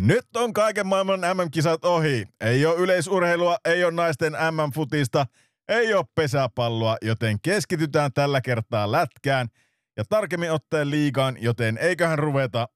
[0.00, 2.24] Nyt on kaiken maailman MM-kisat ohi.
[2.40, 5.26] Ei ole yleisurheilua, ei ole naisten MM-futista,
[5.68, 9.48] ei ole pesäpalloa, joten keskitytään tällä kertaa lätkään
[9.96, 12.68] ja tarkemmin ottaen liigaan, joten eiköhän ruveta,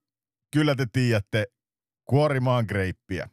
[0.53, 1.45] kyllä te tiedätte,
[2.05, 3.29] kuorimaan greippiä.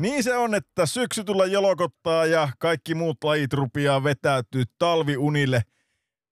[0.00, 5.62] Niin se on, että syksy tulla jolokottaa ja kaikki muut lajit rupiaa vetäytyy talviunille.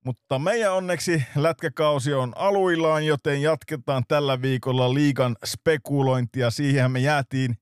[0.04, 6.50] Mutta meidän onneksi lätkäkausi on aluillaan, joten jatketaan tällä viikolla liigan spekulointia.
[6.50, 7.54] Siihen me jäätiin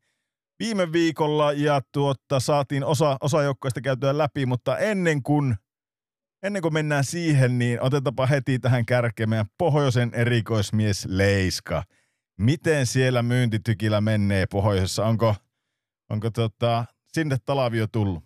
[0.58, 5.56] viime viikolla ja tuotta, saatiin osa, osa joukkoista käytyä läpi, mutta ennen kuin,
[6.42, 11.82] ennen kuin mennään siihen, niin otetaanpa heti tähän kärkeen meidän pohjoisen erikoismies Leiska.
[12.38, 15.05] Miten siellä myyntitykillä menee pohjoisessa?
[15.05, 15.34] Onko
[16.10, 18.24] Onko tota, sinne Talavio tullut?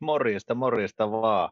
[0.00, 1.50] Morjesta, morjesta vaan.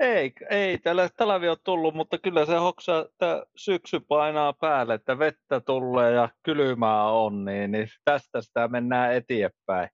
[0.00, 5.60] Ei, ei täällä Talavio tullut, mutta kyllä se hoksa, että syksy painaa päälle, että vettä
[5.60, 9.88] tulee ja kylmää on, niin, niin tästä sitä mennään eteenpäin.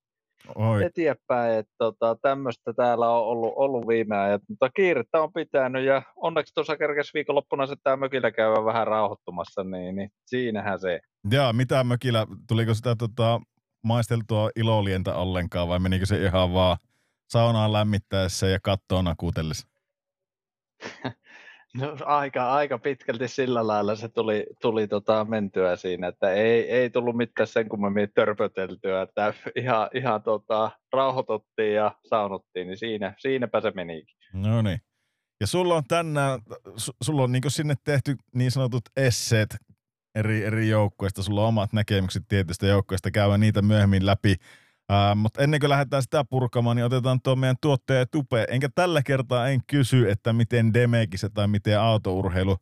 [0.55, 0.84] Oi.
[0.84, 6.03] eteenpäin, että tota, tämmöistä täällä on ollut, ollut viime ajat, mutta kiirettä on pitänyt ja
[6.17, 11.00] onneksi tuossa kerkesi viikonloppuna se tämä mökillä käydä vähän rauhoittumassa, niin, niin siinähän se.
[11.31, 13.41] Jaa, mitä mökillä, tuliko sitä tota,
[13.87, 16.77] maisteltua ilolientä ollenkaan vai menikö se ihan vaan
[17.29, 19.69] saunaan lämmittäessä ja kattoon nakutellessa?
[21.81, 26.91] No, aika, aika pitkälti sillä lailla se tuli, tuli tota mentyä siinä, että ei, ei
[26.91, 33.61] tullut mitään sen kummemmin törpöteltyä, että ihan, ihan tota, rauhoituttiin ja saunottiin, niin siinä, siinäpä
[33.61, 34.17] se menikin.
[34.33, 34.78] No niin.
[35.41, 36.41] Ja sulla on tänään,
[37.03, 39.56] sulla on niin sinne tehty niin sanotut esseet
[40.16, 41.22] eri, eri joukkueista.
[41.22, 44.34] Sulla on omat näkemykset tietystä joukkueista, käydään niitä myöhemmin läpi.
[44.93, 48.47] Uh, mutta ennen kuin lähdetään sitä purkamaan, niin otetaan tuo meidän tuottaja Tupe.
[48.50, 52.56] Enkä tällä kertaa en kysy, että miten Demekissä tai miten autourheilu,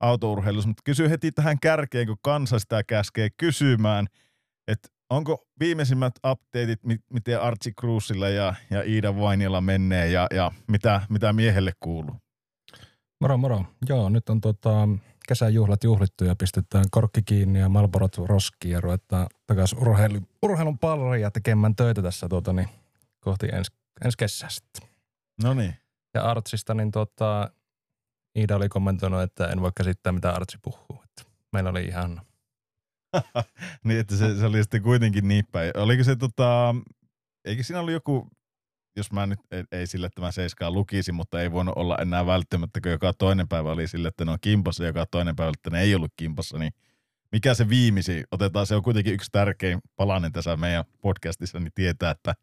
[0.00, 4.06] autourheilussa, mutta kysy heti tähän kärkeen, kun kansa sitä käskee kysymään,
[4.68, 6.80] että onko viimeisimmät updateit,
[7.12, 12.16] miten Archie Cruisilla ja, ja Iida Vainilla menee ja, ja mitä, mitä miehelle kuuluu?
[13.20, 13.64] Moro moro.
[13.88, 14.88] Joo, nyt on tota,
[15.28, 21.30] kesäjuhlat juhlittu ja pistetään korkki kiinni ja Malborot roskiin ja ruvetaan takaisin urheilu, urheilun palaria
[21.30, 22.68] tekemään töitä tässä tuota, niin,
[23.20, 23.72] kohti ens,
[24.04, 24.88] ensi kesää sitten.
[25.42, 25.76] No niin.
[26.14, 27.50] Ja Artsista, niin tota,
[28.38, 31.02] Iida oli kommentoinut, että en voi käsittää, mitä Artsi puhuu.
[31.04, 32.20] Että meillä oli ihan...
[33.84, 35.72] niin, että se, se oli sitten kuitenkin niin päin.
[35.76, 36.74] Oliko se tota,
[37.44, 38.28] eikö siinä ollut joku
[38.96, 42.80] jos mä nyt ei, ei sille tämä seiskaa lukisi, mutta ei voinut olla enää välttämättä,
[42.80, 45.80] kun joka toinen päivä oli sille, että ne on kimpassa, joka toinen päivä, että ne
[45.80, 46.72] ei ollut kimpassa, niin
[47.32, 52.10] mikä se viimisi, otetaan, se on kuitenkin yksi tärkein palanen tässä meidän podcastissa, niin tietää,
[52.10, 52.34] että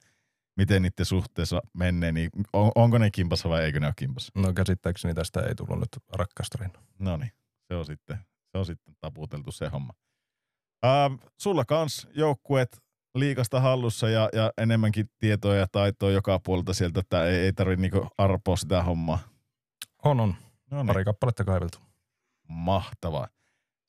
[0.57, 4.31] miten niiden suhteessa menee, niin on, onko ne kimpassa vai eikö ne ole kimpassa?
[4.35, 6.83] No käsittääkseni tästä ei tullut nyt rakkaustarina.
[6.99, 7.31] No niin,
[7.67, 8.17] se on sitten,
[8.51, 9.93] se on sitten taputeltu se homma.
[10.85, 12.81] Äh, sulla kans joukkueet
[13.15, 17.81] liikasta hallussa ja, ja enemmänkin tietoa ja taitoa joka puolelta sieltä, että ei, ei tarvitse
[17.81, 19.19] niinku arpoa sitä hommaa.
[20.05, 20.35] On, on.
[20.71, 20.87] No niin.
[20.87, 21.77] Pari kappaletta kaiveltu.
[22.47, 23.27] Mahtavaa.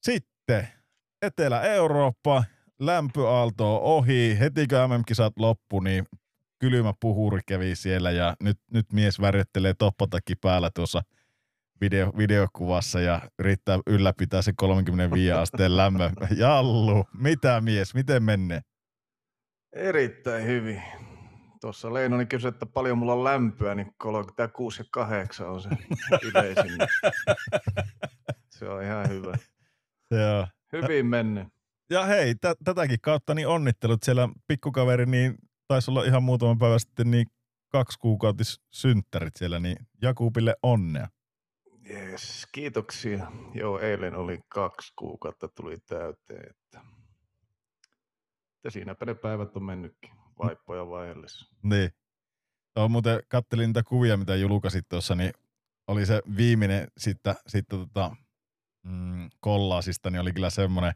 [0.02, 0.68] Sitten
[1.22, 2.44] Etelä-Eurooppa,
[2.78, 4.36] lämpöaalto ohi.
[4.40, 6.04] Heti kun MM-kisat loppu, niin
[6.58, 11.02] kylmä puhuri kävi siellä ja nyt, nyt mies värjettelee toppatakki päällä tuossa
[11.80, 16.10] video, videokuvassa ja yrittää ylläpitää se 35 asteen lämmö.
[16.36, 18.60] Jallu, mitä mies, miten menee?
[19.72, 20.82] Erittäin hyvin.
[21.60, 25.68] Tuossa Leinoni kysyi, että paljon mulla on lämpöä, niin 36 ja 8 on se
[26.28, 26.78] yleisin.
[28.50, 29.38] se on ihan hyvä.
[30.10, 30.46] Joo.
[30.72, 31.48] Hyvin mennyt.
[31.90, 34.02] Ja hei, t- tätäkin kautta niin onnittelut.
[34.02, 35.34] Siellä pikkukaveri, niin
[35.68, 37.26] taisi olla ihan muutama päivä sitten niin
[37.68, 41.08] kaksi kuukautis synttärit siellä, niin Jakubille onnea.
[41.90, 43.26] Yes, kiitoksia.
[43.54, 46.50] Joo, eilen oli kaksi kuukautta tuli täyteen.
[46.50, 46.80] Että
[48.64, 51.54] ja siinäpä ne päivät on mennytkin, vaippoja vaellessa.
[51.62, 51.90] Niin.
[52.76, 55.32] On muuten, kattelin niitä kuvia, mitä julkaisit tuossa, niin
[55.88, 58.16] oli se viimeinen sitten, sitten tota,
[58.82, 60.92] mm, kollaasista, niin oli kyllä semmoinen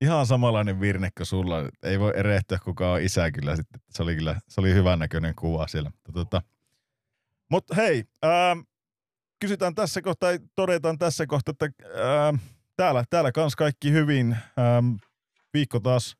[0.00, 1.56] ihan samanlainen virne kuin sulla.
[1.82, 3.80] Ei voi erehtyä kuka on isä kyllä sitten.
[3.90, 5.90] Se oli kyllä, se oli hyvän näköinen kuva siellä.
[5.90, 6.42] Mutta tota,
[7.50, 8.56] mut hei, ää,
[9.40, 12.32] kysytään tässä kohtaa, todetaan tässä kohtaa, että ää,
[12.76, 14.36] täällä, täällä kans kaikki hyvin.
[14.56, 14.82] Ää,
[15.54, 16.19] viikko taas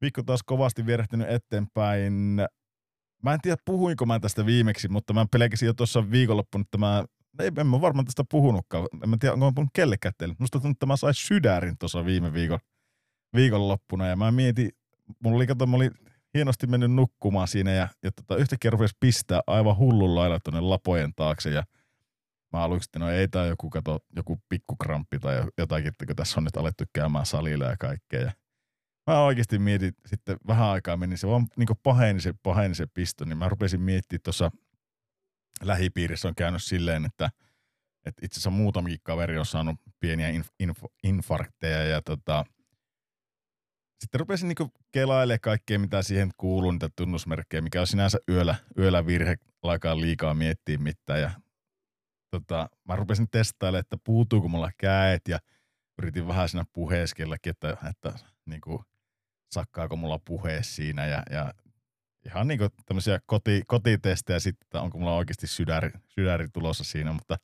[0.00, 2.12] viikko taas kovasti vierehtynyt eteenpäin.
[3.22, 7.04] Mä en tiedä, puhuinko mä tästä viimeksi, mutta mä pelkäsin jo tuossa viikonloppuna, että mä,
[7.38, 8.88] ei, en mä varmaan tästä puhunutkaan.
[9.02, 10.34] En mä tiedä, onko mä puhunut kellekään teille.
[10.38, 12.58] Musta tuntuu, että mä sain sydärin tuossa viime viikon,
[13.34, 14.70] viikonloppuna ja mä mietin,
[15.20, 15.90] mulla oli, kato, mä olin
[16.34, 21.12] hienosti mennyt nukkumaan siinä ja, ja tota, yhtäkkiä rupesi pistää aivan hullun lailla tuonne lapojen
[21.16, 21.64] taakse ja
[22.52, 26.44] mä aluksi, no ei tää joku, kato, joku pikkukramppi tai jotakin, että kun tässä on
[26.44, 28.20] nyt alettu käymään salilla ja kaikkea.
[28.20, 28.32] Ja
[29.06, 33.24] mä oikeasti mietin, sitten vähän aikaa meni, se vaan niin paheni se, paheni se pisto,
[33.24, 34.50] niin mä rupesin miettimään tuossa
[35.62, 37.30] lähipiirissä on käynyt silleen, että,
[38.06, 42.44] että itse asiassa muutamakin kaveri on saanut pieniä inf, inf, infarkteja ja tota,
[44.00, 49.06] sitten rupesin niinku kelailemaan kaikkea, mitä siihen kuuluu, niitä tunnusmerkkejä, mikä on sinänsä yöllä, yöllä
[49.06, 51.20] virhe, alkaa liikaa miettiä mitään.
[51.20, 51.30] Ja,
[52.30, 55.38] tota, mä rupesin testailemaan, että puutuuko mulla käet ja
[55.98, 58.12] yritin vähän siinä puheeskellakin, että, että
[58.46, 58.84] niinku,
[59.50, 61.54] sakkaako mulla puhe siinä ja, ja
[62.26, 67.36] ihan niinku tämmöisiä koti, kotitestejä sitten, että onko mulla oikeasti sydäri, sydäri tulossa siinä, mutta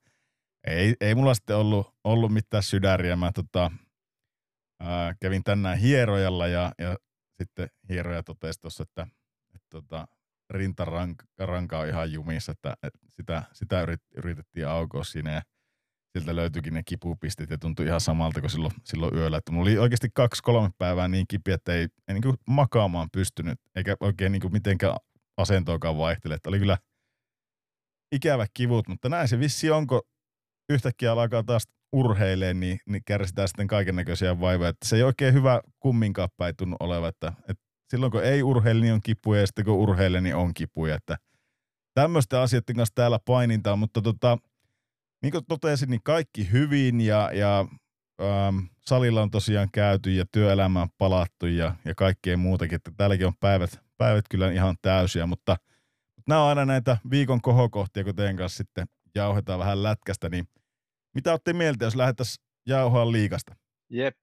[0.67, 3.17] ei, ei mulla sitten ollut, ollut mitään sydäriä.
[3.17, 3.71] Mä tota,
[4.81, 6.97] ää, kävin tänään hierojalla ja, ja
[7.39, 9.07] sitten hieroja totesi tuossa, että,
[9.55, 10.09] että tota,
[10.51, 15.43] rintaranka on ihan jumissa, että, että sitä, sitä yrit, yritettiin aukoa siinä ja
[16.13, 19.37] sieltä löytyikin ne kipupistit ja tuntui ihan samalta kuin silloin, silloin yöllä.
[19.37, 23.97] Että mulla oli oikeasti kaksi-kolme päivää niin kipiä, että ei, ei niin makaamaan pystynyt, eikä
[24.01, 24.97] oikein niin mitenkään
[25.37, 26.35] asentoakaan vaihtele.
[26.35, 26.79] Että oli kyllä
[28.13, 30.03] ikävä kivut, mutta näin se vissi onko
[30.69, 31.63] yhtäkkiä alkaa taas
[31.93, 34.69] urheilee, niin, niin kärsitään sitten kaiken näköisiä vaivoja.
[34.69, 38.81] Että se ei oikein hyvä kumminkaan päin tunnu oleva, että, että silloin kun ei urheile,
[38.81, 40.95] niin on kipuja, ja sitten kun urheilee, niin on kipuja.
[40.95, 41.17] Että
[41.95, 44.39] tämmöisten asioiden kanssa täällä painintaa, mutta tota,
[45.23, 47.67] niin kuin totesin, niin kaikki hyvin ja, ja
[48.21, 52.77] ähm, salilla on tosiaan käyty ja työelämään palattu ja, ja kaikkea muutakin.
[52.77, 55.57] Että täälläkin on päivät, päivät kyllä ihan täysiä, mutta,
[56.17, 60.45] mutta nämä on aina näitä viikon kohokohtia, kun teidän kanssa sitten jauhetaan vähän lätkästä, niin
[61.15, 63.57] mitä olette mieltä, jos lähdettäisiin jauhaa liikasta?
[63.91, 64.17] Jep.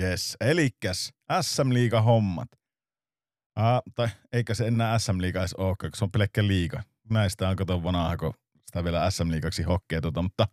[0.00, 1.12] Yes, elikäs
[1.42, 2.48] SM Liiga hommat.
[3.56, 6.82] Ah, tai eikä se enää SM Liiga edes ole, se on pelkkä liiga.
[7.10, 8.34] Näistä on kato vanhaa, kun
[8.66, 10.48] sitä vielä SM Liigaksi hokkea, tota, mutta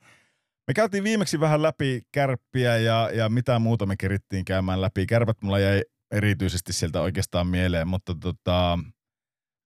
[0.68, 5.06] me käytiin viimeksi vähän läpi kärppiä ja, ja mitä muuta me kerittiin käymään läpi.
[5.06, 8.80] Kärpät mulla jäi erityisesti sieltä oikeastaan mieleen, mutta tota,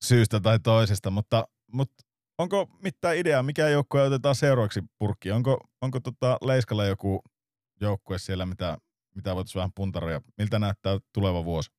[0.04, 2.04] syystä tai toisesta, mutta, mutta
[2.38, 5.32] onko mitään ideaa, mikä joukkue otetaan seuraavaksi purkki?
[5.32, 7.22] Onko, onko tota Leiskalla joku
[7.82, 8.78] joukkue siellä, mitä,
[9.16, 10.22] mitä voitaisiin vähän puntaroida?
[10.38, 11.72] Miltä näyttää tuleva vuosi?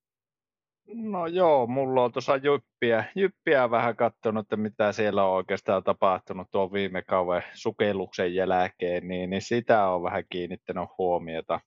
[0.95, 6.51] No joo, mulla on tuossa jyppiä, jyppiä vähän katsonut, että mitä siellä on oikeastaan tapahtunut
[6.51, 11.61] tuon viime kauden sukelluksen jälkeen, niin, niin sitä on vähän kiinnittänyt huomiota.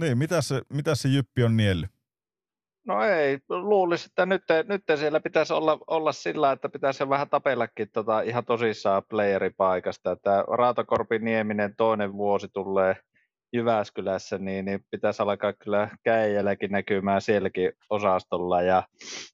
[0.00, 1.90] Niin, mitä se, mitä se jyppi on niellyt?
[2.86, 7.90] No ei, luulisin, että nyt, nyt siellä pitäisi olla, olla sillä, että pitäisi vähän tapellakin
[7.92, 10.12] tota ihan tosissaan playeripaikasta.
[10.12, 12.96] Että Raatokorpi Nieminen toinen vuosi tulee
[13.52, 18.62] Jyväskylässä, niin, niin pitäisi alkaa kyllä käijälläkin näkymään sielläkin osastolla.
[18.62, 18.82] Ja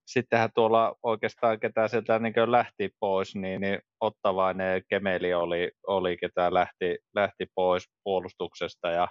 [0.06, 6.54] sittenhän tuolla oikeastaan ketä sieltä niin lähti pois, niin, niin Ottavainen Kemeli oli, oli ketä
[6.54, 9.08] lähti, lähti pois puolustuksesta ja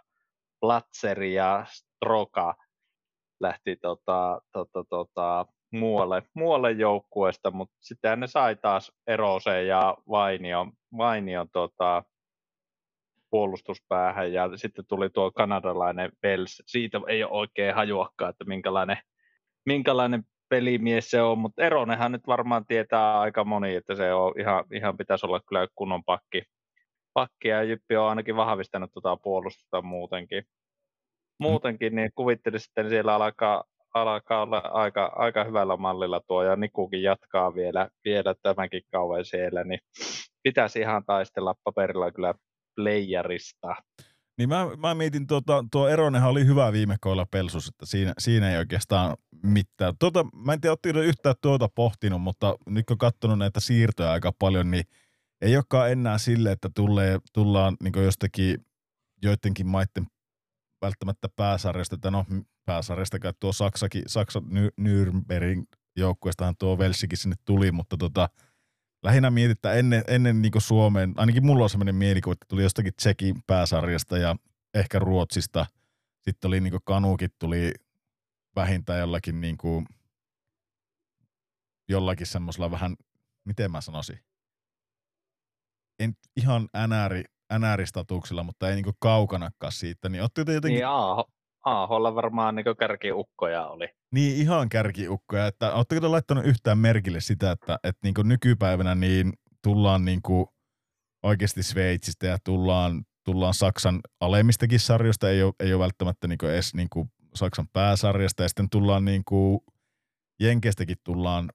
[0.62, 2.56] Platseri ja Stroka
[3.42, 10.72] lähti tota, tota, tota, muualle, muualle joukkueesta, mutta sitten ne sai taas Eroseen ja Vainion,
[10.98, 12.04] Vainion tota,
[13.34, 16.64] puolustuspäähän ja sitten tuli tuo kanadalainen Wells.
[16.66, 18.98] Siitä ei ole oikein hajuakaan, että minkälainen,
[19.66, 24.66] minkälainen pelimies se on, mutta Eronenhan nyt varmaan tietää aika moni, että se on ihan,
[24.74, 26.44] ihan pitäisi olla kyllä kunnon pakki.
[27.14, 30.44] pakki ja Jyppi on ainakin vahvistanut tuota puolustusta muutenkin.
[31.40, 33.64] Muutenkin, niin kuvittelin sitten siellä alkaa,
[33.94, 39.64] alkaa olla aika, aika hyvällä mallilla tuo, ja Nikukin jatkaa vielä, vielä tämänkin kauan siellä,
[39.64, 39.80] niin
[40.44, 42.34] pitäisi ihan taistella paperilla kyllä
[42.76, 43.76] playerista.
[44.38, 48.52] Niin mä, mä mietin, tuota, tuo Eronenhan oli hyvä viime koilla Pelsus, että siinä, siinä
[48.52, 49.94] ei oikeastaan mitään.
[50.00, 54.32] Tuota, mä en tiedä, ottiko yhtään tuota pohtinut, mutta nyt kun katsonut näitä siirtoja aika
[54.40, 54.84] paljon, niin
[55.42, 58.66] ei olekaan enää sille, että tulee, tullaan niin jostakin
[59.24, 60.08] joidenkin maiden
[60.82, 62.26] välttämättä pääsarjasta, että no
[62.66, 64.42] pääsarjasta tuo Saksakin, Saksa
[64.82, 65.64] Nürnbergin
[65.96, 68.30] joukkueestahan tuo Velsikin sinne tuli, mutta tota,
[69.04, 73.36] lähinnä mietitään ennen, ennen niin Suomeen, ainakin mulla on sellainen mielikuva, että tuli jostakin Tsekin
[73.48, 74.36] pääsarjasta ja
[74.74, 75.66] ehkä Ruotsista.
[76.22, 77.74] Sitten oli niin Kanukit tuli
[78.56, 79.86] vähintään jollakin, niin kuin,
[81.90, 82.96] jollakin semmoisella vähän,
[83.46, 84.20] miten mä sanoisin,
[86.00, 87.24] en ihan NR,
[87.60, 90.88] NR-statuksella, mutta ei niinku kaukanakaan siitä, niin te jotenkin...
[90.88, 91.26] AH,
[91.64, 93.90] AHlla varmaan niin kärkiukkoja oli.
[94.12, 99.34] Niin ihan kärkiukkoja, että ootteko te laittanut yhtään merkille sitä, että, että niin nykypäivänä niin
[99.64, 100.46] tullaan niin kuin
[101.24, 106.74] oikeasti Sveitsistä ja tullaan, tullaan Saksan alemmistakin sarjoista, ei ole, ei ole välttämättä niin edes
[106.74, 109.60] niin kuin Saksan pääsarjasta ja sitten tullaan niin kuin
[110.40, 111.50] Jenkeistäkin tullaan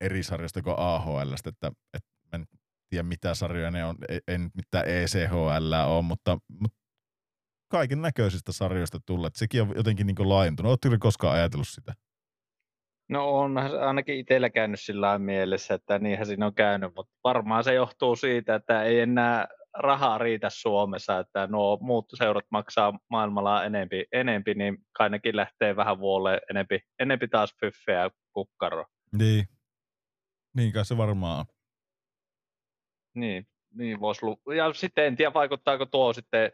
[0.00, 2.46] eri sarjoista kuin AHL, että, että en
[2.90, 3.96] tiedä mitä sarjoja ne on,
[4.28, 6.85] en mitään ECHL ole, mutta, mutta
[7.68, 9.34] kaiken näköisistä sarjoista tulleet.
[9.34, 10.70] Sekin on jotenkin niin laajentunut.
[10.70, 11.94] Oletteko koskaan ajatellut sitä?
[13.08, 17.74] No on ainakin itsellä käynyt sillä mielessä, että niinhän siinä on käynyt, mutta varmaan se
[17.74, 24.04] johtuu siitä, että ei enää rahaa riitä Suomessa, että nuo muut seurat maksaa maailmalla enempi,
[24.12, 28.84] enempi niin kai nekin lähtee vähän vuolle enempi, enempi taas pyffeä kukkaro.
[29.18, 29.44] Niin,
[30.56, 31.44] niin kai se varmaan on.
[33.14, 36.52] Niin, niin voisi lu- Ja sitten en tiedä, vaikuttaako tuo sitten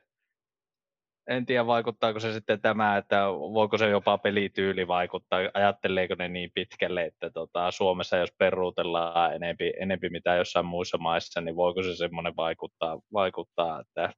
[1.28, 6.50] en tiedä vaikuttaako se sitten tämä, että voiko se jopa pelityyli vaikuttaa, ajatteleeko ne niin
[6.54, 11.96] pitkälle, että tota, Suomessa jos peruutellaan enempi, enempi mitä jossain muissa maissa, niin voiko se
[11.96, 14.12] semmoinen vaikuttaa, vaikuttaa että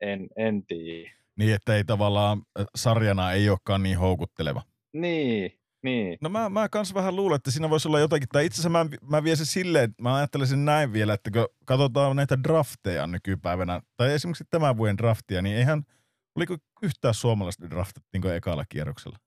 [0.00, 1.10] en, en tiedä.
[1.38, 2.42] Niin, että ei tavallaan
[2.74, 4.62] sarjana ei olekaan niin houkutteleva.
[4.92, 6.18] Niin, niin.
[6.20, 8.86] No mä, mä kans vähän luulen, että siinä voisi olla jotakin, tai itse asiassa mä,
[9.10, 14.12] mä vien sen silleen, mä ajattelisin näin vielä, että kun katsotaan näitä drafteja nykypäivänä, tai
[14.12, 15.82] esimerkiksi tämän vuoden draftia, niin eihän–
[16.36, 19.18] Oliko yhtään suomalaista draftattiinko ekalla kierroksella?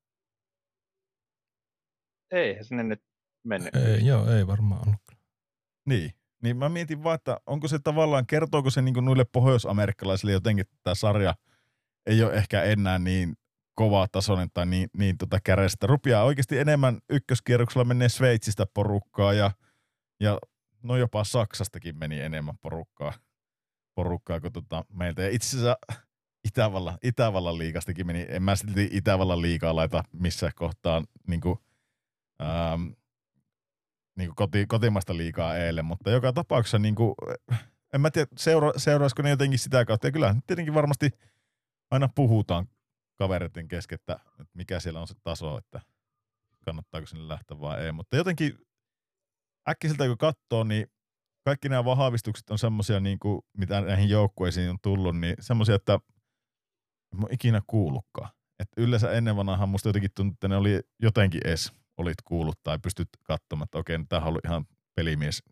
[2.32, 3.04] Ei sinne nyt
[3.44, 3.76] mennyt.
[3.76, 5.02] Ei, joo, ei varmaan ollut.
[5.86, 6.12] Niin,
[6.44, 10.78] niin mä mietin vaan, että onko se tavallaan, kertooko se niin noille pohjoisamerikkalaisille jotenkin, että
[10.84, 11.36] tämä sarja
[12.06, 13.34] ei ole ehkä enää niin
[13.76, 15.88] kovaa tasoinen tai niin, niin tota kärestä.
[15.88, 19.52] Rupiaa oikeasti enemmän ykköskierroksella menee Sveitsistä porukkaa ja,
[20.20, 20.40] ja
[20.84, 23.14] no jopa Saksastakin meni enemmän porukkaa,
[23.96, 25.22] porukkaa kuin tota meiltä.
[25.22, 25.78] Ja itse asiassa
[26.48, 28.26] Itävallan, Itävallan liikastakin meni.
[28.30, 31.60] En mä silti Itävallan liikaa laita missä kohtaan niin kuin,
[32.42, 32.82] ähm,
[34.18, 37.16] niin kuin koti, kotimaista liikaa eilen, mutta joka tapauksessa niin kuin,
[37.94, 40.08] en mä tiedä, seura, seuraisiko ne jotenkin sitä kautta.
[40.08, 41.10] Ja kyllä tietenkin varmasti
[41.92, 42.68] aina puhutaan
[43.16, 44.20] kavereiden kesken, että,
[44.54, 45.82] mikä siellä on se taso, että
[46.66, 47.92] kannattaako sinne lähteä vai ei.
[47.92, 48.58] Mutta jotenkin
[49.70, 50.88] äkkiseltä kun katsoo, niin
[51.46, 53.20] kaikki nämä vahvistukset on semmoisia, niin
[53.58, 56.00] mitä näihin joukkueisiin on tullut, niin semmoisia, että
[57.16, 58.30] mä ikinä kuullutkaan.
[58.60, 62.80] Et yleensä ennen vanhaan musta jotenkin tuntui, että ne oli jotenkin edes olit kuullut tai
[62.80, 65.44] pystyt katsomaan, että okei, tämä oli ihan pelimies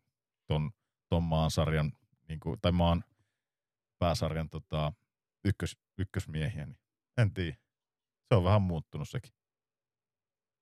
[0.48, 0.72] ton,
[1.10, 1.92] ton maan sarjan,
[2.28, 3.04] niin kuin, tai maan
[4.00, 4.94] pääsarjan tota,
[5.46, 6.66] ykkös, ykkösmiehiä.
[6.66, 6.80] Niin
[7.18, 7.58] en tiedä.
[8.30, 9.32] Se on vähän muuttunut sekin.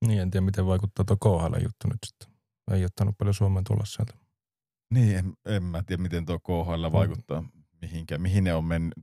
[0.05, 2.29] Niin, en tiedä miten vaikuttaa tuo KHL juttu nyt sitten.
[2.71, 4.13] Ei ottanut paljon Suomeen tulla sieltä.
[4.93, 6.93] Niin, en, en mä tiedä miten tuo KHL mm.
[6.93, 7.49] vaikuttaa mm.
[7.81, 8.21] mihinkään.
[8.21, 8.93] Mihin ne on mennyt.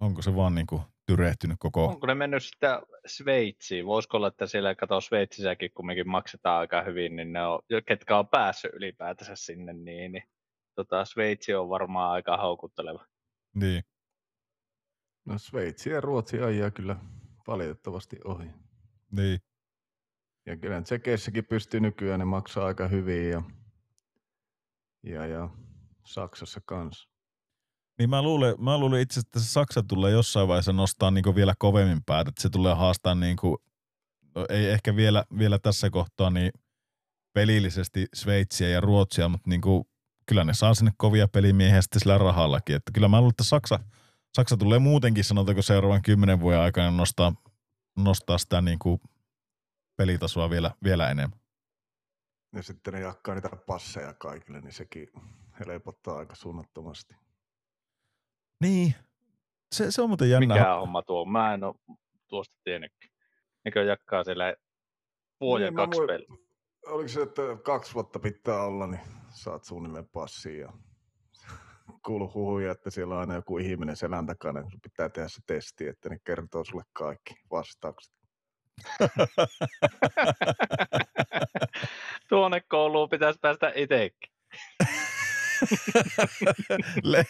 [0.00, 1.84] Onko se vaan niinku tyrehtynyt koko...
[1.84, 3.86] Onko ne mennyt sitä Sveitsiin?
[3.86, 8.28] Voisiko olla, että siellä kato Sveitsissäkin kumminkin maksetaan aika hyvin, niin ne on, ketkä on
[8.28, 10.22] päässyt ylipäätänsä sinne, niin, niin
[10.74, 13.06] tota, Sveitsi on varmaan aika houkutteleva.
[13.54, 13.82] Niin.
[15.24, 16.96] No Sveitsi ja Ruotsi ajaa kyllä
[17.46, 18.48] valitettavasti ohi.
[19.10, 19.38] Niin.
[20.46, 23.42] Ja kyllä Tsekeissäkin pystyy nykyään, ne maksaa aika hyvin ja,
[25.02, 25.48] ja, ja
[26.06, 27.09] Saksassa kanssa.
[28.00, 31.54] Niin mä luulen, mä luulen itse että se Saksa tulee jossain vaiheessa nostaa niin vielä
[31.58, 33.56] kovemmin päät, että se tulee haastaa niin kuin,
[34.34, 36.52] no ei ehkä vielä, vielä tässä kohtaa niin
[37.32, 39.84] pelillisesti Sveitsiä ja Ruotsia, mutta niin kuin,
[40.26, 42.76] kyllä ne saa sinne kovia pelimiehiä sitten sillä rahallakin.
[42.76, 43.78] Että kyllä mä luulen, että Saksa,
[44.36, 47.32] Saksa tulee muutenkin, sanotaanko seuraavan kymmenen vuoden aikana nostaa,
[47.96, 49.00] nostaa sitä niin kuin
[49.96, 51.40] pelitasoa vielä, vielä enemmän.
[52.54, 55.08] Ja sitten ne jakkaa niitä passeja kaikille, niin sekin
[55.66, 57.14] helpottaa aika suunnattomasti.
[58.60, 58.94] Niin,
[59.72, 60.54] se, se on muuten jännä.
[60.54, 61.24] Mikä homma tuo?
[61.24, 61.74] Mä en ole
[62.28, 63.10] tuosta tiennytkin.
[63.64, 64.54] Nekö jakkaa siellä
[65.40, 66.26] vuoden niin, kaksi peliä?
[66.86, 70.72] Oliko se, että kaksi vuotta pitää olla, niin saat suunnilleen passia ja
[72.06, 75.88] kuulu huhuja, että siellä on aina joku ihminen selän takana, kun pitää tehdä se testi,
[75.88, 78.14] että ne kertoo sulle kaikki vastaukset.
[82.28, 84.32] Tuonne kouluun pitäisi päästä itsekin.
[87.02, 87.24] Le-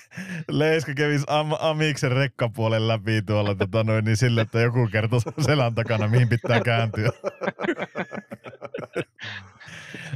[0.48, 5.74] Leiska kävisi Am- Amiksen rekkapuolen läpi tuolla tota noin, niin sille, että joku kertoo selän
[5.74, 7.10] takana, mihin pitää kääntyä.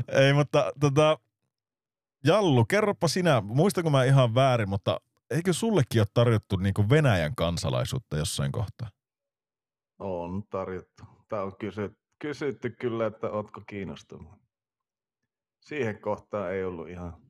[0.09, 1.19] Ei, mutta tota,
[2.25, 8.17] Jallu, kerropa sinä, muistanko mä ihan väärin, mutta eikö sullekin ole tarjottu niin Venäjän kansalaisuutta
[8.17, 8.89] jossain kohtaa?
[9.99, 11.05] On tarjottu.
[11.29, 14.33] Tämä on kysytty, kysytty kyllä, että ootko kiinnostunut.
[15.61, 17.24] Siihen kohtaan ei ollut ihan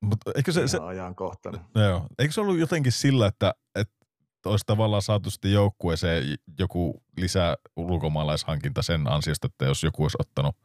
[0.00, 1.60] Mutta eikö se, se, ajankohtainen.
[1.74, 3.96] joo, eikö se ollut jotenkin sillä, että, että
[4.44, 6.24] olisi tavallaan saatu sitten joukkueeseen
[6.58, 10.56] joku lisää ulkomaalaishankinta sen ansiosta, että jos joku olisi ottanut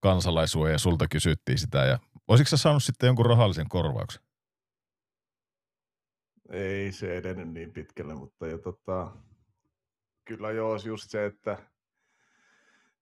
[0.00, 1.84] kansalaisuuden ja sulta kysyttiin sitä.
[1.84, 4.22] Ja olisitko sä saanut sitten jonkun rahallisen korvauksen?
[6.50, 9.12] Ei se edennyt niin pitkälle, mutta ja tota,
[10.24, 11.58] kyllä joo, just se, että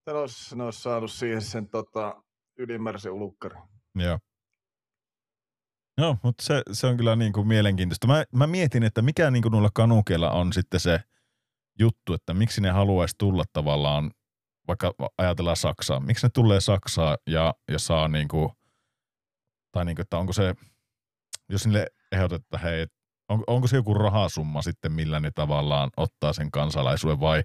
[0.07, 2.23] ne olisi, ne olisi saanut siihen sen tota,
[2.57, 3.61] ylimääräisen ulukkarin.
[3.95, 4.19] Joo.
[5.97, 8.07] Joo, mutta se, se on kyllä niin kuin mielenkiintoista.
[8.07, 10.99] Mä, mä mietin, että mikä niin kuin noilla kanukeilla on sitten se
[11.79, 14.11] juttu, että miksi ne haluaisi tulla tavallaan,
[14.67, 18.49] vaikka ajatellaan Saksaa, miksi ne tulee Saksaa ja, ja saa niin kuin,
[19.71, 20.55] tai niin kuin, että onko se,
[21.49, 22.85] jos niille ehdotetaan, hei,
[23.29, 27.43] on, onko se joku rahasumma sitten, millä ne tavallaan ottaa sen kansalaisuuden vai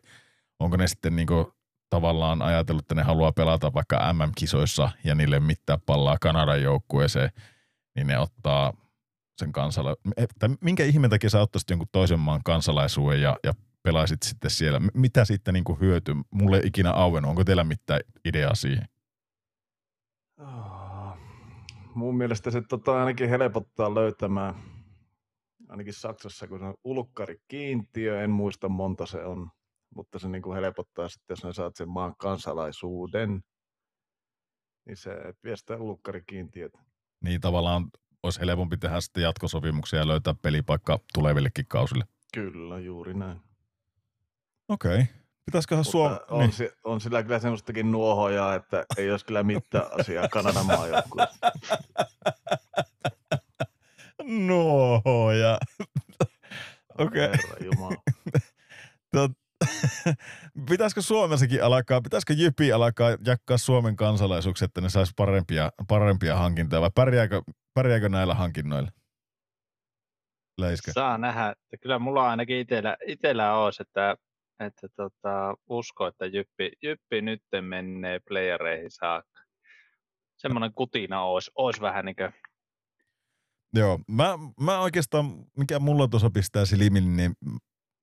[0.61, 1.47] onko ne sitten niin kuin
[1.90, 7.30] tavallaan ajatellut, että ne haluaa pelata vaikka MM-kisoissa ja niille mitään pallaa Kanadan joukkueeseen,
[7.94, 8.72] niin ne ottaa
[9.38, 10.56] sen kansalaisuuden.
[10.61, 14.80] Minkä ihmeen takia sä ottaisit jonkun toisen maan kansalaisuuden ja, ja pelaisit sitten siellä?
[14.80, 15.78] M- Mitä siitä niin kuin?
[16.30, 17.28] Mulle ei ikinä auennut.
[17.28, 18.84] Onko teillä mitään ideaa siihen?
[20.38, 21.18] Ah,
[21.94, 24.54] Mun mielestä se tota, ainakin helpottaa löytämään,
[25.68, 29.50] ainakin Saksassa, kun se on ulkkarikiintiö, en muista monta se on,
[29.94, 33.42] mutta se niin kuin helpottaa sitten, jos saat sen maan kansalaisuuden,
[34.87, 35.11] niin se
[35.44, 36.78] vie sitä ulkkarikiintiötä.
[37.23, 37.91] Niin tavallaan
[38.23, 42.05] olisi helpompi tehdä sitten jatkosopimuksia ja löytää pelipaikka tulevillekin kausille.
[42.35, 43.41] Kyllä, juuri näin.
[44.69, 44.95] Okei.
[44.95, 45.07] Okay.
[45.45, 45.85] Pitäisiköhän.
[45.93, 50.67] Mutta on, si- on sillä kyllä semmoistakin nuohoja, että ei olisi kyllä mitään asiaa Kanadan
[50.67, 51.52] maajoukkueessa.
[54.47, 55.59] Nuohoja.
[56.99, 57.25] Okei.
[57.26, 57.38] Okay.
[57.43, 58.02] Herra Jumala.
[59.12, 59.31] Tot,
[60.71, 66.81] pitäisikö Suomessakin alkaa, pitäisikö Jypi alkaa jakaa Suomen kansalaisuuksia, että ne saisi parempia, parempia hankintoja
[66.81, 67.42] vai pärjääkö,
[67.75, 68.88] pärjääkö näillä hankinnoilla?
[70.59, 70.92] Läiskä.
[70.92, 74.16] Saa nähdä, että kyllä mulla ainakin itellä, itellä olisi, että,
[74.60, 79.43] että tota, usko, että Jyppi, Jyppi nyt menee playereihin saakka.
[80.36, 82.32] Semmoinen kutina olisi, olisi vähän niin kuin,
[83.75, 87.32] Joo, mä, mä oikeastaan, mikä mulla tuossa pistää silmiin, niin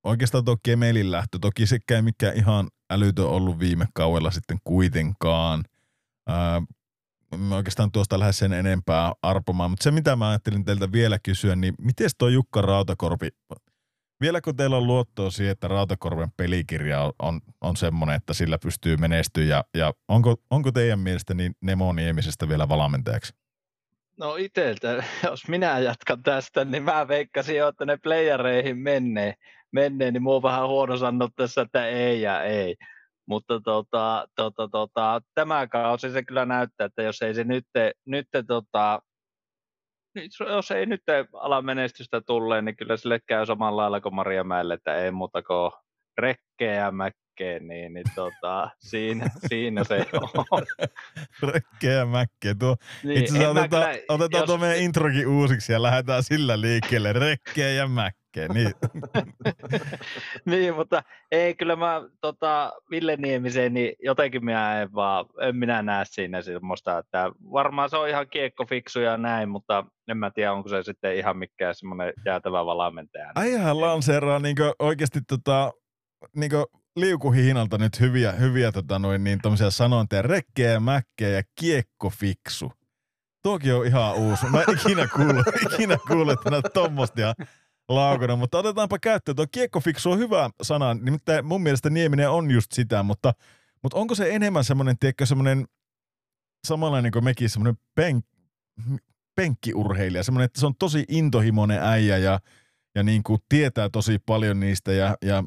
[0.04, 5.64] oikeastaan tuo Kemelin lähtö, toki sekä ei mikään ihan älytön ollut viime kaudella sitten kuitenkaan.
[6.28, 6.62] Ää,
[7.50, 11.74] oikeastaan tuosta lähde sen enempää arpomaan, mutta se mitä mä ajattelin teiltä vielä kysyä, niin
[11.78, 13.28] miten tuo Jukka Rautakorpi,
[14.20, 18.96] vieläkö teillä on luottoa siihen, että Rautakorven pelikirja on, on, on semmoinen, että sillä pystyy
[18.96, 19.44] menestyä?
[19.44, 23.32] Ja, ja onko, onko teidän mielestä niin Nemo Niemisestä vielä valmentajaksi?
[24.20, 29.34] no iteltä, jos minä jatkan tästä, niin mä veikkasin jo, että ne playereihin menee,
[29.72, 32.76] menee niin mua on vähän huono sanoa tässä, että ei ja ei.
[33.28, 37.64] Mutta tota, tota, tota, tämä kausi se kyllä näyttää, että jos ei se nyt,
[38.06, 39.02] nyt tota,
[40.14, 41.02] nyt, jos ei nyt
[41.32, 45.42] ala menestystä tulee, niin kyllä sille käy samalla lailla kuin Maria Mäelle, että ei muuta
[45.42, 45.72] kuin
[46.18, 46.92] rekkeä ja
[47.40, 50.06] mäkkeä, niin, niin tota, siinä, siinä se
[50.50, 50.62] on.
[51.52, 52.54] Rekkeä ja mäkkeä.
[52.58, 56.60] Tuo, Niin, itse asiassa otetaan, kyllä- otetaan jos- tuo meidän introkin uusiksi ja lähdetään sillä
[56.60, 57.12] liikkeelle.
[57.12, 58.48] Rekkeä ja mäkkeä.
[58.54, 58.70] Niin.
[60.46, 65.82] niin, mutta ei kyllä mä tota, Ville Niemiseen, niin jotenkin minä en vaan, en minä
[65.82, 70.52] näe siinä semmoista, että varmaan se on ihan kiekkofiksu ja näin, mutta en mä tiedä,
[70.52, 73.32] onko se sitten ihan mikään semmoinen jäätävä valmentaja.
[73.36, 75.72] Äijähän lanseeraa niinku oikeasti tota,
[76.36, 80.22] niinku liukuhihnalta nyt hyviä, hyviä tota noin, niin sanontoja.
[80.22, 82.72] Rekkeä mäkkeä ja kiekkofiksu.
[83.42, 84.46] Tuokin on ihan uusi.
[84.46, 86.68] Mä ikinä kuullut, ikinä kuullut, että näitä
[87.16, 87.34] ja
[87.88, 89.36] laukana, mutta otetaanpa käyttöön.
[89.36, 93.32] Tuo kiekkofiksu on hyvä sana, nimittäin mun mielestä Nieminen on just sitä, mutta,
[93.82, 95.66] mutta onko se enemmän semmoinen, tiedätkö, semmoinen
[96.66, 98.22] samanlainen kuin mekin, semmoinen pen,
[99.34, 102.40] penkkiurheilija, semmoinen, että se on tosi intohimoinen äijä ja,
[102.94, 105.44] ja niin kuin tietää tosi paljon niistä ja, ja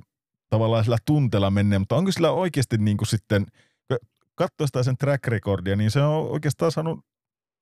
[0.53, 3.45] tavallaan sillä tunteella menee, mutta onko sillä oikeasti niin kuin sitten,
[3.87, 3.97] kun
[4.35, 6.99] katsoo sitä sen track recordia, niin se on oikeastaan saanut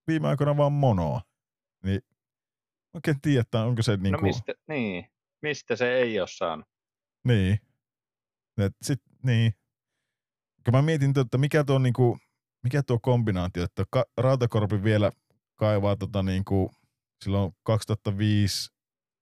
[0.07, 1.21] viime aikoina vaan monoa.
[1.83, 2.01] Niin
[2.93, 5.05] oikein tiedä, että onko se niin no kuin, mistä, niin,
[5.41, 6.65] mistä se ei ole saanut?
[7.27, 7.59] niin.
[8.57, 9.53] Et sit, niin.
[10.65, 12.19] Kun mä mietin, että mikä tuo, niin kuin,
[12.63, 13.83] mikä tuo kombinaatio, että
[14.17, 15.11] Rautakorpi vielä
[15.55, 16.69] kaivaa tota niin kuin,
[17.23, 18.69] silloin 2005,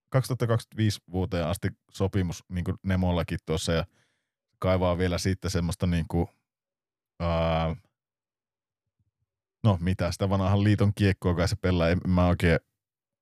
[0.10, 3.86] 2025 vuoteen asti sopimus niin kuin Nemollakin tuossa ja
[4.60, 6.28] kaivaa vielä siitä semmoista niin kuin,
[7.20, 7.76] ää,
[9.64, 12.60] no mitä, sitä vanhan liiton kiekkoa kai se pelaa, en mä oikein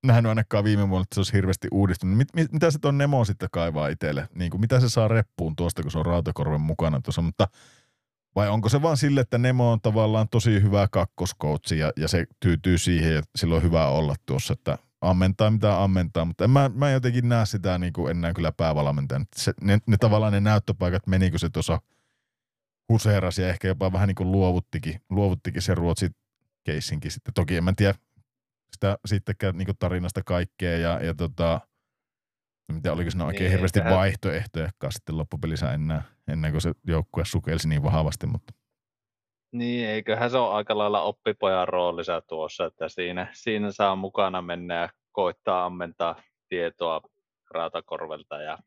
[0.05, 2.17] nähnyt ainakaan viime vuonna, että se olisi hirveästi uudistunut.
[2.17, 4.27] Mit, mit, mitä se tuon Nemo sitten kaivaa itselle?
[4.35, 7.47] Niin kuin, mitä se saa reppuun tuosta, kun se on Rautakorven mukana tuossa, mutta
[8.37, 12.25] Vai onko se vaan sille, että Nemo on tavallaan tosi hyvä kakkoskoutsi ja, ja se
[12.39, 16.71] tyytyy siihen ja silloin on hyvä olla tuossa, että ammentaa mitä ammentaa, mutta en mä,
[16.73, 19.25] mä en jotenkin näe sitä niin kuin enää kyllä päävalmentajan.
[19.35, 21.79] Se, ne, ne, tavallaan ne näyttöpaikat menikö se tuossa
[22.89, 26.15] huseerasi ja ehkä jopa vähän niin kuin luovuttikin, luovuttikin se Ruotsin
[26.63, 27.33] keissinkin sitten.
[27.33, 27.93] Toki en mä tiedä
[28.73, 31.61] sitä sittenkään niin kuin tarinasta kaikkea ja, ja tota,
[32.81, 33.97] tiedä, oliko siinä oikein niin, hirveästi eiköhän...
[33.97, 38.53] vaihtoehtoja sitten loppupelissä enää, ennen kuin se joukkue sukelsi niin vahvasti, mutta
[39.51, 44.75] niin, eiköhän se ole aika lailla oppipojan roolissa tuossa, että siinä, siinä saa mukana mennä
[44.75, 47.01] ja koittaa ammentaa tietoa
[47.51, 48.57] raatakorvelta ja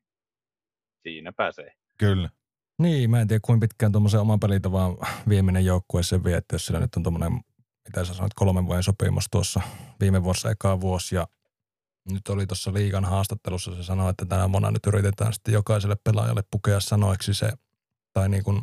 [1.03, 1.73] siinä pääsee.
[1.97, 2.29] Kyllä.
[2.79, 4.97] Niin, mä en tiedä kuinka pitkään tuommoisen oman pelitavan
[5.29, 7.33] viimeinen joukkue sen vie, että jos sillä nyt on tuommoinen,
[7.85, 9.61] mitä sä sanoit, kolmen vuoden sopimus tuossa
[9.99, 11.27] viime vuossa ekaa vuosi ja
[12.11, 16.43] nyt oli tuossa liigan haastattelussa, se sanoi, että tänä vuonna nyt yritetään sitten jokaiselle pelaajalle
[16.51, 17.51] pukea sanoiksi se,
[18.13, 18.61] tai niin kuin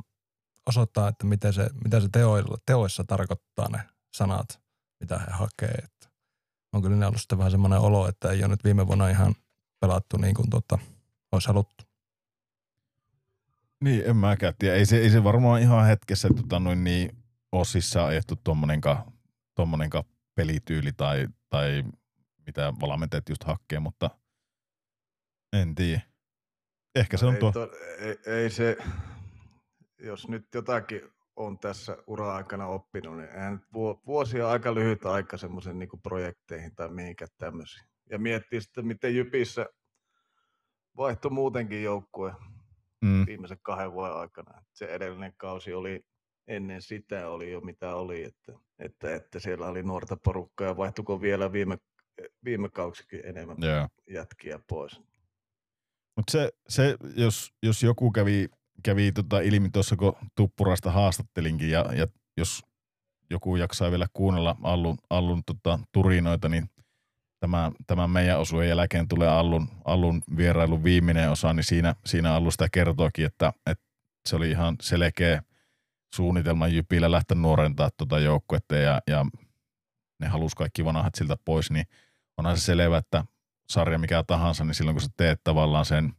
[0.68, 3.82] osoittaa, että miten se, mitä se teoilla, teoissa tarkoittaa ne
[4.14, 4.60] sanat,
[5.00, 5.74] mitä he hakee.
[5.84, 6.08] Että
[6.72, 9.34] on kyllä ollut sitten vähän semmoinen olo, että ei ole nyt viime vuonna ihan
[9.80, 10.78] pelattu niin kuin tota,
[11.32, 11.84] olisi haluttu.
[13.80, 14.76] Niin, en mäkään tiedä.
[14.76, 17.16] Ei se, ei se varmaan ihan hetkessä tota, noin niin
[17.52, 19.12] osissa ajettu tuommoinenkaan
[19.54, 20.04] tommonenka
[20.34, 21.84] pelityyli tai, tai
[22.46, 24.10] mitä valmentajat just hakee, mutta
[25.52, 26.00] en tiedä.
[26.94, 27.52] Ehkä se on ei tuo.
[27.52, 28.76] To, ei, ei, se,
[29.98, 31.02] jos nyt jotakin
[31.36, 33.60] on tässä ura-aikana oppinut, niin eihän
[34.06, 37.88] vuosia aika lyhyt aika semmoisen niin projekteihin tai mihinkään tämmöisiin.
[38.10, 39.66] Ja miettii sitten, miten Jypissä
[40.96, 42.34] vaihtui muutenkin joukkue
[43.02, 43.26] mm.
[43.26, 44.64] viimeisen kahden vuoden aikana.
[44.72, 46.04] Se edellinen kausi oli
[46.48, 51.20] ennen sitä oli jo mitä oli, että, että, että siellä oli nuorta porukkaa ja vaihtuiko
[51.20, 51.78] vielä viime,
[52.44, 53.90] viime kausikin enemmän yeah.
[54.10, 55.00] jätkiä pois.
[56.16, 58.48] Mutta se, se jos, jos joku kävi
[58.82, 62.62] kävi tota ilmi tuossa, kun Tuppurasta haastattelinkin ja, ja jos
[63.30, 66.70] joku jaksaa vielä kuunnella Allun, Allun tota, turinoita, niin
[67.40, 72.50] tämä, tämän meidän osuuden jälkeen tulee Allun, Allun vierailun viimeinen osa, niin siinä, siinä Allu
[72.50, 73.84] sitä kertoikin, että, että
[74.28, 75.42] se oli ihan selkeä
[76.14, 79.26] suunnitelma Jypillä lähteä nuorentaa tuota joukkuetta ja, ja
[80.20, 81.86] ne halusi kaikki vanhat siltä pois, niin
[82.36, 83.24] onhan se selvä, että
[83.70, 86.12] sarja mikä tahansa, niin silloin kun sä teet tavallaan sen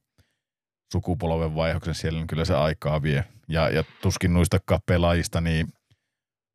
[0.91, 3.25] sukupolven vaihoksen siellä, niin kyllä se aikaa vie.
[3.47, 5.67] Ja, ja tuskin noista pelaajista, niin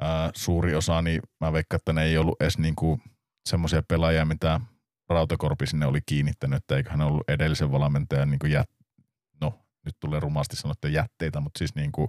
[0.01, 3.01] ää, suuri osa, niin mä veikkaan, että ne ei ollut edes niinku
[3.49, 4.61] semmoisia pelaajia, mitä
[5.09, 8.70] Rautakorpi sinne oli kiinnittänyt, että eiköhän ne ollut edellisen valmentajan niin jät,
[9.40, 12.09] no nyt tulee rumasti sanottu jätteitä, mutta siis niin kuin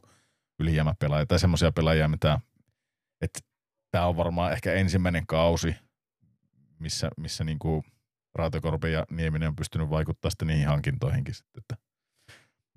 [0.60, 2.40] ylijäämäpelaajia tai semmoisia pelaajia, mitä,
[3.22, 3.40] että
[3.92, 5.76] tämä on varmaan ehkä ensimmäinen kausi,
[6.80, 7.84] missä, missä niin kuin
[8.36, 11.86] Rautakorpi ja Nieminen on pystynyt vaikuttaa sitten niihin hankintoihinkin sitten, että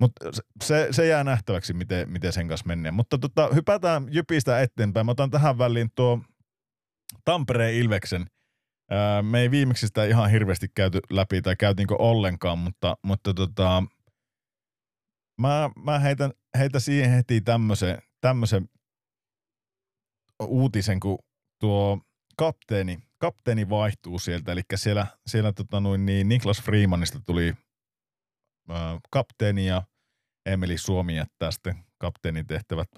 [0.01, 0.31] mutta
[0.65, 2.93] se, se jää nähtäväksi, miten, miten sen kanssa menee.
[2.93, 5.07] Mutta tota, hypätään Jypistä eteenpäin.
[5.07, 6.21] Mä otan tähän väliin tuo
[7.25, 8.27] Tampereen Ilveksen.
[8.91, 13.83] Ää, me ei viimeksi sitä ihan hirveästi käyty läpi tai käytiinkö ollenkaan, mutta, mutta tota,
[15.41, 18.69] mä, mä heitän, heitän siihen heti tämmöisen, tämmöisen
[20.43, 21.19] uutisen, kun
[21.61, 22.01] tuo
[22.37, 27.55] kapteeni, kapteeni vaihtuu sieltä, eli siellä, siellä tota noin, niin Niklas Freemanista tuli
[29.11, 29.83] kapteeni ja
[30.47, 32.89] Emeli Suomi jättää sitten kapteenin tehtävät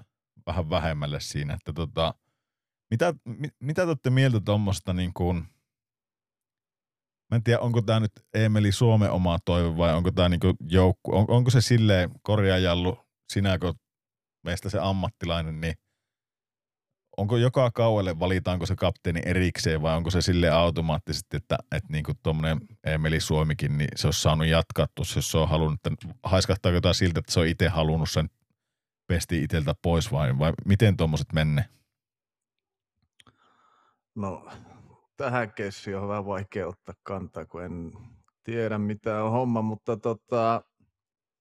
[0.47, 1.55] vähän vähemmälle siinä.
[1.55, 2.15] Että tota,
[2.91, 5.37] mitä, mit, mitä te olette mieltä tuommoista niin kuin,
[7.31, 11.17] mä en tiedä, onko tämä nyt Emeli Suomen oma toive vai onko tämä niin joukku,
[11.17, 12.99] on, onko se silleen korjaajallu,
[13.33, 13.75] sinä kun
[14.45, 15.75] meistä se ammattilainen, niin
[17.17, 22.05] onko joka kauelle, valitaanko se kapteeni erikseen vai onko se sille automaattisesti, että, että niin
[22.23, 26.75] tuommoinen Emeli Suomikin, niin se olisi saanut jatkaa tuossa, jos se on halunnut, että haiskahtaako
[26.75, 28.31] jotain siltä, että se on itse halunnut sen
[29.07, 31.65] pesti itseltä pois vai, vai miten tuommoiset menne?
[34.15, 34.49] No
[35.17, 37.93] tähän keissiin on vähän vaikea ottaa kantaa, kun en
[38.45, 40.63] tiedä mitä on homma, mutta tota,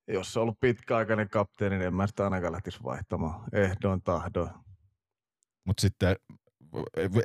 [0.07, 4.49] jos se on ollut pitkäaikainen kapteeni, niin en mä sitä ainakaan lähtisi vaihtamaan ehdoin tahdoin
[5.69, 6.15] mutta sitten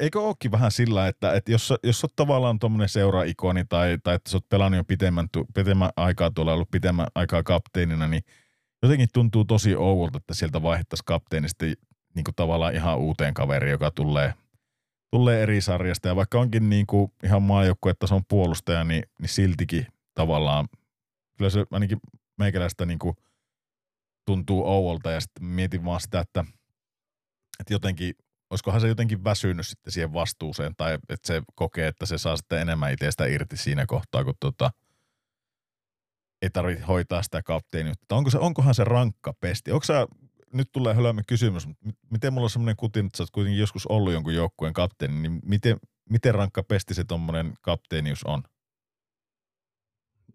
[0.00, 4.30] eikö olekin vähän sillä, että, että jos, jos olet tavallaan tuommoinen seura-ikoni tai, tai että
[4.30, 8.22] sä oot pelannut jo pitemmän, pitemmän aikaa tuolla ollut pitemmän aikaa kapteenina, niin
[8.82, 11.64] jotenkin tuntuu tosi oudolta, että sieltä vaihdettaisiin kapteenista
[12.14, 14.34] niin kuin tavallaan ihan uuteen kaveriin, joka tulee,
[15.10, 16.08] tulee eri sarjasta.
[16.08, 20.68] Ja vaikka onkin niin kuin ihan maajoukkue, että se on puolustaja, niin, niin siltikin tavallaan,
[21.38, 21.98] kyllä se ainakin
[22.38, 23.16] meikäläistä niin kuin
[24.26, 26.44] tuntuu ouolta ja sitten mietin vaan sitä, että,
[27.60, 28.14] että jotenkin
[28.50, 32.60] olisikohan se jotenkin väsynyt sitten siihen vastuuseen, tai että se kokee, että se saa sitten
[32.60, 34.70] enemmän itsestä irti siinä kohtaa, kun tota,
[36.42, 38.16] ei tarvitse hoitaa sitä kapteeniutta.
[38.16, 39.72] Onko se, onkohan se rankka pesti?
[39.72, 40.06] Onko sä,
[40.52, 43.86] nyt tulee hölmö kysymys, mutta miten mulla on semmoinen kutin, että sä oot kuitenkin joskus
[43.86, 45.76] ollut jonkun joukkueen kapteeni, niin miten,
[46.10, 48.42] miten rankka pesti se tommonen kapteenius on?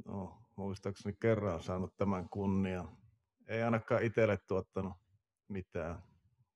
[0.05, 2.97] No, muistaakseni kerran saanut tämän kunnian.
[3.47, 4.93] Ei ainakaan itselle tuottanut
[5.47, 6.03] mitään,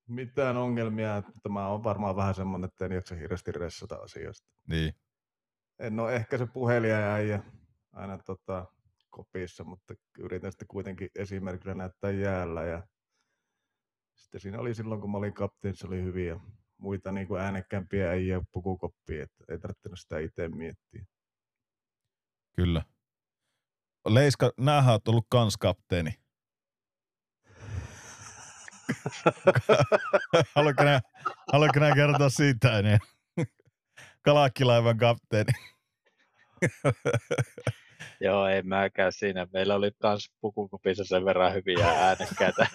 [0.08, 1.22] mitään ongelmia.
[1.42, 4.48] Tämä on varmaan vähän semmoinen, että en jaksa hirveästi ressata asioista.
[4.68, 4.94] Niin.
[5.78, 7.42] En ole ehkä se puhelijaäijä
[7.92, 8.66] aina tota,
[9.10, 12.64] kopissa, mutta yritän sitten kuitenkin esimerkillä näyttää jäällä.
[12.64, 12.86] Ja
[14.14, 16.40] sitten siinä oli silloin, kun mä olin kapteeni, se oli hyviä
[16.76, 21.04] muita niin kuin äänekkäämpiä äijä pukukoppia, että ei tarvitse sitä itse miettiä.
[22.56, 22.82] Kyllä.
[24.08, 26.23] Leiska, näähän oot ollut kans kapteeni.
[30.56, 31.00] haluatko, nää,
[31.52, 32.82] haluatko nää kertoa siitä?
[32.82, 32.98] Niin?
[34.22, 35.52] Kalakkilaivan kapteeni.
[38.20, 39.46] Joo, ei mäkään siinä.
[39.52, 42.66] Meillä oli kans pukukopissa sen verran hyviä äänekkäitä.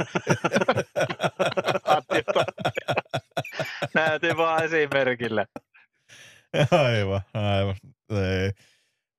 [3.93, 5.45] Näytin vaan esimerkillä.
[6.72, 7.76] Aivan, aivan.
[8.10, 8.52] Ei.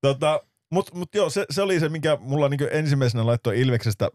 [0.01, 4.09] Tota, mutta mut joo, se, se, oli se, mikä mulla niinku ensimmäisenä laittoi Ilveksestä,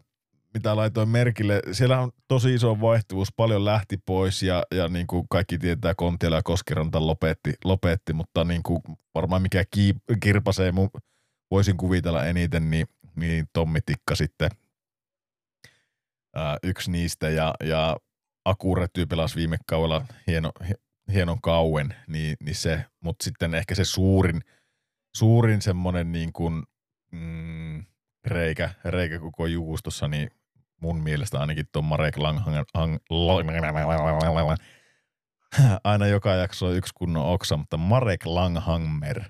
[0.53, 1.61] mitä laitoin merkille.
[1.71, 6.35] Siellä on tosi iso vaihtuvuus, paljon lähti pois ja, ja niin kuin kaikki tietää, Kontiola
[6.35, 8.81] ja Koskiranta lopetti, lopetti mutta niin kuin
[9.15, 9.63] varmaan mikä
[10.19, 10.89] kirpasee mun
[11.51, 14.49] voisin kuvitella eniten, niin, niin Tommi Tikka sitten
[16.35, 17.97] ää, yksi niistä ja, ja
[18.45, 20.51] Akuretyy pelasi viime kaudella hieno,
[21.13, 24.41] hienon kauen, niin, niin se, mutta sitten ehkä se suurin,
[25.15, 26.63] suurin semmoinen niin kuin,
[27.11, 27.85] mm,
[28.27, 30.29] reikä, reikä koko juustossa, niin
[30.81, 32.55] mun mielestä ainakin tuon Marek Langhang,
[35.83, 39.23] aina joka jakso on yksi kunnon oksa, mutta Marek Langhammer,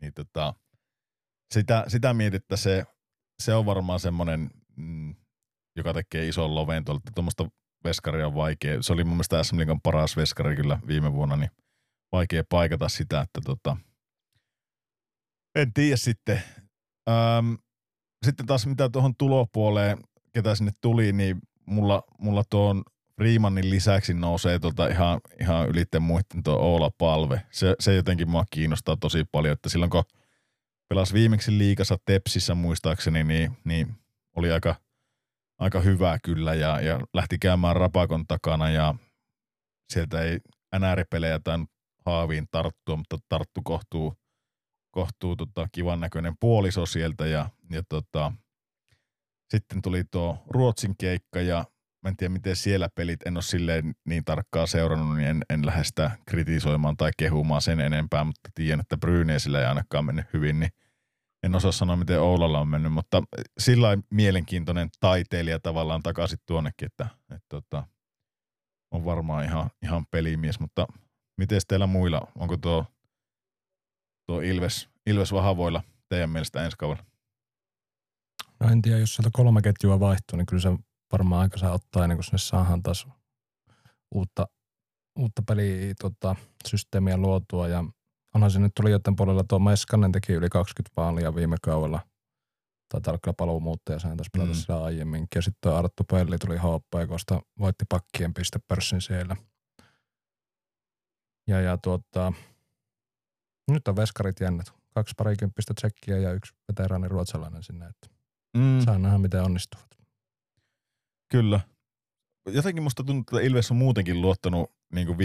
[0.00, 0.54] niin tota,
[1.54, 2.84] sitä, sitä mietittä se,
[3.42, 5.14] se on varmaan semmoinen, mm,
[5.76, 7.10] joka tekee ison loven tuolta.
[7.14, 7.48] Tuommoista
[7.84, 8.82] veskaria on vaikea.
[8.82, 11.50] Se oli mun mielestä SM Liigan paras veskari kyllä viime vuonna, niin
[12.12, 13.76] vaikea paikata sitä, että tota,
[15.54, 16.42] en tiedä sitten.
[17.08, 17.54] Ähm,
[18.24, 19.98] sitten taas mitä tuohon tulopuoleen,
[20.32, 22.82] ketä sinne tuli, niin mulla, mulla tuon
[23.16, 27.42] Freemanin lisäksi nousee tuolta ihan, ihan ylitten muiden tuo Oula Palve.
[27.50, 30.04] Se, se jotenkin mua kiinnostaa tosi paljon, että silloin kun
[30.88, 33.94] pelasi viimeksi liikassa Tepsissä muistaakseni, niin, niin
[34.36, 34.74] oli aika,
[35.58, 38.94] aika hyvä kyllä ja, ja lähti käymään rapakon takana ja
[39.92, 40.38] sieltä ei
[40.78, 41.58] NR-pelejä tai
[42.06, 44.14] haaviin tarttua, mutta tarttu kohtuu,
[44.92, 48.32] kohtuu tota, kivan näköinen puoliso sieltä ja, ja tota,
[49.50, 51.64] sitten tuli tuo Ruotsin keikka ja
[52.02, 55.66] mä en tiedä miten siellä pelit, en ole silleen niin tarkkaan seurannut, niin en, en
[55.66, 60.60] lähde sitä kritisoimaan tai kehumaan sen enempää, mutta tiedän, että Bryneesillä ei ainakaan mennyt hyvin,
[60.60, 60.70] niin
[61.42, 63.22] en osaa sanoa, miten Oulalla on mennyt, mutta
[63.58, 67.86] sillä mielenkiintoinen taiteilija tavallaan takaisin tuonnekin, että, että, että tota,
[68.90, 70.86] on varmaan ihan, ihan pelimies, mutta
[71.38, 72.86] miten teillä muilla, onko tuo,
[74.26, 77.04] tuo Ilves, Ilves Vahavoilla teidän mielestä ensi kaudella?
[78.60, 80.68] No en tiedä, jos sieltä kolme ketjua vaihtuu, niin kyllä se
[81.12, 83.08] varmaan aika saa ottaa ennen kuin sinne saadaan taas
[84.14, 84.48] uutta,
[85.18, 86.36] uutta peli tota,
[86.68, 87.84] systeemiä luotua ja
[88.34, 92.00] onhan se nyt tuli joten puolella tuo Meskanen teki yli 20 maalia viime kaudella.
[92.88, 94.54] Taitaa olla kyllä paluumuuttaja, sehän taisi pelata mm.
[94.54, 95.28] sitä aiemminkin.
[95.34, 99.36] Ja sitten tuo Arttu Pelli tuli HPKsta, voitti pakkien pistepörssin siellä.
[101.46, 102.32] Ja, ja tuota,
[103.70, 104.66] nyt on veskarit jännät.
[104.94, 107.86] Kaksi parikymppistä tsekkiä ja yksi veteraani ruotsalainen sinne.
[107.86, 108.08] Että
[108.56, 108.80] mm.
[108.84, 109.86] Saa nähdä, miten onnistuvat.
[111.30, 111.60] Kyllä.
[112.46, 115.18] Jotenkin musta tuntuu, että Ilves on muutenkin luottanut niin kuin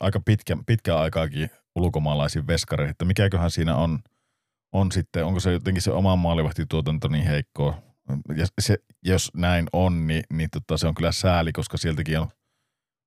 [0.00, 3.98] aika pitkä, pitkään aikaakin ulkomaalaisiin veskareihin, että mikäköhän siinä on,
[4.72, 7.82] on sitten, onko se jotenkin se oma maalivahtituotanto niin heikkoa.
[8.36, 12.28] Ja se, jos näin on, niin, niin tota, se on kyllä sääli, koska sieltäkin on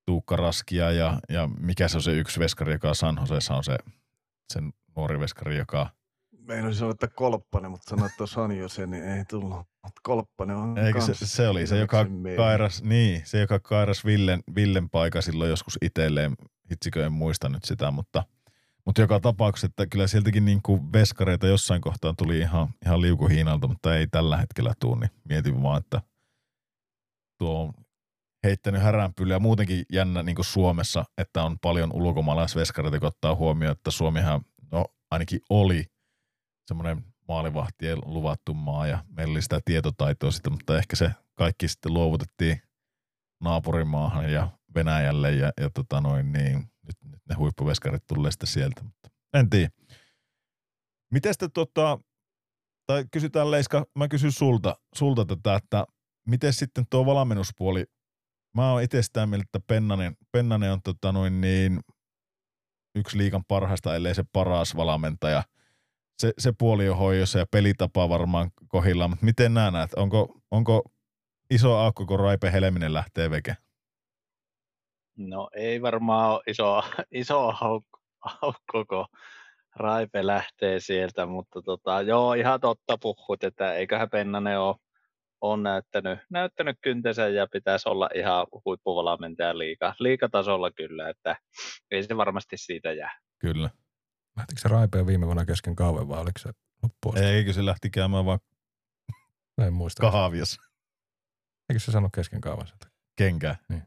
[0.05, 3.77] Tuukka Raskia ja, ja mikä se on se yksi veskari, joka San Joseessa on se
[4.53, 5.89] sen nuori veskari, joka
[6.47, 9.57] Meinasin sanoa, että Kolppanen, mutta sanoit, että San Jose, niin ei tullut.
[9.57, 12.05] Mutta Kolppanen on Eikö se, se, oli se, joka
[12.37, 16.35] kairas, niin, se, joka kairas Villen, Villen paikka silloin joskus itselleen.
[16.71, 18.23] Hitsikö en muista nyt sitä, mutta–
[18.87, 23.67] mutta joka tapauksessa, että kyllä sieltäkin niin kuin veskareita jossain kohtaa tuli ihan, ihan liukuhiinalta,
[23.67, 26.01] mutta ei tällä hetkellä tuu, niin mietin vaan, että
[27.37, 27.73] tuo on
[28.47, 29.39] heittänyt häränpylyä.
[29.39, 34.85] Muutenkin jännä niin kuin Suomessa, että on paljon ulkomaalaisveskareita, kun ottaa huomioon, että Suomihan no,
[35.11, 35.85] ainakin oli
[36.67, 41.93] semmoinen maalivahtien luvattu maa ja meillä oli sitä tietotaitoa sitten, mutta ehkä se kaikki sitten
[41.93, 42.61] luovutettiin
[43.43, 48.83] naapurimaahan ja Venäjälle ja, ja tota noin, niin nyt, nyt ne huippuveskarit tulee sitten sieltä,
[48.83, 49.69] mutta en tiedä.
[51.11, 51.99] Miten sitten tota,
[52.87, 55.85] tai kysytään Leiska, mä kysyn sulta, sulta tätä, että
[56.27, 57.85] miten sitten tuo valmennuspuoli,
[58.57, 61.79] mä oon itse sitä mieltä, että Pennanen, Pennanen on tota noin niin,
[62.95, 65.43] yksi liikan parhaista, ellei se paras valmentaja.
[66.21, 69.93] Se, se puoli on hoidossa ja pelitapa varmaan kohillaan, mutta miten nämä näet?
[69.93, 70.81] Onko, onko
[71.51, 73.57] iso aukko, kun Raipe Helminen lähtee veke?
[75.17, 77.99] No ei varmaan ole iso, iso aukko,
[78.41, 79.05] aukko, kun
[79.75, 84.75] Raipe lähtee sieltä, mutta tota, joo, ihan totta puhut, että eiköhän Pennanen ole
[85.41, 91.35] on näyttänyt, näyttänyt kyntensä ja pitäisi olla ihan huippuvalmentaja liika, liikatasolla kyllä, että
[91.91, 93.19] ei se varmasti siitä jää.
[93.39, 93.69] Kyllä.
[94.37, 96.49] Lähtikö se Raipe viime vuonna kesken kauan vai oliko se
[96.83, 97.17] loppuun?
[97.17, 98.39] Eikö se lähti käymään vaan
[99.61, 100.01] En muista.
[100.01, 100.61] kahviassa
[101.69, 102.87] Eikö se sano kesken kauan sitä?
[103.17, 103.55] kenkää?
[103.69, 103.83] Niin.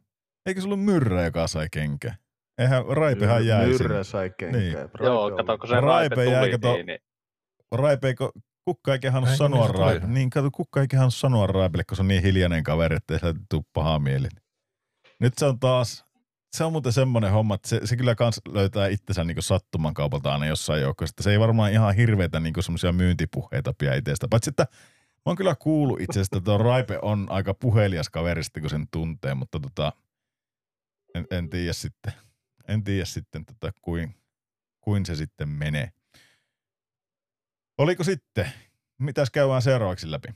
[0.46, 2.16] Eikö se ollut Myrrä, joka sai kenkää?
[2.58, 3.66] Eihän Raipehan jäi.
[3.66, 4.60] Myrrä sai kenkää.
[4.60, 4.74] Niin.
[4.74, 6.98] Raipe Joo, kato, kun se Raipe Raipe, jäi, tuli, kato- niin, niin
[7.72, 8.30] Raipe, eikö,
[8.64, 9.84] kukka ei kehannut sanoa niin tuli?
[9.84, 10.06] Raipe.
[10.06, 13.34] Niin, kato, kukka ei kehannut sanoa Raipelle, kun se on niin hiljainen kaveri, että ei
[13.50, 14.28] tule pahaa mieli.
[15.20, 16.04] Nyt se on taas,
[16.56, 20.32] se on muuten semmoinen homma, että se, se kyllä kans löytää itsensä niin sattuman kaupalta
[20.32, 21.14] aina jossain joukossa.
[21.20, 24.28] Se ei varmaan ihan hirveitä niin semmoisia myyntipuheita pidä itsestä.
[24.30, 24.66] Paitsi, että
[25.16, 28.70] mä oon kyllä kuullut itse asiassa, että tuo Raipe on aika puhelias kaveri sitten, kun
[28.70, 29.92] sen tuntee, mutta tota,
[31.14, 32.12] en, en tiedä sitten,
[32.68, 34.14] en tiedä sitten tota, kuin,
[34.80, 35.92] kuin se sitten menee.
[37.80, 38.52] Oliko sitten,
[38.98, 40.28] mitäs käydään seuraavaksi läpi?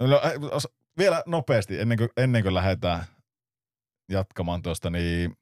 [0.00, 3.04] No, äh, os- vielä nopeasti, ennen kuin, ennen kuin lähdetään
[4.10, 5.36] jatkamaan tuosta, niin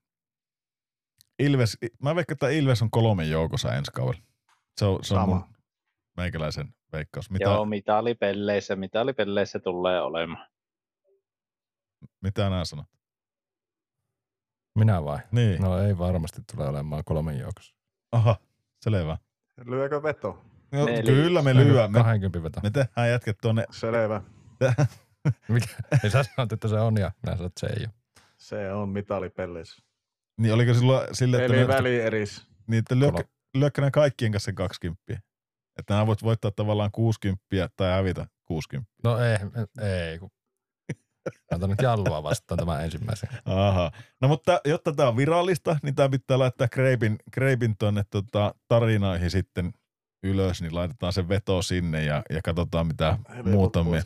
[1.38, 4.24] Ilves, mä veikkaan, että Ilves on kolmen joukossa ensi kaudella.
[4.80, 5.34] Se on, se on Sama.
[5.34, 5.54] mun
[6.16, 7.30] meikäläisen veikkaus.
[7.30, 10.48] Mitä, joo, mitalipelleissä, mitalipelleissä tulee olemaan.
[12.20, 12.86] mitä nämä sanot?
[14.78, 15.18] Minä vai?
[15.32, 15.62] Niin.
[15.62, 15.68] No.
[15.68, 17.74] No ei varmasti tule olemaan kolmen joukossa.
[18.12, 18.36] Aha,
[18.80, 19.18] selvä.
[19.66, 20.44] Lyökö veto?
[20.74, 21.02] No, Neljä.
[21.02, 21.98] kyllä me lyömme.
[21.98, 22.60] 20 veto.
[22.62, 23.64] Me tehdään jätket tuonne.
[23.70, 24.22] Selvä.
[25.48, 25.66] Mikä?
[26.04, 27.94] Ei sä sanot, että se on ja minä sanon, että se ei ole.
[28.36, 29.82] Se on mitalipelleissä.
[30.40, 32.46] Niin oliko silloin sille, että, Eli ne, väli eris.
[32.66, 33.28] niin, että lyökkö, Kolo.
[33.54, 35.02] lyökkö ne kaikkien kanssa sen 20?
[35.78, 37.44] Että nämä voit voittaa tavallaan 60
[37.76, 38.90] tai hävitä 60.
[39.04, 39.36] No ei,
[39.80, 40.18] ei.
[40.18, 40.30] Kun...
[41.52, 43.28] Antaa nyt jallua vastaan tämän ensimmäisen.
[43.44, 43.90] Aha.
[44.20, 49.30] No mutta jotta tämä on virallista, niin tämä pitää laittaa Kreipin, Kreipin tuonne tota, tarinoihin
[49.30, 49.72] sitten
[50.24, 54.02] ylös, niin laitetaan se veto sinne ja, ja katsotaan mitä muuta me.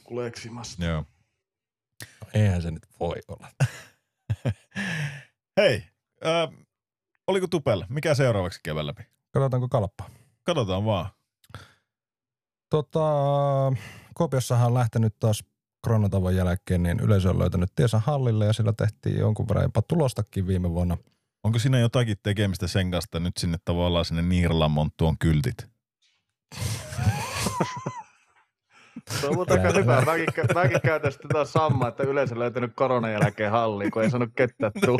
[0.78, 1.04] Joo.
[2.20, 3.48] No, eihän se nyt voi olla.
[5.60, 5.84] Hei,
[6.26, 6.64] äh,
[7.26, 7.84] oliko Tupel?
[7.88, 9.02] Mikä seuraavaksi kevään läpi?
[9.30, 10.10] Katsotaanko kalppaa?
[10.42, 11.10] Katsotaan vaan.
[12.70, 13.00] Tota,
[14.14, 15.44] Kuopiossahan on lähtenyt taas
[15.80, 20.46] koronatavon jälkeen, niin yleisö on löytänyt tiensä hallille ja sillä tehtiin jonkun verran jopa tulostakin
[20.46, 20.96] viime vuonna.
[21.44, 25.77] Onko siinä jotakin tekemistä sen kanssa, että nyt sinne tavallaan sinne Niiralan tuon kyltit?
[29.20, 30.00] Se on muuten aika hyvä.
[30.00, 34.10] Mäkin, kä- mäkin käytän sitten taas samaa, että yleensä löytänyt koronan jälkeen halliin, kun ei
[34.10, 34.98] saanut ketään tulla.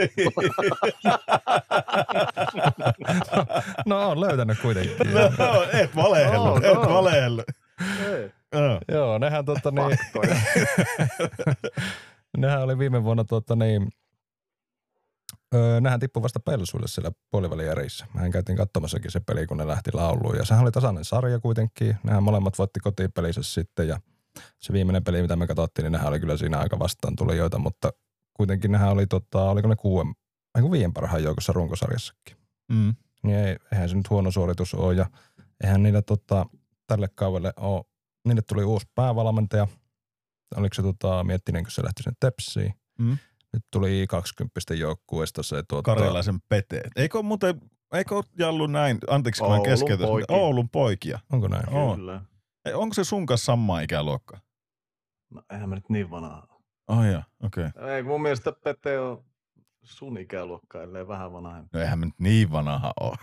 [3.87, 4.97] No on löytänyt kuitenkin.
[5.39, 6.95] no, et valehellu, Oh, et no.
[6.95, 7.43] valehellu.
[8.13, 8.81] Ei, Joo.
[8.89, 9.99] Joo, nehän, tota, niin,
[12.37, 13.89] nehän oli viime vuonna tota, niin,
[15.55, 18.07] öö, nehän tippui vasta pelsuille siellä puolivälijärissä.
[18.15, 20.37] Mehän käytiin katsomassakin se peli, kun ne lähti lauluun.
[20.37, 21.97] Ja sehän oli tasainen sarja kuitenkin.
[22.03, 24.01] Nehän molemmat voitti kotipelissä sitten ja
[24.59, 27.93] se viimeinen peli, mitä me katsottiin, niin nehän oli kyllä siinä aika vastaan tulijoita, mutta
[28.35, 30.15] kuitenkin nehän oli, tota, oliko ne kuuden,
[30.57, 32.37] ei kun viien parhaan joukossa runkosarjassakin.
[32.73, 32.95] Mm.
[33.23, 35.07] Niin ei, eihän se nyt huono suoritus ole ja
[35.65, 36.47] eihän niillä tota,
[36.87, 37.85] tälle kaudelle ole,
[38.27, 39.67] niille tuli uusi päävalmentaja.
[40.57, 42.75] Oliko se tota, miettinen, kun se lähti sen tepsiin.
[42.99, 43.19] Mm.
[43.53, 46.83] Nyt tuli 20 joukkueesta se tuota, Karjalaisen Pete.
[46.97, 47.61] Eikö muuten,
[47.93, 50.37] eikö Jallu näin, anteeksi kun mä keskeytän, poikia.
[50.37, 51.19] Oulun poikia.
[51.33, 51.69] Onko näin?
[51.69, 51.97] On.
[51.97, 52.23] Kyllä.
[52.65, 54.41] Ei, onko se sun kanssa samaa ikäluokkaa?
[55.31, 56.49] No, eihän mä nyt niin vanha.
[56.89, 57.67] Oh okei.
[57.67, 57.91] Okay.
[57.91, 59.25] Ei, mun mielestä Pete on
[59.83, 61.69] sun ikäluokka, ellei vähän vanhempi.
[61.73, 63.17] No eihän mä nyt niin vanha ole.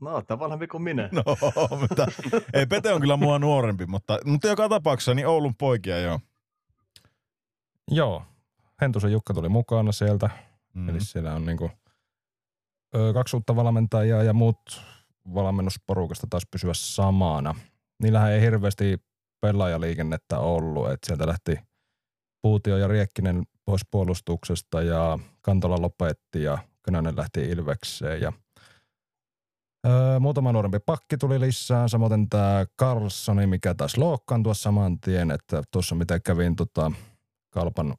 [0.00, 1.08] No, oot vanhempi kuin minä.
[1.12, 1.22] No,
[1.80, 2.06] mutta
[2.54, 6.20] ei, Pete on kyllä mua nuorempi, mutta, mutta joka tapauksessa niin Oulun poikia joo.
[7.90, 8.22] Joo.
[8.80, 10.30] Hentusen Jukka tuli mukana sieltä.
[10.74, 10.88] Mm.
[10.88, 11.70] Eli siellä on niinku,
[12.94, 14.82] ö, kaksi uutta valmentajaa ja muut
[15.34, 17.54] valmennusporukasta taas pysyä samana.
[18.02, 18.98] Niillähän ei hirveästi
[19.40, 20.90] pelaajaliikennettä ollut.
[20.90, 21.58] Et sieltä lähti
[22.42, 28.32] Puutio ja Riekkinen pois puolustuksesta ja Kantola lopetti ja Könönen lähti Ilvekseen ja
[29.86, 35.62] Öö, muutama nuorempi pakki tuli lisää, samoin tämä Carlsoni, mikä taas loukkaantui saman tien, että
[35.70, 36.92] tuossa mitä kävin tota,
[37.50, 37.94] Kalpan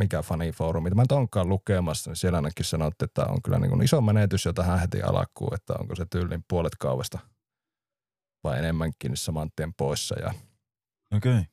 [0.00, 3.70] mikä fanifoorumi, mitä mä nyt onkaan lukemassa, niin siellä ainakin sanottiin, että on kyllä niin
[3.70, 7.18] kuin iso menetys jo tähän heti alkuun, että onko se tyylin puolet kaudesta
[8.44, 10.34] vai enemmänkin niin saman tien poissa ja
[11.16, 11.38] Okei.
[11.38, 11.44] Okay.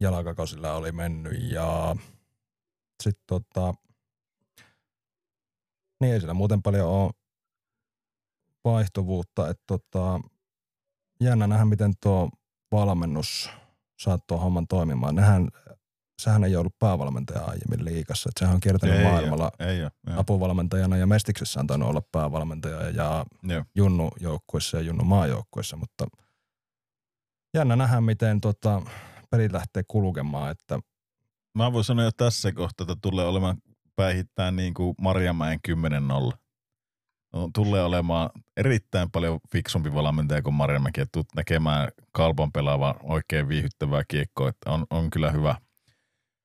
[0.00, 1.96] jalkakausilla oli mennyt ja
[3.02, 3.74] Sitten tota,
[6.00, 7.10] niin ei siellä muuten paljon ole
[8.64, 10.20] vaihtuvuutta, että tota,
[11.20, 12.30] jännä nähdä, miten tuo
[12.72, 13.50] valmennus
[14.00, 15.14] saa tuon homman toimimaan.
[15.14, 15.48] Nehän,
[16.18, 19.90] sehän ei ollut päävalmentaja aiemmin liikassa, että sehän on kiertänyt Ei maailmalla Ei ole.
[20.06, 20.20] joo.
[20.20, 23.64] apuvalmentajana ja Mestiksessä on tainnut olla päävalmentaja ja Joo.
[23.74, 26.06] Junnu joukkuissa ja Junnu maajoukkuissa, mutta
[27.54, 28.82] jännä nähdä, miten tota,
[29.30, 30.78] peli lähtee kulkemaan, että
[31.54, 33.56] Mä voin sanoa jo tässä kohtaa, että tulee olemaan
[33.96, 35.58] päihittäin niin kuin Marjamäen
[36.32, 36.36] 10-0.
[37.32, 43.48] No, tulee olemaan erittäin paljon fiksumpi valmentaja kuin Marjamäki, että tulet näkemään kalpan pelaava oikein
[43.48, 45.54] viihyttävää kiekkoa, että on, on kyllä hyvä,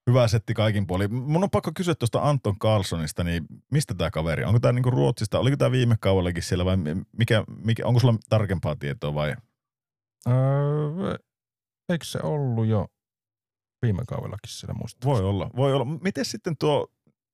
[0.10, 1.14] hyvä setti kaikin puolin.
[1.14, 4.44] Mun on pakko kysyä tuosta Anton Carlsonista, niin mistä tämä kaveri?
[4.44, 5.40] Onko tämä niinku Ruotsista?
[5.40, 6.78] Oliko tämä viime kaudellakin siellä vai
[7.18, 9.36] mikä, mikä, onko sulla tarkempaa tietoa vai?
[10.28, 11.18] öö,
[11.90, 12.88] eikö se ollut jo
[13.82, 15.14] viime kaudellakin siellä muistaakseni?
[15.14, 15.86] Voi olla, voi olla.
[15.86, 16.88] Miten sitten tuo,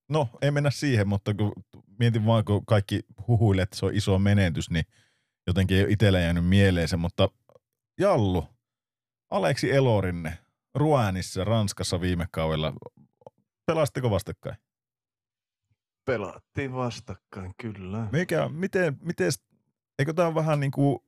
[0.10, 1.54] no ei mennä siihen, mutta kun
[2.00, 4.86] mietin vaan, kun kaikki huhuilee, että se on iso menetys, niin
[5.48, 7.30] jotenkin ei ole itsellä jäänyt mieleen se, mutta
[8.00, 8.46] Jallu,
[9.32, 10.38] Aleksi Elorinne,
[10.76, 12.74] Ruänissa, Ranskassa viime kaudella,
[13.66, 14.56] pelastiko vastakkain?
[16.06, 18.08] Pelattiin vastakkain, kyllä.
[18.12, 19.32] Mikä, miten, miten,
[20.00, 21.00] eikö tämä vähän niin kuin,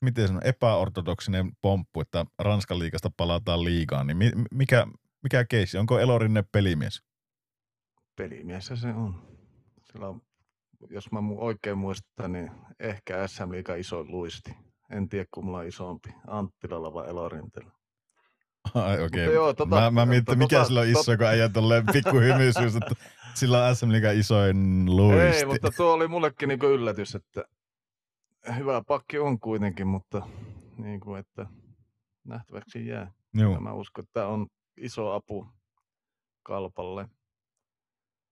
[0.00, 4.86] miten sanon, epäortodoksinen pomppu, että Ranskan liigasta palataan liigaan, niin mi- mikä,
[5.22, 7.02] mikä keissi, onko Elorinne pelimies?
[8.16, 9.22] Pelimiessä se on.
[9.92, 10.22] Sillä on,
[10.90, 14.56] jos mä oikein muistan, niin ehkä SM Liiga isoin luisti.
[14.90, 17.79] En tiedä, kumma on isompi, Anttilalla vai Elorintella.
[18.74, 19.20] Ai okei.
[19.24, 21.86] Mutta joo, tota- mä, mä mietin, mikä tota- sillä on tot- iso, kun äijä tolleen
[21.92, 22.94] pikku hymyisyys, että
[23.34, 25.36] sillä on SM Liigan isoin luisti.
[25.36, 27.44] Ei, mutta tuo oli mullekin niinku yllätys, että
[28.56, 30.22] hyvä pakki on kuitenkin, mutta
[30.76, 31.46] niin kuin, että
[32.24, 33.12] nähtäväksi jää.
[33.34, 33.52] Joo.
[33.54, 34.46] Ja mä uskon, että tämä on
[34.76, 35.46] iso apu
[36.42, 37.08] kalpalle.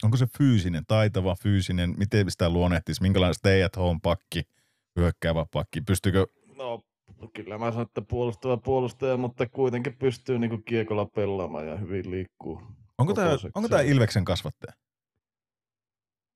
[0.02, 4.42] Onko se fyysinen, taitava fyysinen, miten sitä luonnehtisi, minkälainen stay at home pakki,
[4.96, 6.26] hyökkäävä pakki, pystyykö,
[6.56, 6.80] No,
[7.34, 12.62] kyllä mä sanon, että puolustava puolustaja, mutta kuitenkin pystyy niinku kiekolla pelaamaan ja hyvin liikkuu.
[12.98, 13.80] onko tämä, onko tämä.
[13.82, 14.72] Ilveksen kasvattaja?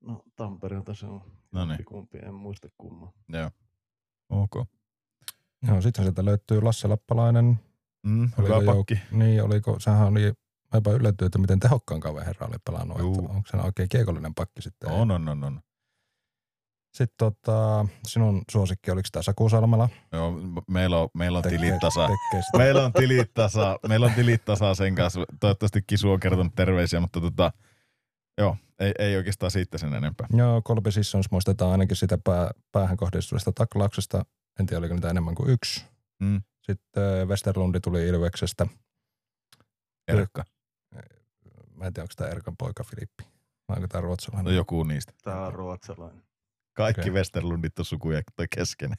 [0.01, 1.20] No, Tampereelta se on.
[1.53, 3.09] No niin, Kumpi, en muista kumman.
[3.29, 3.51] joo.
[4.31, 4.55] Ok.
[5.68, 7.61] Joo, sitten sieltä löytyy Lasse Lappalainen.
[8.03, 8.99] Mm, Oliko hyvä jouk- pakki.
[9.12, 10.33] Niin, oliko, sehän oli
[10.73, 12.97] aika yllättynyt, että miten tehokkaan kaveri herra oli pelannut.
[12.97, 14.91] Että onko se oikein kiekollinen pakki sitten?
[14.91, 15.61] On, on, on, on.
[16.93, 19.88] Sitten tota, sinun suosikki, oliko tämä Saku Salmela?
[20.12, 20.32] Joo,
[20.70, 22.01] meillä on, meillä on Tekee- tilit tasa.
[22.07, 22.59] tekee sitä.
[22.59, 25.20] Meillä on tilit tasa, meillä on tilit tasa sen kanssa.
[25.40, 27.53] Toivottavasti Kisu on kertonut terveisiä, mutta tota,
[28.38, 30.26] joo, ei, ei oikeastaan siitä sen enempää.
[30.32, 34.24] Joo, Kolby Sissons muistetaan ainakin sitä pää, päähän kohdistuvasta taklauksesta.
[34.61, 35.84] En tiedä, oliko niitä enemmän kuin yksi.
[36.20, 36.43] Mm.
[36.62, 38.66] Sitten Westerlundi tuli Ilveksestä.
[40.09, 40.45] Erkka,
[41.74, 43.24] Mä en tiedä, onko tämä Erkan poika Filippi.
[43.68, 44.45] Vai onko tämä ruotsalainen?
[44.45, 45.12] no joku niistä.
[45.24, 46.22] Tää on ruotsalainen.
[46.75, 47.12] Kaikki okay.
[47.12, 48.93] Westerlundit on sukuja toi kesken.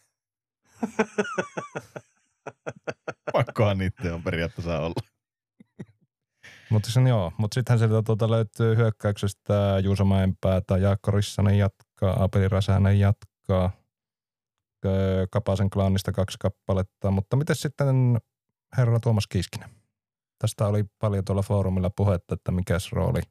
[3.33, 5.07] Pakkohan niitä on periaatteessa olla.
[6.69, 9.53] Mutta sen joo, mutta sittenhän sieltä tuota löytyy hyökkäyksestä
[9.83, 13.71] Juuso Mäenpää tai Jaakko Rissanen jatkaa, Apeli Räsänen jatkaa,
[15.31, 18.17] Kapasen klaanista kaksi kappaletta, mutta miten sitten
[18.77, 19.69] herra Tuomas Kiiskinen?
[20.39, 23.21] Tästä oli paljon tuolla foorumilla puhetta, että mikäs rooli.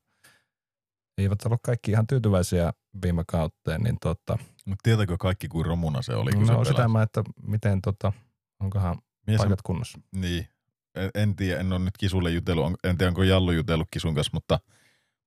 [1.18, 6.14] Eivät ollut kaikki ihan tyytyväisiä viime kautteen, niin tota, Mutta tietääkö kaikki kuin romuna se
[6.14, 8.12] oli, kun se no sitä mä, että miten tota,
[8.60, 9.98] onkohan Mies on, paikat kunnossa.
[10.16, 10.48] niin,
[10.94, 14.14] en, en tiedä, en ole nyt Kisulle jutellut, on- en tiedä onko Jallu jutellut Kisun
[14.14, 14.60] kanssa, mutta,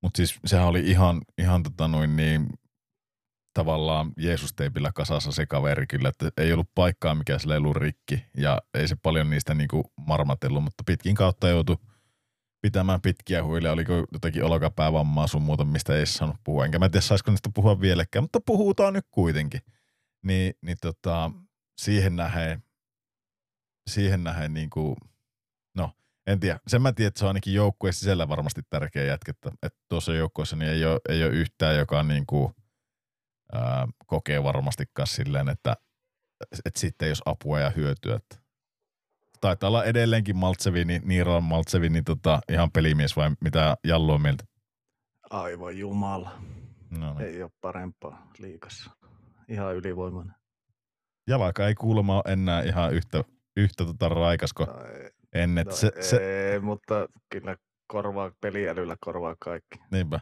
[0.02, 2.50] mutta siis sehän oli ihan, ihan tota noin niin,
[3.54, 8.26] tavallaan Jeesus-teipillä kasassa se kaveri kyllä, että ei ollut paikkaa, mikä sille ei ollut rikki
[8.38, 11.78] ja ei se paljon niistä niinku marmatellut, mutta pitkin kautta joutui
[12.66, 16.66] pitämään pitkiä huilia, oliko jotakin olkapäävammaa sun muuta, mistä ei saanut puhua.
[16.66, 19.62] Enkä mä tiedä, saisiko niistä puhua vieläkään, mutta puhutaan nyt kuitenkin.
[20.24, 21.32] Niin, niin tota,
[21.78, 22.64] siihen nähden,
[23.90, 24.96] siihen nähden niin kuin,
[25.76, 25.92] no
[26.28, 26.60] en tiedä.
[26.68, 30.56] Sen mä tiedän, että se on ainakin joukkueen sisällä varmasti tärkeä jätkä, että, tuossa joukkueessa
[30.56, 32.54] niin ei, ole, ei ole yhtään, joka niin kuin,
[33.54, 35.78] ää, kokee varmastikaan silleen, että,
[36.66, 38.16] että sitten ei jos apua ja hyötyä.
[38.16, 38.45] Että
[39.42, 44.22] taitaa olla edelleenkin Maltsevi, niin Niiran Maltsevi, niin tota, ihan pelimies vai mitä Jallu on
[44.22, 44.44] mieltä?
[45.30, 46.32] Aivan jumala.
[46.90, 47.28] No, niin.
[47.28, 48.92] Ei ole parempaa liikassa.
[49.48, 50.36] Ihan ylivoimainen.
[51.28, 53.24] Jalaka ei kuulemma ole enää ihan yhtä,
[53.58, 55.66] yhtä tota raikasko No, ei, ennen.
[55.66, 56.18] no, se, se,
[56.54, 57.58] ei, mutta kyllä
[57.88, 59.80] korvaa, peliälyllä korvaa kaikki.
[59.92, 60.20] Niinpä.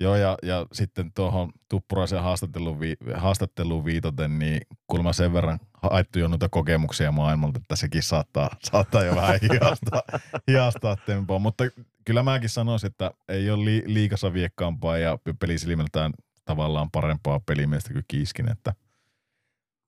[0.00, 6.18] Joo, ja, ja sitten tuohon Tuppuraisen haastatteluun, vi, haastatteluun viitoten, niin kuulemma sen verran haettu
[6.18, 10.02] jo noita kokemuksia maailmalta, että sekin saattaa, saattaa jo vähän hiastaa,
[10.48, 11.38] hiastaa tempoa.
[11.38, 11.64] Mutta
[12.04, 16.12] kyllä mäkin sanoisin, että ei ole li, liikassa viekkaampaa ja pelisilmältään
[16.44, 18.52] tavallaan parempaa pelimiestä kuin Kiiskinen.
[18.52, 18.74] Että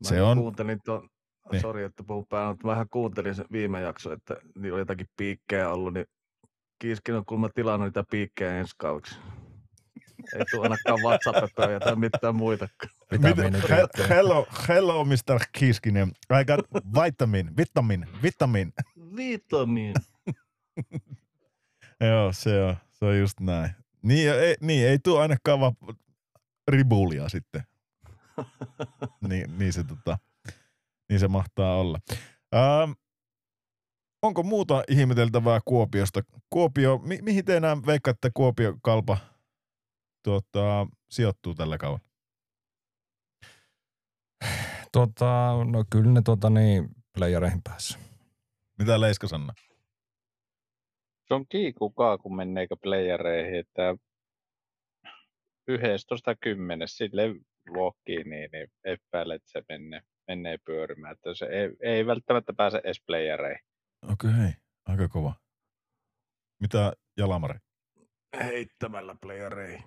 [0.04, 1.10] Mä se on, kuuntelin tuon, Niin.
[1.52, 1.60] niin.
[1.60, 5.70] sori että puhun päällä, mutta vähän kuuntelin sen viime jakso, että niillä oli jotakin piikkejä
[5.70, 6.06] ollut, niin
[6.78, 9.18] Kiiskin on kuulemma tilannut niitä piikkejä ensi kaudeksi.
[10.38, 12.90] Ei tule ainakaan WhatsApp-pöjä tai mitään muitakaan.
[13.12, 15.38] Vitamiini He- hello, hello, Mr.
[15.52, 16.08] Kiiskinen.
[16.40, 18.72] I got vitamin, vitamin, vitamin.
[19.16, 19.94] Vitamiin.
[22.00, 23.70] Joo, se on, se on just näin.
[24.02, 25.74] Niin, ei, niin ei tule ainakaan vaan
[26.68, 27.62] ribulia sitten.
[29.28, 30.18] niin, niin, se, tota,
[31.08, 31.98] niin se mahtaa olla.
[32.54, 32.90] Ähm,
[34.22, 36.22] onko muuta ihmeteltävää Kuopiosta?
[36.50, 39.18] Kuopio, mi- mihin te enää veikkaatte Kuopio kalpa
[40.24, 42.08] tuota, sijoittuu tällä kaudella?
[44.92, 47.98] Tota, no kyllä ne tota niin, playereihin päässä.
[48.78, 49.54] Mitä Leiska sanoo?
[51.28, 53.96] Se on kiikukaa, kun menneekö playereihin, että
[55.68, 57.22] 11 10 sille
[57.68, 61.12] luokkiin, niin, niin epäilen, että se menee, menee pyörimään.
[61.12, 63.64] Että se ei, ei välttämättä pääse edes playereihin.
[64.12, 64.52] Okei, okay,
[64.86, 65.34] aika kova.
[66.60, 67.58] Mitä Jalamari?
[68.36, 69.84] Heittämällä playereihin.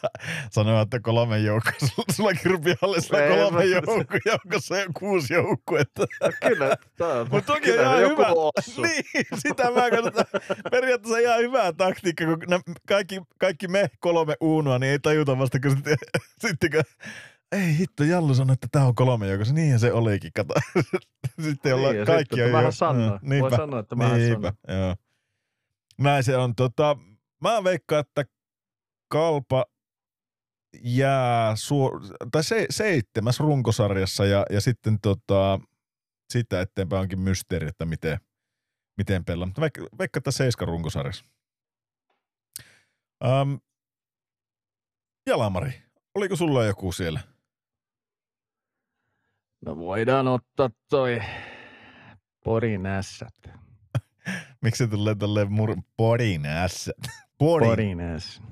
[0.50, 1.72] Sanoa, että kolme joukkoa.
[2.16, 6.06] Sulla kirpiallessa Ei, kolme mä- joukkoa, joukossa on kuusi joukkuetta.
[6.22, 8.26] No kyllä, tää on, Mut toki on ihan hyvä.
[8.28, 8.82] ossu.
[8.82, 9.04] Niin,
[9.38, 10.26] sitä mä katsotaan.
[10.70, 12.38] Periaatteessa ihan hyvä taktiikka, kun
[12.88, 15.96] kaikki, kaikki me kolme uunoa, niin ei tajuta vasta, kun sitten,
[16.38, 16.82] sitten kun,
[17.52, 19.54] ei hitto, Jallu sanoi, että tämä on kolme joukossa.
[19.54, 20.54] Niinhän se olikin, kato.
[21.42, 23.18] Sitten ollaan Niin, kaikki sitten, on jo- sanoin.
[23.22, 24.94] Mm, Voi sanoa, että mähän Niinpä, joo.
[25.98, 26.54] Näin se on.
[26.54, 26.96] Tota,
[27.42, 28.24] mä veikkaan, että
[29.08, 29.64] Kalpa
[30.80, 32.00] jää suo,
[32.32, 35.60] tai se, seitsemäs runkosarjassa ja, ja sitten tota,
[36.32, 38.18] sitä eteenpäin onkin mysteeri, että miten,
[38.96, 39.46] miten pelaa.
[39.46, 41.24] Mutta veikka, veikka, että seiska runkosarjassa.
[43.24, 43.60] Um,
[45.26, 45.82] Jalamari,
[46.14, 47.20] oliko sulla joku siellä?
[49.66, 51.20] No voidaan ottaa toi
[52.44, 53.34] Porin ässät.
[54.62, 56.96] Miksi se tulee tolleen mur- Porin ässät?
[57.38, 57.68] Porin.
[57.68, 58.44] Porin ässät.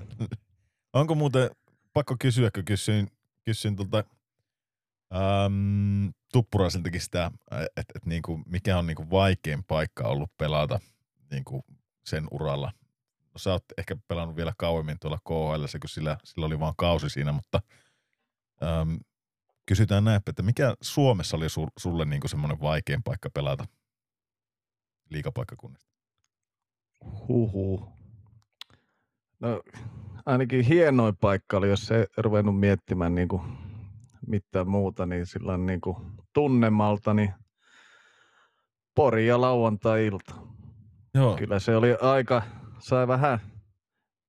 [0.93, 1.49] Onko muuten,
[1.93, 3.07] pakko kysyä, kun kysyin,
[3.45, 4.03] kysyin tuolta
[6.33, 10.79] Tuppuraisiltakin sitä, että et niinku, mikä on niinku vaikein paikka ollut pelata
[11.31, 11.65] niinku
[12.05, 12.71] sen uralla.
[13.33, 17.09] No, sä oot ehkä pelannut vielä kauemmin tuolla KHL, kun sillä, sillä oli vaan kausi
[17.09, 17.61] siinä, mutta
[18.63, 18.99] äm,
[19.65, 23.65] kysytään näin, että mikä Suomessa oli su, sulle niinku semmoinen vaikein paikka pelata
[25.09, 25.91] liikapaikkakunnista?
[27.27, 27.89] Huhu.
[29.39, 29.61] No
[30.25, 33.41] ainakin hienoin paikka oli, jos ei ruvennut miettimään niin kuin
[34.27, 35.97] mitään muuta, niin sillä niin kuin
[36.33, 37.33] tunnemalta, niin
[38.95, 40.35] Pori ja lauantai-ilta.
[41.15, 42.41] Joo, Kyllä se oli aika,
[42.79, 43.39] sai vähän,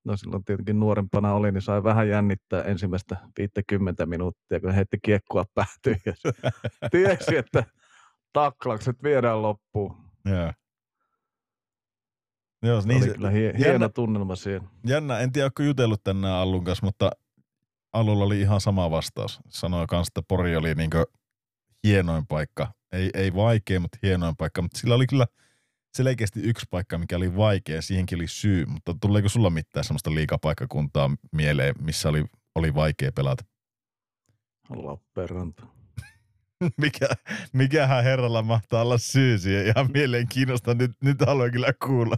[0.04, 5.44] no silloin tietenkin nuorempana oli, niin sai vähän jännittää ensimmäistä 50 minuuttia, kun heitti kiekkoa
[5.54, 6.12] päätyyn ja
[6.92, 7.64] tiesi, että
[8.32, 9.96] taklaukset viedään loppuun.
[10.24, 10.52] joo.
[12.62, 14.62] Joo, Se niin oli se, kyllä hie- jännä- hieno tunnelma siihen.
[14.86, 17.10] Jännä, en tiedä, onko jutellut tänään Allun kanssa, mutta
[17.92, 19.40] Allulla oli ihan sama vastaus.
[19.48, 20.90] Sanoi kanssa, että Pori oli niin
[21.86, 22.72] hienoin paikka.
[22.92, 24.62] Ei, ei vaikea, mutta hienoin paikka.
[24.62, 25.26] Mutta sillä oli kyllä
[25.96, 27.82] selkeästi yksi paikka, mikä oli vaikea.
[27.82, 28.66] Siihenkin oli syy.
[28.66, 33.44] Mutta tuleeko sulla mitään sellaista liikapaikkakuntaa mieleen, missä oli, oli vaikea pelata?
[34.70, 35.66] Lappeenranta.
[36.80, 37.08] Mikä,
[37.52, 39.66] mikähän herralla mahtaa olla syy siihen?
[39.66, 40.74] Ihan mielenkiinnosta.
[40.74, 42.16] Nyt, nyt haluan kyllä kuulla.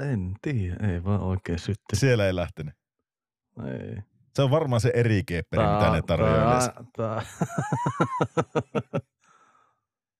[0.00, 1.96] En tiedä, ei vaan oikein sytty.
[1.96, 2.74] Siellä ei lähtenyt.
[3.66, 3.96] Ei.
[4.34, 6.44] Se on varmaan se eri kepperi, mitä ne tarjoilee.
[6.44, 7.22] Tää, tää,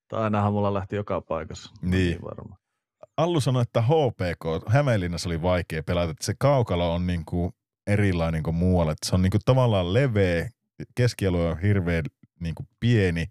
[0.07, 1.71] tää ainahan mulla lähti joka paikassa.
[1.81, 2.21] Mä Niin.
[2.21, 2.57] varma.
[3.17, 7.53] Allu sanoi, että HPK, Hämeenlinnassa oli vaikea pelata, että se kaukalo on niinku
[7.87, 8.91] erilainen kuin muualla.
[8.91, 10.49] Että se on niinku tavallaan leveä,
[10.95, 12.03] keskialue on hirveän
[12.39, 13.27] niinku pieni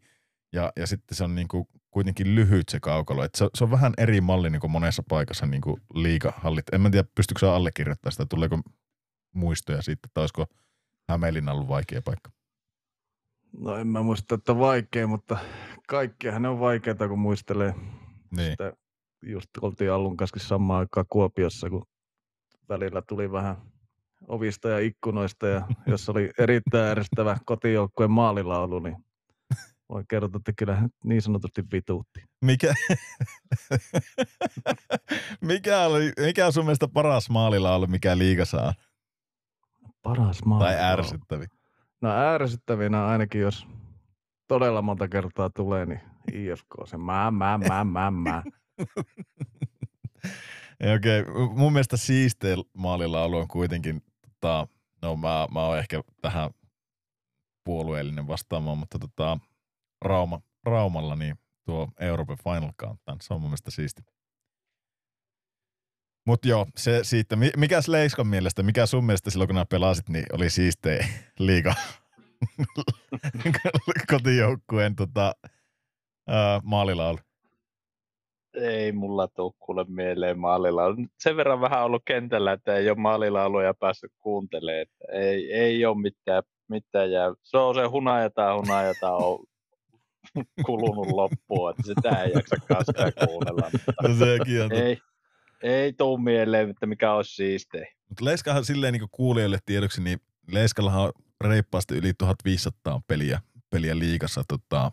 [0.52, 3.24] ja, ja sitten se on niinku kuitenkin lyhyt se kaukalo.
[3.24, 6.64] Et se, se, on vähän eri malli niinku monessa paikassa niinku liikahallit.
[6.72, 8.58] En mä tiedä, pystyykö sä allekirjoittamaan sitä, tuleeko
[9.34, 10.46] muistoja siitä, että olisiko
[11.08, 12.30] Hämeenlinna ollut vaikea paikka.
[13.58, 15.38] No en mä muista, että vaikea, mutta
[15.88, 17.74] kaikkihan ne on vaikeita, kun muistelee.
[18.36, 18.50] Niin.
[18.50, 18.72] Sitä,
[19.22, 21.86] just oltiin Allun kanssa samaan aikaan Kuopiossa, kun
[22.68, 23.56] välillä tuli vähän
[24.28, 28.96] ovista ja ikkunoista, ja jos oli erittäin ärsyttävä kotijoukkueen maalilaulu, niin
[29.94, 32.20] voin kertoa, että kyllä niin sanotusti vituutti.
[32.44, 32.74] Mikä,
[35.40, 38.74] mikä, oli, mikä on sun mielestä paras maalilla ollut, mikä liiga saa?
[40.02, 40.98] Paras Tai maalilaulu.
[41.00, 41.46] ärsyttävi?
[42.00, 43.66] No ärsyttävinä ainakin, jos
[44.48, 46.00] todella monta kertaa tulee, niin
[46.32, 48.42] IFK se mä, mä, mä, mä, mä.
[50.80, 51.24] Ei Okei,
[51.54, 54.68] mun mielestä siistein maalilaulu on kuitenkin, tota,
[55.02, 56.50] no mä, mä oon ehkä tähän
[57.64, 59.38] puolueellinen vastaamaan, mutta tota,
[60.04, 61.34] Rauma, Raumalla niin
[61.66, 64.02] tuo Euroopan Final Countdown, se on mun mielestä siisti.
[66.26, 67.36] Mut joo, se siitä.
[67.36, 71.00] Mi- Mikäs Leiskan mielestä, mikä sun mielestä silloin kun nämä pelasit, niin oli siistei
[71.38, 71.74] liiga
[74.10, 75.32] kotijoukkueen tota,
[76.28, 77.18] ää, maalilaulu.
[78.54, 80.96] Ei mulla tuu kuule mieleen maalilaulu.
[81.18, 84.86] Sen verran vähän ollut kentällä, että ei ole maalilauluja päässyt kuuntelemaan.
[85.12, 87.34] Ei, ei ole mitään, mitään jää.
[87.42, 89.44] Se on se hunajata hunajata on
[90.66, 93.70] kulunut loppuun, että sitä ei jaksa kaskaa kuunnella.
[93.72, 94.72] Mutta No sekin on.
[94.72, 94.98] ei,
[95.62, 97.86] ei tuu mieleen, että mikä olisi siisteä.
[98.08, 100.20] Mutta Leiskahan silleen niin kuulijoille tiedoksi, niin
[100.52, 104.92] Leiskallahan on reippaasti yli 1500 peliä, peliä liikassa tota,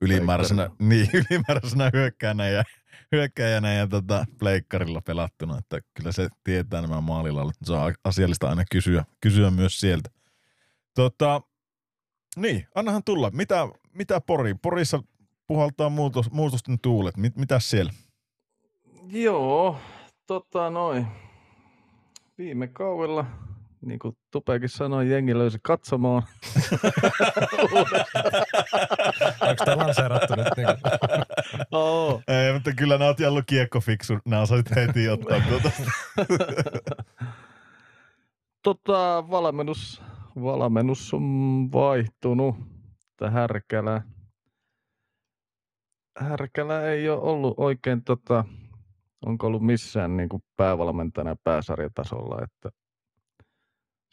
[0.00, 2.64] ylimääräisenä, niin, ylimääräisenä hyökkäänä ja,
[3.12, 8.64] hyökkäjänä ja tota, pleikkarilla pelattuna, että kyllä se tietää nämä maalilla, se on asiallista aina
[8.70, 10.10] kysyä, kysyä myös sieltä.
[10.94, 11.42] Tota,
[12.36, 13.30] niin, annahan tulla.
[13.30, 14.54] Mitä, mitä Pori?
[14.54, 15.02] Porissa
[15.46, 17.16] puhaltaa muutos, muutosten tuulet.
[17.16, 17.92] Mit, mitäs siellä?
[19.10, 19.78] Joo,
[20.26, 21.06] tota noin.
[22.38, 23.26] Viime kaudella,
[23.86, 26.22] niin kuin Tupekin sanoi, jengi löysi katsomaan.
[29.40, 30.48] Onko tämä lanseerattu nyt?
[30.56, 30.68] Niin
[31.72, 32.22] Oo.
[32.28, 34.18] Ei, mutta kyllä nää oot Jallu kiekkofiksu.
[34.24, 35.70] Nää osasit heti ottaa tuota.
[38.62, 40.02] tota, valmennus,
[40.42, 42.75] valmennus on vaihtunut.
[43.16, 44.02] Tää Härkälä.
[46.18, 48.44] Härkälä ei ole ollut oikein, tota,
[49.26, 52.70] onko ollut missään niin kuin päävalmentajana pääsarjatasolla, että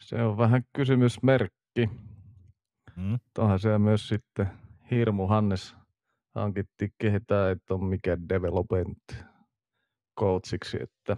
[0.00, 1.90] se on vähän kysymysmerkki.
[2.96, 3.18] Mm.
[3.38, 4.50] Onhan siellä myös sitten
[4.90, 5.76] Hirmu Hannes
[6.34, 8.98] hankittiin kehetään, että on mikä development
[10.20, 11.16] coachiksi, että,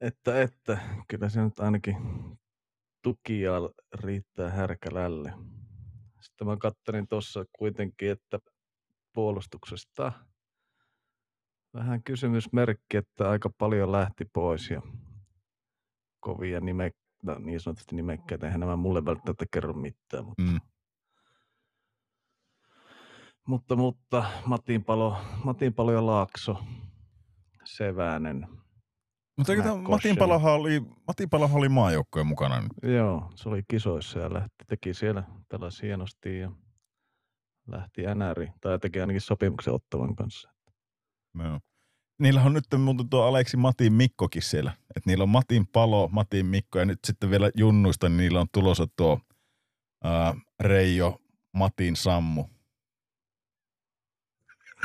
[0.00, 1.96] että, että kyllä se nyt ainakin
[3.02, 3.52] tukia
[3.94, 5.32] riittää härkälälle.
[6.20, 8.38] Sitten mä kattelin tuossa kuitenkin, että
[9.12, 10.12] puolustuksesta
[11.74, 14.82] vähän kysymysmerkki, että aika paljon lähti pois ja
[16.20, 16.90] kovia nime,
[17.22, 20.60] no, niin sanotusti nimekkäitä, eihän nämä mulle välttämättä kerro mitään, mutta Mm.
[23.46, 26.56] Mutta, mutta Matin Palo, Matin Palo ja Laakso,
[27.64, 28.48] Sevänen.
[29.38, 29.52] Mutta
[29.88, 30.16] Matin.
[30.16, 32.92] Palohan oli, Matin Palohan oli maajoukkojen mukana nyt.
[32.94, 36.52] Joo, se oli kisoissa ja lähti, teki siellä pelasi hienosti ja
[37.68, 40.50] lähti NR, tai teki ainakin sopimuksen ottavan kanssa.
[41.44, 41.60] Joo.
[42.18, 44.72] Niillä on nyt muuten tuo Aleksi Matin Mikkokin siellä.
[44.96, 48.46] Et niillä on Matin Palo, Matin Mikko ja nyt sitten vielä junnuista, niin niillä on
[48.52, 49.20] tulossa tuo
[50.04, 51.20] ää, Reijo,
[51.52, 52.44] Matin Sammu.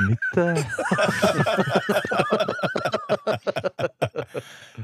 [0.08, 0.66] Mitä?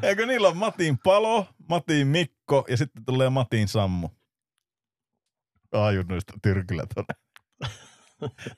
[0.04, 4.10] Eikö niillä on Matin Palo, Matin Mikko ja sitten tulee Matin Sammu.
[5.72, 7.14] Ah, junnuista Tyrkylä tonne.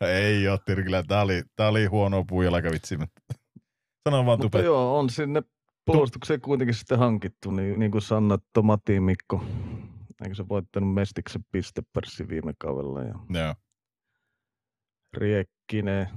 [0.22, 2.98] Ei oo Tyrkylä, tää oli, tää oli huono puujalkavitsi.
[2.98, 3.22] mutta
[4.10, 4.64] Sano vaan Mutta tupe.
[4.66, 5.44] joo, on sinne
[5.86, 9.44] puolustukseen kuitenkin sitten hankittu, niin, niin kuin sanoit, tuo Matin Mikko,
[10.24, 13.56] eikö se voittanut Mestiksen pistepörssin viime kaudella ja Joo.
[15.18, 16.08] Riekkinen,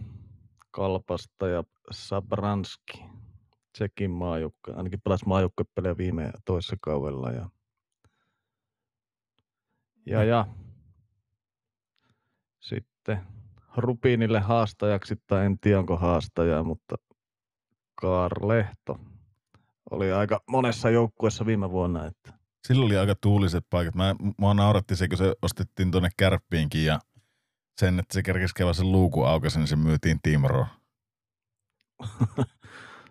[0.74, 3.04] Kalpasta ja Sabranski.
[3.72, 7.30] Tsekin maajoukkue, ainakin pelasi maajoukkuepelejä viime ja toisessa kaudella.
[7.30, 7.48] Ja,
[10.06, 10.46] ja, ja.
[12.60, 13.18] sitten
[13.76, 16.96] Rupinille haastajaksi, tai en tiedä onko haastajaa, mutta
[17.94, 18.98] Kaar Lehto
[19.90, 22.06] oli aika monessa joukkueessa viime vuonna.
[22.06, 22.32] Että
[22.66, 23.94] Silloin oli aika tuuliset paikat.
[23.94, 27.00] Mä, mua nauratti se, kun se ostettiin tuonne kärppiinkin ja
[27.80, 30.66] sen, että se kerkesi käydä sen luukun aukaisen, niin se myytiin Timroon.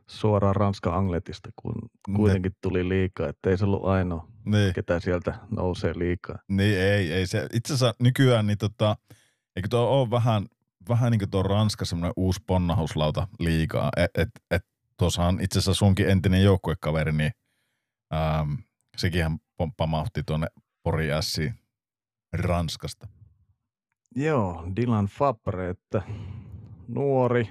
[0.08, 1.76] suoraan Ranska Angletista, kun
[2.16, 6.40] kuitenkin tuli liikaa, että ei se ollut ainoa, Niin, ketä sieltä nousee liikaa.
[6.48, 7.48] niin ei, ei se.
[7.54, 8.96] Itse asiassa nykyään, niin tota,
[9.56, 10.46] eikö tuo ole vähän,
[10.90, 13.90] vähän niin kuin tuo Ranska semmoinen uusi ponnahuslauta liikaa.
[13.98, 14.66] Et, et, et
[14.98, 17.32] tuossahan itse asiassa sunkin entinen joukkuekaveri, niin
[18.14, 18.54] ähm,
[18.98, 19.38] sekinhän
[19.78, 20.48] pamahti tuonne
[20.84, 21.08] Pori
[22.34, 23.08] Ranskasta.
[24.16, 26.02] Joo, Dylan Fabre, että
[26.88, 27.50] nuori.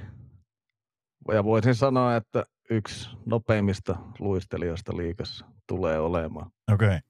[1.33, 6.51] Ja voisin sanoa, että yksi nopeimmista luistelijoista liikassa tulee olemaan.
[6.73, 6.89] Okei.
[6.89, 7.01] Okay.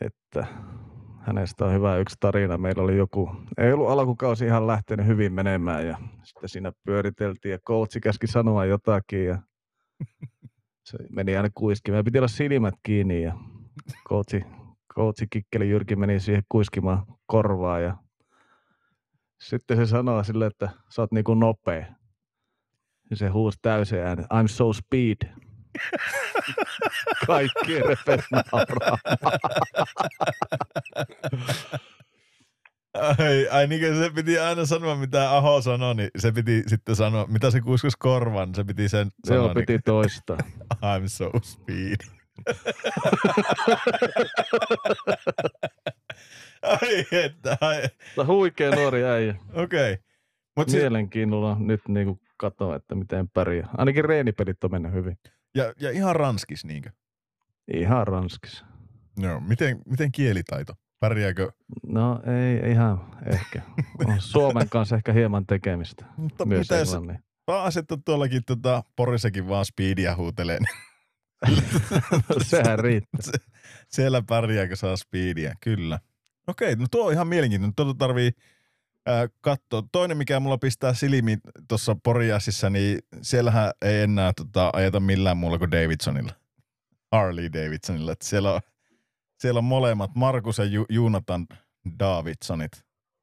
[0.00, 0.46] Että
[1.20, 2.58] hänestä on hyvä yksi tarina.
[2.58, 7.58] Meillä oli joku, ei ollut alkukausi ihan lähtenyt hyvin menemään ja sitten siinä pyöriteltiin ja
[7.58, 9.42] coachi käski sanoa jotakin ja
[10.84, 12.04] se meni aina kuiskimaan.
[12.04, 13.36] Piti olla silmät kiinni ja
[14.08, 14.44] coachi,
[14.96, 17.96] coachi Kikkeli Jyrki meni siihen kuiskimaan korvaa ja
[19.40, 21.86] sitten se sanoo sille, että sä oot niinku nopea.
[23.10, 25.16] Ja se huusi täysin äänen, I'm so speed.
[27.26, 28.98] Kaikki repes nauraa.
[32.94, 36.96] Ai, ai niin kuin se piti aina sanoa, mitä Aho sanoi, niin se piti sitten
[36.96, 39.44] sanoa, mitä se kuiskus korvan, se piti sen sanoa.
[39.44, 40.36] Joo, piti toistaa.
[40.36, 40.52] Niin,
[41.00, 42.21] I'm so speed.
[46.62, 47.82] Ai että, ai.
[48.26, 49.34] Huikea nuori äijä.
[49.54, 49.92] Okei.
[49.92, 50.04] Okay.
[50.56, 53.68] Mut siis, Mielenkiinnolla nyt niinku katsoa, että miten pärjää.
[53.78, 55.18] Ainakin reenipelit on mennyt hyvin.
[55.54, 56.90] ja, ja ihan ranskis niinkö?
[57.74, 58.66] Ihan ranskissa.
[59.16, 60.72] Joo, miten, miten kielitaito?
[61.00, 61.52] Pärjääkö?
[61.86, 63.62] No ei ihan ehkä.
[64.06, 66.04] On Suomen kanssa ehkä hieman tekemistä.
[66.16, 66.96] Mutta Myös mitä jos
[67.46, 70.58] asettu tuollakin tota, Porissakin vaan speedia huutelee,
[72.42, 73.20] Sehän riittää.
[73.88, 75.98] siellä pärjääkö saa speedia, kyllä.
[76.46, 77.74] Okei, no tuo on ihan mielenkiintoinen.
[77.74, 78.30] Tuota tarvii
[79.06, 79.82] ää, katsoa.
[79.92, 85.58] Toinen, mikä mulla pistää silmiin tuossa Poriasissa, niin siellähän ei enää tota, ajeta millään muulla
[85.58, 86.32] kuin Davidsonilla.
[87.12, 88.12] Harley Davidsonilla.
[88.12, 88.60] Et siellä, on,
[89.38, 91.46] siellä on molemmat, Markus ja Ju- Jonathan
[91.98, 92.72] Davidsonit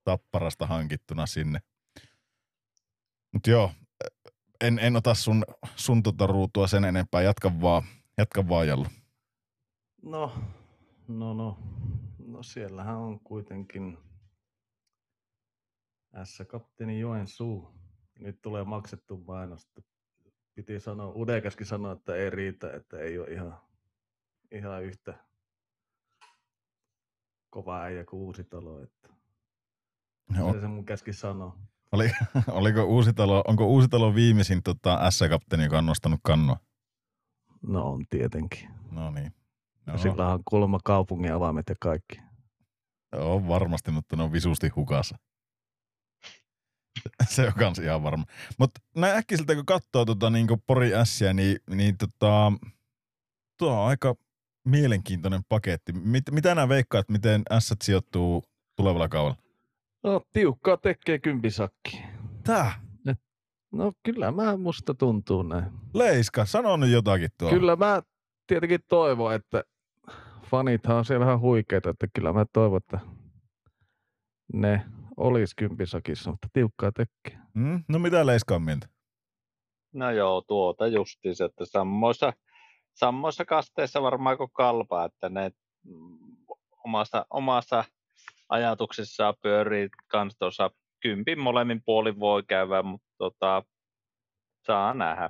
[0.04, 1.60] tapparasta hankittuna sinne.
[3.34, 3.72] Mutta joo,
[4.62, 5.44] en, en ota sun,
[5.76, 7.22] sun tota ruutua sen enempää.
[7.22, 7.84] Jatka vaan,
[8.20, 8.86] jatka vaan Jallu.
[10.02, 10.32] No,
[11.08, 11.58] no, no.
[12.28, 13.98] No siellähän on kuitenkin
[16.24, 17.74] S-kapteeni Joensuu.
[18.20, 19.82] Nyt tulee maksettu mainosta.
[20.56, 23.60] Piti sanoa, Udekaskin sanoa, että ei riitä, että ei ole ihan,
[24.52, 25.14] ihan yhtä
[27.50, 28.84] kova äijä kuin Uusitalo.
[28.84, 29.10] Että
[30.38, 30.54] Joo.
[30.54, 31.60] se, se mun käski sanoa.
[31.92, 32.12] Oli,
[32.52, 36.58] oliko Uusitalo, onko Uusitalo viimeisin tota, S-kapteeni, joka on nostanut kannua?
[37.62, 38.70] No on tietenkin.
[38.92, 39.34] No niin.
[39.86, 39.94] No.
[39.94, 42.20] No, Sillä on kuulemma kaupungin avaimet ja kaikki.
[43.16, 45.18] on varmasti, mutta ne on visusti hukassa.
[47.30, 48.26] Se on kans ihan varma.
[48.60, 52.54] Mutta näin äkkiseltä kun katsoo tota, niin Pori Ässiä, niin, niin tota,
[53.58, 54.16] tuo on aika
[54.66, 55.94] mielenkiintoinen paketti.
[55.94, 58.44] Mit, mitä nämä veikkaat, miten ässät sijoittuu
[58.76, 59.38] tulevalla kaudella?
[60.04, 62.02] No tiukkaa tekee kympisakki.
[62.44, 62.82] Tää,
[63.72, 65.66] No kyllä mä musta tuntuu näin.
[65.94, 67.50] Leiska, sano nyt jotakin tuo.
[67.50, 68.02] Kyllä mä
[68.48, 69.64] tietenkin toivon, että
[70.46, 73.00] fanithan on siellä ihan huikeita, että kyllä mä toivon, että
[74.54, 74.86] ne
[75.18, 77.40] olisi kympisakissa, mutta tiukkaa tekee.
[77.54, 77.84] Mm?
[77.88, 78.90] No mitä Leiska on mieltä?
[79.94, 82.34] No joo, tuota justiinsa, että samoissa,
[82.94, 85.52] samoissa kasteissa varmaan kuin kalpa, että ne
[85.84, 86.18] mm,
[86.86, 87.84] omassa, omassa
[88.50, 93.64] ajatuksissaan pyörii kans tuossa kympin molemmin puolin voi käydä, mutta tota,
[94.66, 95.30] saa nähdä.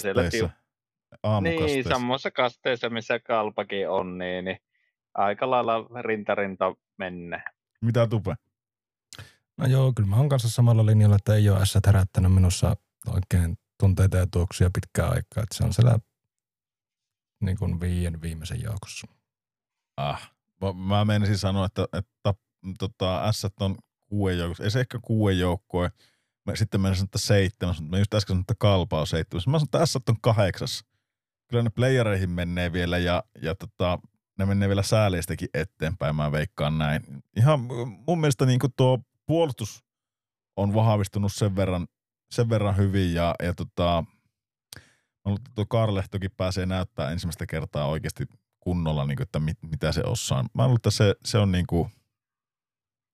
[0.00, 0.46] Siellä kasteissa.
[0.46, 4.58] tiu- Niin, samoissa kasteissa, missä kalpakin on, niin, niin
[5.14, 7.44] aika lailla rintarinta mennä.
[7.80, 8.34] Mitä tupe?
[9.56, 13.58] No joo, kyllä mä oon kanssa samalla linjalla, että ei ole S herättänyt minussa oikein
[13.80, 15.42] tunteita ja tuoksuja pitkään aikaa.
[15.42, 15.98] Että se on siellä
[17.40, 19.06] niin kuin viien viimeisen joukossa.
[19.96, 20.32] Ah.
[20.60, 22.34] Mä, mä menisin sanoa, että, että
[22.78, 23.76] tota, S on
[24.08, 24.64] kuuden joukossa.
[24.64, 25.90] Ei se ehkä kuuden joukkoa.
[26.46, 29.46] Mä sitten menisin, että seitsemäs, mä just äsken sanoin, että kalpa on seitsemäs.
[29.46, 30.84] Mä sanoin, että S on kahdeksas.
[31.48, 33.98] Kyllä ne playereihin menee vielä ja, ja tota,
[34.38, 37.02] ne menee vielä sääleistäkin eteenpäin, mä veikkaan näin.
[37.36, 37.60] Ihan
[38.06, 39.84] mun mielestä niin tuo puolustus
[40.56, 41.86] on vahvistunut sen verran,
[42.30, 44.04] sen verran hyvin ja, ja tota,
[45.24, 48.26] mä että tuo Karlehtokin pääsee näyttää ensimmäistä kertaa oikeasti
[48.60, 50.44] kunnolla, niin kuin, että mit, mitä se osaa.
[50.54, 51.90] Mä luulen, että se, se on niin kuin,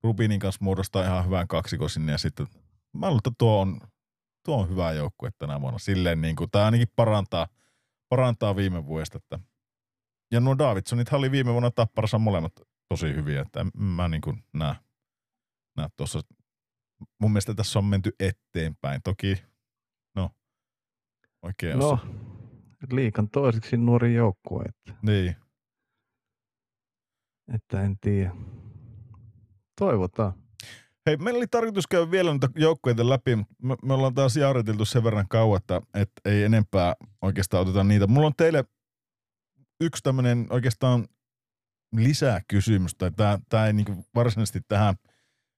[0.05, 2.47] Rubinin kanssa muodostaa ihan hyvän kaksikon sinne ja sitten
[2.93, 3.81] mä luulen, että tuo on,
[4.45, 5.79] tuo on hyvä joukkue tänä vuonna.
[5.79, 7.47] Silleen niin kuin, tai ainakin parantaa,
[8.09, 9.17] parantaa viime vuodesta.
[9.17, 9.39] Että.
[10.31, 12.53] Ja nuo Davidsonit oli viime vuonna tapparassa molemmat
[12.89, 14.75] tosi hyviä, että mä niin kuin näe,
[15.77, 16.19] näe tuossa.
[17.21, 19.01] Mun mielestä tässä on menty eteenpäin.
[19.03, 19.43] Toki,
[20.15, 20.29] no,
[21.41, 22.07] oikein No, osa.
[22.91, 25.35] liikan toiseksi nuori joukkue, että, Niin.
[27.53, 28.31] että en tiedä.
[29.75, 30.33] Toivotaan.
[31.05, 33.45] Hei, meillä oli tarkoitus käydä vielä noita joukkueita läpi, me,
[33.83, 38.07] me ollaan taas jaariteltu sen verran kauan, että, että ei enempää oikeastaan oteta niitä.
[38.07, 38.65] Mulla on teille
[39.81, 41.07] yksi tämmöinen oikeastaan
[41.95, 44.95] lisäkysymys, tai tämä, tämä ei niin varsinaisesti tähän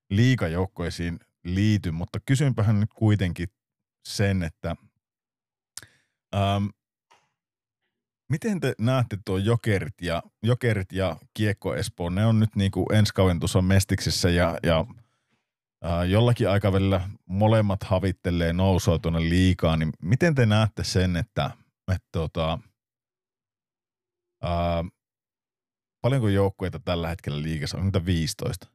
[0.09, 3.47] liikajoukkoisiin liity, mutta kysynpähän nyt kuitenkin
[4.07, 4.75] sen, että
[6.35, 6.65] ähm,
[8.29, 12.85] miten te näette tuo Jokerit ja, Jokerit ja Kiekko Espoo, ne on nyt niin kuin
[12.93, 14.85] ensi kauden tuossa Mestiksessä ja, ja
[15.83, 21.51] ää, jollakin aikavälillä molemmat havittelee nousua tuonne liikaa, niin miten te näette sen, että,
[21.91, 22.59] että tota,
[24.43, 24.85] ää,
[26.01, 28.67] paljonko joukkueita tällä hetkellä liikassa, on niitä 15?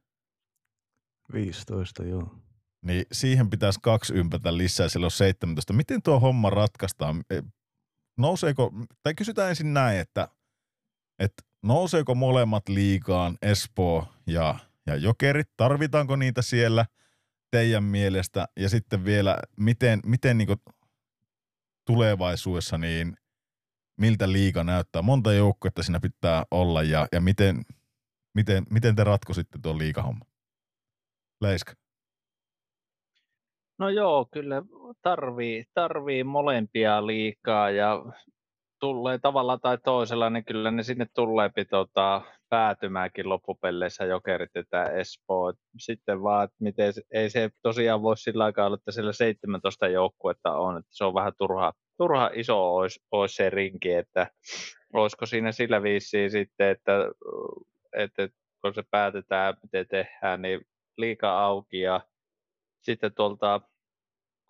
[1.33, 2.35] 15, joo.
[2.81, 5.73] niin siihen pitäisi kaksi ympätä lisää, siellä on 17.
[5.73, 7.23] Miten tuo homma ratkaistaan?
[8.17, 8.71] Nouseeko,
[9.03, 10.27] tai kysytään ensin näin, että,
[11.19, 16.85] että nouseeko molemmat liikaan, Espoo ja, ja Jokerit, tarvitaanko niitä siellä
[17.51, 20.47] teidän mielestä, ja sitten vielä, miten, miten niin
[21.85, 23.17] tulevaisuudessa, niin
[23.97, 27.65] miltä liiga näyttää, monta joukkuetta siinä pitää olla, ja, ja miten,
[28.33, 30.27] miten, miten te ratkoisitte tuon liigahomman?
[31.41, 31.73] Leiska.
[33.79, 34.61] No joo, kyllä
[35.01, 38.05] tarvii, tarvii molempia liikaa ja
[38.79, 45.53] tulee tavalla tai toisella, niin kyllä ne sinne tulee tota, päätymäänkin loppupeleissä jokerit ja Espoo.
[45.79, 50.51] Sitten vaan, että miten, ei se tosiaan voi sillä aikaa olla, että siellä 17 joukkuetta
[50.57, 54.27] on, että se on vähän turha, turha iso olisi, olisi se rinki, että
[54.93, 56.91] olisiko siinä sillä viisiin sitten, että,
[57.97, 58.29] että
[58.61, 60.61] kun se päätetään, miten tehdään, niin
[60.97, 62.01] liika auki ja
[62.83, 63.61] sitten tuolta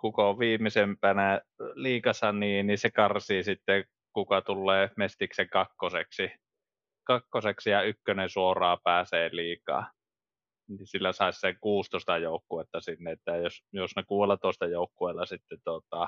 [0.04, 1.42] kuka on viimeisempänä
[1.74, 6.32] liikassa, niin, niin se karsii sitten, kuka tulee Mestiksen kakkoseksi.
[7.04, 9.92] Kakkoseksi ja ykkönen suoraan pääsee liikaa.
[10.70, 16.08] Niin sillä saisi sen 16 joukkuetta sinne, että jos, jos ne 16 joukkueella sitten tota,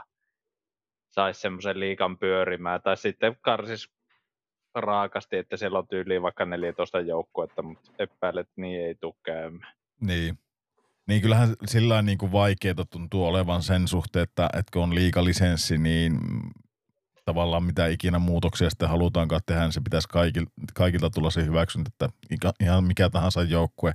[1.11, 3.89] saisi semmoisen liikan pyörimään, tai sitten karsis
[4.75, 9.75] raakasti, että siellä on tyyliin vaikka 14 joukkuetta, mutta epäilet, niin ei tule käymään.
[10.01, 10.39] Niin.
[11.07, 15.77] Niin kyllähän sillä niin kuin vaikeaa tuntuu olevan sen suhteen, että, että kun on liikalisenssi,
[15.77, 16.19] niin
[17.25, 21.89] tavallaan mitä ikinä muutoksia sitten halutaankaan tehdä, niin se pitäisi kaikilta, kaikilta tulla se hyväksyntä,
[21.93, 22.09] että
[22.59, 23.93] ihan mikä tahansa joukkue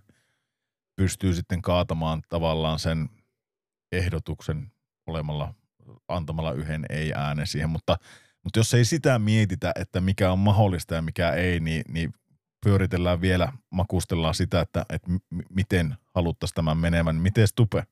[0.96, 3.08] pystyy sitten kaatamaan tavallaan sen
[3.92, 4.72] ehdotuksen
[5.06, 5.54] olemalla,
[6.08, 7.96] antamalla yhden ei-äänen siihen, mutta,
[8.44, 12.12] mutta jos ei sitä mietitä, että mikä on mahdollista ja mikä ei, niin, niin
[12.64, 15.10] pyöritellään vielä, makustellaan sitä, että, että
[15.50, 17.16] miten haluttaisiin tämän menevän.
[17.16, 17.84] Miten Stupe?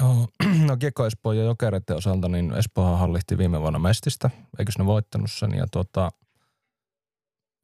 [0.00, 0.28] No,
[0.68, 5.30] no Kiekko Espoo ja Jokereiden osalta, niin Espoohan hallihti viime vuonna Mestistä, eikö ne voittanut
[5.30, 6.10] sen, ja tuota,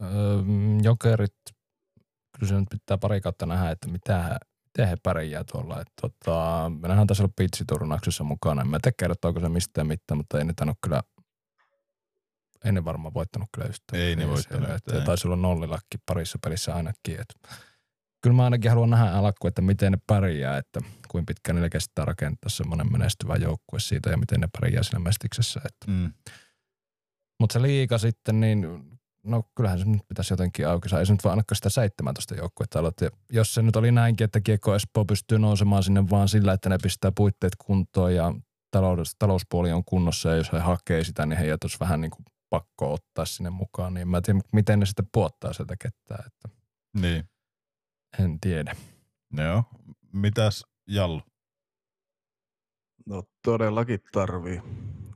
[0.03, 0.11] öö,
[0.83, 1.37] Jokerit,
[2.39, 5.81] kyllä se nyt pitää pari kautta nähdä, että mitä, miten he pärjää tuolla.
[5.81, 8.63] Et, tota, me nähdään tässä olla pitsiturnauksessa mukana.
[8.63, 11.03] En mä tiedä, kertooko se mistään mitään, mutta ei ne tainnut kyllä
[12.65, 14.03] ei ne varmaan voittanut kyllä yhtään.
[14.03, 14.71] Ei ne voittanut.
[14.71, 17.21] Että taisi olla nollilakki parissa pelissä ainakin.
[17.21, 17.35] Että
[18.23, 22.05] kyllä mä ainakin haluan nähdä alkuun, että miten ne pärjää, että kuinka pitkään niille kestää
[22.05, 25.61] rakentaa semmoinen menestyvä joukkue siitä ja miten ne pärjää siinä mestiksessä.
[25.65, 25.91] Että.
[25.91, 26.13] Mm.
[27.41, 28.67] Mutta se liika sitten, niin
[29.27, 31.01] no kyllähän se nyt pitäisi jotenkin auki saa.
[31.01, 33.09] Ei se nyt vaan ainakaan sitä 17 joukkuetta aloittaa.
[33.33, 36.79] Jos se nyt oli näinkin, että Kiekko Espoo pystyy nousemaan sinne vaan sillä, että ne
[36.83, 38.35] pistää puitteet kuntoon ja
[38.71, 42.25] talous, talouspuoli on kunnossa ja jos he hakee sitä, niin heidät olisi vähän niin kuin
[42.53, 46.25] pakko ottaa sinne mukaan, niin mä en tiedä, miten ne sitten puottaa sieltä kettää.
[46.27, 46.49] Että
[47.01, 47.25] niin.
[48.19, 48.77] En tiedä.
[49.37, 49.65] Joo.
[50.13, 51.23] Mitäs Jallu?
[53.07, 54.63] No todellakin tarvii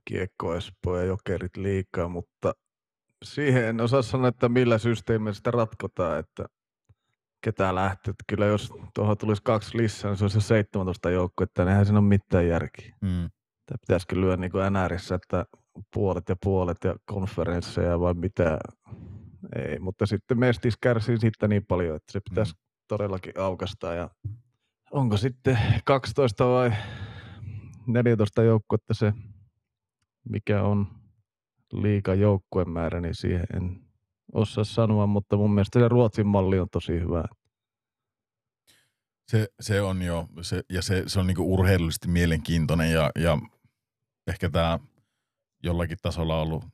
[0.04, 2.52] kiekko Espoo ja jokerit liikaa, mutta
[3.24, 6.46] siihen en osaa sanoa, että millä systeemillä sitä ratkotaan, että
[7.44, 8.10] ketä lähtee.
[8.10, 11.98] Että kyllä jos tuohon tulisi kaksi lisää, niin se olisi 17 joukkuetta, niin eihän siinä
[11.98, 12.96] ole mitään järkeä.
[13.00, 13.30] Mm.
[13.66, 15.46] Tämä pitäisikö lyödä niin kuin NRissä, että
[15.94, 18.58] puolet ja puolet ja konferensseja vai mitä.
[19.56, 22.58] Ei, mutta sitten Mestis kärsii siitä niin paljon, että se pitäisi mm.
[22.88, 23.94] todellakin aukastaa.
[23.94, 24.10] Ja
[24.90, 26.72] onko sitten 12 vai
[27.86, 29.12] 14 joukkuetta se,
[30.28, 30.86] mikä on
[31.72, 33.80] liika joukkueen määrä, niin siihen en
[34.32, 37.24] osaa sanoa, mutta mun mielestä se Ruotsin malli on tosi hyvä.
[39.28, 43.38] Se, se on jo, se, ja se, se on niinku urheilullisesti mielenkiintoinen ja, ja
[44.26, 44.78] ehkä tämä
[45.62, 46.64] jollakin tasolla ollut,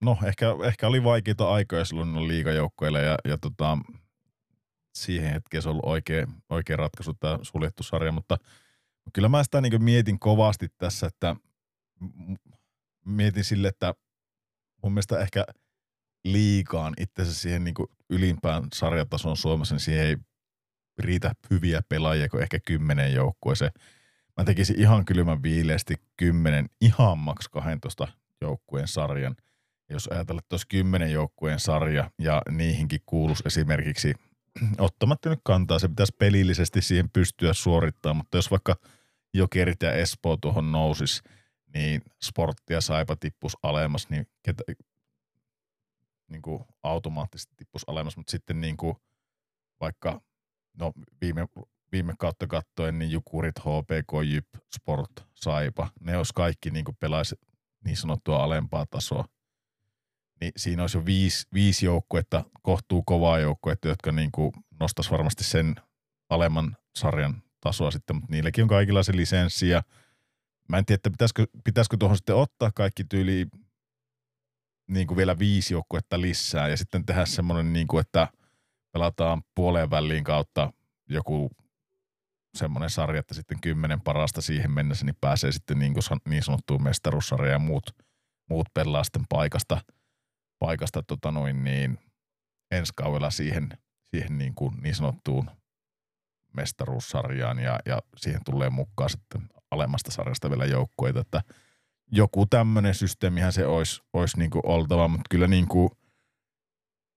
[0.00, 3.78] no ehkä, ehkä oli vaikeita aikoja silloin liigajoukkoille ja, ja tota,
[4.94, 8.36] siihen hetkeen se on ollut oikea, oikea ratkaisu tämä suljettu sarja, mutta
[9.12, 11.36] kyllä mä sitä niin mietin kovasti tässä, että
[13.04, 13.94] mietin sille, että
[14.82, 15.44] mun mielestä ehkä
[16.24, 17.74] liikaan itse siihen niin
[18.10, 20.16] ylimpään sarjatason Suomessa, niin siihen ei
[20.98, 23.72] riitä hyviä pelaajia kuin ehkä kymmenen joukkueeseen.
[24.40, 28.08] Mä tekisin ihan kylmän viileästi 10, ihan maks 12
[28.40, 29.36] joukkueen sarjan.
[29.88, 34.14] Ja jos ajatellaan, että olisi 10 joukkueen sarja ja niihinkin kuuluisi esimerkiksi,
[34.78, 38.76] ottamatta nyt kantaa, se pitäisi pelillisesti siihen pystyä suorittamaan, mutta jos vaikka
[39.34, 41.22] Jokerit ja Espoo tuohon nousis,
[41.74, 44.62] niin sporttia saipa tippus alemmas, niin, ketä,
[46.28, 48.96] niin kuin automaattisesti tippus alemmas, mutta sitten niin kuin
[49.80, 50.20] vaikka
[50.78, 51.46] no viime
[51.92, 57.34] viime kautta kattoen, niin Jukurit, HPK, Jyp, Sport, Saipa, ne olisi kaikki niin pelaisi
[57.84, 59.24] niin sanottua alempaa tasoa.
[60.40, 64.30] Niin siinä olisi jo viisi, viisi joukkuetta, kohtuu kovaa joukkuetta, jotka niin
[64.80, 65.74] nostaisi varmasti sen
[66.30, 69.82] alemman sarjan tasoa sitten, mutta niilläkin on kaikilla se lisenssi ja
[70.68, 73.46] mä en tiedä, että pitäisikö, pitäisikö tuohon sitten ottaa kaikki tyyli
[74.88, 78.28] niin kuin vielä viisi joukkuetta lisää ja sitten tehdä semmoinen, niin kuin, että
[78.92, 80.72] pelataan puoleen väliin kautta
[81.08, 81.50] joku
[82.54, 85.94] semmoinen sarja, että sitten kymmenen parasta siihen mennessä, niin pääsee sitten niin,
[86.28, 87.96] niin sanottuun mestaruussarjaan ja muut,
[88.50, 89.80] muut pelaa sitten paikasta,
[90.58, 91.98] paikasta tota noin niin,
[92.70, 93.68] ensi kaudella siihen,
[94.10, 95.50] siihen niin, kuin niin sanottuun
[96.52, 101.42] mestaruussarjaan ja, ja siihen tulee mukaan sitten alemmasta sarjasta vielä joukkueita, että
[102.12, 105.90] joku tämmöinen systeemihän se olisi, olisi niin kuin oltava, mutta kyllä niin kuin,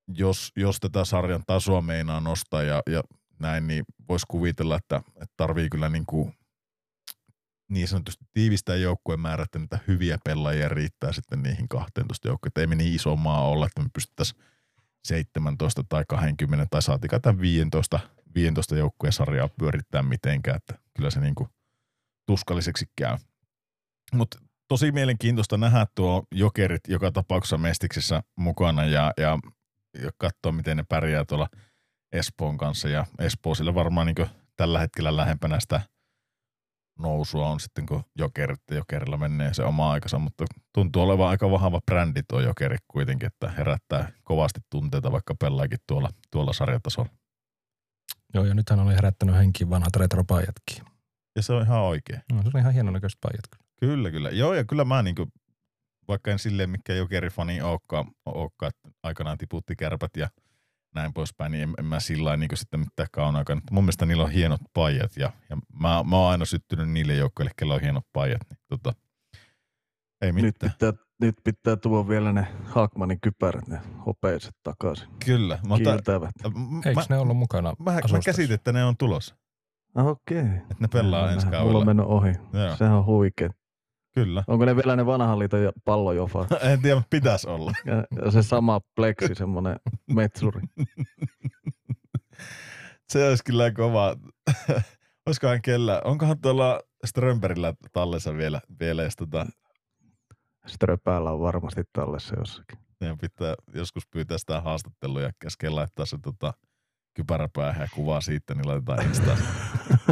[0.07, 3.03] jos, jos tätä sarjan tasoa meinaa nostaa ja, ja
[3.39, 6.34] näin, niin voisi kuvitella, että, että tarvii kyllä niin, kuin
[7.69, 12.57] niin sanotusti tiivistää joukkueen määrä, että niitä hyviä pelaajia riittää sitten niihin 12 joukkueet.
[12.57, 14.41] Ei me niin iso maa olla, että me pystyttäisiin
[15.05, 17.99] 17 tai 20 tai saatikaan tämän 15,
[18.36, 21.49] 15 joukkueen sarjaa pyörittää mitenkään, että kyllä se niin kuin
[22.25, 23.17] tuskalliseksi käy.
[24.13, 29.39] Mutta tosi mielenkiintoista nähdä tuo jokerit joka tapauksessa Mestiksessä mukana ja, ja,
[30.03, 31.47] ja katsoa, miten ne pärjää tuolla–
[32.14, 35.82] Espoon kanssa ja Espoo sille varmaan niin tällä hetkellä lähempänä sitä
[36.99, 41.51] nousua on sitten, kun jokerit ja jokerilla menee se oma aikansa, mutta tuntuu olevan aika
[41.51, 47.09] vahva brändi tuo jokeri kuitenkin, että herättää kovasti tunteita, vaikka pelaakin tuolla, tuolla sarjatasolla.
[48.34, 50.84] Joo, ja nythän oli herättänyt henkiin vanhat retropajatkin.
[51.36, 52.22] Ja se on ihan oikein.
[52.32, 53.68] No, se on ihan hienon näköistä pajat.
[53.80, 54.30] Kyllä, kyllä.
[54.30, 55.32] Joo, ja kyllä mä niin kuin,
[56.07, 60.30] vaikka en silleen mikä jokerifani olekaan, olekaan, että aikanaan tiputti kärpät ja–
[60.95, 63.57] näin poispäin, niin en, en mä sillä niin sitten mitään kauan aikaa.
[63.71, 67.51] Mun mielestä niillä on hienot pajat ja, ja mä, mä oon aina syttynyt niille joukkoille,
[67.55, 68.41] kellä on hienot pajat.
[68.49, 68.93] Niin, tota,
[70.21, 70.43] ei mitään.
[70.43, 75.07] Nyt pitää, nyt pitää tuoda vielä ne Hakmanin kypärät, ne hopeiset takaisin.
[75.25, 75.59] Kyllä.
[75.67, 75.91] Mutta,
[76.85, 79.35] Eikö mä, ne ollut mukana Mä, mä käsitin, että ne on tulossa.
[79.95, 80.41] Okei.
[80.41, 80.55] Okay.
[80.55, 81.65] Että ne pelaa ensi kaudella.
[81.65, 82.31] Mulla on mennyt ohi.
[82.53, 82.75] Joo.
[82.75, 83.49] Sehän on huikea.
[84.14, 84.43] Kyllä.
[84.47, 86.45] Onko ne vielä ne vanhan liiton pallojofa?
[86.72, 87.72] en tiedä, pitäisi olla.
[88.26, 89.76] Ja se sama pleksi, semmoinen
[90.14, 90.61] metsuri.
[93.11, 94.16] se olisi kyllä kova.
[95.26, 99.45] Olisikohan kellä, onkohan tuolla Strömberillä tallessa vielä, vielä jos tota...
[100.68, 102.80] Ströpäällä on varmasti tallessa jossakin.
[103.01, 106.53] Ja pitää joskus pyytää sitä haastattelua ja käsken laittaa se tota,
[107.14, 109.38] kypäräpäähän ja kuvaa siitä, niin laitetaan Instaan.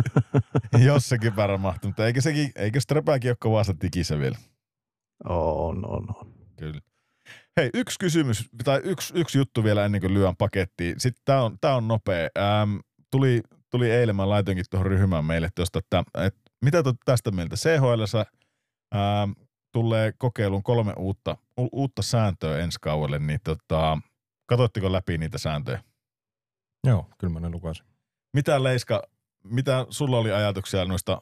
[0.85, 1.89] Jos se kypärä mahtuu.
[1.89, 4.37] Mutta eikö, sekin, eikö Strepääkin ole kovassa tikissä vielä?
[5.29, 6.33] On, on, on.
[6.57, 6.81] Kyllä.
[7.57, 10.99] Hei, yksi kysymys, tai yksi, yksi juttu vielä ennen kuin lyön pakettiin.
[10.99, 12.29] Sitten tämä on, tää on nopea.
[12.37, 12.75] Ähm,
[13.11, 17.55] tuli, tuli eilen, mä laitoinkin tuohon ryhmään meille tuosta, että, että mitä tästä mieltä?
[17.55, 18.03] CHL
[18.95, 19.31] ähm,
[19.71, 23.97] tulee kokeiluun kolme uutta, u, uutta sääntöä ensi kaudelle, niin tota,
[24.45, 25.83] katsoitteko läpi niitä sääntöjä?
[26.87, 27.85] Joo, kyllä mä ne lukasin.
[28.33, 29.03] Mitä Leiska,
[29.43, 31.21] mitä sulla oli ajatuksia noista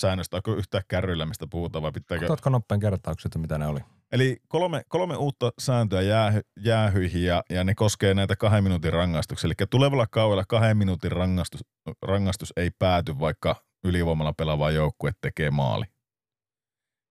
[0.00, 0.36] säännöistä?
[0.36, 2.20] Onko yhtään kärryillä, mistä puhutaan vai pitääkö?
[2.20, 3.80] Katsotko nopean kertaukset, että mitä ne oli?
[4.12, 9.48] Eli kolme, kolme uutta sääntöä jäähy, jäähyihin ja, ja ne koskee näitä kahden minuutin rangaistuksia.
[9.48, 11.60] Eli tulevalla kaudella kahden minuutin rangaistus,
[12.02, 15.84] rangaistus ei pääty, vaikka ylivoimalla pelaava joukkue tekee maali.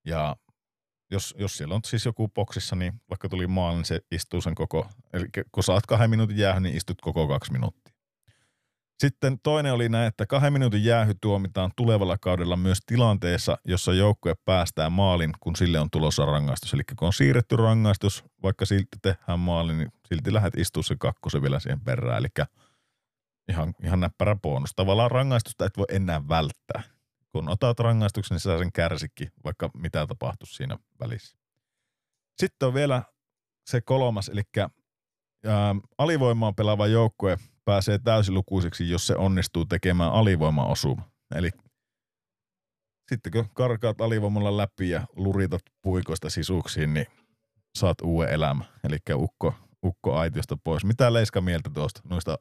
[0.06, 0.36] Ja
[1.12, 4.54] jos, jos siellä on siis joku boksissa, niin vaikka tuli maali, niin se istuu sen
[4.54, 7.94] koko, eli kun saat kahden minuutin jäähy, niin istut koko kaksi minuuttia.
[8.98, 14.34] Sitten toinen oli näin, että kahden minuutin jäähy tuomitaan tulevalla kaudella myös tilanteessa, jossa joukkue
[14.44, 16.74] päästää maalin, kun sille on tulossa rangaistus.
[16.74, 21.42] Eli kun on siirretty rangaistus, vaikka silti tehdään maali, niin silti lähdet istua se kakkosen
[21.42, 22.18] vielä siihen perään.
[22.18, 22.46] Eli
[23.48, 24.70] ihan, ihan näppärä bonus.
[24.76, 26.82] Tavallaan rangaistusta et voi enää välttää
[27.32, 31.36] kun otat rangaistuksen, niin sä sen kärsikki, vaikka mitä tapahtuu siinä välissä.
[32.40, 33.02] Sitten on vielä
[33.70, 34.42] se kolmas, eli
[35.46, 41.10] ää, alivoimaa pelaava joukkue pääsee täysilukuiseksi, jos se onnistuu tekemään alivoimaosuma.
[41.34, 41.50] Eli
[43.08, 47.06] sitten kun karkaat alivoimalla läpi ja luritat puikoista sisuksiin, niin
[47.78, 48.66] saat uuden elämän.
[48.84, 49.54] Eli ukko,
[49.84, 50.84] ukko aitiosta pois.
[50.84, 52.38] Mitä Leiska mieltä tuosta noista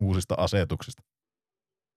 [0.00, 1.02] uusista asetuksista?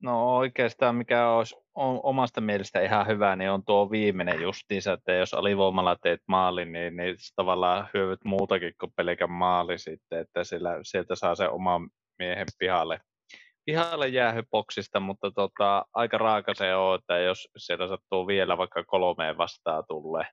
[0.04, 1.56] No oikeastaan mikä olisi
[2.04, 6.96] omasta mielestä ihan hyvä, niin on tuo viimeinen justiinsa, että jos alivoimalla teet maalin, niin,
[6.98, 11.82] niin tavallaan hyövyt muutakin kuin pelkän maali sitten, että sillä, sieltä saa se oma
[12.20, 13.00] miehen pihalle,
[13.66, 19.38] pihalle jäähyboksista, mutta tota, aika raaka se on, että jos siellä sattuu vielä vaikka kolmeen
[19.38, 20.26] vastaan tulee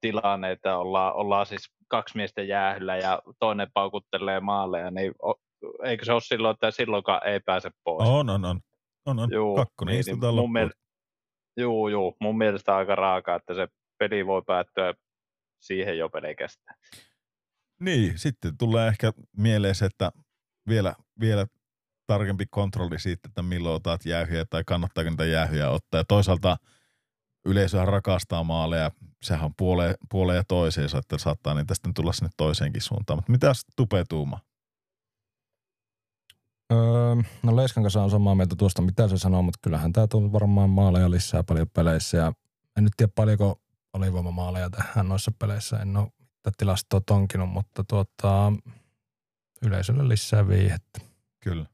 [0.00, 5.14] tilanne, että ollaan, ollaan siis kaksi miestä jäähyllä ja toinen paukuttelee maaleja, niin
[5.84, 8.08] eikö se ole silloin, että silloinkaan ei pääse pois?
[8.08, 8.60] On, on, on.
[9.06, 9.28] on, on.
[9.32, 10.70] Juu, Kakkonen niin, istutaan niin mun miel...
[11.56, 12.16] Juu, juu.
[12.20, 14.94] Mun mielestä aika raaka, että se peli voi päättyä
[15.60, 16.78] siihen jo pelkästään.
[17.80, 20.12] Niin, sitten tulee ehkä mieleen se, että
[20.68, 21.46] vielä, vielä
[22.06, 26.00] tarkempi kontrolli siitä, että milloin otat jäähyjä tai kannattaako niitä jäähyjä ottaa.
[26.00, 26.56] Ja toisaalta
[27.46, 28.90] yleisöhän rakastaa maaleja,
[29.22, 33.18] sehän on puoleen, puoleen ja toiseen, että saattaa niitä sitten tulla sinne toiseenkin suuntaan.
[33.18, 34.38] Mutta mitä Tupe tuuma?
[36.72, 40.32] Öö, no Leiskan kanssa on samaa mieltä tuosta, mitä se sanoo, mutta kyllähän tämä tulee
[40.32, 42.16] varmaan maaleja lisää paljon peleissä.
[42.16, 42.32] Ja
[42.76, 43.60] en nyt tiedä paljonko
[43.92, 45.76] alivoimamaaleja tähän noissa peleissä.
[45.76, 46.08] En ole
[46.58, 48.52] tilastoa tonkinut, mutta tuota,
[49.62, 51.00] yleisölle lisää viihettä.
[51.40, 51.66] Kyllä.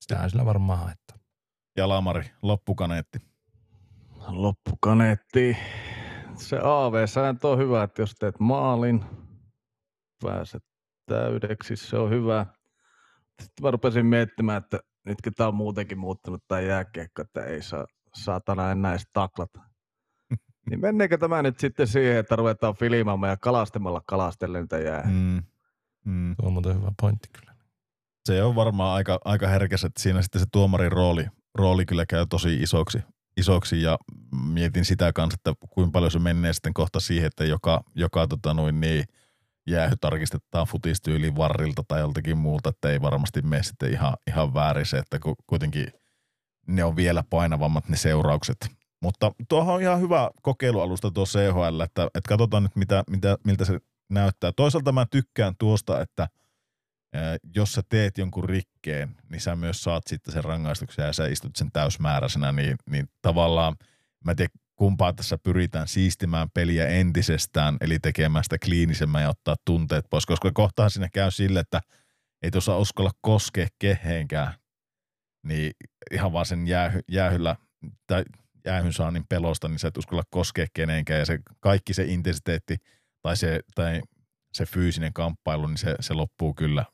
[0.00, 1.18] Sitähän sillä varmaan haettaa.
[1.76, 3.18] Ja Lamari, loppukaneetti.
[4.28, 5.56] Loppukaneetti.
[6.36, 9.04] Se AV-sääntö on hyvä, että jos teet maalin,
[10.22, 10.64] pääset
[11.06, 12.46] täydeksi, se on hyvä.
[13.42, 17.62] Sitten mä rupesin miettimään, että nyt kun tämä on muutenkin muuttunut tämä jääkiekko, että ei
[17.62, 19.60] saa saatana enää edes taklata.
[20.70, 25.02] niin menneekö tämä nyt sitten siihen, että ruvetaan filmaamaan ja kalastamalla kalastellen niitä jää?
[25.06, 25.42] Mm.
[26.04, 26.34] Mm.
[26.36, 27.54] Tuo on muuten hyvä pointti kyllä.
[28.24, 32.26] Se on varmaan aika, aika herkäs, että siinä sitten se tuomarin rooli, rooli kyllä käy
[32.26, 32.98] tosi isoksi,
[33.36, 33.98] isoksi ja
[34.52, 38.54] mietin sitä kanssa, että kuinka paljon se menee sitten kohta siihen, että joka, joka tota
[38.54, 39.04] noin niin,
[39.66, 44.86] jäähy tarkistetaan futistyyliin varrilta tai joltakin muulta, että ei varmasti mene sitten ihan, ihan väärin
[44.86, 45.86] se, että kuitenkin
[46.66, 48.56] ne on vielä painavammat ne seuraukset.
[49.02, 53.64] Mutta tuohon on ihan hyvä kokeilualusta tuo CHL, että, että katsotaan nyt mitä, mitä, miltä
[53.64, 53.78] se
[54.10, 54.52] näyttää.
[54.56, 56.28] Toisaalta mä tykkään tuosta, että
[57.54, 61.56] jos sä teet jonkun rikkeen, niin sä myös saat sitten sen rangaistuksen ja sä istut
[61.56, 63.76] sen täysmääräisenä, niin, niin tavallaan
[64.24, 69.56] mä en tiedä kumpaa tässä pyritään siistimään peliä entisestään, eli tekemään sitä kliinisemmän ja ottaa
[69.64, 71.80] tunteet pois, koska kohtahan sinne käy sille, että
[72.42, 74.54] ei tuossa uskalla koskea keheenkään,
[75.46, 75.72] niin
[76.12, 77.56] ihan vaan sen jäähy, jäähyllä
[78.06, 78.24] tai
[78.66, 82.76] jäähyn saannin pelosta, niin sä et uskalla koskea kenenkään ja se kaikki se intensiteetti
[83.22, 84.02] tai se, tai
[84.52, 86.84] se fyysinen kamppailu, niin se, se loppuu kyllä.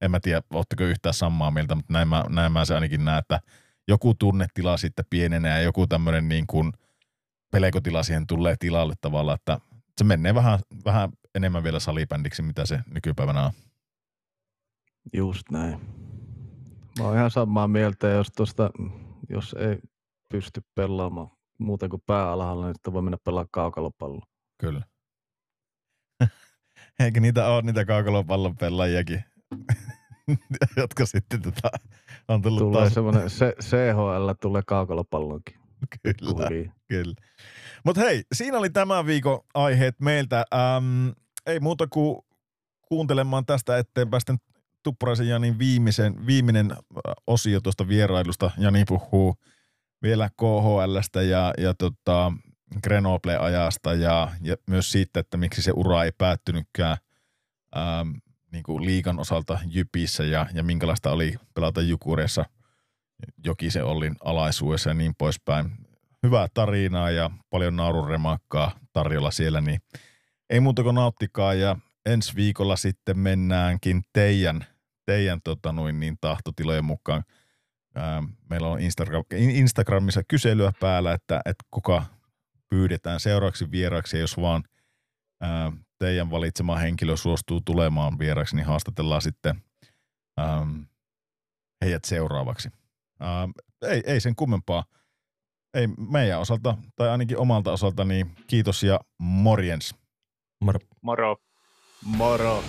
[0.00, 3.18] En mä tiedä, ootteko yhtään samaa mieltä, mutta näin mä, näin mä se ainakin näen,
[3.18, 3.40] että
[3.88, 6.72] joku tunnetila sitten pienenee ja joku tämmöinen niin kuin
[7.50, 9.60] pelekotila siihen tulee tilalle tavalla, että
[9.98, 13.52] se menee vähän, vähän enemmän vielä salibändiksi, mitä se nykypäivänä on.
[15.12, 15.80] Just näin.
[16.98, 18.70] Mä oon ihan samaa mieltä, jos, tosta,
[19.30, 19.78] jos ei
[20.28, 24.26] pysty pelaamaan muuten kuin pääalhaalla, niin voi mennä pelaamaan kaukalopalloa.
[24.60, 24.82] Kyllä.
[27.00, 29.24] Eikö niitä ole niitä kaukalopallon pelaajiakin,
[30.76, 31.70] jotka sitten tota,
[32.28, 32.94] on tullut Tulee taas...
[32.94, 33.28] semmoinen
[33.62, 35.54] CHL tulee kaukalopallonkin.
[36.02, 36.48] Kyllä,
[36.90, 37.14] kyllä.
[37.84, 40.44] Mutta hei, siinä oli tämän viikon aiheet meiltä.
[40.54, 41.08] Ähm,
[41.46, 42.18] ei muuta kuin
[42.82, 44.38] kuuntelemaan tästä eteenpäin sitten
[44.82, 46.72] Tuppuraisen Janin viimeisen, viimeinen
[47.26, 48.50] osio tuosta vierailusta.
[48.58, 49.34] Jani puhuu
[50.02, 52.32] vielä KHLstä ja, ja tota,
[52.84, 56.96] Grenoble-ajasta ja, ja myös siitä, että miksi se ura ei päättynytkään
[57.76, 58.10] ähm,
[58.52, 62.44] niin kuin liikan osalta Jypissä ja, ja minkälaista oli pelata Jukureessa
[63.44, 65.70] Jokisen Ollin alaisuudessa ja niin poispäin.
[66.22, 69.80] Hyvää tarinaa ja paljon naururemakkaa tarjolla siellä, niin
[70.50, 74.66] ei muuta kuin nauttikaa ja ensi viikolla sitten mennäänkin teidän,
[75.06, 77.24] teidän tota noin, niin tahtotilojen mukaan.
[77.94, 82.04] Ää, meillä on Instagram, Instagramissa kyselyä päällä, että, että kuka
[82.68, 84.62] pyydetään seuraavaksi vieraaksi, ja jos vaan
[85.40, 89.62] ää, teidän valitsema henkilö suostuu tulemaan vieraksi, niin haastatellaan sitten
[90.36, 90.66] ää,
[91.84, 92.68] heidät seuraavaksi.
[93.20, 93.48] Ää,
[93.82, 94.84] ei, ei sen kummempaa.
[95.74, 99.94] Ei meidän osalta, tai ainakin omalta osalta, niin kiitos ja morjens.
[100.60, 100.78] Moro.
[101.02, 101.36] Moro.
[102.04, 102.62] Moro.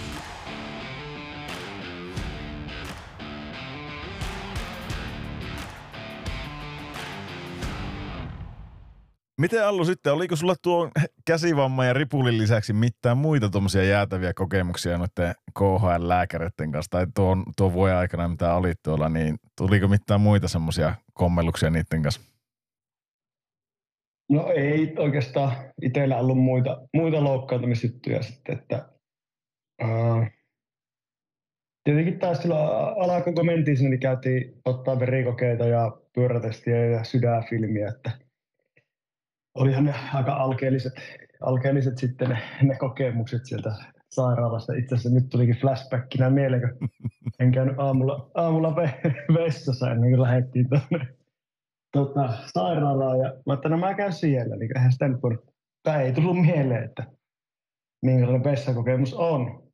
[9.38, 10.89] Miten Allu sitten, oliko sulla tuo
[11.25, 17.73] käsivamma ja ripulin lisäksi mitään muita tuommoisia jäätäviä kokemuksia noiden KHL-lääkäreiden kanssa tai tuon, tuon
[17.73, 22.21] vuoden aikana, mitä olit tuolla, niin tuliko mitään muita semmoisia kommelluksia niiden kanssa?
[24.31, 25.51] No ei oikeastaan
[25.81, 28.89] itsellä ollut muita, muita loukkaantumisjuttuja sitten, että
[29.83, 30.25] uh,
[31.83, 32.69] tietenkin taas silloin
[33.11, 38.11] alkuun kun mentiin sinne, niin käytiin ottaa verikokeita ja pyörätestiä ja sydänfilmiä, että
[39.55, 40.93] olihan ne aika alkeelliset,
[41.41, 43.75] alkeelliset sitten ne, ne kokemukset sieltä
[44.11, 44.73] sairaalasta.
[44.73, 46.89] Itse asiassa nyt tulikin flashbackinä mieleen, kun
[47.39, 48.75] en käynyt aamulla, aamulla
[49.33, 51.20] vessassa ennen kuin lähdettiin tuonne
[51.91, 53.19] tota, sairaalaan.
[53.19, 55.45] Ja mä että no mä käyn siellä, niin eihän sitä nyt voinut,
[55.84, 57.05] tai ei tullut mieleen, että
[58.01, 59.72] minkälainen vessakokemus on.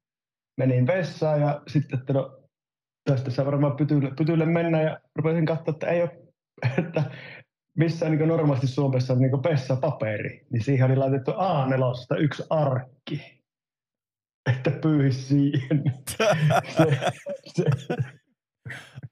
[0.58, 2.40] Menin vessaan ja sitten, että no,
[3.04, 6.12] tästä saa varmaan pytylle, pytylle mennä ja rupesin katsoa, että ei ole,
[6.88, 7.04] että
[7.78, 13.42] missä niin normaalisti Suomessa on niin pessapaperi, niin siihen oli laitettu A4 yksi arkki,
[14.56, 15.84] että pyyhisi siihen.
[16.78, 17.96] se, se,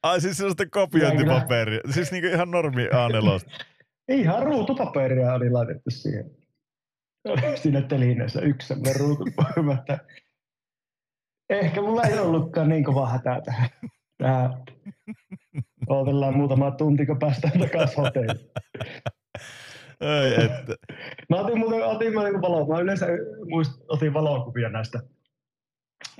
[0.06, 1.80] Ai siis sellaista kopiointipaperia.
[1.90, 3.52] Siis niinku ihan normi A4.
[4.08, 6.32] Ihan ruutupaperia oli laitettu siihen.
[7.56, 9.98] Siinä telineessä yksi semmoinen ruutupaperia.
[11.50, 13.70] Ehkä mulla ei ollutkaan niin kova hätä tähän.
[14.18, 14.54] tähän.
[15.88, 18.50] Odotellaan muutama tunti, kun päästään takaisin hotelliin.
[20.02, 20.76] Ei, että.
[21.30, 22.68] Mä otin muuten otin mä niin valo.
[22.68, 23.08] Mä yleensä
[23.50, 25.00] muist, otin valokuvia näistä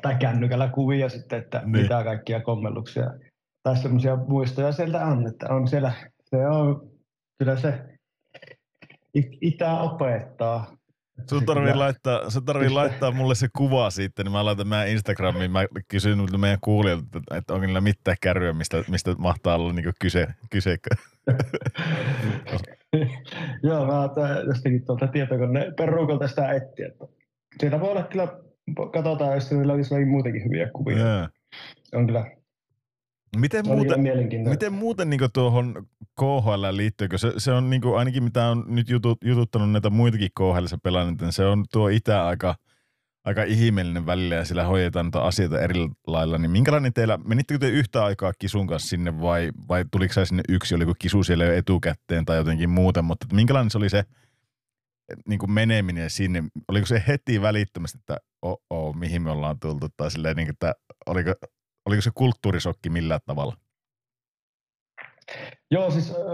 [0.02, 1.72] tai kännykällä kuvia sitten, että niin.
[1.72, 3.12] mitä kaikkia kommelluksia
[3.66, 5.92] tai semmoisia muistoja sieltä on, että on siellä,
[6.24, 6.90] se on,
[7.40, 7.82] kyllä se
[9.14, 10.76] it- itä opettaa.
[11.30, 14.88] Sun tarvii, kyllä- laittaa, sun tarvii laittaa mulle se kuva siitä, niin mä laitan meidän
[14.88, 15.52] Instagramiin.
[15.52, 20.28] Mä kysyn meidän kuulijoilta, että- onko niillä mitään kärryä, mistä, mistä mahtaa olla niin kyse.
[20.52, 20.78] kyse.
[23.64, 26.88] Joo, mä otan jostakin tuolta tietokoneen peruukolta sitä etsiä.
[26.88, 27.06] Että
[27.60, 28.28] siitä voi olla kyllä,
[28.94, 30.98] katsotaan, jos siellä olisi muutenkin hyviä kuvia.
[30.98, 31.28] Joo.
[31.94, 32.26] On kyllä,
[33.36, 34.00] Miten muuten,
[34.50, 35.88] miten muuten niin tuohon
[36.20, 37.18] KHL liittyykö?
[37.18, 41.34] Se, se on niin ainakin mitä on nyt jutu, jututtanut näitä muitakin KHL pelanneita, niin
[41.34, 42.56] se on tuo itä aika,
[43.26, 46.38] aika ihmeellinen välillä ja sillä hoidetaan asioita eri lailla.
[46.38, 50.76] Niin minkälainen teillä, menittekö te yhtä aikaa kisun kanssa sinne vai, vai tuliko sinne yksi,
[50.76, 54.04] oliko kisu siellä jo etukäteen tai jotenkin muuten, mutta minkälainen se oli se
[55.28, 60.12] niin kuin meneminen sinne, oliko se heti välittömästi, että oh, mihin me ollaan tultu, tai
[60.12, 60.74] silleen, niin kuin, että
[61.06, 61.34] oliko,
[61.86, 63.58] oliko se kulttuurisokki millään tavalla?
[65.72, 66.26] Joo, siis öö,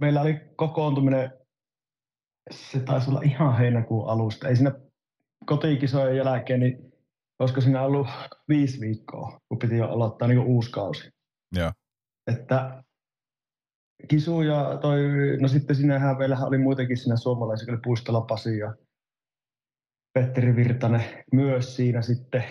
[0.00, 1.32] meillä oli kokoontuminen,
[2.50, 4.48] se taisi olla ihan heinäkuun alusta.
[4.48, 4.72] Ei siinä
[5.46, 6.92] kotikisojen jälkeen, niin
[7.38, 8.06] olisiko siinä ollut
[8.48, 11.10] viisi viikkoa, kun piti jo aloittaa niin uusi kausi.
[11.56, 11.72] Joo.
[12.26, 12.84] Että
[14.08, 14.98] kisu ja toi,
[15.40, 18.74] no sitten sinähän meillähän oli muitakin siinä suomalaisia, oli Puistola Pasi ja
[20.12, 22.44] Petteri Virtanen myös siinä sitten.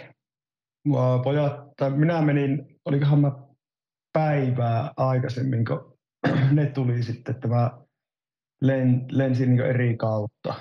[1.23, 3.31] Pojat, tai minä menin, olikohan mä
[4.13, 5.97] päivää aikaisemmin, kun
[6.51, 7.71] ne tuli sitten, että mä
[8.61, 10.53] len, lensin niin eri kautta.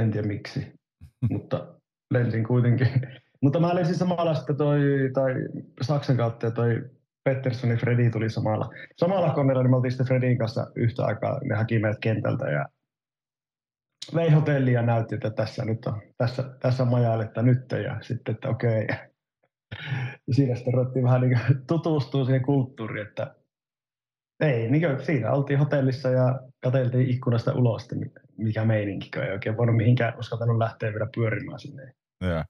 [0.00, 0.72] En tiedä miksi,
[1.30, 1.74] mutta
[2.10, 2.88] lensin kuitenkin.
[3.42, 4.80] mutta mä lensin samalla sitten toi,
[5.14, 5.34] tai
[5.80, 6.82] Saksan kautta ja toi
[7.24, 8.70] Pettersson ja Fredi tuli samalla.
[8.96, 12.66] Samalla koneella niin me oltiin sitten Fredin kanssa yhtä aikaa, ne haki meidät kentältä ja
[14.14, 18.48] vei hotellia ja näytti, että tässä nyt on, tässä, tässä majailetta nyt ja sitten, että
[18.48, 18.86] okei.
[20.28, 23.34] Ja siinä sitten ruvettiin vähän niin tutustua siihen kulttuuriin, että
[24.40, 27.88] ei, niin kuin siinä oltiin hotellissa ja katseltiin ikkunasta ulos,
[28.36, 31.92] mikä meininki, kun ei oikein voinut mihinkään uskaltanut lähteä vielä pyörimään sinne.
[32.20, 32.44] Joo.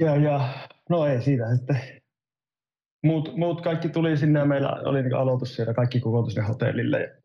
[0.00, 0.48] Ja, ja
[0.90, 1.80] no ei siitä sitten.
[3.04, 7.19] Muut, muut kaikki tuli sinne ja meillä oli niin aloitus siellä, kaikki kokoontui sinne hotellille.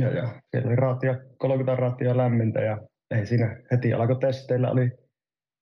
[0.00, 2.78] Ja, ja, siellä oli raatia, 30 raatia lämmintä ja
[3.10, 4.90] ei siinä heti alkoi testeillä, oli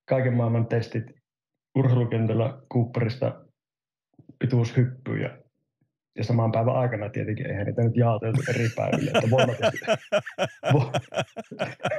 [0.09, 1.05] kaiken maailman testit
[1.79, 3.45] urheilukentällä Cooperista
[4.39, 5.39] pituushyppy ja,
[6.17, 9.81] ja saman päivän aikana tietenkin, eihän niitä nyt jaoteltu eri päiville, että voimatestit,
[10.73, 10.93] vo,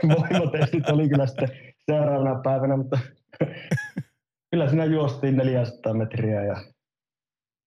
[0.09, 1.49] voimatestit oli kyllä sitten
[1.85, 2.99] seuraavana päivänä, mutta
[4.51, 6.55] kyllä siinä juostiin 400 metriä ja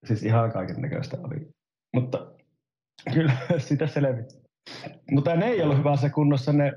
[0.06, 1.50] siis ihan kaiken näköistä oli.
[1.94, 2.32] Mutta
[3.14, 4.41] kyllä sitä selvisi.
[5.10, 6.72] Mutta ne ei ollut hyvässä kunnossa, ne,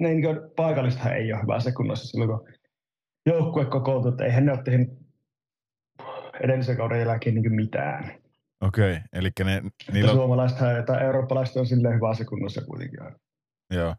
[0.00, 0.24] ne niin
[0.56, 2.48] paikallisethan ei ole hyvässä kunnossa silloin, kun
[3.26, 4.88] joukkue kokoontui, että eihän ne ole tehnyt
[6.42, 8.14] edellisen kauden jälkeen niin mitään.
[8.60, 9.62] Okei, okay, eli ne,
[9.92, 13.16] Niillä Suomalaiset tai eurooppalaiset on silleen hyvässä kunnossa kuitenkin aina.
[13.70, 13.94] joo.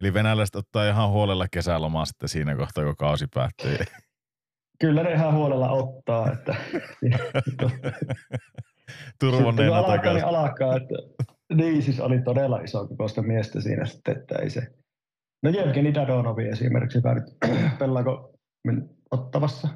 [0.00, 3.78] Eli venäläiset ottaa ihan huolella kesälomaa sitten siinä kohtaa, kun kausi päättyy.
[4.80, 6.54] Kyllä ne ihan huolella ottaa, että
[7.44, 10.24] Sitten kun Turvonneena alkaa, niin takaisin.
[10.24, 10.76] alkaa.
[10.76, 10.94] Että,
[11.54, 14.66] niin, siis oli todella iso kokoista miestä siinä sitten, että ei se.
[15.42, 17.24] No Jevgeni Dadonovi esimerkiksi, joka nyt
[17.78, 18.32] pelaako
[19.10, 19.68] Ottavassa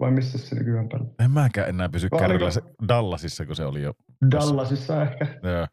[0.00, 1.06] vai missä se nykyään pelaa?
[1.24, 3.92] En mäkään enää pysy Vai kärryllä se Dallasissa, kun se oli jo.
[4.30, 5.26] Dallasissa ehkä.
[5.42, 5.66] Joo.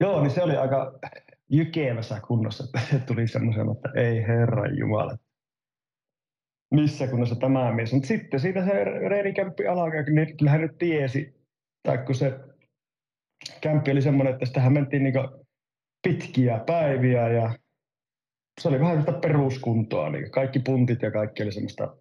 [0.00, 0.98] Joo, niin se oli aika
[1.50, 5.16] jykevässä kunnossa, että se tuli semmoisen, että ei herra jumala.
[6.74, 7.92] Missä kunnossa tämä mies.
[7.92, 11.40] Mutta sitten siitä se reenikämppi alkaa, niin kyllähän nyt tiesi,
[11.82, 12.40] tai kun se
[13.60, 15.46] kämppi oli semmoinen, että sitähän mentiin niinku
[16.02, 17.58] pitkiä päiviä ja
[18.60, 21.96] se oli vähän sitä peruskuntoa, niin kaikki puntit ja kaikki oli semmoista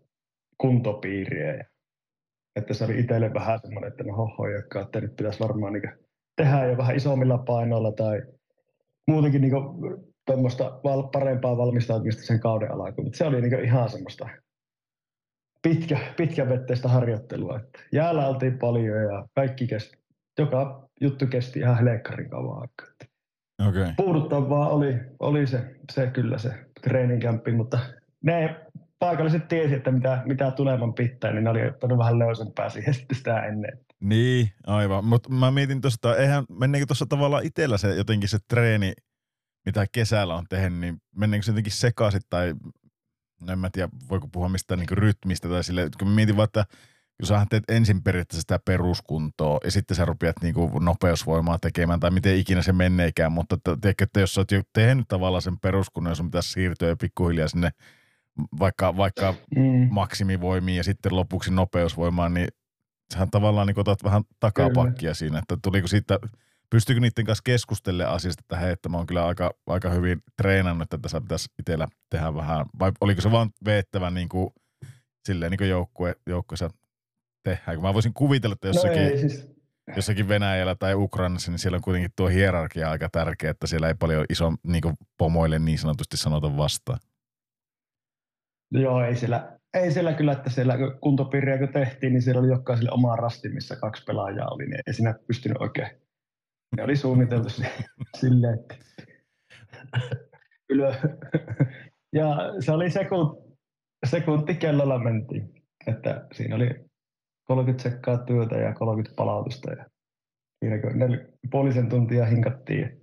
[0.57, 1.55] kuntopiiriä.
[1.55, 1.63] Ja,
[2.55, 5.91] että se oli itselle vähän semmoinen, että no hoho, joka, että nyt pitäisi varmaan niin
[6.35, 8.21] tehdä jo vähän isommilla painoilla tai
[9.07, 9.53] muutenkin niin
[10.25, 13.05] tuommoista val- parempaa valmistautumista sen kauden alkuun.
[13.05, 14.29] Mutta se oli niin ihan semmoista
[15.61, 17.59] pitkä, pitkävetteistä harjoittelua.
[17.59, 19.97] Että jäällä oltiin paljon ja kaikki kesti,
[20.39, 22.95] joka juttu kesti ihan helekkarin kauan aikaa.
[23.67, 23.93] Okay.
[23.97, 27.79] puuduttavaa oli, oli se, se kyllä se treeninkämppi, mutta
[28.23, 28.65] ne
[28.99, 33.17] paikalliset tiesi, että mitä, mitä tuleman pitää, niin ne oli ottanut vähän löysempää siihen sitten
[33.17, 33.79] sitä ennen.
[33.99, 35.05] Niin, aivan.
[35.05, 38.93] Mutta mä mietin tuosta, eihän, menneekö tuossa tavallaan itsellä se jotenkin se treeni,
[39.65, 42.55] mitä kesällä on tehnyt, niin menneekö se jotenkin sekaisin tai
[43.49, 46.65] en mä tiedä, voiko puhua mistään niin rytmistä tai sille, kun mä mietin vaan, että
[47.23, 52.37] sä teet ensin periaatteessa sitä peruskuntoa ja sitten sä rupeat niinku nopeusvoimaa tekemään tai miten
[52.37, 56.15] ikinä se menneekään, mutta tiedätkö, että jos sä oot jo tehnyt tavallaan sen peruskunnon ja
[56.15, 57.71] sun pitäisi siirtyä jo pikkuhiljaa sinne
[58.59, 59.87] vaikka, vaikka mm.
[59.91, 62.47] maksimivoimiin ja sitten lopuksi nopeusvoimaan, niin
[63.13, 65.13] sähän tavallaan niin otat vähän takapakkia kyllä.
[65.13, 66.19] siinä, että tuliko siitä,
[66.69, 70.85] pystyykö niiden kanssa keskustelemaan asiasta, että hei, että mä oon kyllä aika, aika hyvin treenannut,
[70.85, 74.49] että tässä pitäisi itsellä tehdä vähän, vai oliko se vaan veettävä niin kuin,
[75.25, 76.69] silleen niin kuin joukkue, joukkueessa
[77.45, 77.81] tehdään.
[77.81, 79.49] Mä voisin kuvitella, että jossakin, no ei, siis...
[79.95, 83.93] jossakin Venäjällä tai Ukrainassa, niin siellä on kuitenkin tuo hierarkia aika tärkeä, että siellä ei
[83.93, 84.81] paljon iso niin
[85.17, 86.99] pomoille niin sanotusti sanota vastaan.
[88.71, 92.91] Joo, ei siellä, ei siellä kyllä, että siellä kuntopiiriä kun tehtiin, niin siellä oli jokaiselle
[92.91, 95.89] oma rasti, missä kaksi pelaajaa oli, niin ei siinä pystynyt oikein.
[96.77, 97.49] Ne oli suunniteltu
[98.21, 98.75] silleen, että
[100.69, 100.93] ylö.
[102.13, 103.41] Ja se oli sekunti,
[104.05, 105.53] sekunti kellolla mentiin.
[105.87, 106.84] Että siinä oli
[107.47, 109.71] 30 sekkaa työtä ja 30 palautusta.
[109.71, 109.85] Ja
[110.59, 111.19] siinä nel,
[111.51, 113.01] puolisen tuntia hinkattiin.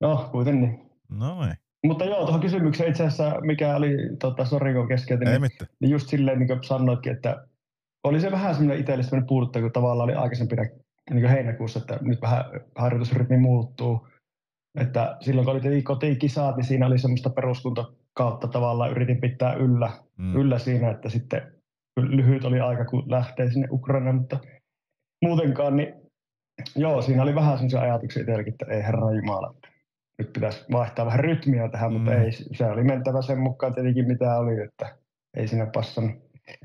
[0.00, 0.90] No, kuitenkin.
[1.08, 1.56] No niin.
[1.86, 6.08] Mutta joo, tuohon kysymykseen itse asiassa, mikä oli, tota, sori kun keskeytin, niin, niin just
[6.08, 7.46] silleen niin kuin sanoitkin, että
[8.04, 10.62] oli se vähän semmoinen itselle semmoinen puudutta, kun tavallaan oli aikaisempina
[11.10, 12.44] niin heinäkuussa, että nyt vähän
[12.76, 14.08] harjoitusrytmi muuttuu.
[14.80, 20.36] Että silloin kun oli kotikisat, niin siinä oli semmoista peruskuntokautta tavallaan yritin pitää yllä, mm.
[20.36, 21.54] yllä siinä, että sitten
[21.96, 24.38] lyhyt oli aika, kun lähtee sinne Ukrainaan, mutta
[25.24, 25.94] muutenkaan, niin
[26.76, 29.54] joo, siinä oli vähän sellaisia ajatuksia itselläkin, että ei herra Jumala,
[30.18, 31.96] nyt pitäisi vaihtaa vähän rytmiä tähän, mm.
[31.96, 34.96] mutta ei, se oli mentävä sen mukaan tietenkin mitä oli, että
[35.36, 36.16] ei siinä passannut,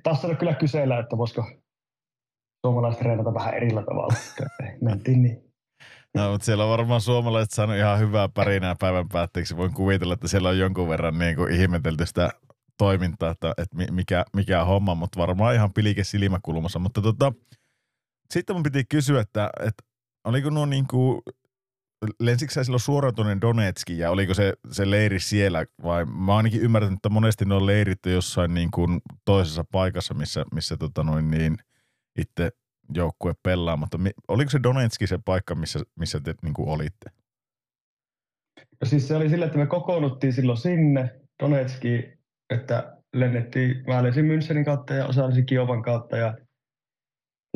[0.03, 1.51] passannut kyllä kysellä, että voisiko
[2.65, 4.13] suomalaiset treenata vähän erillä tavalla.
[4.81, 5.49] Mentiin niin.
[6.15, 9.57] No, mutta siellä on varmaan suomalaiset saanut ihan hyvää pärinää päivän päätteeksi.
[9.57, 12.29] Voin kuvitella, että siellä on jonkun verran niin kuin ihmetelty sitä
[12.79, 16.79] toimintaa, että, että mikä, mikä homma, mutta varmaan ihan pilike silmäkulmassa.
[16.79, 17.33] Mutta tota,
[18.33, 19.83] sitten mun piti kysyä, että, että
[20.23, 21.21] oliko nuo niin kuin,
[22.19, 26.61] lensikö sä silloin suoraan tuonne Donetskiin ja oliko se, se leiri siellä vai mä ainakin
[26.61, 31.57] ymmärtänyt, että monesti leirit on jossain niin kuin toisessa paikassa, missä, missä tota noin niin
[32.17, 32.51] itse
[32.93, 37.09] joukkue pelaa, mutta mi, oliko se Donetski se paikka, missä, missä te niin kuin olitte?
[38.81, 42.18] No siis se oli sillä, että me kokoonnuttiin silloin sinne Donetskiin
[42.49, 46.37] että lennettiin, mä Münchenin kautta ja osa lensi Kiovan kautta ja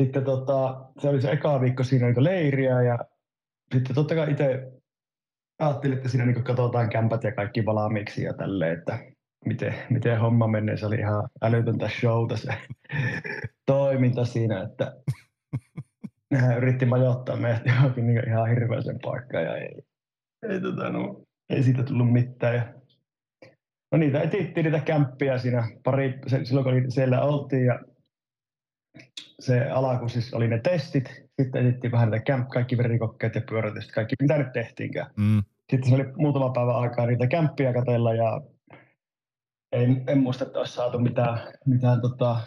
[0.02, 2.98] sitten tota, se oli se eka viikko siinä niin leiriä ja
[3.74, 4.72] sitten totta kai itse
[5.58, 8.98] ajattelin, että siinä niin katsotaan kämpät ja kaikki valmiiksi ja tälleen, että
[9.44, 10.76] miten, miten homma menee.
[10.76, 12.54] Se oli ihan älytöntä showta se
[13.66, 14.96] toiminta siinä, että
[16.30, 19.82] nehän yritti majoittaa meidät johonkin niin ihan hirveäsen paikkaan ja ei,
[20.48, 22.54] ei, tota, no, ei siitä tullut mitään.
[22.54, 22.74] Ja
[23.94, 27.80] No niitä etittiin niitä kämppiä siinä pari, se, silloin kun siellä oltiin ja
[29.40, 33.94] se alaku siis oli ne testit, sitten etittiin vähän niitä kämp, kaikki verikokkeet ja pyörätestit,
[33.94, 35.10] kaikki mitä nyt tehtiinkään.
[35.16, 35.42] Mm.
[35.70, 38.40] Sitten se oli muutama päivä aikaa niitä kämppiä katella ja
[39.72, 42.40] en, en muista, että olisi saatu mitään, mitään tota,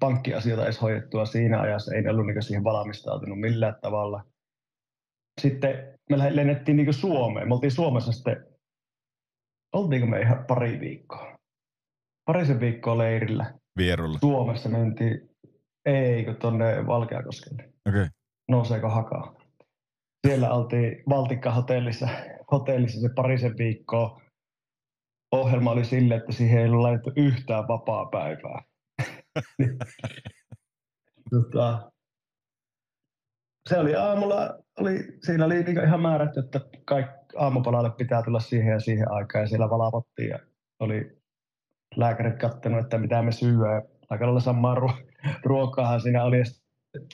[0.00, 1.94] pankkiasioita edes hoidettua siinä ajassa.
[1.94, 4.24] Ei ollut niin siihen valmistautunut millään tavalla.
[5.40, 5.70] Sitten
[6.10, 7.48] me lennettiin niin Suomeen.
[7.48, 8.53] Me oltiin Suomessa sitten
[9.74, 11.38] oltiinko me ihan pari viikkoa?
[12.24, 13.54] Parisen viikkoa leirillä.
[13.78, 14.18] Vierulla.
[14.18, 15.30] Suomessa mentiin,
[15.84, 17.62] eikö tonne Valkeakoskelle.
[17.62, 18.00] Okei.
[18.00, 18.08] Okay.
[18.48, 19.34] Nouseeko hakaa.
[20.26, 22.08] Siellä oltiin Valtikka-hotellissa
[22.52, 24.20] hotellissa se parisen viikkoa.
[25.32, 28.62] Ohjelma oli sille, että siihen ei ollut laitettu yhtään vapaa päivää.
[31.30, 31.92] tota,
[33.68, 38.72] se oli aamulla, oli, siinä oli niin ihan määrätty, että kaikki aamupalalle pitää tulla siihen
[38.72, 40.38] ja siihen aikaan ja siellä valvottiin ja
[40.80, 41.18] oli
[41.96, 43.82] lääkärit kattanut, että mitä me syödään.
[44.10, 45.06] Aika lailla samaa ruo-
[45.44, 46.42] ruokaahan siinä oli.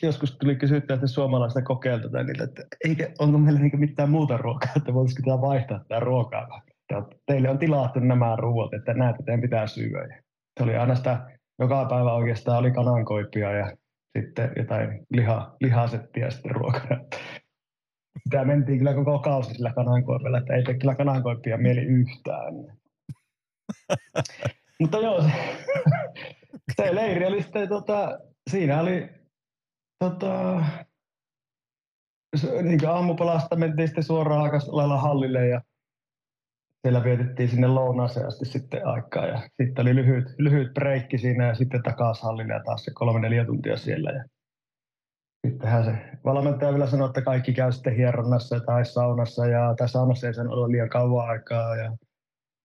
[0.02, 4.72] Joskus tuli kysyttyä, että suomalaista kokeilta niitä, että eikä, onko meillä niinku mitään muuta ruokaa,
[4.76, 6.62] että voisiko tämä vaihtaa tämä ruokaa.
[7.26, 10.22] Teille on tilattu nämä ruoat, että näitä teidän pitää syödä.
[10.58, 11.26] Se oli aina sitä,
[11.58, 13.76] joka päivä oikeastaan oli kanankoipia ja
[14.18, 17.00] sitten jotain liha, lihasettiä sitten ruokana.
[18.30, 22.54] Tämä mentiin kyllä koko kausi sillä kanankoipella, että ei tee kyllä kanankoippia mieli yhtään.
[24.80, 25.30] Mutta joo, se,
[26.76, 28.18] se leiri oli sitten, tota,
[28.50, 29.08] siinä oli
[29.98, 30.64] tota,
[32.62, 35.60] niin aamupalasta mentiin sitten suoraan aika lailla hallille ja
[36.82, 41.54] siellä vietettiin sinne lounaaseen asti sitten aikaa ja sitten oli lyhyt, lyhyt breikki siinä ja
[41.54, 44.10] sitten takaisin hallille ja taas se kolme neljä tuntia siellä.
[44.10, 44.24] Ja
[45.46, 45.92] sittenhän se
[46.24, 50.52] valmentaja vielä sanoi, että kaikki käy sitten hieronnassa tai saunassa ja tai saunassa ei saanut
[50.52, 51.96] olla liian kauan aikaa ja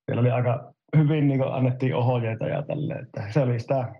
[0.05, 3.95] siellä oli aika hyvin niin annettiin ohjeita ja tälleen, että se oli sitä,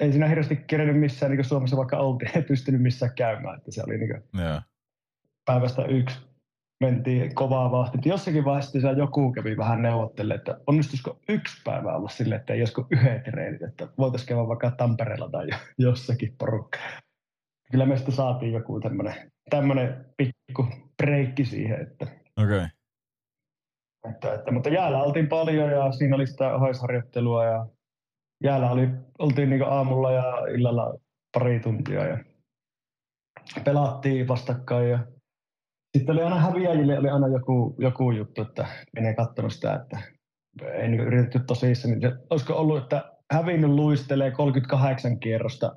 [0.00, 3.82] ei siinä hirveästi kerennyt missään niin Suomessa vaikka oltiin, ei pystynyt missään käymään, että se
[3.86, 4.60] oli niin Joo.
[5.44, 6.32] päivästä yksi
[6.80, 8.00] mentiin kovaa vahtia.
[8.04, 12.86] Jossakin vaiheessa joku kävi vähän neuvottelemaan, että onnistuisiko yksi päivä olla sille, että ei olisiko
[12.90, 15.46] yhdet treenit, että voitaisiin käydä vaikka Tampereella tai
[15.78, 16.78] jossakin porukka.
[17.72, 19.14] Kyllä me sitten saatiin joku tämmöinen,
[19.50, 20.66] tämmöinen pikku
[21.02, 22.04] breikki siihen, että,
[22.42, 22.56] Okei.
[22.56, 22.68] Okay.
[24.10, 27.66] että, että, mutta jäällä oltiin paljon ja siinä oli sitä oheisharjoittelua ja
[28.44, 28.88] jäällä oli,
[29.18, 30.98] oltiin niin aamulla ja illalla
[31.32, 32.18] pari tuntia ja
[33.64, 35.06] pelattiin vastakkain ja
[35.98, 38.66] sitten oli aina häviäjille oli aina joku, joku juttu, että
[38.96, 39.98] en ei katsonut sitä, että
[40.72, 41.98] ei niin yritetty tosissaan.
[41.98, 45.76] Niin olisiko ollut, että hävinnyt luistelee 38 kierrosta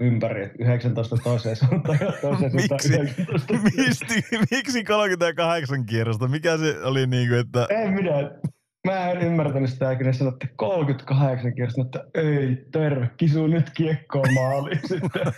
[0.00, 2.94] ympäri, että 19 toiseen suuntaan ja toiseen suuntaan Miksi?
[2.94, 3.54] 19.
[3.76, 6.28] Misti, miksi 38 kierrosta?
[6.28, 7.66] Mikä se oli niin kuin, että...
[7.70, 8.30] Ei minä.
[8.86, 13.70] Mä en ymmärtänyt sitä, kun ne sanoi, että 38 kierrosta, että ei terve, kisu nyt
[13.70, 15.32] kiekkoon maaliin sitten.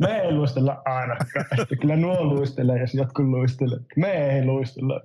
[0.00, 1.46] Me ei luistella ainakaan.
[1.58, 3.78] Että kyllä nuo luistelee, jos jotkut luistelee.
[3.96, 5.00] Me ei luistella.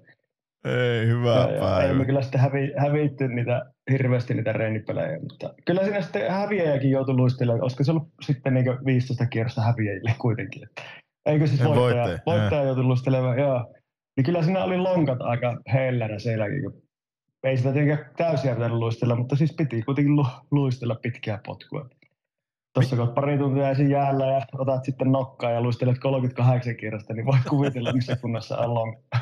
[0.65, 1.94] Ei, hyvä Ja, ja, ei päivä.
[1.94, 7.15] me kyllä sitten hävi, hävitty niitä, hirveästi niitä reenipelejä, mutta kyllä siinä sitten häviäjäkin joutui
[7.15, 10.64] luistelemaan, olisiko se ollut sitten niin 15 kierrosta häviäjille kuitenkin.
[10.64, 10.81] Että,
[11.26, 13.73] eikö siis Ja voittaja, voittaja, voittaja joutui luistelemaan, joo.
[14.18, 16.81] Niin kyllä siinä oli lonkat aika hellänä sielläkin, kun
[17.44, 21.90] ei sitä tietenkään täysiä pitänyt luistella, mutta siis piti kuitenkin lu, luistella pitkää potkua.
[22.73, 27.26] Tuossa kun pari tuntia ensin jäällä ja otat sitten nokkaa ja luistelet 38 kierrosta, niin
[27.26, 29.19] voit kuvitella, missä kunnossa on long-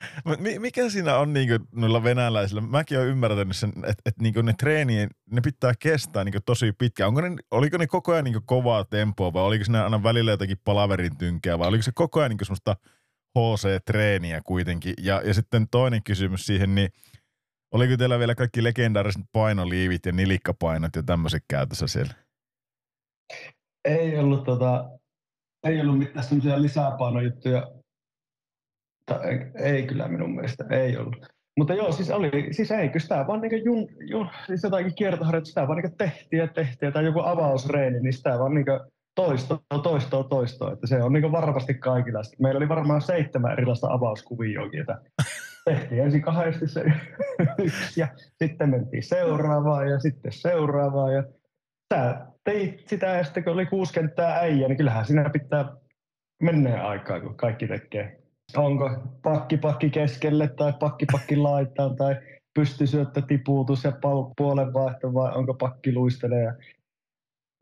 [0.58, 2.60] Mikä siinä on niinku noilla venäläisillä?
[2.60, 7.08] Mäkin olen ymmärtänyt sen, että et niinku ne treenien, ne pitää kestää niinku tosi pitkään.
[7.08, 10.58] Onko ne, oliko ne koko ajan niinku kovaa tempoa vai oliko siinä aina välillä jotakin
[10.64, 12.76] palaverin tynkää vai oliko se koko ajan niinku semmoista
[13.38, 14.94] HC-treeniä kuitenkin?
[14.98, 16.88] Ja, ja sitten toinen kysymys siihen, niin
[17.72, 22.14] oliko teillä vielä kaikki legendaariset painoliivit ja nilikkapainot ja tämmöiset käytössä siellä?
[23.84, 24.90] ei ollut, tota,
[25.64, 27.79] ei ollut mitään semmoisia lisäpainojuttuja.
[29.10, 31.26] Tai ei, ei, kyllä minun mielestä, ei ollut.
[31.58, 35.60] Mutta joo, siis, oli, siis ei, kyllä sitä vaan niin jun, jun, siis jotakin kiertoharjoitusta,
[35.60, 38.66] sitä vaan niin tehtiin ja tehtiin, tai joku avausreeni, niin sitä vaan niin
[39.14, 40.72] toistoa, toistoa, toistoa.
[40.72, 42.20] Että se on niin varmasti kaikilla.
[42.38, 44.98] Meillä oli varmaan seitsemän erilaista avauskuvioakin, että
[45.64, 46.84] tehtiin ensin kahdesti se
[47.64, 48.08] yksi ja
[48.42, 51.24] sitten mentiin seuraavaan ja sitten seuraavaan ja
[51.94, 55.72] sä teit sitä ja sitten kun oli kuusi kenttää äijä, niin kyllähän siinä pitää
[56.42, 58.19] mennä aikaa, kun kaikki tekee.
[58.56, 58.90] Onko
[59.22, 62.16] pakki pakki keskelle tai pakki pakki laitaan tai
[62.54, 66.42] pystysyöttö tipuutus ja pal- puolenvaihto vai onko pakki luistelee.
[66.42, 66.54] Ja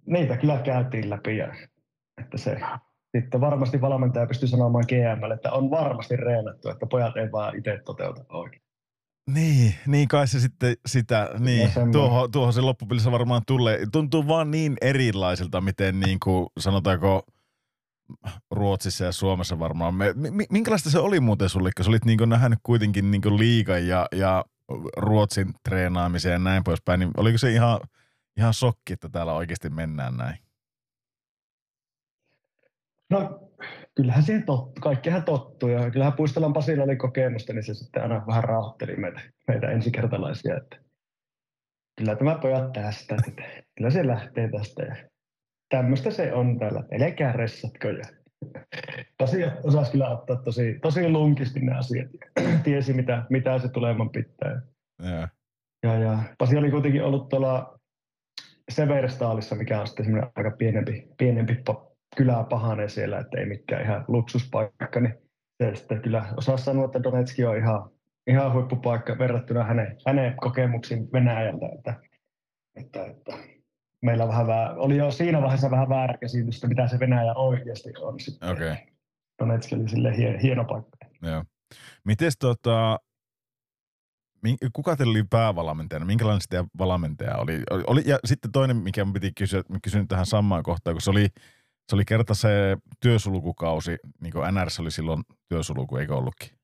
[0.06, 1.54] niitä kyllä käytiin läpi ja
[2.20, 2.60] että se
[3.16, 7.80] sitten varmasti valmentaja pystyy sanomaan GMlle, että on varmasti reenattu, että pojat ei vaan itse
[7.84, 8.62] toteuta oikein.
[9.34, 13.78] Niin, niin kai se sitten sitä, niin, tuohon, tuohon se loppupelissä varmaan tulee.
[13.92, 17.22] Tuntuu vaan niin erilaiselta, miten niin kuin, sanotaanko
[18.50, 19.94] Ruotsissa ja Suomessa varmaan.
[19.94, 23.38] Me, mi, minkälaista se oli muuten sulle, kun sä olit niin nähnyt kuitenkin niin kuin
[23.38, 24.44] liigan ja, ja
[24.96, 27.80] Ruotsin treenaamiseen ja näin poispäin, niin oliko se ihan,
[28.36, 30.38] ihan shokki, että täällä oikeasti mennään näin?
[33.10, 33.50] No
[33.94, 38.26] kyllähän siihen tottu, kaikkihan tottuu ja kyllähän Puistelan Pasilla oli kokemusta, niin se sitten aina
[38.26, 40.76] vähän rauhoitteli meitä, meitä ensikertalaisia, että
[41.98, 43.42] kyllä tämä pojat tästä, että
[43.76, 44.96] kyllä se lähtee tästä ja
[45.68, 48.04] tämmöistä se on täällä, älkää ressatko ja
[49.18, 52.08] Pasi osasi kyllä ottaa tosi, tosi lunkisti ne asiat
[52.64, 54.62] tiesi mitä, mitä se tuleman pitää.
[55.02, 55.28] Joo.
[55.82, 57.78] Ja, ja Pasi oli kuitenkin ollut tuolla
[58.70, 61.62] Severstaalissa, mikä on sitten semmoinen aika pienempi, pienempi
[62.16, 65.14] kylä pahanen siellä, että ei mikään ihan luksuspaikka, niin
[65.62, 67.90] se sitten kyllä osaa sanoa, että Donetski on ihan,
[68.26, 71.94] ihan huippupaikka verrattuna hänen, hänen kokemuksiin Venäjältä, että,
[72.76, 73.32] että, että
[74.02, 77.92] meillä on vähän väär, oli jo siinä vaiheessa vähän väärä käsitystä, mitä se Venäjä oikeasti
[78.00, 78.50] on sitten.
[78.50, 78.76] Okei.
[79.38, 80.98] Donetski oli sille hieno, hieno paikka.
[81.22, 81.44] Joo.
[82.04, 82.98] Mites tota,
[84.72, 86.06] kuka teillä oli päävalmentajana?
[86.06, 87.62] Minkälainen sitä valmentaja oli?
[87.70, 87.84] oli?
[87.86, 88.02] oli?
[88.06, 91.28] Ja sitten toinen, mikä piti kysyä, mä kysyn tähän samaan kohtaan, kun se oli,
[91.88, 96.58] se oli kerta se työsulkukausi, niin kuin NRS oli silloin työsulku, eikö ollutkin?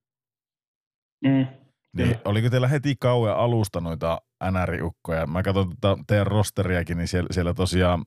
[1.25, 1.47] Mm.
[1.95, 2.21] Niin Kyllä.
[2.25, 5.27] oliko teillä heti kauan alusta noita NR-ukkoja?
[5.27, 8.05] Mä katson tota teidän rosteriakin, niin siellä, siellä tosiaan,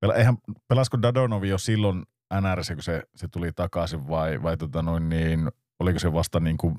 [0.00, 0.36] pela, eihän,
[0.68, 2.02] pelasko Dadonovi jo silloin
[2.40, 5.48] NRS, kun se, se tuli takaisin vai, vai tota noin, niin
[5.80, 6.78] oliko se vasta niin kuin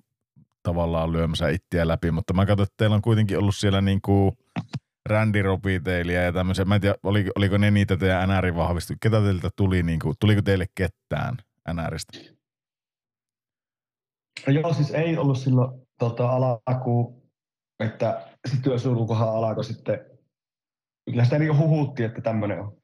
[0.64, 4.32] tavallaan lyömässä ittiä läpi, mutta mä katson, että teillä on kuitenkin ollut siellä niin kuin
[5.10, 6.66] Randy Robitailia ja tämmöisiä.
[6.66, 8.94] Mä en tiedä, oliko, oliko ne niitä teidän NRin vahvistu.
[9.02, 11.38] Ketä teiltä tuli, niin kuin, tuliko teille ketään
[11.74, 12.20] NRistä?
[14.48, 17.24] Joo, siis ei ollut silloin tota, alaku,
[17.80, 20.06] että se työsulkuhan alkoi sitten,
[21.10, 22.80] kyllä sitä niin huhutti, että tämmöinen on.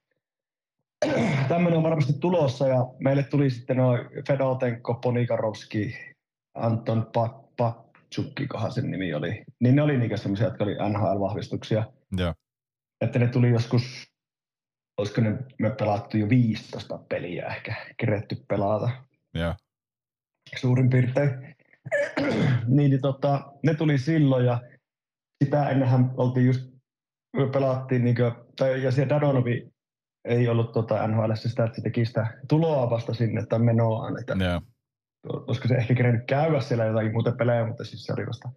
[1.50, 5.98] tämmöinen on varmasti tulossa ja meille tuli sitten noin Fedotenko, Ponikarovski,
[6.54, 7.12] Anton
[7.58, 9.44] Patsukki, kohan sen nimi oli.
[9.60, 11.94] Niin ne oli niitä semmoisia, jotka oli NHL-vahvistuksia.
[12.18, 12.34] Joo.
[13.02, 14.12] Että ne tuli joskus,
[14.98, 18.90] olisiko ne, me pelattu jo 15 peliä ehkä, keretty pelata
[19.34, 19.54] Joo.
[20.56, 21.55] suurin piirtein.
[22.68, 24.62] Niin, niin tota, ne tuli silloin ja
[25.44, 26.72] sitä ennenhän oltiin just,
[27.38, 29.76] me pelattiin, niin kuin, tai, ja siellä Dadonovi
[30.26, 34.20] ei ollut tota NHL sitä, että se teki sitä tuloa vasta sinne tai menoaan.
[34.20, 34.62] Että, Joo.
[35.48, 38.50] olisiko se ehkä kerennyt käydä siellä jotakin muuta pelejä, mutta siis se oli vasta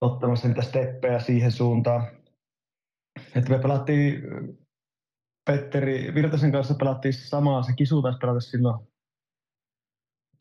[0.00, 2.06] ottamassa niitä steppejä siihen suuntaan.
[3.36, 4.22] Että me pelattiin
[5.50, 8.87] Petteri Virtasen kanssa pelattiin samaa, se kisu taisi pelata silloin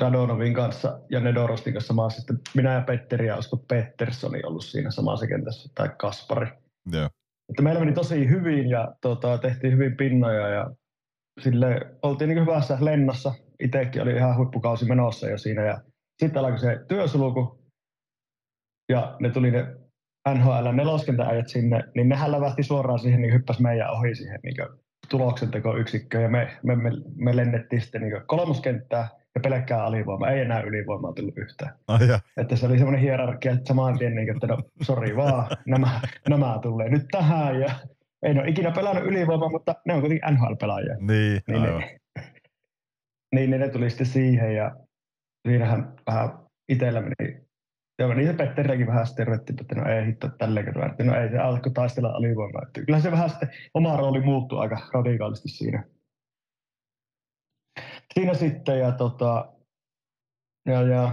[0.03, 2.17] Dadonovin kanssa ja Nedorostin kanssa samassa.
[2.17, 6.47] Sitten minä ja Petteri ja olisiko Petterssoni ollut siinä samassa kentässä tai Kaspari.
[6.91, 7.09] Joo.
[7.49, 10.71] Että meillä meni tosi hyvin ja tota, tehtiin hyvin pinnoja ja
[11.39, 13.33] sille oltiin niin hyvässä lennossa.
[13.59, 15.81] Itsekin oli ihan huippukausi menossa jo siinä ja
[16.19, 17.63] sitten alkoi se työsulku
[18.89, 19.75] ja ne tuli ne
[20.33, 24.55] NHL neloskentäjät sinne, niin nehän lävähti suoraan siihen, niin hyppäsi meidän ohi siihen niin
[25.09, 29.07] tuloksentekoyksikköön ja me, me, me, me lennettiin sitten niin kolmoskenttää
[29.37, 31.73] ja pelkkää alivoimaa, ei enää ylivoimaa tullut yhtään.
[31.87, 31.99] Oh.
[32.37, 36.59] Että se oli semmoinen hierarkia, että saman tien, niin, että no sori vaan, nämä, nämä
[36.61, 37.69] tulee nyt tähän ja
[38.23, 40.97] ei ne ole ikinä pelannut ylivoimaa, mutta ne on kuitenkin NHL-pelaajia.
[40.99, 41.79] Niin, Niin aivan.
[41.79, 41.97] ne,
[43.35, 44.75] niin ne, ne tuli sitten siihen ja
[45.47, 46.29] siinähän vähän
[46.69, 47.47] itsellä meni
[47.99, 51.29] Joo, niin se Petteriäkin vähän sitten ruvettiin, että no ei hitto tälleen että no ei
[51.29, 52.61] se alkoi taistella alivoimaa.
[52.85, 55.83] Kyllä se vähän sitten oma rooli muuttui aika radikaalisti siinä.
[58.17, 59.53] Siinä sitten ja tota,
[60.65, 61.11] ja, ja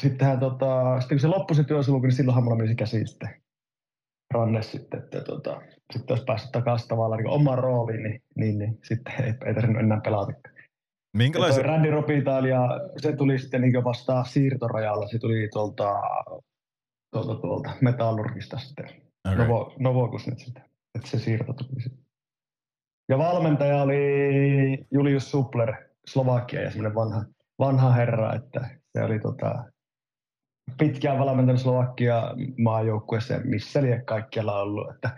[0.00, 3.28] sittenhän tota, sitten kun se loppui se työsulku, niin silloinhan mulla meni käsi sitten
[4.34, 8.78] ranne sitten, että tota, sitten olisi päässyt takaisin tavallaan niin omaan rooliin, niin, niin, niin
[8.84, 10.32] sitten ei, ei tarvinnut enää pelata.
[11.16, 11.64] Minkälaisen...
[11.64, 12.60] Randy Robitalia,
[12.96, 16.00] se tuli sitten niin vasta siirtorajalla, se tuli tuolta,
[17.12, 18.88] tuolta, tuolta Metallurgista sitten.
[19.32, 19.46] Okay.
[19.46, 20.64] Novo, Novokus nyt sitten,
[20.94, 22.04] että se siirto tuli sitten.
[23.12, 23.98] Ja valmentaja oli
[24.90, 25.74] Julius Supler,
[26.06, 27.24] Slovakia ja semmoinen vanha,
[27.58, 29.64] vanha herra, että se oli tota,
[30.78, 32.22] pitkään valmentanut Slovakia
[32.58, 35.16] maajoukkueessa, missä liian kaikkialla ollut, että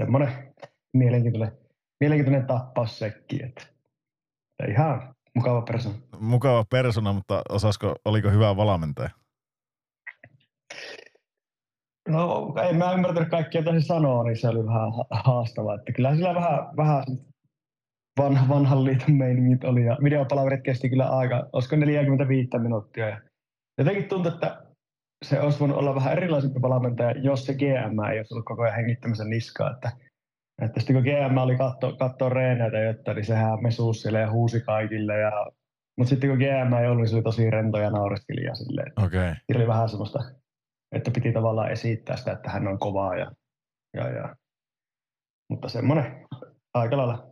[0.00, 0.54] semmoinen
[0.92, 1.58] mielenkiintoinen,
[2.00, 5.94] mielenkiintoinen tappaussekki, että, että ihan mukava persona.
[6.20, 9.10] Mukava persona, mutta osasko, oliko hyvä valmentaja?
[12.08, 15.74] No, en mä ymmärtänyt kaikkia, mitä se sanoo, niin se oli vähän ha- haastavaa.
[15.74, 17.04] Että kyllä sillä vähän, vähän
[18.20, 23.08] vanha, vanhan liiton meiningit oli ja videopalaverit kesti kyllä aika, olisiko 45 minuuttia.
[23.08, 23.20] Ja
[23.78, 24.62] jotenkin tuntui, että
[25.24, 28.76] se olisi voinut olla vähän erilaisempi valmentaja, jos se GM ei olisi ollut koko ajan
[28.76, 29.70] hengittämisen niskaa.
[29.70, 29.92] Että,
[30.62, 34.60] että sitten kun GM oli katto, katsoa reeneitä, jotta, niin sehän mesuus siellä ja huusi
[34.60, 35.18] kaikille.
[35.18, 35.46] Ja,
[35.98, 38.92] mutta sitten kun GM ei ollut, niin se oli tosi rento ja naureskelija silleen.
[38.96, 39.20] Okei.
[39.20, 39.34] Okay.
[39.46, 40.18] Siinä oli vähän semmoista,
[40.92, 43.16] että piti tavallaan esittää sitä, että hän on kovaa.
[43.16, 43.32] Ja,
[43.96, 44.36] ja, ja.
[45.50, 46.26] Mutta semmoinen
[46.74, 47.31] aika lailla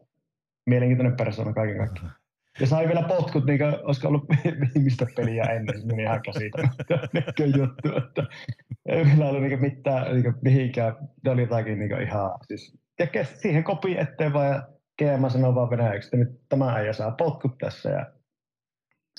[0.66, 2.14] mielenkiintoinen persona kaiken kaikkiaan.
[2.60, 4.24] Ja sai vielä potkut, niin kuin, olisiko ollut
[4.74, 8.26] viimeistä peliä ennen, se meni ihan käsittämättä juttu, että
[8.88, 13.40] ei vielä ollut niin mitään niin mihinkään, ne oli jotakin niin ihan, siis, ja kes-
[13.40, 14.68] siihen kopi eteen vaan, ja
[14.98, 18.06] GM sanoo vaan venäjäksi, että nyt tämä äijä saa potkut tässä, ja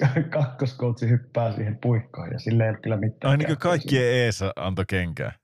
[0.30, 3.32] kakkoskoutsi hyppää siihen puikkoon, ja sille ei ole kyllä mitään.
[3.32, 5.41] Ai niin kuin käyttöä kaikkien eessä antoi kenkää.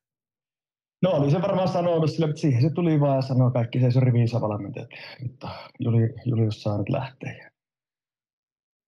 [1.01, 3.99] No oli se varmaan sanonut sille, mutta siihen se tuli vaan ja sanoi kaikki se
[3.99, 7.33] riviinsä valmentaja, että nyt Juli, Julius saa nyt lähteä.
[7.33, 7.49] Ja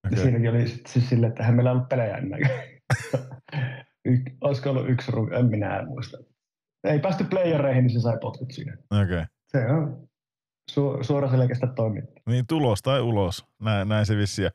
[0.06, 0.18] Okay.
[0.22, 2.40] siinäkin oli sit siis silleen, että eihän meillä ollut pelejä ennen.
[4.04, 6.18] y- olisiko ollut yksi ru- en minä en muista.
[6.84, 8.76] Ei päästy playereihin, niin se sai potkut siinä.
[8.90, 9.02] Okei.
[9.02, 9.24] Okay.
[9.48, 10.08] Se on
[10.72, 12.22] su- suoraselkäistä toimintaa.
[12.26, 14.50] Niin tulos tai ulos, näin, näin se vissiin.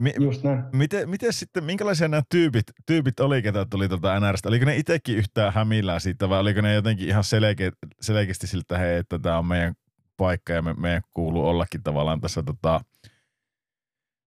[0.00, 0.64] Mi- Just näin.
[0.72, 4.48] miten, miten sitten, minkälaisia nämä tyypit, tyypit oli, ketä tuli tuolta NRstä?
[4.48, 7.70] Oliko ne itsekin yhtään hämillään siitä vai oliko ne jotenkin ihan selkeä,
[8.00, 9.74] selkeästi siltä, että hei, että tämä on meidän
[10.16, 12.80] paikka ja me, meidän kuuluu ollakin tavallaan tässä tota,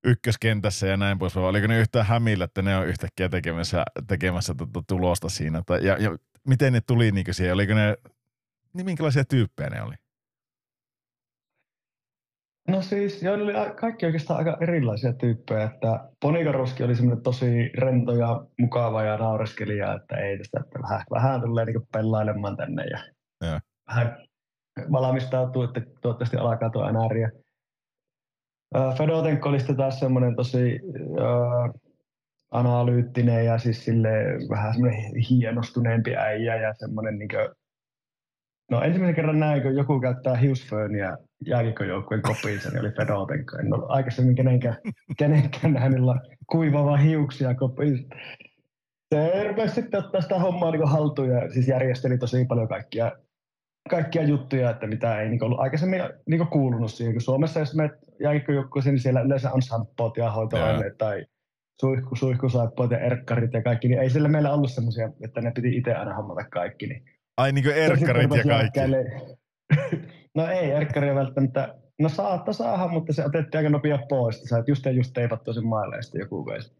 [0.04, 4.56] ykköskentässä ja näin pois, vai oliko ne yhtään hämillä, että ne on yhtäkkiä tekemässä, tekemässä
[4.56, 5.62] tota tulosta siinä?
[5.66, 6.18] Tai, ja, ja,
[6.48, 7.54] miten ne tuli niin siihen?
[7.54, 7.98] Oliko ne,
[8.74, 9.96] niin minkälaisia tyyppejä ne oli?
[12.68, 18.14] No siis, joo, oli kaikki oikeastaan aika erilaisia tyyppejä, että Ponikaruski oli semmoinen tosi rento
[18.14, 23.00] ja mukava ja naureskelija, että ei tästä, että vähän, vähän tulee niin pelailemaan tänne ja
[23.42, 23.60] Joo.
[23.88, 24.18] vähän
[24.92, 27.32] valmistautuu, että toivottavasti alkaa tuo NR.
[28.98, 31.82] Fedotenko oli sitten taas semmoinen tosi uh,
[32.52, 34.10] analyyttinen ja siis sille
[34.50, 37.56] vähän semmoinen hienostuneempi äijä ja semmoinen niin kuin,
[38.72, 41.18] No ensimmäisen kerran näin, kun joku käyttää hiusfööniä
[41.48, 43.58] jääkiekkojoukkueen kopiinsa, niin oli Fedotenko.
[43.58, 44.76] En ole aikaisemmin kenenkään,
[45.18, 46.00] kenenkään nähnyt
[46.52, 48.04] kuivava hiuksia kopiinsa.
[49.16, 53.12] Se rupesi sitten ottaa sitä hommaa niin haltuun ja siis järjesteli tosi paljon kaikkia,
[53.90, 57.14] kaikkia juttuja, että mitä ei niin ollut aikaisemmin niin kuulunut siihen.
[57.14, 61.26] Kun Suomessa, jos menet jääkiekkojoukkueeseen, niin siellä yleensä on samppoot ja hoitoaineet tai
[61.82, 65.78] suihku, suihkusaippoot ja erkkarit ja kaikki, niin ei sillä meillä ollut semmoisia, että ne piti
[65.78, 66.88] itse aina hommata kaikki.
[66.88, 67.04] Niin
[67.38, 68.80] Ai niin kuin erkkarit ja kaikki.
[70.36, 71.76] No ei erkkaria välttämättä.
[72.02, 74.42] No saatta saada, mutta se otettiin aika nopea pois.
[74.44, 76.76] Sä et just just teipattu sen maille ja sitten joku veisi.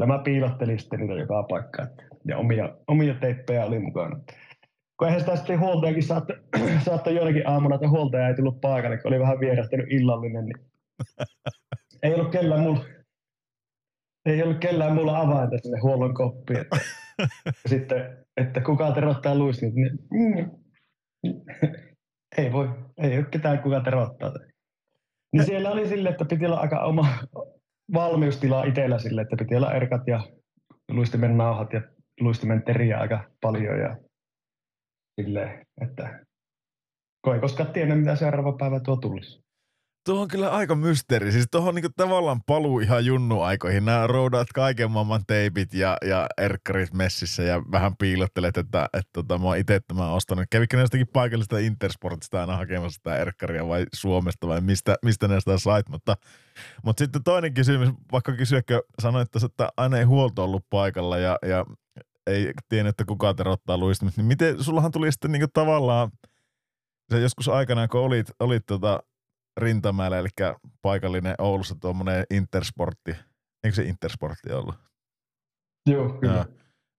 [0.00, 1.82] Ja mä piilottelin sitten niitä joka paikka.
[1.82, 4.20] Että, ja omia, omia teippejä oli mukana.
[4.98, 6.36] Kun eihän sitä sitten huoltajakin saattoi,
[6.86, 10.44] saattoi jonakin aamuna, että huoltaja ei tullut paikalle, kun oli vähän vierähtänyt illallinen.
[10.44, 10.56] Niin
[12.02, 12.84] ei ollut kellään mulla,
[14.26, 16.60] ei ollut kellään mulla avainta sinne huollon koppiin.
[16.60, 16.78] Että,
[17.70, 20.50] sitten, että kuka terottaa luistin, niin mm,
[22.36, 22.68] ei voi,
[22.98, 24.32] ei ole ketään kuka terottaa.
[25.32, 27.06] Niin siellä oli sille, että piti olla aika oma
[27.94, 30.20] valmiustila itsellä sille, että piti olla erkat ja
[30.88, 31.80] luistimen nauhat ja
[32.20, 33.96] luistimen teriä aika paljon ja
[35.20, 36.24] sille, että
[37.24, 39.45] kun ei koskaan tiedä, mitä seuraava päivä tuo tulisi.
[40.06, 41.32] Tuo on kyllä aika mysteeri.
[41.32, 43.84] Siis tuohon niinku tavallaan paluu ihan junnu-aikoihin.
[43.84, 49.10] Nämä roudaat kaiken maailman teipit ja, ja erkkarit messissä ja vähän piilottelet, että, että, että
[49.12, 50.44] tota, mä oon itse tämän ostanut.
[50.50, 55.58] Kävikö ne paikallista Intersportista aina hakemassa sitä erkkaria vai Suomesta vai mistä, mistä ne sitä
[55.58, 55.88] sait?
[55.88, 56.16] Mutta,
[56.84, 61.64] mutta sitten toinen kysymys, vaikka kysyäkö, sanoit, että aina ei huolto ollut paikalla ja, ja
[62.26, 66.10] ei tiennyt, että kuka terottaa luistimet, niin miten, sullahan tuli sitten niinku tavallaan,
[67.10, 69.00] se joskus aikanaan, kun olit, olit tota,
[69.56, 70.28] Rintamäellä, eli
[70.82, 73.16] paikallinen Oulussa tuommoinen Intersportti.
[73.64, 74.74] Eikö se Intersportti ollut?
[75.86, 76.34] Joo, kyllä.
[76.34, 76.46] Ja,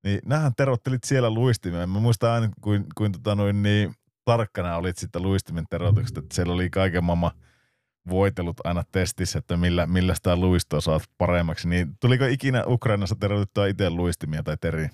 [0.04, 1.90] niin nähän terottelit siellä luistimeen.
[1.90, 3.94] Mä muistan aina, kuin, kuin tota noin, niin
[4.26, 7.32] tarkkana olit sitten luistimen terotukset, että siellä oli kaiken maailman
[8.10, 11.70] voitelut aina testissä, että millä, millä sitä luistoa saat paremmaksi.
[11.70, 14.90] Niin tuliko ikinä Ukrainassa terotettua itse luistimia tai teriä?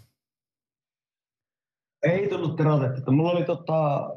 [2.04, 3.12] Ei tullut terotettu.
[3.12, 4.10] Mulla oli tota,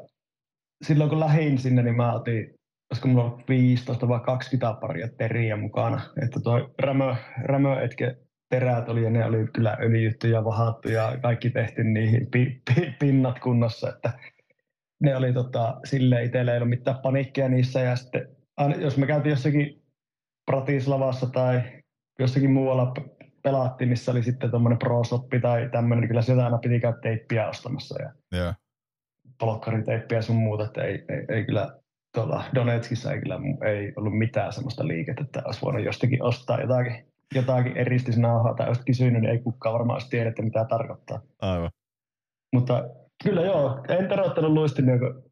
[0.83, 2.56] silloin kun lähin sinne, niin mä otin
[2.91, 6.01] olisiko mulla ollut 15 vai 20 paria teriä mukana.
[6.23, 8.17] Että tuo rämö, rämöetke
[8.49, 12.95] terät oli ja ne oli kyllä öljytty ja vahattu ja kaikki tehty niihin pi, pi,
[12.99, 14.13] pinnat kunnossa, että
[15.01, 18.27] ne oli tota, silleen itsellä ei ollut mitään paniikkia niissä ja sitten
[18.79, 19.83] jos me käytiin jossakin
[20.45, 21.61] Pratislavassa tai
[22.19, 22.93] jossakin muualla
[23.43, 25.01] pelattiin, missä oli sitten tuommoinen pro
[25.41, 28.55] tai tämmöinen, niin kyllä sieltä aina piti käydä teippiä ostamassa ja yeah.
[29.39, 31.79] polkkariteippiä sun muuta, että ei, ei, ei kyllä
[32.17, 37.05] tuolla Donetskissa ei kyllä ei ollut mitään sellaista liikettä, että olisi voinut jostakin ostaa jotakin,
[37.35, 41.21] jotakin eristisnauhaa tai olisi kysynyt, niin ei kukaan varmaan olisi tiedä, että mitä tarkoittaa.
[41.41, 41.71] Aivan.
[42.53, 42.83] Mutta
[43.23, 45.23] kyllä joo, en terottanut luistimia, kun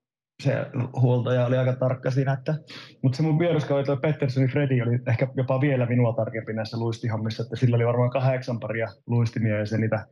[0.43, 0.65] se
[1.01, 2.55] huoltaja oli aika tarkka siinä, että,
[3.03, 7.43] mutta se mun vieruskaveri tuo Petterssonin Fredi oli ehkä jopa vielä minua tarkempi näissä luistihommissa,
[7.43, 10.07] että sillä oli varmaan kahdeksan paria luistimia ja se niitä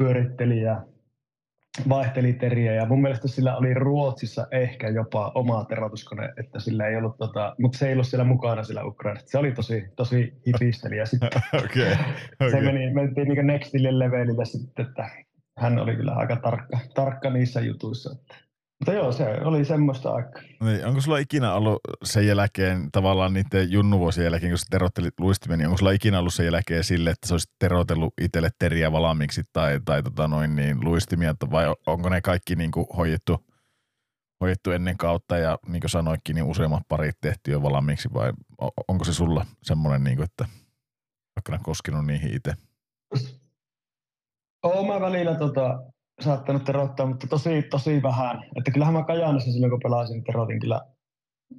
[0.00, 0.82] pyöritteli ja
[1.88, 6.96] vaihteli teriä ja mun mielestä sillä oli Ruotsissa ehkä jopa oma terotuskone, että sillä ei
[6.96, 9.26] ollut tota, mutta se ei ollut siellä mukana sillä Ukrainassa.
[9.30, 11.92] Se oli tosi, tosi hipisteli ja sitten okay,
[12.40, 12.50] okay.
[12.50, 15.08] se meni, mentiin niin nextille levelille sitten, että
[15.58, 18.16] hän oli kyllä aika tarkka, tarkka niissä jutuissa.
[18.20, 18.34] Että
[18.82, 20.42] mutta joo, se oli semmoista aikaa.
[20.60, 25.58] Niin, onko sulla ikinä ollut sen jälkeen, tavallaan niiden junnuvuosien jälkeen, kun sä terottelit luistimen,
[25.58, 29.42] niin onko sulla ikinä ollut sen jälkeen sille, että sä olisit terotellut itselle teriä valmiiksi
[29.52, 33.46] tai, tai tota noin, niin luistimia, vai onko ne kaikki niin kuin hoidettu,
[34.40, 38.32] hoidettu ennen kautta ja niin kuin sanoitkin, niin useammat parit tehty jo valmiiksi vai
[38.88, 40.44] onko se sulla semmoinen, niin kuin, että
[41.36, 42.54] vaikka koskenut niihin itse?
[44.62, 45.78] Oon mä välillä tota,
[46.22, 48.42] saattanut terottaa, mutta tosi, tosi vähän.
[48.56, 50.80] Että kyllähän mä Kajaanissa silloin, kun pelasin, niin terotin kyllä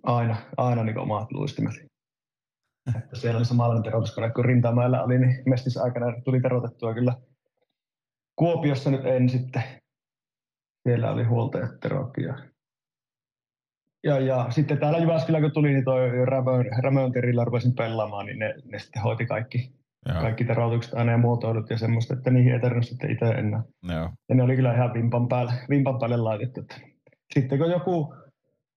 [0.03, 1.73] aina, aina niin omat luistimet.
[2.95, 7.13] Että siellä oli samanlainen terotuskone kuin Rintamäellä oli, niin mestis aikana tuli terotettua kyllä.
[8.35, 9.63] Kuopiossa nyt en sitten.
[10.83, 12.37] Siellä oli huoltajat terokkia.
[14.03, 17.11] Ja, ja sitten täällä Jyväskylä kun tuli, niin toi Rämön, Rämön
[17.45, 20.21] rupesin pelaamaan, niin ne, ne sitten hoiti kaikki Joo.
[20.21, 23.63] kaikki terotukset aina ja muotoilut ja semmoista, että niihin ei tarvinnut sitten itse enää.
[23.83, 24.09] Joo.
[24.29, 26.61] Ja ne oli kyllä ihan vimpan päälle, vimpan päälle laitettu.
[27.33, 28.15] Sitten kun joku,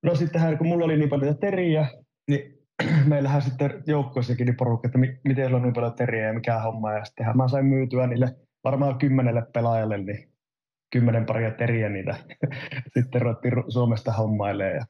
[0.02, 1.88] no sittenhän kun mulla oli niin paljon teriä,
[2.30, 2.58] niin
[3.10, 6.92] meillähän sitten joukkueessakin niin porukka, että mi- miten on niin paljon teriä ja mikä homma.
[6.92, 10.28] Ja sitten mä sain myytyä niille varmaan kymmenelle pelaajalle niin
[10.92, 12.16] kymmenen paria teriä niitä.
[12.94, 14.76] sitten ruvettiin Suomesta hommailemaan.
[14.76, 14.84] Ja,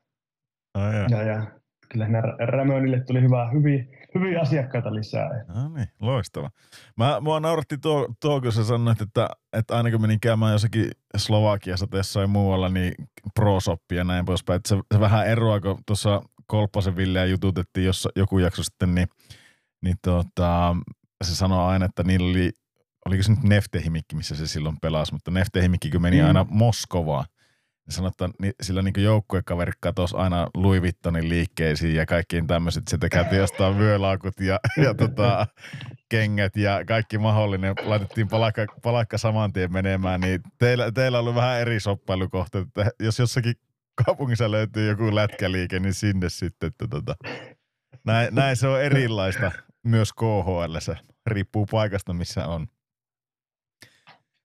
[0.77, 1.47] Oh, ja, ja
[1.93, 3.85] kyllä nämä Rämönille tuli hyvää, hyviä,
[4.21, 5.45] hyviä asiakkaita lisää.
[5.55, 6.51] No niin, loistava.
[6.97, 10.91] Mä, mua nauratti tuo, tuo kun sä sanoit, että, että aina kun menin käymään jossakin
[11.17, 12.95] Slovakiassa tai jossain muualla, niin
[13.35, 13.59] pro
[13.93, 14.57] ja näin poispäin.
[14.57, 19.09] Että se, se vähän eroaa, kun tuossa Kolppasen Villeä jututettiin jos, joku jakso sitten, niin,
[19.83, 20.77] niin tota,
[21.25, 22.51] se sanoi aina, että niillä oli,
[23.07, 26.27] oliko se nyt Neftehimikki, missä se silloin pelasi, mutta Neftehimikki kun meni mm.
[26.27, 27.25] aina Moskovaan,
[27.87, 32.89] niin sanoi, että ni, sillä niin joukkuekaveri katosi aina Louis Vuittonin liikkeisiin ja kaikkiin tämmöiset.
[32.89, 35.47] Sitten käytiin jostain vyölaukut ja, ja tota,
[36.09, 37.75] kengät ja kaikki mahdollinen.
[37.83, 42.59] Laitettiin palakka, palakka saman tien menemään, niin teillä, teillä on ollut vähän eri soppailukohta.
[42.59, 43.55] Että jos jossakin
[44.05, 46.67] kaupungissa löytyy joku lätkäliike, niin sinne sitten.
[46.67, 47.17] Että tota,
[48.05, 49.53] näin, näin se on erilaista
[49.83, 50.79] myös KHL.
[50.79, 50.97] Se
[51.27, 52.67] riippuu paikasta, missä on.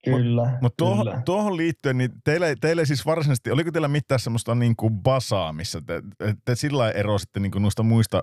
[0.05, 0.57] Kyllä.
[0.61, 4.93] Mutta tuohon, tuohon liittyen, niin teillä, teillä siis varsinaisesti, oliko teillä mitään semmoista niin kuin
[5.03, 6.01] basaa, missä te,
[6.45, 8.21] te sillä erositte niin kuin noista muista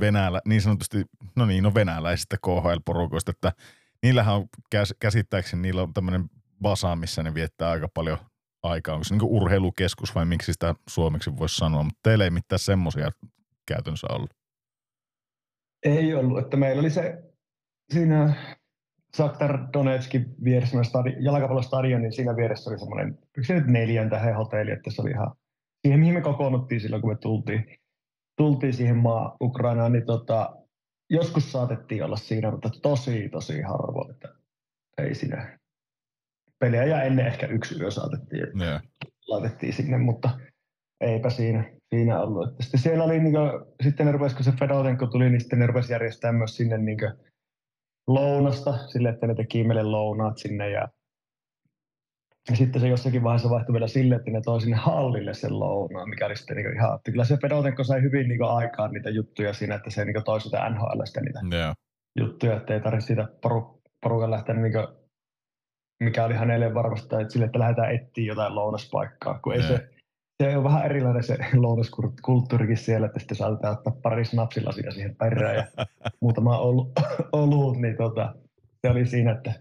[0.00, 1.04] Venäjällä, niin sanotusti,
[1.36, 3.52] no niin, no venäläisistä KHL-porukoista, että
[4.02, 4.46] niillähän on
[5.00, 6.24] käsittääkseni, niillä on tämmöinen
[6.62, 8.18] basa, missä ne viettää aika paljon
[8.62, 8.94] aikaa.
[8.94, 12.58] Onko se niin kuin urheilukeskus vai miksi sitä suomeksi voisi sanoa, mutta teillä ei mitään
[12.58, 13.10] semmoisia
[13.66, 14.30] käytännössä ollut.
[15.82, 17.22] Ei ollut, että meillä oli se
[17.92, 18.34] siinä
[19.16, 24.70] Shakhtar Donetskin vieressä, stadi- jalkapallostadion, niin siinä vieressä oli semmoinen, se nyt neljän tähän hotelli,
[24.70, 25.34] että se oli ihan
[25.82, 27.64] siihen, mihin me kokoonnuttiin silloin, kun me tultiin,
[28.36, 30.56] tultiin siihen maa Ukrainaan, niin tota,
[31.10, 34.28] joskus saatettiin olla siinä, mutta tosi, tosi harvoin, että
[34.98, 35.58] ei siinä.
[36.58, 38.82] Peliä ja ennen ehkä yksi yö saatettiin, että yeah.
[39.28, 40.30] laitettiin sinne, mutta
[41.00, 42.48] eipä siinä, siinä ollut.
[42.48, 43.50] Että sitten siellä oli, niin kuin,
[43.82, 46.98] sitten ne rupesi, kun se Fedotenko tuli, niin sitten ne rupesi järjestämään myös sinne niin
[46.98, 47.12] kuin,
[48.06, 50.88] lounasta sille, että ne teki meille lounaat sinne ja,
[52.50, 56.08] ja sitten se jossakin vaiheessa vaihtui vielä sille, että ne toi sinne hallille sen lounaan,
[56.08, 59.74] mikä oli sitten niin ihan, kyllä se Pedotenko sai hyvin niin aikaan niitä juttuja siinä,
[59.74, 61.76] että se niin toi sitä NHLstä niitä yeah.
[62.18, 64.86] juttuja, että ei tarvitse siitä poru, porukan lähteä niin kuin,
[66.00, 69.70] mikä oli hänelle varmasti, että sille, että lähdetään etsiä jotain lounaspaikkaa, kun yeah.
[69.70, 69.91] ei se,
[70.42, 75.56] se on vähän erilainen se lounaskulttuurikin siellä, että sitten saatetaan ottaa pari snapsilasia siihen perään
[75.56, 75.86] ja
[76.22, 76.92] muutama ollut,
[77.32, 78.34] ollut niin tota,
[78.80, 79.52] se oli siinä, että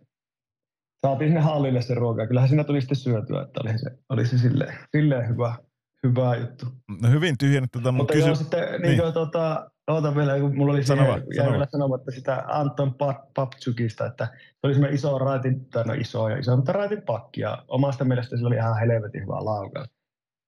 [1.06, 2.28] saatiin sinne hallille se ruoka.
[2.28, 5.56] Kyllähän siinä tuli sitten syötyä, että oli se, oli se silleen, silleen hyvä,
[6.04, 6.66] hyvä juttu.
[7.02, 8.28] No hyvin tyhjennetty tätä, mutta kysy...
[8.28, 8.82] joo, sitten niin.
[8.82, 9.72] Niin kuin, tota,
[10.16, 12.96] vielä, kun mulla oli sanova, siihen, jäi vielä sanomatta sitä Anton
[13.34, 17.42] Papchukista, että se oli semmoinen iso raitin, tai no iso ja iso, mutta raitin pakki,
[17.42, 20.01] ja omasta mielestä se oli ihan helvetin hyvä laukaus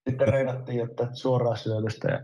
[0.09, 2.23] sitten reinattiin, että suoraan syötöstä ja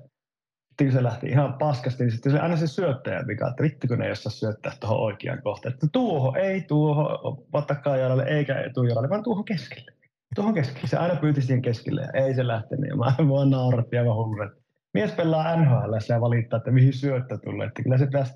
[0.70, 4.00] sitten se lähti ihan paskasti, niin sitten se aina se syöttäjä vika, että vittu kun
[4.00, 5.74] ne osaa syöttää tuohon oikeaan kohtaan.
[5.74, 9.92] Että tuohon, ei tuohon vatakkaajalalle eikä etujalalle, vaan tuohon keskelle.
[10.36, 10.88] Tuohon keskelle.
[10.88, 12.90] Se aina pyyti siihen keskelle ja ei se lähtenyt.
[12.90, 14.62] Ja mä, mua nauratti aivan hullu, että
[14.94, 17.68] mies pelaa NHL ja valittaa, että mihin syöttö tulee.
[17.68, 18.34] Että kyllä se pitäisi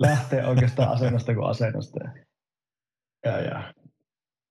[0.00, 2.00] lähteä oikeastaan asennosta kuin asennosta.
[3.24, 3.74] Ja, ja.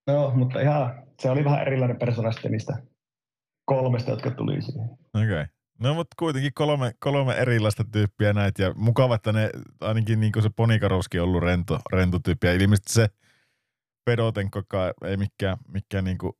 [0.07, 2.77] No, mutta ihan, se oli vähän erilainen persona sitten niistä
[3.67, 4.89] kolmesta, jotka tuli siihen.
[5.13, 5.25] Okei.
[5.25, 5.45] Okay.
[5.79, 9.49] No mutta kuitenkin kolme, kolme erilaista tyyppiä näitä ja mukava, että ne
[9.81, 13.07] ainakin niin kuin se Ponikarovski on ollut rento, rento tyyppi ja ilmeisesti se
[14.05, 14.61] Pedotenko
[15.05, 16.33] ei mikään, mikään niin kuin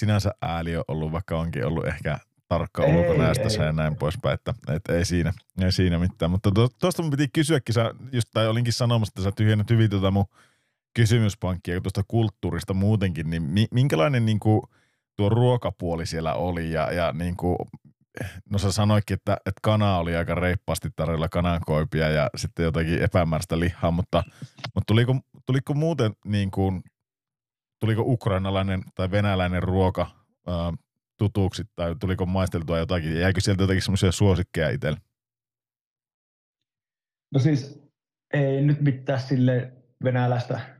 [0.00, 2.18] sinänsä ääli ole ollut, vaikka onkin ollut ehkä
[2.48, 5.32] tarkka ulkonäöstä ja näin poispäin, että, että ei, siinä,
[5.62, 6.30] ei siinä mitään.
[6.30, 6.50] Mutta
[6.80, 10.24] tuosta mun piti kysyäkin, sä, just, tai olinkin sanomassa, että sä tyhjennät hyvin tuota mun
[10.94, 14.62] kysymyspankkia tuosta kulttuurista muutenkin, niin minkälainen niin kuin–
[15.18, 17.56] tuo ruokapuoli siellä oli ja, ja niin kuin,
[18.50, 23.60] no sä sanoikin, että, että kana oli aika reippaasti tarjolla kanankoipia ja sitten jotakin epämääräistä
[23.60, 24.24] lihaa, mutta,
[24.74, 26.82] mutta tuliko, tuliko muuten niin kuin,
[27.80, 30.10] tuliko ukrainalainen tai venäläinen ruoka
[30.46, 30.72] ää,
[31.16, 34.98] tutuksi tai tuliko maisteltua jotakin, jäikö sieltä jotakin semmoisia suosikkeja itsellä?
[37.34, 37.82] No siis
[38.34, 39.72] ei nyt mitään sille
[40.04, 40.77] venäläistä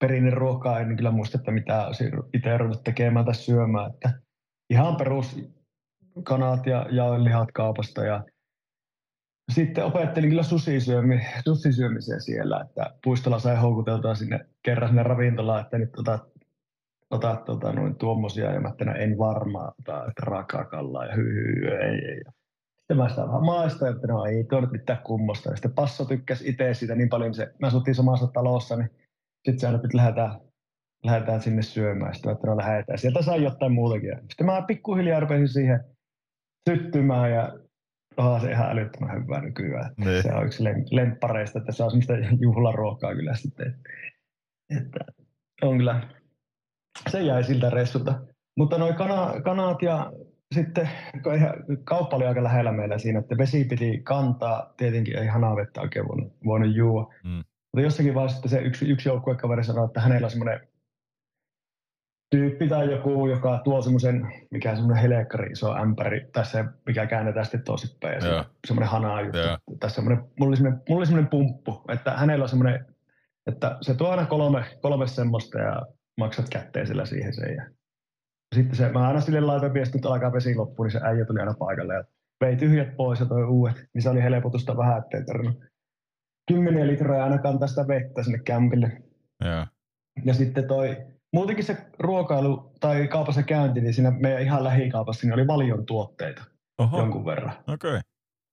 [0.00, 1.88] perinneruokaa en kyllä muista, että mitä
[2.34, 3.90] itse ruvennut tekemään tai syömään.
[3.90, 4.12] Että
[4.70, 5.40] ihan perus
[6.22, 8.24] kanat ja jauhelihat kaupasta ja
[9.52, 10.42] sitten opettelin kyllä
[11.44, 16.22] susisyömisiä siellä, että puistolla sai houkuteltua sinne kerran sinne ravintolaan, että nyt otat,
[17.10, 21.14] otat tota, noin tuommoisia ja mä että no en varmaan ota, että raakaa kallaa ja
[21.14, 22.22] hyy, hyy, ei, ei.
[22.78, 25.50] Sitten mä sitä vähän maista, että no ei tuo nyt mitään kummosta.
[25.50, 28.90] Ja sitten Passo tykkäsi itse siitä niin paljon, se, mä asuttiin samassa talossa, niin
[29.48, 30.40] sitten se aina että lähdetään,
[31.04, 32.14] lähdetään sinne syömään.
[32.14, 32.98] Sitten että no lähdetään.
[32.98, 34.18] Sieltä sai jotain muutakin.
[34.28, 35.84] Sitten mä pikkuhiljaa rupesin siihen
[36.70, 37.58] syttymään ja
[38.16, 39.94] onhan se ihan älyttömän hyvää nykyään.
[39.96, 40.22] Niin.
[40.22, 43.74] Se on yksi lem- lemppareista, että se on semmoista juhlaruokaa kyllä sitten.
[44.76, 44.98] Että
[45.62, 46.08] on kyllä,
[47.10, 48.20] se jäi siltä reissulta.
[48.56, 50.12] Mutta noin kana, kanat ja
[50.54, 50.88] sitten
[51.84, 56.32] kauppa oli aika lähellä meillä siinä, että vesi piti kantaa, tietenkin ei hanavettä oikein voinut,
[56.44, 57.14] voinut juua.
[57.24, 57.44] Mm.
[57.72, 60.60] Mutta jossakin vaiheessa sitten se yksi, yksi joukkuekaveri sanoi, että hänellä on semmoinen
[62.30, 67.44] tyyppi tai joku, joka tuo semmoisen, mikä semmoinen helekkari iso ämpäri, tai se, mikä käännetään
[67.44, 68.28] sitten toisinpäin, ja se,
[68.66, 69.38] semmoinen hana juttu.
[69.80, 72.86] Tai semmoinen, mulla oli semmoinen, mulla oli semmoinen pumppu, että hänellä on semmoinen,
[73.46, 75.86] että se tuo aina kolme, kolme semmoista ja
[76.18, 77.54] maksat kätteisellä siihen sen.
[77.54, 77.66] Ja
[78.54, 81.40] sitten se, mä aina sille laitoin viestin, että alkaa vesi loppuun, niin se äijä tuli
[81.40, 82.04] aina paikalle ja
[82.40, 83.88] vei tyhjät pois ja toi uudet.
[83.94, 85.64] Niin se oli helpotusta vähän, ettei tarvinnut
[86.48, 89.02] kymmeniä litraa aina kantaa sitä vettä sinne kämpille.
[89.44, 89.66] Joo.
[90.24, 90.96] Ja sitten toi,
[91.32, 96.44] muutenkin se ruokailu tai kaupassa käynti, niin siinä meidän ihan lähikaupassa niin oli valion tuotteita
[96.78, 97.52] Oho, jonkun verran.
[97.68, 97.90] okei.
[97.90, 98.00] Okay.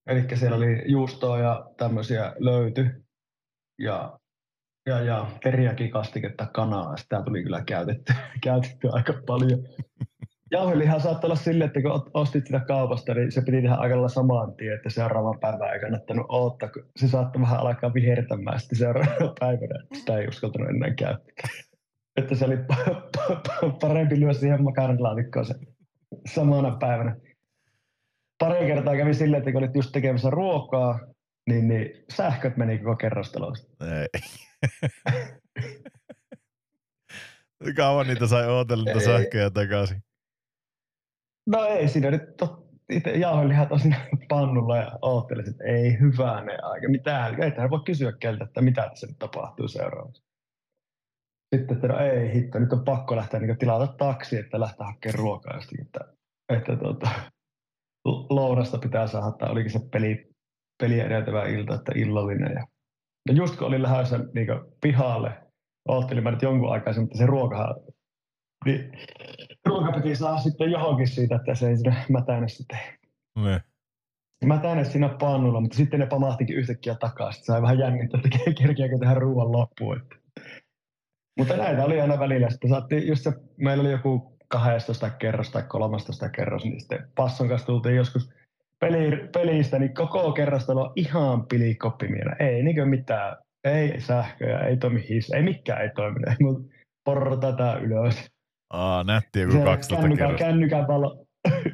[0.08, 3.06] Eli siellä oli juustoa ja tämmöisiä löyty
[3.80, 4.20] ja,
[4.90, 6.98] ja, ja teriakikastiketta kanaa.
[6.98, 8.14] Sitä tuli kyllä käytetty,
[8.44, 9.60] käytetty aika paljon.
[10.52, 14.10] Jauhelihan saattoi olla silleen, että kun ostit sitä kaupasta, niin se piti tehdä aika lailla
[14.10, 18.78] saman tien, että seuraavan päivän ei kannattanut odottaa, kun se saattoi vähän alkaa vihertämään sitten
[18.78, 19.84] seuraavana päivänä.
[19.94, 21.50] Sitä ei uskaltanut enää käyttää.
[22.16, 25.56] Että se oli pa- pa- pa- parempi lyödä siihen makaronilaatikkoon se
[26.34, 27.16] samana päivänä
[28.40, 31.00] pari kertaa kävi silleen, että kun olit just tekemässä ruokaa,
[31.50, 33.68] niin, niin sähköt meni koko kerrostalosta.
[33.86, 34.08] Ei.
[37.76, 40.04] Kauan niitä sai ootella niitä sähköjä takaisin.
[41.48, 46.58] No ei siinä nyt to, itse jauhelihat on siinä pannulla ja oottelin, että ei hyvänä
[46.64, 46.90] aika.
[46.90, 50.24] Mitään, ei voi kysyä keltä, että mitä tässä nyt tapahtuu seuraavaksi.
[51.56, 55.20] Sitten, että no ei hitto, nyt on pakko lähteä niin tilata taksi, että lähteä hakemaan
[55.20, 56.00] ruokaa jostakin, että,
[56.50, 57.10] että tuota,
[58.30, 60.30] lounasta pitää saada, että olikin se peli,
[60.82, 62.52] peli edeltävä ilta, että illallinen.
[62.54, 62.68] Ja,
[63.28, 64.48] no just kun olin lähdössä niin
[64.82, 65.32] pihalle,
[65.90, 67.76] oottelin mä nyt jonkun aikaa, mutta se ruokahan,
[68.66, 68.92] niin
[69.66, 72.80] ruoka piti saada sitten johonkin siitä, että se ei sinne mätänä sitten
[73.40, 73.62] Ne.
[74.46, 77.46] mätänä siinä pannulla, mutta sitten ne pamahtikin yhtäkkiä takaisin.
[77.46, 79.98] Sai vähän jännittää, että ke- kerkeäkö tähän ruoan loppuun.
[79.98, 80.16] Että.
[81.38, 82.50] Mutta näitä oli aina välillä.
[82.50, 87.48] Sitten saattiin, just se, meillä oli joku 12 kerros tai 13 kerros, niin sitten Passon
[87.50, 88.30] kanssa tultiin joskus
[88.80, 92.36] peli, pelistä, niin koko kerrostalo on ihan pilikoppimielä.
[92.40, 96.20] Ei niinkö mitään, ei sähköjä, ei toimi his, ei mikään ei toimi.
[96.28, 96.36] Ei
[97.04, 98.35] portata ylös.
[98.76, 100.46] Aa, nätti joku Se 12 kännykän, kerrosta.
[100.46, 101.26] kännykän, valo,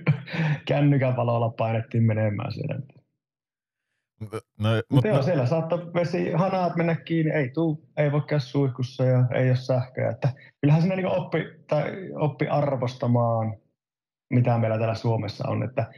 [0.68, 2.76] kännykän valolla painettiin menemään siellä.
[2.76, 4.28] No,
[4.60, 9.04] Mutta mutta joo, siellä saattoi vesi, hanaat mennä kiinni, ei tuu, ei voi käydä suihkussa
[9.04, 10.10] ja ei ole sähköä.
[10.10, 11.38] Että kyllähän siinä niin oppi,
[11.68, 11.84] tai
[12.16, 13.58] oppi arvostamaan,
[14.34, 15.92] mitä meillä täällä Suomessa on, että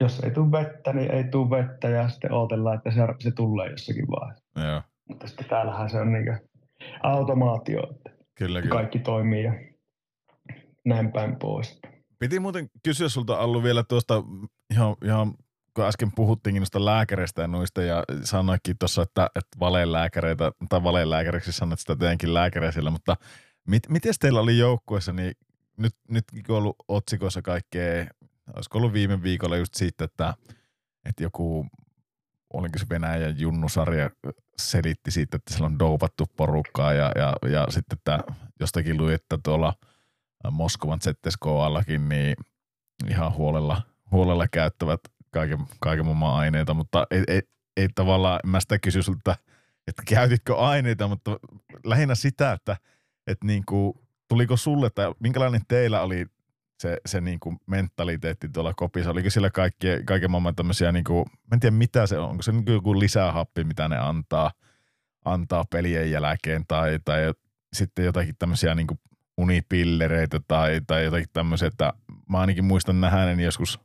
[0.00, 3.70] jos ei tule vettä, niin ei tule vettä ja sitten odotellaan, että se, se tulee
[3.70, 4.60] jossakin vaiheessa.
[4.60, 6.38] joo, Mutta sitten täällähän se on niin
[7.02, 8.74] automaatio, että kyllä, kyllä.
[8.74, 9.52] kaikki toimii ja
[10.84, 11.78] näin päin pois.
[12.18, 14.22] Piti muuten kysyä sulta Allu vielä tuosta
[14.70, 15.34] ihan, ihan
[15.74, 21.52] kun äsken puhuttiinkin noista lääkäreistä ja noista ja sanoikin tuossa, että, että valelääkäreitä tai valelääkäriksi
[21.52, 23.16] sanoit sitä teidänkin lääkäriä siellä, mutta
[23.68, 25.32] mit, miten teillä oli joukkueessa, niin
[25.76, 28.06] nyt, nyt kun on ollut otsikoissa kaikkea,
[28.54, 30.34] olisiko ollut viime viikolla just siitä, että,
[31.04, 31.66] että joku,
[32.52, 34.10] oliko se Venäjän junnusarja
[34.58, 38.24] selitti siitä, että siellä on doupattu porukkaa ja, ja, ja sitten että
[38.60, 39.72] jostakin luin, että tuolla
[40.50, 42.36] Moskovan ZSKAllakin niin
[43.08, 45.00] ihan huolella, huolella käyttävät
[45.30, 47.42] kaiken, kaiken maailman aineita, mutta ei, ei,
[47.76, 49.36] ei tavallaan, mä sitä kysy sulta,
[49.86, 51.30] että käytitkö aineita, mutta
[51.84, 52.76] lähinnä sitä, että,
[53.26, 53.92] että niin kuin,
[54.28, 56.26] tuliko sulle tai minkälainen teillä oli
[56.80, 59.10] se, se niin kuin mentaliteetti tuolla kopissa?
[59.10, 62.42] Oliko siellä kaikki, kaiken maailman tämmöisiä, niin kuin, mä en tiedä mitä se on, onko
[62.42, 64.50] se niin kuin joku lisähappi, mitä ne antaa,
[65.24, 67.34] antaa pelien jälkeen tai, tai
[67.72, 69.00] sitten jotakin tämmöisiä niin kuin
[69.40, 71.92] unipillereitä tai, tai jotakin tämmöisiä, että
[72.28, 73.80] mä ainakin muistan nähänen joskus,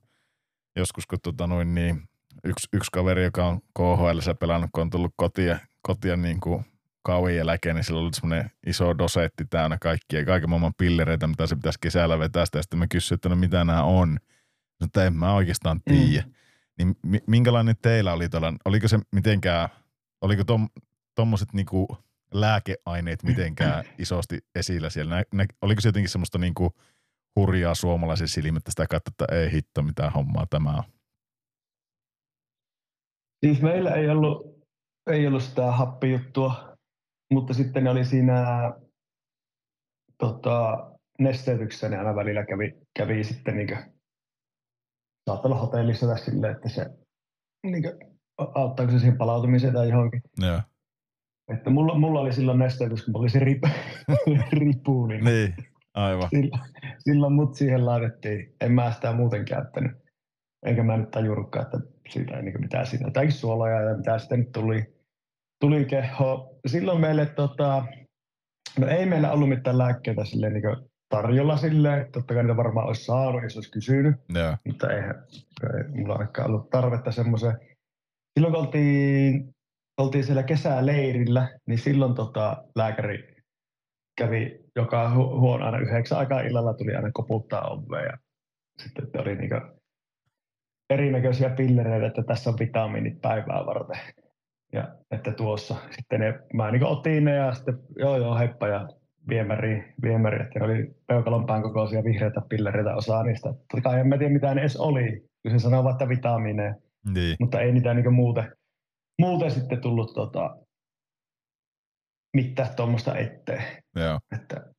[0.76, 2.10] joskus kun tota noin niin,
[2.44, 6.65] yksi, yksi kaveri, joka on KHL pelannut, kun on tullut kotia, kotia niin kuin
[7.06, 11.56] kauan jälkeen, niin sillä oli semmoinen iso dosetti täynnä kaikkia, kaiken maailman pillereitä, mitä se
[11.56, 12.57] pitäisi kesällä vetää sitä.
[12.57, 14.19] Ja sitten mä kysyin, että no mitä nämä on.
[14.82, 16.26] Mutta en mä oikeastaan tiedä.
[16.26, 16.34] Mm.
[16.77, 19.69] Niin mi- minkälainen teillä oli tuolla, oliko se mitenkään,
[20.22, 20.69] oliko tom,
[21.15, 21.98] tommoset niinku
[22.41, 25.16] lääkeaineet mitenkään isosti esillä siellä?
[25.16, 26.72] Nä, nä, oliko se jotenkin semmoista niinku
[27.36, 30.84] hurjaa suomalaisen silmät, että sitä katsoi, että ei hitto, mitä hommaa tämä on?
[33.45, 34.66] Siis meillä ei ollut,
[35.12, 36.76] ei ollut sitä happijuttua,
[37.34, 38.72] mutta sitten ne oli siinä
[40.18, 43.78] tota, nesteytyksessä, ne aina välillä kävi, kävi sitten niin
[45.30, 46.86] saattaa olla hotellissa tai silleen, että se
[47.64, 50.22] niin kuin, auttaako se siihen palautumiseen tai johonkin.
[50.41, 50.62] Joo.
[51.53, 53.63] Että mulla, mulla oli silloin nesteytys, kun oli se rip,
[54.59, 55.53] ripu, niin, Niin,
[55.93, 56.30] aivan.
[56.30, 56.61] silloin,
[56.99, 58.53] silloin mut siihen laitettiin.
[58.61, 59.91] En mä sitä muuten käyttänyt.
[60.65, 63.07] Enkä mä nyt tajunnutkaan, että siitä ei niin mitään siinä.
[63.07, 64.95] Jotakin suoloja ja mitä sitten nyt tuli,
[65.61, 66.59] tuli keho.
[66.67, 67.85] Silloin meille, tota,
[68.80, 70.63] no ei meillä ollut mitään lääkkeitä silleen niin
[71.09, 72.11] tarjolla silleen.
[72.11, 74.15] Totta kai niitä varmaan olisi saanut, jos olisi kysynyt.
[74.35, 74.57] Joo.
[74.67, 75.15] Mutta eihän
[75.77, 77.57] ei mulla ainakaan ollut tarvetta semmoiseen.
[78.34, 79.55] Silloin kun oltiin,
[79.97, 83.35] oltiin siellä kesäleirillä, niin silloin tota, lääkäri
[84.17, 88.17] kävi joka hu- huono aina yhdeksän aikaa illalla tuli aina koputtaa ovea ja
[88.84, 89.55] sitten että oli niinku
[90.89, 93.99] erinäköisiä pillereitä, että tässä on vitamiinit päivää varten.
[94.73, 98.88] Ja että tuossa sitten ne, mä niinku otin ne ja sitten joo joo heippa ja
[99.30, 103.49] viemäri, viemäri, että ne oli peukalon pään kokoisia vihreitä pillereitä osaa niistä.
[103.49, 106.76] Totta kai en mä tiedä mitä ne edes oli, kun se sanoo vaan, että vitamiineja,
[107.13, 107.35] Niin.
[107.39, 108.51] mutta ei niitä niinku muuten,
[109.21, 110.57] muuten sitten tullut tota,
[112.35, 113.83] mitään tuommoista eteen.
[113.95, 114.19] Joo.
[114.35, 114.73] Että,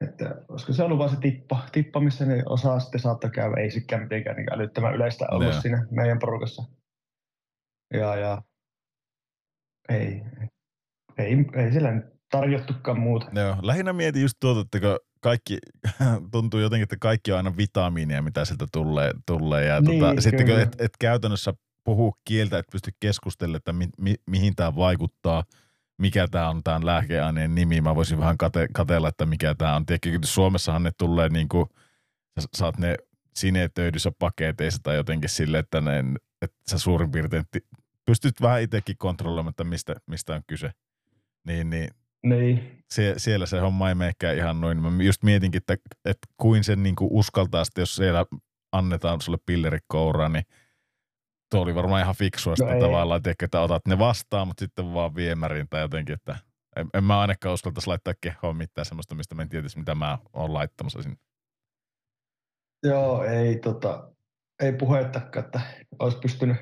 [0.00, 3.60] että olisiko se ollut vaan se tippa, tippa missä ne osaa sitten saattoi käydä.
[3.60, 5.60] Ei sikään mitenkään niin älyttömän yleistä ollut Joo.
[5.60, 6.62] siinä meidän porukassa.
[7.94, 8.42] Ja, ja
[9.88, 10.22] ei,
[11.18, 13.26] ei, ei sillä tarjottukaan muuta.
[13.34, 13.56] Joo.
[13.62, 15.58] Lähinnä mietin just tuota, että kun kaikki,
[16.32, 19.10] tuntuu jotenkin, että kaikki on aina vitamiineja, mitä sieltä tulee.
[19.26, 21.54] tulee ja Niin, tota, sitten kun et, et käytännössä
[21.86, 25.44] puhu kieltä, et pysty keskustelemaan, että mi, mi, mihin tämä vaikuttaa,
[25.98, 27.80] mikä tämä on tämän lääkeaineen nimi.
[27.80, 29.86] Mä voisin vähän kate, katella, että mikä tämä on.
[29.86, 31.66] Tiedätkö, Suomessahan ne tulee niin kuin,
[32.40, 32.96] sä saat ne
[33.36, 36.04] sinetöidyssä paketeissa tai jotenkin sille, että, ne,
[36.42, 37.44] että sä suurin piirtein
[38.06, 40.70] pystyt vähän itsekin kontrolloimaan, että mistä, mistä on kyse.
[41.46, 41.90] Niin, niin
[42.22, 44.82] Niin, sie, siellä se homma ei menekään ihan noin.
[44.82, 48.26] Mä just mietinkin, että, että kuin sen niin kuin uskaltaa sitten, jos siellä
[48.72, 50.44] annetaan sulle pilleri kouraan, niin
[51.50, 52.80] tuo oli varmaan ihan fiksua No sitä ei.
[52.80, 56.36] tavallaan, tiedätkö, että otat ne vastaan, mutta sitten vaan viemäriin tai jotenkin, että
[56.76, 60.18] en, en mä ainakaan uskaltaisi laittaa kehoon mitään semmoista, mistä mä en tietäisi, mitä mä
[60.32, 61.16] oon laittamassa sinne.
[62.82, 64.12] joo, ei, tota,
[64.62, 65.60] ei puhettakaan, että
[65.98, 66.56] olisi pystynyt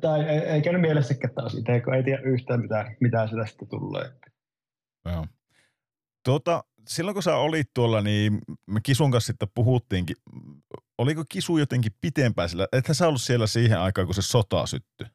[0.00, 3.46] tai ei, ei käynyt mielessäkään, että olisi itse, kun ei tiedä yhtään, mitä, mitä sitä
[3.46, 4.10] sitten tulee.
[5.04, 5.26] Joo.
[6.24, 10.16] Tuota, silloin kun sä olit tuolla, niin me Kisun kanssa sitten puhuttiinkin.
[10.98, 12.68] Oliko Kisu jotenkin pitempään sillä?
[12.72, 15.06] Ethän sä ollut siellä siihen aikaan, kun se sota syttyi?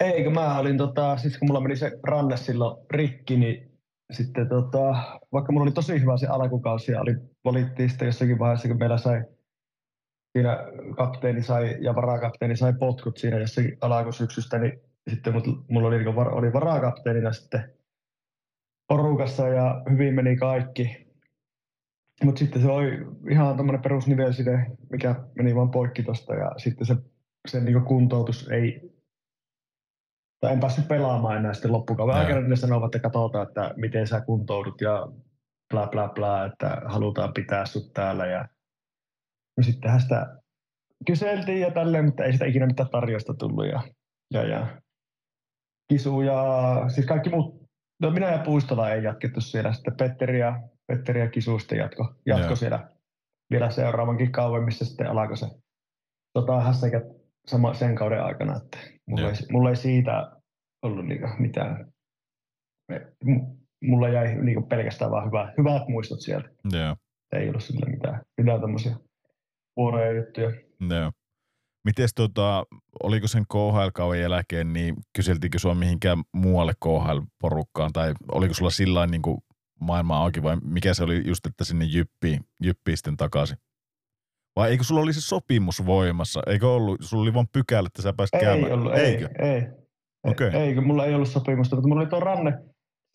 [0.00, 3.72] Eikö mä olin, tota, siis kun mulla meni se ranne silloin rikki, niin
[4.12, 4.94] sitten tota,
[5.32, 7.14] vaikka mulla oli tosi hyvä se alkukausi ja oli,
[7.44, 9.24] valittiin sitten jossakin vaiheessa, kun meillä sai
[10.32, 10.58] siinä
[10.96, 15.34] kapteeni sai ja varakapteeni sai potkut siinä jossakin alkusyksystä, niin sitten
[15.68, 17.75] mulla oli, niinku oli varakapteenina sitten
[18.88, 21.06] porukassa ja hyvin meni kaikki.
[22.24, 22.90] Mutta sitten se oli
[23.30, 26.96] ihan tämmöinen perusnivelside, mikä meni vaan poikki tosta ja sitten se,
[27.48, 28.96] se niinku kuntoutus ei,
[30.40, 34.20] tai en päässyt pelaamaan enää sitten loppukauden aikana, ne sanovat, että katsotaan, että miten sä
[34.20, 35.08] kuntoudut ja
[35.70, 38.48] bla bla bla, että halutaan pitää sut täällä ja
[39.56, 40.36] no sittenhän sitä
[41.06, 43.82] kyseltiin ja tälleen, mutta ei sitä ikinä mitään tarjosta tullut ja,
[44.32, 44.82] ja, ja
[45.88, 46.44] Kisu ja
[46.88, 47.65] siis kaikki muut,
[48.02, 52.14] no minä ja Puistola ei jatkettu siellä, sitten Petteri ja, Petteri ja Kisu sitten jatko,
[52.26, 52.56] jatko Joo.
[52.56, 52.90] siellä
[53.50, 55.46] vielä seuraavankin kauden, missä sitten alkoi se
[56.32, 57.02] tota, hässäkät
[57.46, 60.32] sama sen kauden aikana, että mulla, ei, mulla ei siitä
[60.82, 61.92] ollut niinku mitään,
[63.84, 66.96] mulla jäi niinku pelkästään vaan hyvä, hyvät muistot sieltä, Joo.
[67.32, 68.96] ei ollut sillä mitään, mitään tämmöisiä
[69.76, 70.50] huonoja juttuja.
[70.90, 71.12] Joo.
[71.86, 72.64] Mites tota,
[73.02, 79.22] oliko sen KHL-kauden jälkeen, niin kyseltiinkö sua mihinkään muualle KHL-porukkaan, tai oliko sulla sillä niin
[79.22, 79.38] kuin
[79.80, 83.56] maailma auki, vai mikä se oli just, että sinne jyppiin, jyppiin sitten takaisin?
[84.56, 86.40] Vai eikö sulla oli se sopimus voimassa?
[86.46, 88.72] Eikö ollut, sulla oli vaan pykälä, että sä pääsit Ei käymään?
[88.72, 89.28] ollut, Eikö?
[89.38, 89.62] ei, ei.
[90.26, 90.50] Okei.
[90.50, 92.52] Ei, kun mulla ei ollut sopimusta, mutta mulla oli tuo ranne,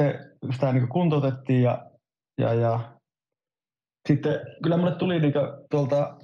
[0.03, 0.19] se,
[0.53, 1.91] sitä niin kuntoutettiin ja,
[2.37, 2.97] ja, ja
[4.07, 5.33] sitten kyllä mulle tuli niin
[5.71, 6.17] tuolta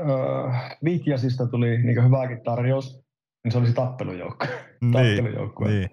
[0.00, 0.52] öö,
[0.84, 3.04] Vitjasista tuli niin hyvääkin tarjous,
[3.44, 4.46] niin se oli se tappelujoukko.
[4.80, 5.64] Niin, tappelujoukko.
[5.64, 5.90] niin.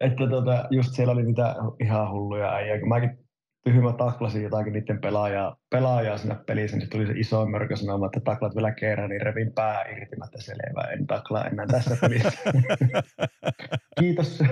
[0.00, 3.18] Että tota, just siellä oli mitä ihan hulluja äijä, kun mäkin
[3.64, 8.20] tyhmä taklasin jotakin niiden pelaajaa, pelaajaa siinä pelissä, niin tuli se iso mörkö sanomaan, että
[8.20, 12.32] taklat vielä kerran, niin revin pää irtimättä selvä, en taklaa enää tässä pelissä.
[14.00, 14.42] kiitos,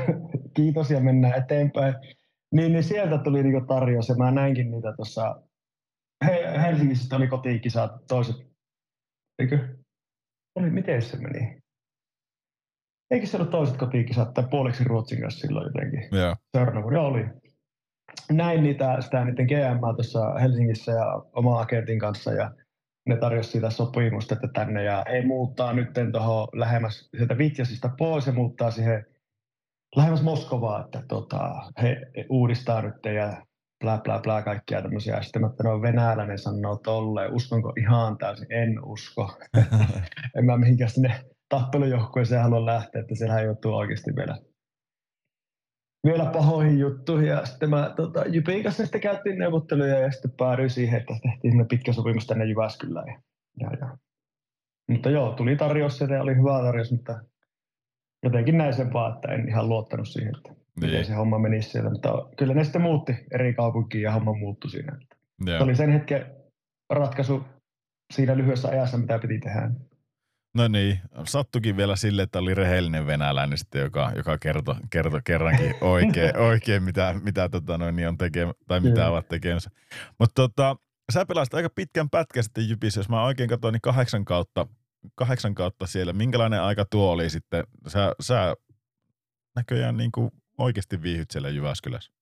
[0.54, 1.94] kiitos ja mennään eteenpäin.
[2.52, 5.42] Niin, niin sieltä tuli niinku tarjous ja mä näinkin niitä tuossa
[6.26, 8.36] He, Helsingissä oli kotikisat toiset,
[9.40, 9.68] eikö?
[10.54, 11.60] Oli, miten se meni?
[13.10, 16.08] Eikö se ollut toiset kotikisat tai puoliksi Ruotsin kanssa silloin jotenkin?
[16.56, 17.24] Seuraavana vuonna oli.
[18.32, 22.50] näin niitä, sitä niiden GM tuossa Helsingissä ja oma agentin kanssa ja
[23.08, 28.26] ne tarjosi siitä sopimusta, että tänne ja ei muuttaa nyt tuohon lähemmäs sieltä Vitjasista pois
[28.26, 29.06] ja muuttaa siihen
[29.96, 31.96] lähemmäs Moskovaa, että tota, he
[32.28, 33.46] uudistaa nyt ja
[33.80, 35.16] bla bla bla kaikkia tämmöisiä.
[35.16, 39.38] Ja sitten mä että no venäläinen sanoo tolleen, uskonko ihan täysin, en usko.
[40.36, 44.36] en mä mihinkään sinne tappelujoukkueeseen halua lähteä, että siellä joutuu oikeasti vielä
[46.04, 47.28] vielä pahoihin juttuihin.
[47.28, 51.68] Ja sitten mä tota, Jypin kanssa sitten käytiin neuvotteluja ja sitten päädyin siihen, että tehtiin
[51.68, 53.06] pitkä sopimus tänne Jyväskylään.
[53.08, 53.20] Ja,
[53.60, 53.96] ja, ja.
[54.90, 57.20] Mutta joo, tuli tarjous ja oli hyvä tarjous, mutta
[58.22, 60.90] jotenkin näin sen vaan, että en ihan luottanut siihen, että niin.
[60.90, 61.90] miten se homma menisi siellä.
[61.90, 64.98] Mutta kyllä ne sitten muutti eri kaupunkiin ja homma muuttui siinä.
[65.44, 66.26] Se oli sen hetken
[66.90, 67.44] ratkaisu
[68.14, 69.70] siinä lyhyessä ajassa, mitä piti tehdä.
[70.54, 75.74] No niin, sattukin vielä sille, että oli rehellinen venäläinen sitten, joka, joka kertoi, kertoi kerrankin
[75.96, 79.70] oikein, oikein mitä, mitä tota noin, niin on tekemä, tai mitä ovat tekemässä.
[80.18, 80.76] Mutta tota,
[81.12, 84.66] sä pelasit aika pitkän pätkän sitten Jypissä, jos mä oikein katsoin, niin kahdeksan kautta,
[85.14, 86.12] kahdeksan kautta siellä.
[86.12, 87.64] Minkälainen aika tuo oli sitten?
[87.86, 88.56] Sä, sä
[89.56, 90.30] näköjään niin kuin
[90.60, 92.12] oikeasti viihyt siellä Jyväskylässä.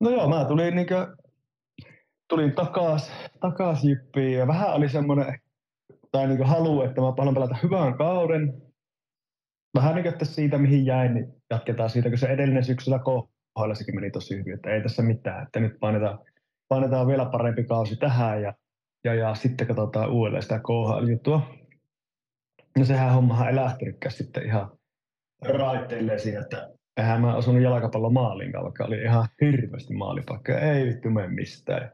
[0.00, 1.06] No joo, mä tulin niin kuin,
[2.28, 5.40] tulin takas, takas Jyppiin ja vähän oli semmoinen
[6.12, 8.62] tai niin halu, että mä haluan pelata hyvän kauden.
[9.74, 13.94] Vähän niin että siitä, mihin jäin, niin jatketaan siitä, kun se edellinen syksyllä kohdalla sekin
[13.94, 16.18] meni tosi hyvin, että ei tässä mitään, että nyt painetaan,
[16.68, 18.54] painetaan vielä parempi kausi tähän ja,
[19.04, 21.42] ja, ja sitten katsotaan uudelleen sitä KHL-juttua.
[22.78, 24.75] No sehän hommahan ei lähtenytkään sitten ihan
[25.42, 30.60] raiteilleen siinä, että eihän mä osunut jalkapallon maaliinkaan, vaikka oli ihan hirveästi maalipaikkoja.
[30.60, 31.92] Ei vittu mene mistään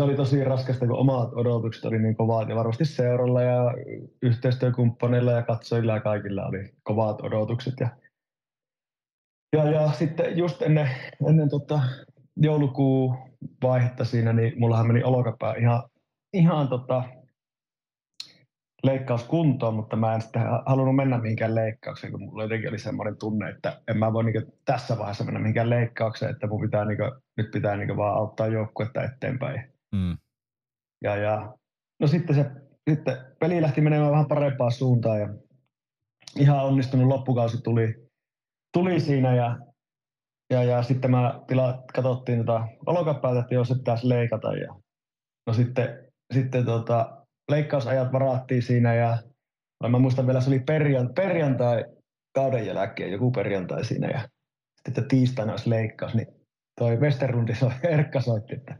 [0.00, 3.74] se oli tosi raskasta, kun omat odotukset oli niin kovat ja varmasti seuralla ja
[4.22, 7.74] yhteistyökumppaneilla ja katsojilla ja kaikilla oli kovat odotukset.
[7.80, 7.88] Ja,
[9.56, 10.88] ja, ja sitten just ennen,
[11.28, 11.80] ennen tota
[12.36, 13.16] joulukuun
[13.62, 15.82] vaihetta siinä, niin mullahan meni olokapää ihan,
[16.32, 17.04] ihan tota,
[18.82, 23.50] leikkauskuntoon, mutta mä en sitten halunnut mennä mihinkään leikkaukseen, kun mulla jotenkin oli semmoinen tunne,
[23.50, 27.10] että en mä voi niin tässä vaiheessa mennä mihinkään leikkaukseen, että mun pitää niin kuin,
[27.36, 29.72] nyt pitää niin vaan auttaa joukkuetta eteenpäin.
[29.94, 30.16] Mm.
[31.04, 31.54] Ja, ja,
[32.00, 32.50] no sitten se
[32.90, 35.28] sitten peli lähti menemään vähän parempaan suuntaan ja
[36.36, 38.08] ihan onnistunut loppukausi tuli,
[38.72, 39.58] tuli siinä ja,
[40.50, 44.74] ja, ja sitten mä tila, katsottiin tota olokapäätä, että jos se pitäisi leikata ja
[45.46, 47.19] no sitten, sitten tota,
[47.50, 49.18] leikkausajat varattiin siinä ja
[49.88, 51.84] mä muistan vielä, se oli perjantai, perjantai
[52.34, 54.20] kauden jälkeen, joku perjantai siinä ja
[54.76, 56.26] sitten että tiistaina olisi leikkaus, niin
[56.78, 57.52] toi Westerrundi
[57.82, 58.76] Erkka soitti, että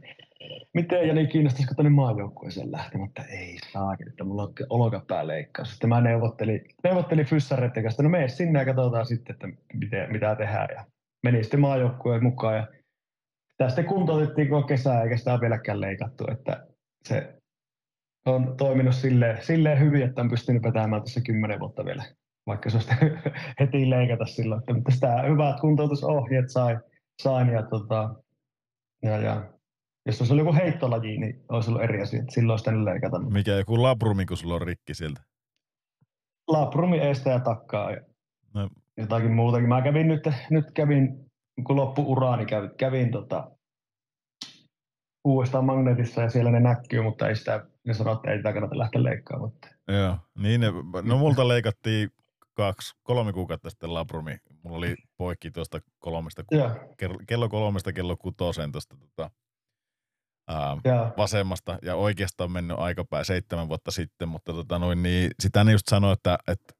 [0.73, 3.23] miten ja niin kiinnostaisiko tuonne maajoukkueeseen lähtemättä?
[3.23, 5.69] Ei saa, että mulla on olkapääleikkaus.
[5.69, 10.35] Sitten mä neuvottelin, neuvottelin fyssareiden kanssa, no mene sinne ja katsotaan sitten, että miten, mitä
[10.35, 10.67] tehdään.
[10.75, 10.85] Ja
[11.23, 12.67] meni sitten maajoukkueen mukaan ja
[13.57, 16.67] tästä kuntoutettiin koko kesää eikä sitä vieläkään leikattu, että
[17.03, 17.40] se
[18.25, 22.03] on toiminut silleen, silleen hyvin, että on pystynyt vetämään tässä kymmenen vuotta vielä,
[22.47, 22.91] vaikka se olisi
[23.59, 24.59] heti leikata silloin.
[24.59, 26.79] Että, mutta sitä hyvät kuntoutusohjeet sai,
[27.21, 28.15] sain ja, tota,
[29.03, 29.53] ja, ja
[30.05, 32.23] jos olisi ollut joku heittolaji, niin olisi ollut eri asia.
[32.29, 33.19] Silloin olisi tänne leikata.
[33.19, 35.21] Mikä joku labrumi, kun sulla on rikki sieltä?
[36.47, 38.01] Labrumi eestä ja takkaa ja
[38.53, 38.69] no.
[38.97, 39.69] jotakin muutakin.
[39.69, 41.25] Mä kävin nyt, nyt kävin,
[41.63, 43.51] kun loppu uraani, kävin, kävin tota,
[45.23, 48.77] uudestaan magnetissa ja siellä ne näkyy, mutta ei sitä, ne sanoo, että ei sitä kannata
[48.77, 49.51] lähteä leikkaamaan.
[49.87, 50.67] Joo, niin ne,
[51.03, 52.09] no multa leikattiin
[52.53, 54.37] kaksi, kolme kuukautta sitten labrumi.
[54.63, 56.43] Mulla oli poikki tuosta kolmesta,
[57.27, 59.31] kello kolmesta kello kutoseen tuosta tota,
[60.47, 60.77] ää,
[61.17, 65.71] vasemmasta ja oikeasta on mennyt aikapää seitsemän vuotta sitten, mutta tota noin, niin sitä ne
[65.71, 66.73] just sanoi, että, että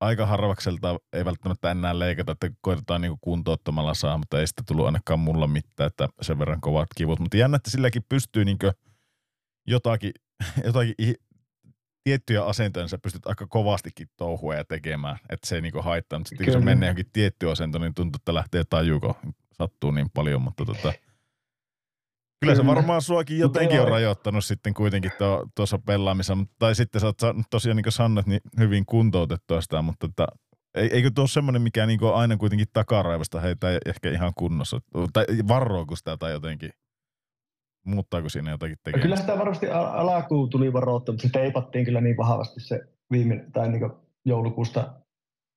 [0.00, 4.86] aika harvakselta ei välttämättä enää leikata, että koitetaan niinku kuntouttamalla saa, mutta ei sitä tullut
[4.86, 7.18] ainakaan mulla mitään, että sen verran kovat kivut.
[7.18, 8.70] Mutta jännä, että silläkin pystyy niinku
[9.70, 10.12] jotakin,
[10.66, 10.94] jotakin
[12.04, 16.18] tiettyjä asentoja, niin sä pystyt aika kovastikin touhua ja tekemään, että se ei niinku haittaa.
[16.18, 19.18] Mutta sitten kun se menee johonkin tietty asento, niin tuntuu, että lähtee tajuko.
[19.52, 20.92] Sattuu niin paljon, mutta tota,
[22.40, 25.12] Kyllä se varmaan suakin jotenkin on rajoittanut sitten kuitenkin
[25.54, 27.18] tuossa pelaamisessa, tai sitten sä oot
[27.50, 30.26] tosiaan niin kuin sanoit, niin hyvin kuntoutettua sitä, mutta että,
[30.74, 34.80] eikö tuo semmoinen, mikä niin aina kuitenkin takaraivasta heitä ehkä ihan kunnossa,
[35.12, 36.70] tai varoako sitä tai jotenkin,
[37.86, 39.02] muuttaako siinä jotakin tekemistä?
[39.02, 42.80] Kyllä sitä varmasti alkuun tuli varoittaa, mutta se teipattiin kyllä niin vahvasti se
[43.12, 43.90] viime, tai niin
[44.24, 44.94] joulukuusta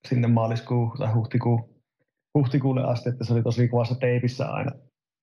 [0.07, 1.69] sinne maaliskuun tai huhtikuun,
[2.37, 4.71] huhtikuulle asti, että se oli tosi kovassa teipissä aina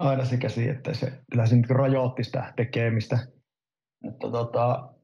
[0.01, 3.19] aina se käsi, että se, kyllä se niin rajoitti sitä tekemistä.
[4.05, 4.95] Mutta tota,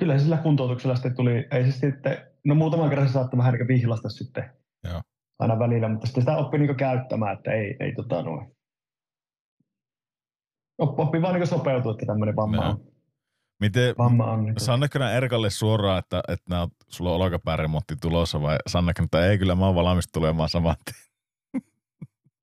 [0.00, 3.54] kyllä se sillä kuntoutuksella sitten tuli, ei se sitten, no muutaman kerran se saattoi vähän
[3.54, 4.50] niin vihlasta sitten.
[4.84, 5.00] Joo.
[5.38, 8.55] aina välillä, mutta sitten sitä oppi niin käyttämään, että ei, ei tota noin.
[10.78, 12.80] Oppi vaan niin sopeutua, että tämmöinen vamma on.
[13.60, 18.56] Miten, vamma on niin Sanneko Erkalle suoraan, että, että nää, sulla on olkapääremontti tulossa vai
[18.66, 21.06] Sanneko, että ei kyllä mä oon valmis tulemaan saman tien?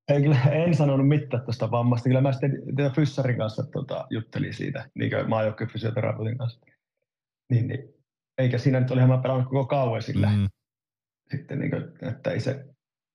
[0.08, 2.10] Ei kyllä, en sanonut mitään tuosta vammasta.
[2.10, 2.52] Kyllä mä sitten
[2.96, 6.60] Fyssarin kanssa tota, juttelin siitä, niin kuin maajoukkojen fysioterapeutin kanssa.
[7.50, 7.94] Niin, niin,
[8.38, 10.30] eikä siinä nyt ole mä pelannut koko kauan sillä.
[10.30, 10.48] Mm.
[11.32, 12.66] Sitten niin kuin, että ei se,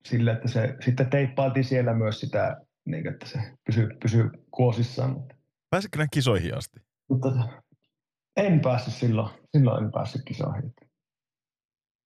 [0.05, 2.57] sille, että se, sitten teippailtiin siellä myös sitä,
[2.91, 5.13] niin että se pysyy, pysyy kuosissaan.
[5.13, 5.35] Mutta.
[5.69, 6.79] Pääsitkö ne kisoihin asti?
[7.09, 7.49] Mutta,
[8.37, 10.73] en päässyt silloin, silloin en päässyt kisoihin.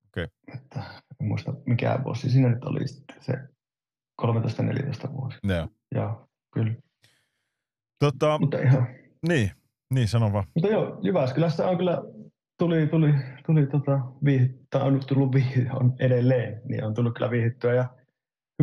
[0.07, 0.23] Okei.
[0.23, 0.27] Okay.
[0.53, 0.84] Että,
[1.22, 3.34] en muista mikä vuosi siinä nyt oli sitten se
[4.22, 5.38] 13-14 vuosi.
[5.43, 5.68] Joo.
[5.95, 6.73] Joo, kyllä.
[7.99, 8.88] Tota, Mutta ihan.
[9.27, 9.51] Niin,
[9.93, 10.45] niin sano vaan.
[10.55, 12.01] Mutta joo, Jyväskylässä on kyllä,
[12.60, 13.14] tuli, tuli,
[13.45, 17.89] tuli tota, viihdyttä, on tullut viihdy, on edelleen, niin on tullut kyllä viihdyttyä ja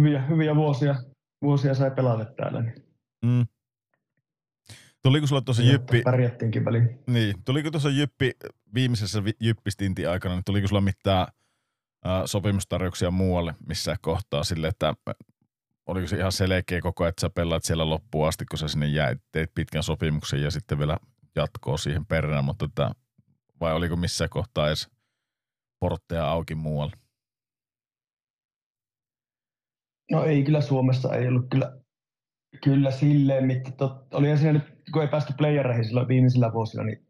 [0.01, 0.94] hyviä, hyviä vuosia,
[1.42, 2.62] vuosia sai pelata täällä.
[2.62, 2.84] Niin.
[3.24, 3.46] Mm.
[5.02, 6.02] Tuliko sulla tuossa Jyppi...
[6.02, 6.98] Pärjättiinkin väliin.
[7.06, 8.32] Niin, tuliko tuossa Jyppi
[8.74, 11.26] viimeisessä Jyppistinti aikana, niin tuliko sulla mitään
[12.06, 14.94] äh, sopimustarjouksia muualle missä kohtaa sille, että
[15.86, 19.18] oliko se ihan selkeä koko, että sä pelaat siellä loppuun asti, kun sä sinne jäit,
[19.32, 20.96] teit pitkän sopimuksen ja sitten vielä
[21.36, 22.90] jatkoa siihen perään, mutta että,
[23.60, 24.88] vai oliko missä kohtaa edes
[25.78, 26.96] portteja auki muualla?
[30.10, 31.78] No ei kyllä Suomessa ei ollut kyllä,
[32.64, 34.62] kyllä silleen, mitä tot, oli siinä nyt,
[34.92, 37.06] kun ei päästy playereihin silloin viimeisillä vuosina, niin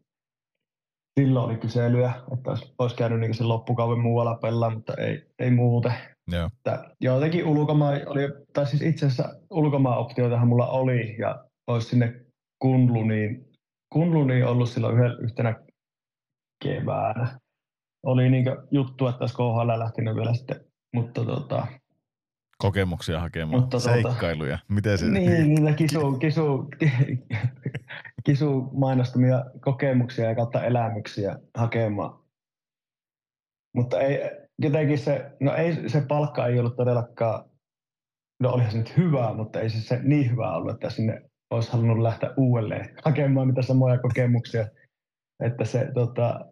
[1.19, 5.51] silloin oli kyselyä, että olisi, olisi käynyt niin sen loppukauden muualla pelaa, mutta ei, ei
[5.51, 5.93] muuten.
[6.31, 6.49] Joo.
[6.57, 8.21] Että jotenkin ulkomaan oli,
[8.53, 12.25] tai siis itse asiassa ulkomaan optioitahan mulla oli ja olisi sinne
[12.61, 13.45] Kunluniin,
[13.93, 15.55] Kunluniin ollut silloin yhden, yhtenä
[16.63, 17.39] keväänä.
[18.05, 20.65] Oli niin juttu, että olisi KHL lähtenyt vielä sitten,
[20.95, 21.67] mutta tota,
[22.61, 24.59] Kokemuksia hakemaan, mutta tuota- seikkailuja.
[24.67, 25.05] Miten se...
[25.05, 26.69] Niin, niitä kisu, kisu,
[28.25, 32.19] kisu mainostamia kokemuksia ja kautta elämyksiä hakemaan.
[33.75, 34.19] Mutta ei,
[34.61, 37.49] jotenkin se, no ei, se palkka ei ollut todellakaan,
[38.39, 41.21] no olihan se nyt hyvää, mutta ei se, se niin hyvä ollut, että sinne
[41.51, 44.67] olisi halunnut lähteä uudelleen hakemaan niitä samoja kokemuksia.
[45.43, 46.45] Että se, tota,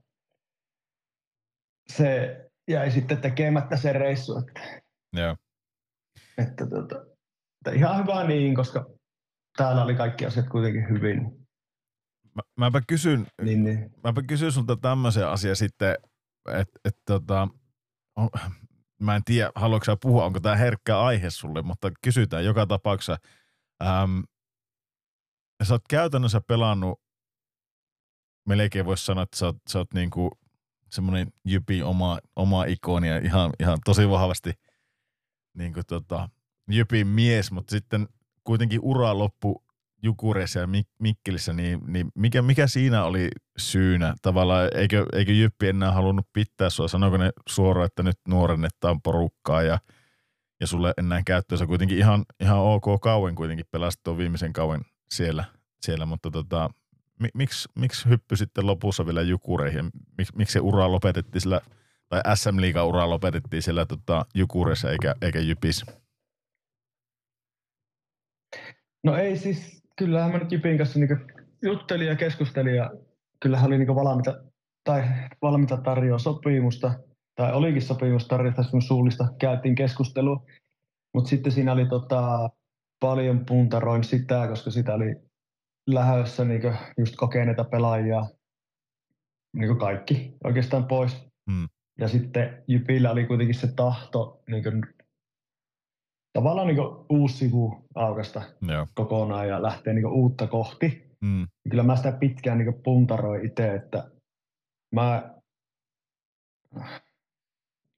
[1.94, 2.38] se
[2.69, 4.38] jäi sitten tekemättä se reissu.
[4.38, 4.61] Että,
[5.14, 5.36] Joo.
[6.40, 6.95] Että, tota,
[7.60, 8.86] että ihan hyvä niin, koska
[9.57, 11.48] täällä oli kaikki asiat kuitenkin hyvin.
[12.36, 13.91] Mä, mäpä kysyn, niin, niin.
[14.03, 15.95] mäpä kysyn sulta tämmöisen asian sitten,
[16.53, 17.48] että et, tota,
[18.16, 18.30] on,
[18.99, 23.18] mä en tiedä, haluatko sä puhua, onko tämä herkkä aihe sulle, mutta kysytään joka tapauksessa.
[23.84, 24.20] Ähm,
[25.64, 27.02] sä oot käytännössä pelannut,
[28.48, 30.32] melkein voisi sanoa, että sä oot, sä oot niinku
[30.90, 34.53] semmoinen jypi oma, oma ikoni ja ihan, ihan tosi vahvasti
[35.53, 36.30] niinku tota,
[36.71, 38.07] jypin mies, mutta sitten
[38.43, 39.63] kuitenkin ura loppu
[40.03, 44.15] Jukureissa ja Mik- Mikkelissä, niin, niin mikä, mikä siinä oli syynä?
[44.21, 46.88] Tavallaan eikö, eikö Jyppi enää halunnut pitää sua?
[46.88, 49.80] Sanoiko ne suoraan, että nyt nuorennetaan porukkaa ja,
[50.59, 54.81] ja sulle enää käyttöönsä kuitenkin ihan, ihan ok kauan kuitenkin pelasit tuon viimeisen kauan
[55.11, 55.43] siellä,
[55.81, 56.69] siellä mutta tota,
[57.34, 59.89] miksi, miksi hyppy sitten lopussa vielä Jukureihin?
[60.17, 61.61] Mik, miksi se ura lopetettiin sillä,
[62.10, 65.86] tai SM Liiga ura lopetettiin siellä tota, Jukureissa eikä, eikä Jypissä?
[69.03, 71.10] No ei siis, kyllähän mä nyt Jypin kanssa niin
[71.61, 72.91] juttelin ja keskustelin ja
[73.40, 74.44] kyllähän oli niin valmiita,
[74.84, 75.03] tai
[75.41, 76.94] valmiita tarjoa sopimusta,
[77.36, 80.45] tai olikin sopimus tarjota suullista, käytiin keskustelua,
[81.14, 82.49] mutta sitten siinä oli tota,
[82.99, 85.15] paljon puntaroin sitä, koska sitä oli
[85.88, 86.61] lähössä niin
[86.98, 88.26] just kokeneita pelaajia,
[89.53, 91.26] niin kaikki oikeastaan pois.
[91.52, 91.68] Hmm.
[91.99, 94.85] Ja sitten Jypillä oli kuitenkin se tahto niin
[96.34, 98.88] tavallaan niin uusi sivu aukasta Joo.
[98.95, 101.09] kokonaan ja lähtee niin uutta kohti.
[101.21, 101.47] Mm.
[101.69, 104.11] Kyllä mä sitä pitkään niin puntaroin itse, että
[104.95, 105.34] mä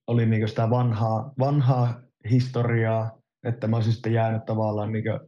[0.08, 5.20] olin niin sitä vanhaa, vanhaa historiaa, että mä olisin sitten jäänyt tavallaan niin kuin,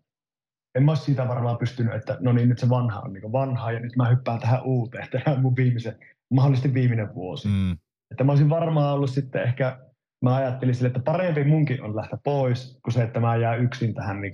[0.76, 3.72] en mä olisi siitä varmaan pystynyt, että no niin nyt se vanha on niin vanha
[3.72, 6.00] ja nyt mä hyppään tähän uuteen, tähän mun viimeisen,
[6.34, 7.48] mahdollisesti viimeinen vuosi.
[7.48, 7.78] Mm.
[8.14, 9.80] Että mä olisin varmaan ollut sitten ehkä
[10.22, 13.94] mä ajattelin sille, että parempi munkin on lähteä pois, kuin se, että mä jää yksin
[13.94, 14.34] tähän niin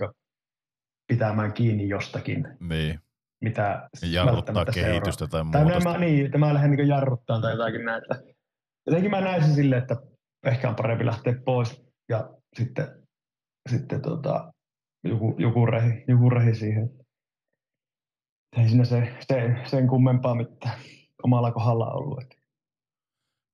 [1.07, 2.47] pitämään kiinni jostakin.
[2.59, 2.99] Niin.
[3.41, 5.59] Mitä Jarruttaa kehitystä tai muuta.
[5.59, 8.07] Tai mä, niin, että mä lähden niin jarruttaa tai jotakin näitä.
[8.87, 9.95] Jotenkin mä näin sen silleen, että
[10.45, 12.87] ehkä on parempi lähteä pois ja sitten,
[13.69, 14.53] sitten tota,
[15.03, 16.89] joku, joku, rehi, joku rehi siihen.
[18.57, 20.79] Ei siinä se, se, sen kummempaa mitään
[21.23, 22.21] omalla kohdalla ollut.
[22.21, 22.38] Että.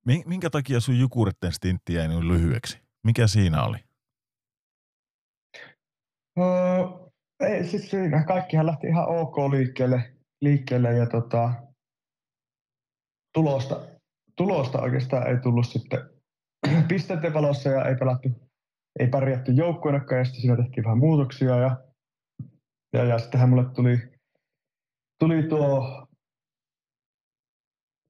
[0.06, 2.78] Minkä takia sun Jukuretten stintti jäi niin lyhyeksi?
[3.04, 3.76] Mikä siinä oli?
[6.38, 6.46] Öö,
[7.40, 11.52] ei, siis siinä kaikkihan lähti ihan ok liikkeelle, liikkeelle ja tota,
[13.34, 13.86] tulosta,
[14.36, 15.98] tulosta oikeastaan ei tullut sitten
[16.88, 18.28] pisteiden valossa ja ei pelattu,
[18.98, 21.84] ei pärjätty joukkueenakaan ja sitten siinä tehtiin vähän muutoksia ja,
[22.92, 23.98] ja, ja sittenhän mulle tuli,
[25.18, 26.05] tuli tuo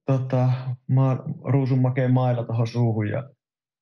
[0.07, 0.49] tota,
[0.87, 3.29] ma, ruusun makeen mailla tuohon suuhun ja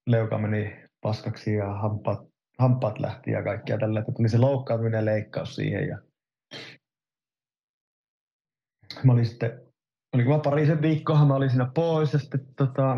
[0.07, 2.19] leuka meni paskaksi ja hampaat,
[2.59, 5.97] hampaat lähti ja kaikkia tällä, että tuli se loukkaantuminen ja leikkaus siihen ja
[9.03, 9.61] mä olin sitten,
[10.13, 12.97] oliko mä parisen viikkoa, mä olin siinä pois ja sitten tota,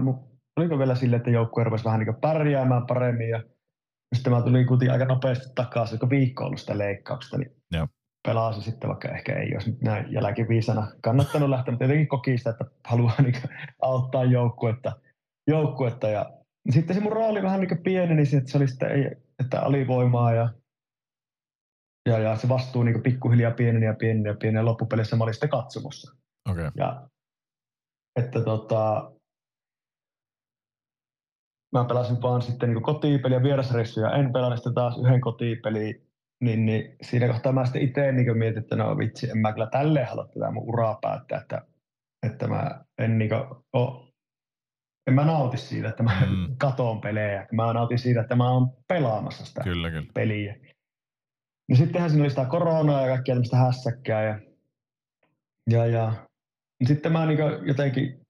[0.58, 3.44] oliko vielä silleen, että joukkue rupesi vähän niin pärjäämään paremmin ja
[4.16, 7.57] sitten mä tulin kuitenkin aika nopeasti takaisin, kun viikko ollut sitä leikkauksesta, niin
[8.26, 8.34] Joo.
[8.34, 12.50] pelasin sitten, vaikka ehkä ei olisi nyt näin jälkiviisana kannattanut lähteä, mutta jotenkin koki sitä,
[12.50, 13.36] että haluaa niin
[13.82, 14.92] auttaa joukkuetta,
[15.48, 16.34] joukkuetta ja
[16.70, 19.06] sitten se mun rooli vähän niin pieneni, niin että se oli sitten, ei,
[19.40, 20.50] että alivoimaa ja,
[22.10, 25.34] ja, ja se vastuu niin pikkuhiljaa pieneni ja pieneni ja pieneni ja loppupelissä mä olin
[25.34, 26.16] sitten katsomossa.
[26.50, 26.68] Okei.
[26.68, 26.72] Okay.
[26.76, 27.08] Ja
[28.20, 29.12] että tota,
[31.74, 36.07] mä pelasin vaan sitten niin kotipeliä, vierasreissuja en pelannut sitten taas yhden kotipeliin,
[36.42, 39.68] niin, niin siinä kohtaa mä sitten itse niin mietin, että no vitsi, en mä kyllä
[39.68, 41.62] tälleen halua tätä mun uraa päättää, että,
[42.28, 43.30] että mä en niin
[43.74, 44.08] ole,
[45.08, 46.58] en mä nauti siitä, että mä mm.
[46.58, 50.12] katoon pelejä, mä nautin siitä, että mä oon pelaamassa sitä kyllä, kyllä.
[50.14, 50.56] peliä.
[51.70, 54.40] No sittenhän siinä oli sitä koronaa ja kaikkia tämmöistä hässäkkää ja,
[55.70, 56.14] ja, ja
[56.86, 58.22] sitten mä niin jotenkin,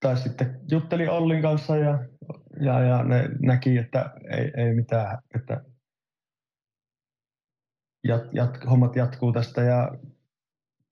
[0.00, 1.98] tai sitten juttelin Ollin kanssa ja
[2.60, 5.64] ja, ja ne näki, että ei, ei mitään, että
[8.06, 9.98] jat, jat, hommat jatkuu tästä ja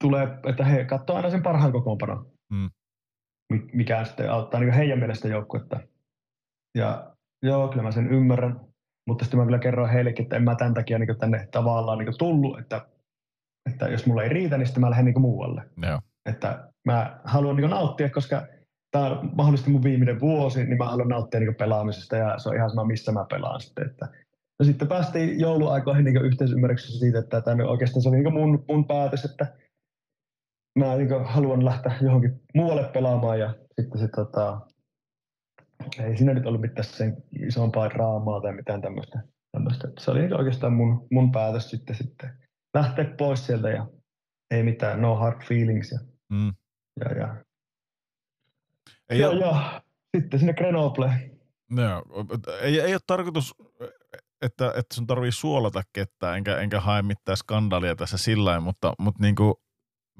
[0.03, 2.69] tulee, että he katsoo aina sen parhaan kokoonpanon, mm.
[3.73, 5.79] mikä sitten auttaa niin heidän mielestä joukkuetta.
[6.77, 8.59] Ja joo, kyllä mä sen ymmärrän,
[9.07, 12.17] mutta sitten mä kyllä kerroin heillekin, että en mä tämän takia niin tänne tavallaan niin
[12.17, 12.87] tullut, että,
[13.71, 15.69] että jos mulla ei riitä, niin sitten mä lähden niin muualle.
[15.81, 16.01] Joo.
[16.29, 18.47] Että mä haluan niin nauttia, koska
[18.91, 22.55] tämä on mahdollisesti mun viimeinen vuosi, niin mä haluan nauttia niin pelaamisesta ja se on
[22.55, 23.85] ihan sama, missä mä pelaan sitten.
[23.85, 24.07] Että.
[24.59, 28.87] No sitten päästiin jouluaikoihin niin yhteisymmärryksessä siitä, että tämä oikeastaan se oli niin mun, mun
[28.87, 29.57] päätös, että
[30.79, 34.61] mä niin haluan lähteä johonkin muualle pelaamaan ja sitten se tota,
[35.99, 39.19] ei siinä nyt ollut mitään sen isompaa draamaa tai mitään tämmöistä.
[39.51, 39.87] tämmöistä.
[39.99, 42.29] Se oli oikeastaan mun, mun päätös sitten, sitten
[42.73, 43.87] lähteä pois sieltä ja
[44.51, 45.91] ei mitään, no hard feelings.
[45.91, 45.99] Ja,
[46.31, 46.53] mm.
[46.99, 47.45] ja, ja
[49.09, 49.39] ei ja, ole...
[49.39, 49.81] ja
[50.17, 51.31] sitten sinne Grenoble.
[51.71, 52.03] No,
[52.61, 53.55] ei, ei ole tarkoitus,
[54.45, 59.23] että, että sun tarvii suolata ketään, enkä, enkä hae mitään skandaalia tässä sillä mutta, mutta
[59.23, 59.61] niinku,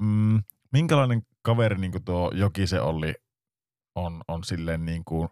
[0.00, 0.42] mm,
[0.72, 3.14] minkälainen kaveri niinku tuo Jokise Olli
[3.94, 5.30] on, on silleen niinku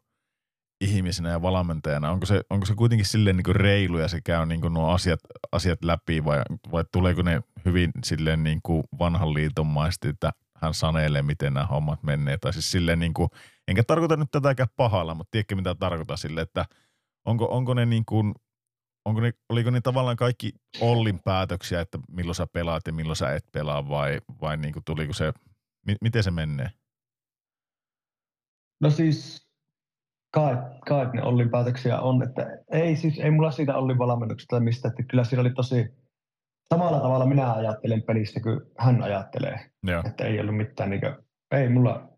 [0.81, 2.11] ihmisenä ja valmentajana?
[2.11, 5.21] Onko se, onko se kuitenkin silleen niinku reilu ja se käy niinku nuo asiat,
[5.53, 6.43] asiat läpi vai,
[6.73, 9.67] vai tuleeko ne hyvin silleen niinku vanhan liiton
[10.09, 12.39] että hän sanelee, miten nämä hommat menee.
[12.39, 13.29] Tai siis silleen niin kuin,
[13.69, 16.65] enkä tarkoita nyt tätäkään pahalla, mutta tiedätkö mitä tarkoitan sille, että
[17.25, 18.35] onko, onko ne niin kuin,
[19.05, 23.35] onko ne, oliko ne tavallaan kaikki Ollin päätöksiä, että milloin sä pelaat ja milloin sä
[23.35, 25.33] et pelaa vai, vai niin kuin tuliko se,
[25.87, 26.71] mi, miten se menee?
[28.81, 29.49] No siis
[30.35, 30.57] kai,
[30.89, 35.03] kai ne Ollin päätöksiä on, että ei siis, ei mulla siitä Ollin valmennuksesta mistä, että
[35.03, 35.87] kyllä siinä oli tosi,
[36.75, 39.71] samalla tavalla minä ajattelen pelistä kuin hän ajattelee.
[39.83, 40.03] Joo.
[40.07, 41.15] Että ei ollut mitään niin kuin,
[41.51, 42.09] ei mulla,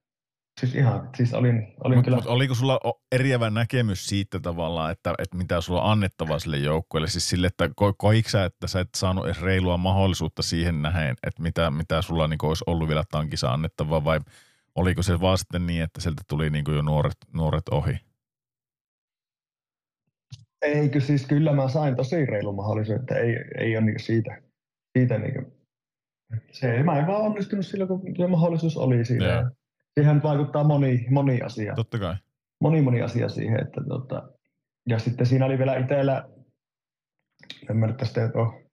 [0.61, 2.17] siis ihan, siis olin, olin mut, kyllä.
[2.17, 2.81] Mut oliko sulla
[3.13, 7.09] eriävä näkemys siitä tavallaan, että, että mitä sulla on annettavaa sille joukkueelle?
[7.09, 7.95] Siis sille, että ko,
[8.27, 12.39] sä, että sä et saanut edes reilua mahdollisuutta siihen nähden, että mitä, mitä sulla niin
[12.43, 14.21] olisi ollut vielä tankissa annettavaa vai
[14.75, 17.99] oliko se vaan sitten niin, että sieltä tuli niin jo nuoret, nuoret ohi?
[20.63, 24.43] Eikö siis kyllä mä sain tosi reilu mahdollisuus, että ei, ei ole niin siitä,
[24.99, 25.53] siitä niin
[26.53, 29.27] se mä en vaan onnistunut silloin, kun mahdollisuus oli siinä.
[29.27, 29.47] Yeah.
[30.01, 31.75] Siihen vaikuttaa moni, moni asia.
[31.75, 32.15] Totta kai.
[32.61, 33.61] Moni, moni asia siihen.
[33.61, 34.29] Että, tota,
[34.89, 36.29] ja sitten siinä oli vielä itsellä,
[37.71, 38.67] en mä nyt tästä ole,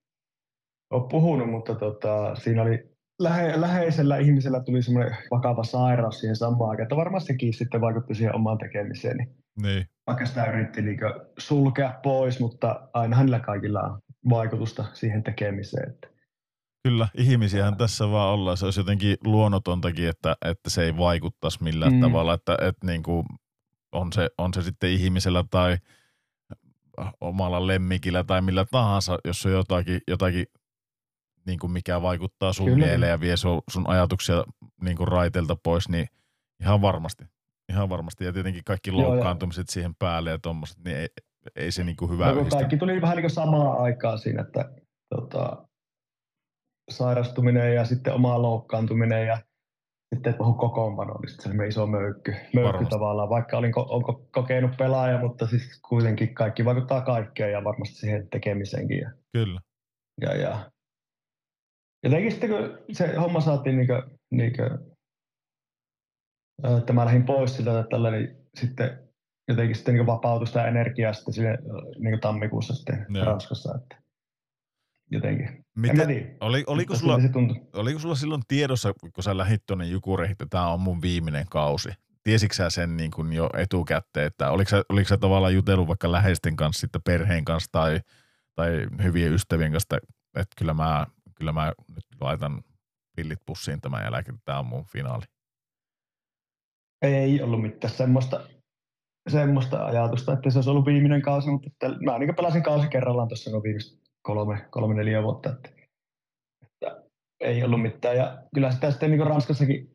[0.89, 2.89] ole puhunut, mutta tota, siinä oli
[3.19, 8.15] lähe, läheisellä ihmisellä tuli semmoinen vakava sairaus siihen samaan aikaan, että varmaan sekin sitten vaikutti
[8.15, 9.17] siihen omaan tekemiseen.
[9.17, 9.87] Niin niin.
[10.07, 10.99] Vaikka sitä yritti niin
[11.37, 15.89] sulkea pois, mutta aina hänellä kaikilla on vaikutusta siihen tekemiseen.
[15.89, 16.07] Että.
[16.83, 18.57] Kyllä, ihmisiähän tässä vaan ollaan.
[18.57, 22.01] Se olisi jotenkin luonnotontakin, että, että se ei vaikuttaisi millään mm.
[22.01, 23.25] tavalla, että, että niin kuin
[23.91, 25.77] on, se, on se sitten ihmisellä tai
[27.21, 30.45] omalla lemmikillä tai millä tahansa, jos on jotakin, jotakin
[31.45, 32.85] niin kuin mikä vaikuttaa sun Kyllä.
[32.85, 34.43] mieleen ja vie sun, sun ajatuksia
[34.81, 36.07] niin kuin raiteilta pois, niin
[36.61, 37.25] ihan varmasti.
[37.69, 38.25] Ihan varmasti.
[38.25, 41.07] Ja tietenkin kaikki loukkaantumiset Joo, siihen päälle ja tommoset, niin ei,
[41.55, 44.71] ei se niin kuin hyvä no, Kaikki tuli vähän niin kuin samaa aikaa siinä, että
[45.09, 45.67] tota,
[46.91, 49.37] sairastuminen ja sitten oma loukkaantuminen ja
[50.15, 50.53] sitten et puhu
[51.21, 52.89] niin sitten se iso möykky, möykky Varmasti.
[52.89, 57.95] tavallaan, vaikka olin ko- onko kokenut pelaaja, mutta siis kuitenkin kaikki vaikuttaa kaikkeen ja varmasti
[57.95, 58.97] siihen tekemiseenkin.
[58.97, 59.61] Ja, Kyllä.
[60.21, 60.71] ja, ja.
[62.03, 64.93] Jotenkin sitten kun se homma saatiin niin kuin, niin kuin,
[66.77, 69.09] että mä lähdin pois siltä tällä, niin sitten
[69.49, 71.57] jotenkin sitten niin vapautui sitä energiaa sitten sinne,
[71.99, 73.25] niin tammikuussa sitten Joo.
[73.25, 73.75] Ranskassa.
[73.75, 74.02] Että
[75.13, 75.65] jotenkin.
[75.75, 77.19] Miten, oli, oliko, sulla,
[77.73, 81.89] oliko sulla silloin tiedossa, kun sä lähit tuonne Jukureihin, että tämä on mun viimeinen kausi?
[82.23, 86.11] Tiesitkö sä sen niin kuin jo etukäteen, että oliko sä, oliko sä tavallaan jutellut vaikka
[86.11, 87.99] läheisten kanssa, sitten perheen kanssa tai,
[88.55, 92.63] tai hyvien ystävien kanssa, että, että kyllä, mä, kyllä mä nyt laitan
[93.15, 95.25] pillit pussiin tämän jälkeen, että tämä on mun finaali.
[97.01, 98.47] Ei ollut mitään semmoista,
[99.29, 103.27] semmoista ajatusta, että se olisi ollut viimeinen kausi, mutta että mä niin pelasin kausi kerrallaan
[103.27, 105.69] tuossa viimeiset kolme, kolme, neljä vuotta, että,
[106.61, 107.03] että
[107.39, 108.17] ei ollut mitään.
[108.17, 109.91] Ja kyllä sitä sitten niin Ranskassakin,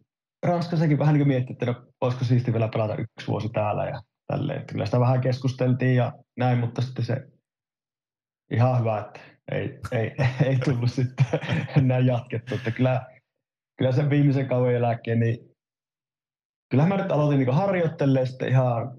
[0.46, 4.60] Ranskassakin vähän niin miettii, että no, olisiko siisti vielä pelata yksi vuosi täällä ja tälleen.
[4.60, 7.26] Että kyllä sitä vähän keskusteltiin ja näin, mutta sitten se
[8.50, 9.20] ihan hyvä, että
[9.52, 10.14] ei, ei,
[10.48, 11.26] ei tullut sitten
[11.78, 12.54] enää jatkettu.
[12.54, 13.06] Että kyllä,
[13.78, 15.38] kyllä sen viimeisen kauden jälkeen, niin
[16.70, 18.97] kyllähän mä nyt aloitin niin harjoittelemaan sitten ihan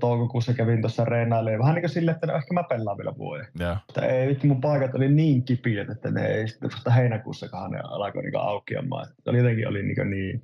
[0.00, 1.60] toukokuussa kävin tuossa reenailemaan.
[1.60, 3.46] Vähän niin kuin silleen, että no ehkä mä pelaan vielä vuoden.
[3.58, 7.70] Ja, Mutta ei vittu, mun paikat oli niin kipiät, että ne ei sitten vasta heinäkuussakaan
[7.70, 9.08] ne alkoi niin aukeamaan.
[9.08, 10.42] Että oli jotenkin oli niin, niin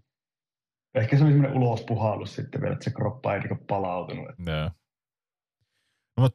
[0.94, 4.28] Ehkä se oli semmoinen ulospuhallus sitten vielä, että se kroppa ei niin palautunut.
[4.46, 4.70] ja.
[6.20, 6.30] No,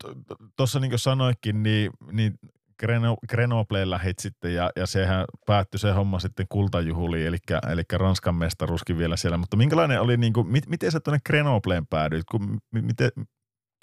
[0.57, 2.34] tuossa niin kuin sanoikin, niin, niin
[2.80, 7.38] Greno, Grenobleen lähit sitten ja, ja sehän päättyi se homma sitten kultajuhuliin, eli,
[7.72, 9.38] eli Ranskan mestaruuskin vielä siellä.
[9.38, 12.24] Mutta minkälainen oli, niin kuin, mit, miten sä tuonne Grenobleen päädyit?
[12.32, 13.10] Kun, mi- miten,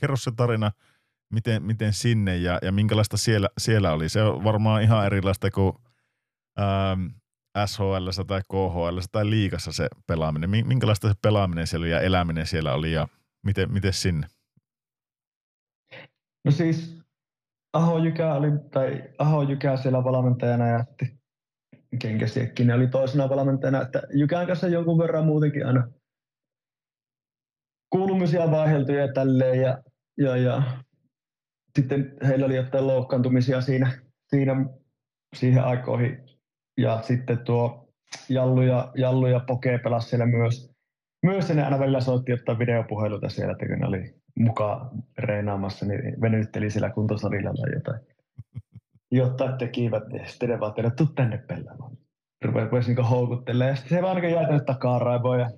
[0.01, 0.71] kerro se tarina,
[1.33, 4.09] miten, miten sinne ja, ja minkälaista siellä, siellä oli.
[4.09, 5.73] Se on varmaan ihan erilaista kuin
[6.61, 7.07] ähm,
[7.67, 10.51] SHL tai KHL tai liigassa se pelaaminen.
[10.51, 13.09] Mi- Minkälaista se pelaaminen siellä ja eläminen siellä oli ja
[13.43, 14.27] miten, miten sinne?
[16.45, 17.00] No siis
[17.73, 24.47] Aho Jykä oli, tai Aho Jykä siellä valmentajana ja sitten oli toisena valmentajana, että Jykän
[24.47, 25.89] kanssa jonkun verran muutenkin aina
[27.91, 29.83] kuulumisia vaihdeltu ja tälleen ja,
[30.19, 30.63] ja, ja
[31.79, 33.93] sitten heillä oli jotain loukkaantumisia siinä,
[34.29, 34.67] siinä
[35.37, 36.19] siihen aikoihin
[36.81, 37.89] ja sitten tuo
[38.29, 40.71] Jallu ja, Jallu ja Poke pelasi siellä myös.
[41.27, 46.21] Myös ne aina välillä soitti jotain videopuheluita siellä, että kun ne oli mukaan reenaamassa, niin
[46.21, 48.01] venytteli siellä kuntosalilla tai jotain.
[49.11, 51.97] Jotain tekivät, ja sitten ne vaan teille, tuu tänne pelaamaan.
[52.45, 55.51] Rupesi niin houkuttelemaan, ja sitten se vaan niin jäi tänne takaraivoon, ja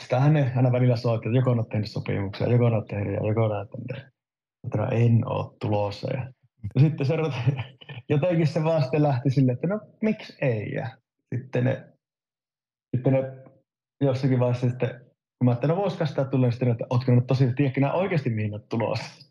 [0.00, 3.44] sitähän ne aina välillä soitti, että joko on tehnyt sopimuksia, joko on tehnyt, ja joko
[3.44, 4.12] on tehnyt.
[4.62, 6.12] Mutta no en ole tulossa.
[6.12, 6.32] Ja,
[6.80, 7.16] sitten se
[8.08, 10.72] jotenkin se vaan sitten lähti silleen, että no miksi ei.
[10.72, 10.88] Ja
[11.34, 11.88] sitten ne,
[12.96, 13.32] sitten ne
[14.00, 15.00] jossakin vaiheessa sitten,
[15.44, 18.54] mä ajattelin, no voisiko sitä tulla, sitten, että ootko nyt tosi, tiedätkö nämä oikeasti mihin
[18.54, 19.26] olet tulossa?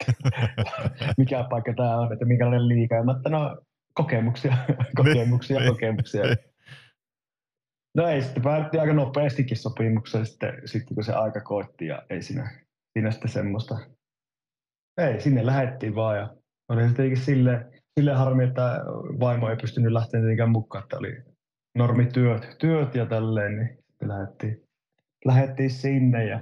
[1.18, 2.96] Mikä paikka tämä on, että minkälainen liiga.
[2.96, 3.58] Ja mä ajattelin, no
[3.94, 4.58] kokemuksia,
[4.98, 6.24] kokemuksia, Niin, kokemuksia.
[7.98, 12.22] No ei, sitten päädyttiin aika nopeastikin sopimukseen sitten, sitten kun se aika koitti ja ei
[12.22, 12.52] siinä,
[12.94, 13.78] siinä sitten semmoista.
[14.98, 16.36] Ei, sinne lähettiin vaan ja
[16.70, 18.80] oli se tietenkin silleen, silleen harmi, että
[19.20, 21.24] vaimo ei pystynyt lähteä tietenkään mukaan, että oli
[21.78, 24.64] normityöt työt ja tälleen, niin sitten lähettiin,
[25.26, 26.40] lähettiin sinne ja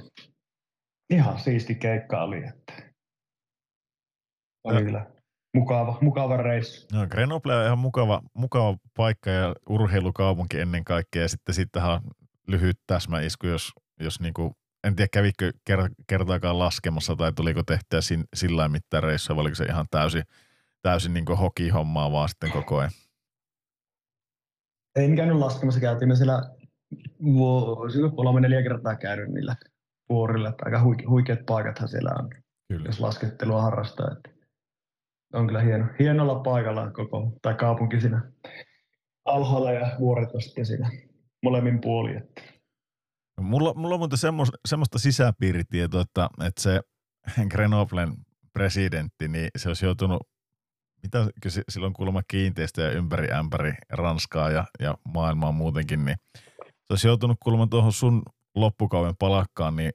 [1.10, 2.74] ihan siisti keikka oli, että
[4.64, 5.06] oli kyllä
[5.54, 6.88] mukava, mukava reissu.
[6.94, 11.22] No, Grenoble on ihan mukava, mukava paikka ja urheilukaupunki ennen kaikkea.
[11.22, 12.02] Ja sitten sittenhän on
[12.48, 18.24] lyhyt täsmäisku, jos, jos niinku, en tiedä kävikö ker- kertaakaan laskemassa tai tuliko tehtyä sin,
[18.34, 20.24] sillä lailla mitään reissua, vai oliko se ihan täysin,
[20.82, 22.92] täysin niinku hokihommaa vaan sitten koko ajan.
[24.96, 26.59] En käynyt laskemassa, käytiin me siellä
[27.24, 29.56] vuosina kolme neljä kertaa käynyt niillä
[30.10, 32.30] vuorilla, että aika huike, huikeat paikathan siellä on,
[32.68, 32.86] Kyllä.
[32.86, 34.12] jos laskettelua harrastaa.
[34.12, 34.30] Että
[35.34, 38.32] on kyllä hieno, hienolla paikalla koko, tai kaupunki siinä
[39.26, 40.92] alhaalla ja vuoret on sitten siinä
[41.44, 42.18] molemmin puolin.
[42.18, 42.42] Että.
[43.42, 46.82] Mulla, mulla on muuten semmos, semmoista sisäpiiritietoa, että, että se
[47.52, 48.14] Grenoblen
[48.54, 50.28] presidentti, niin se olisi joutunut,
[51.04, 51.28] mitä
[51.70, 56.18] silloin kuulemma kiinteistöjä ympäri ämpäri Ranskaa ja, ja maailmaa muutenkin, niin
[56.90, 58.24] se olisi joutunut kuulemma tuohon sun
[58.56, 59.92] loppukauden palakkaan, niin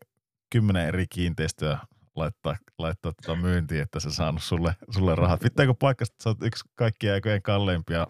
[0.51, 1.79] kymmenen eri kiinteistöä
[2.17, 5.41] laittaa, laittaa tota myyntiin, että se saanut sulle, sulle rahat.
[5.41, 8.07] Pitääkö paikka, että sä oot yksi kaikkien aikojen kalleimpia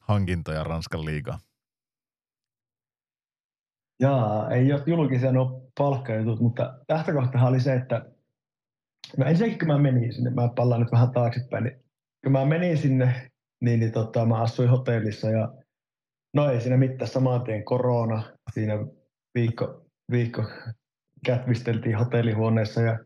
[0.00, 1.38] hankintoja Ranskan liigaa?
[4.00, 8.06] Jaa, ei ole julkisia nuo palkkajutut, mutta lähtökohtahan oli se, että
[9.16, 11.84] no ensinnäkin kun mä menin sinne, mä pallaan nyt vähän taaksepäin, niin
[12.24, 13.30] kun mä menin sinne
[13.60, 15.63] niin, niin tota, mä asuin hotellissa ja
[16.34, 18.22] no ei siinä mitään saman tien korona.
[18.52, 18.74] Siinä
[19.34, 20.42] viikko, viikko
[21.26, 22.98] kätvisteltiin hotellihuoneessa ja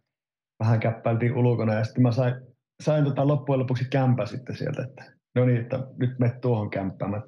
[0.60, 2.34] vähän käppäiltiin ulkona ja sitten mä sain,
[2.82, 7.10] sain tota loppujen lopuksi kämpä sitten sieltä, että no niin, että nyt me tuohon kämppään.
[7.10, 7.22] Mä,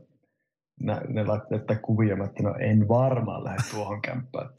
[0.80, 4.50] ne, ne laittoi kuvia, mä että no en varmaan lähde tuohon kämppään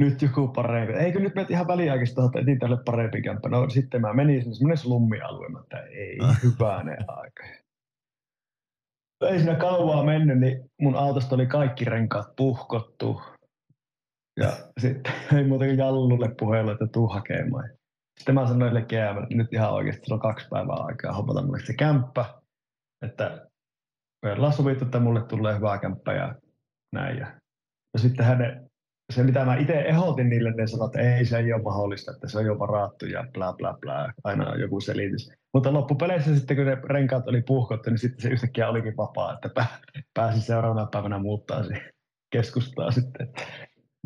[0.00, 0.92] nyt joku parempi.
[0.92, 3.48] Eikö nyt menet ihan väliaikaisesti että etin tälle parempi kämppä.
[3.48, 7.59] No sitten mä menin sinne semmoinen slummialue, että ei hyvänen aika.
[9.20, 13.22] Ei siinä kauaa mennyt, niin mun autosta oli kaikki renkaat puhkottu.
[14.40, 17.70] Ja sitten ei muuta kuin Jallulle puhelu, että tuu hakemaan.
[18.18, 21.74] Sitten mä sanoin sille että nyt ihan oikeasti on kaksi päivää aikaa hopata mulle se
[21.74, 22.24] kämppä.
[23.06, 23.46] Että
[24.24, 26.34] ollaan sovittu, että mulle tulee hyvä kämppä ja
[26.94, 27.18] näin.
[27.18, 27.26] Ja,
[27.94, 28.69] ja sitten hänen
[29.10, 32.28] se, mitä mä itse ehdotin niille, ne sanoivat, että ei, se ei ole mahdollista, että
[32.28, 35.32] se on jo varattu ja bla bla bla, aina on joku selitys.
[35.54, 39.66] Mutta loppupeleissä sitten, kun ne renkaat oli puhkottu, niin sitten se yhtäkkiä olikin vapaa, että
[40.14, 41.64] pääsi seuraavana päivänä muuttaa
[42.32, 43.28] keskustaa sitten.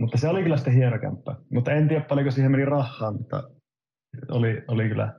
[0.01, 1.37] Mutta se oli kyllä sitten hieno kämppä.
[1.53, 3.43] Mutta en tiedä paljonko siihen meni rahaa, mutta
[4.31, 5.13] oli, oli, kyllä,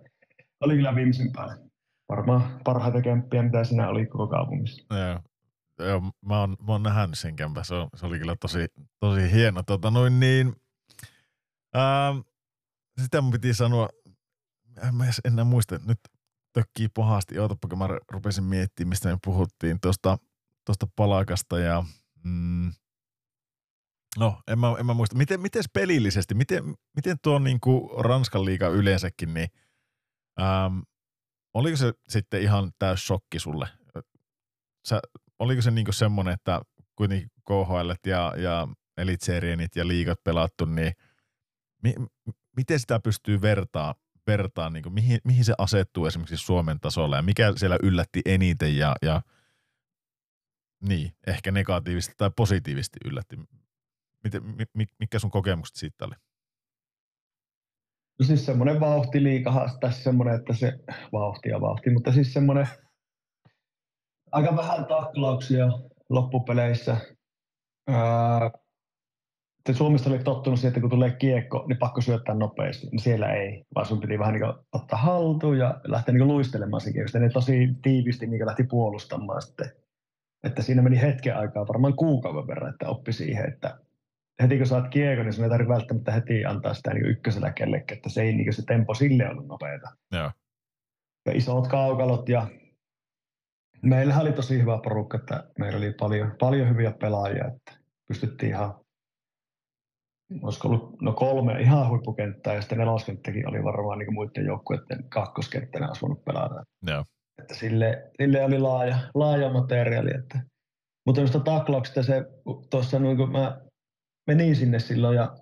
[0.61, 1.53] oli kyllä viimeisen päälle.
[2.09, 4.95] Varmaan parhaita kämppiä, mitä siinä oli koko kaupungissa.
[4.95, 5.19] Joo.
[5.79, 7.63] Joo, mä oon, mä oon nähnyt sen kämpä.
[7.63, 8.67] Se, se oli kyllä tosi,
[8.99, 9.63] tosi hieno.
[9.63, 10.55] Tota, noin niin,
[11.73, 12.13] ää,
[13.01, 13.89] sitä mun piti sanoa,
[14.87, 15.99] en mä enää muista, nyt
[16.53, 17.39] tökkii pahasti.
[17.39, 20.17] Ootapa, kun mä rupesin miettimään, mistä me puhuttiin tuosta
[20.65, 21.83] tosta palakasta ja
[22.23, 22.73] mm,
[24.17, 25.17] no, en mä, en mä muista.
[25.17, 26.63] Miten, miten pelillisesti, miten,
[26.95, 29.49] miten tuo niin kuin Ranskan liiga yleensäkin, niin
[30.41, 30.79] ähm,
[31.53, 33.67] oliko se sitten ihan täys shokki sulle?
[34.87, 35.01] Sä
[35.39, 36.61] oliko se niinku semmoinen, että
[36.95, 38.67] kuitenkin KHL ja, ja
[38.97, 40.93] Elitserienit ja liigat pelattu, niin
[41.83, 41.93] mi,
[42.55, 43.95] miten sitä pystyy vertaa,
[44.27, 48.95] vertaa niin mihin, mihin se asettuu esimerkiksi Suomen tasolla ja mikä siellä yllätti eniten ja,
[49.01, 49.21] ja
[50.87, 53.37] niin, ehkä negatiivisesti tai positiivisesti yllätti.
[54.23, 54.43] Miten,
[54.73, 56.15] mi, mikä sun kokemukset siitä oli?
[58.19, 60.73] No siis semmoinen vauhti liikahan tässä semmoinen, että se
[61.11, 62.67] vauhti ja vauhti, mutta siis semmoinen–
[64.35, 65.67] aika vähän taklauksia
[66.09, 66.97] loppupeleissä.
[67.87, 68.51] Ää,
[69.71, 72.87] Suomessa oli tottunut siihen, että kun tulee kiekko, niin pakko syöttää nopeasti.
[72.87, 76.93] Niin siellä ei, vaan sun piti vähän niin ottaa haltuun ja lähteä niin luistelemaan sen
[76.93, 77.19] kiekosta.
[77.19, 79.71] Ne tosi tiivisti niin lähti puolustamaan sitten.
[80.43, 83.79] Että siinä meni hetken aikaa, varmaan kuukauden verran, että oppi siihen, että
[84.41, 87.97] heti kun saat kiekko, niin sun ei tarvitse välttämättä heti antaa sitä niin ykkösellä kellekään,
[87.97, 89.89] että se ei niin se tempo sille ollut nopeata.
[90.11, 90.31] Joo.
[91.25, 92.47] Ja isot kaukalot ja
[93.85, 98.73] meillä oli tosi hyvä porukka, että meillä oli paljon, paljon hyviä pelaajia, että pystyttiin ihan,
[100.41, 105.87] olisiko ollut no kolme ihan huippukenttää ja sitten neloskenttäkin oli varmaan niin muiden joukkueiden kakkoskenttänä
[105.87, 106.63] olisi voinut pelata.
[106.87, 107.05] Joo.
[107.41, 110.09] Että sille, sille oli laaja, laaja materiaali.
[110.19, 110.39] Että.
[111.05, 112.25] Mutta noista taklauksista se,
[112.69, 113.61] tuossa niin kun mä
[114.27, 115.37] menin sinne silloin ja,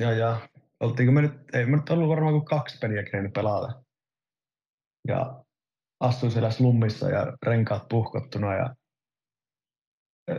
[0.00, 0.48] ja, ja
[0.80, 3.82] oltiinko me nyt, ei me nyt ollut varmaan kuin kaksi peliä kerennyt pelata.
[5.08, 5.44] Ja
[6.00, 8.74] astuin siellä slummissa ja renkaat puhkottuna ja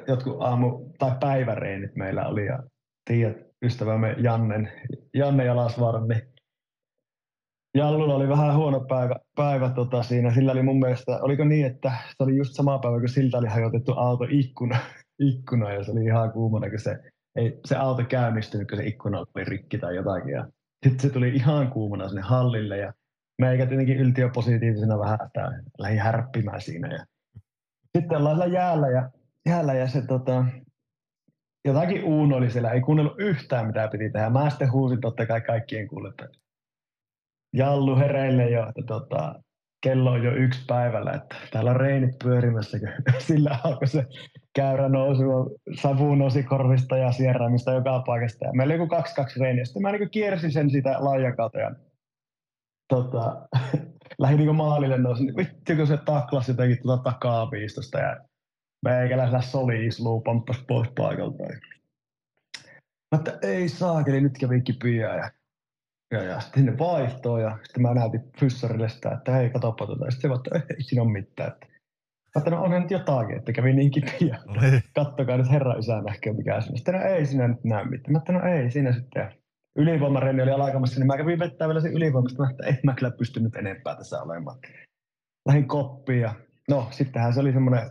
[0.07, 2.63] jotkut aamu- tai päiväreenit meillä oli ja
[3.05, 4.71] tiedät ystävämme Jannen,
[5.13, 6.21] Janne Jalasvaara, niin
[7.77, 10.33] Jallulla oli vähän huono päivä, päivä tota siinä.
[10.33, 13.47] Sillä oli mun mielestä, oliko niin, että se oli just sama päivä, kun siltä oli
[13.47, 14.77] hajotettu auto ikkuna,
[15.31, 16.97] ikkuna ja se oli ihan kuumana, kun se,
[17.35, 20.33] ei, se auto käynnistynyt, kun se ikkuna oli rikki tai jotakin.
[20.33, 20.47] Ja
[20.85, 22.93] sitten se tuli ihan kuumana sinne hallille ja
[23.39, 26.93] meikä tietenkin yltiöpositiivisena vähän, että lähdin härppimään siinä.
[26.93, 27.05] Ja
[27.97, 29.09] sitten ollaan siellä jäällä ja,
[29.45, 30.45] jäällä ja se tota,
[31.65, 34.29] jotakin Uuno oli siellä, ei kuunnellut yhtään mitä piti tehdä.
[34.29, 36.27] Mä sitten huusin totta kai kaikkien kuulle, että
[37.53, 39.35] Jallu hereille jo, että tota,
[39.83, 42.89] kello on jo yksi päivällä, että täällä on reinit pyörimässä, kun
[43.27, 44.05] sillä alkoi se
[44.55, 45.23] käyrä nousu,
[45.81, 48.45] savu nousi korvista ja sierraamista joka paikasta.
[48.45, 49.65] Ja meillä oli joku kaksi kaksi reiniä.
[49.65, 51.59] Sitten mä niin kiersin sen sitä laajan kautta
[52.89, 53.47] tota,
[54.19, 58.17] lähdin niin maalille nousin, niin vittu kun se taklasi jotenkin tuota takaa piistosta ja
[58.85, 61.43] meikäläisellä soli isluu pomppas pois paikalta.
[63.11, 65.31] Mä että ei saakeli, nyt kävinkin pian ja,
[66.11, 70.05] ja, ja sitten ne vaihtoo ja sitten mä näytin fyssarille sitä, että hei katoppa tuota.
[70.05, 71.51] Ja sitten se että ei siinä ole mitään.
[71.51, 71.65] Että,
[72.35, 73.91] mä että no onhan nyt jotakin, että kävi niin.
[74.95, 76.77] Kattokaa nyt herra isä näkee mikä siinä.
[76.77, 78.11] Sitten no ei siinä nyt näy mitään.
[78.11, 79.38] Mä että no ei siinä sitten
[79.75, 83.55] ylivoimareeni oli alkamassa, niin mä kävin vettää vielä sen ylivoimasta, että en mä kyllä pystynyt
[83.55, 84.59] enempää tässä olemaan.
[85.47, 86.33] Lähin koppiin ja
[86.69, 87.89] no sittenhän se oli semmoinen,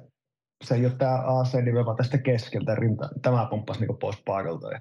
[0.65, 4.73] se ei ole tämä AC, niin vaan tästä keskeltä rinta, tämä pomppasi niin pois paikalta.
[4.73, 4.81] Ja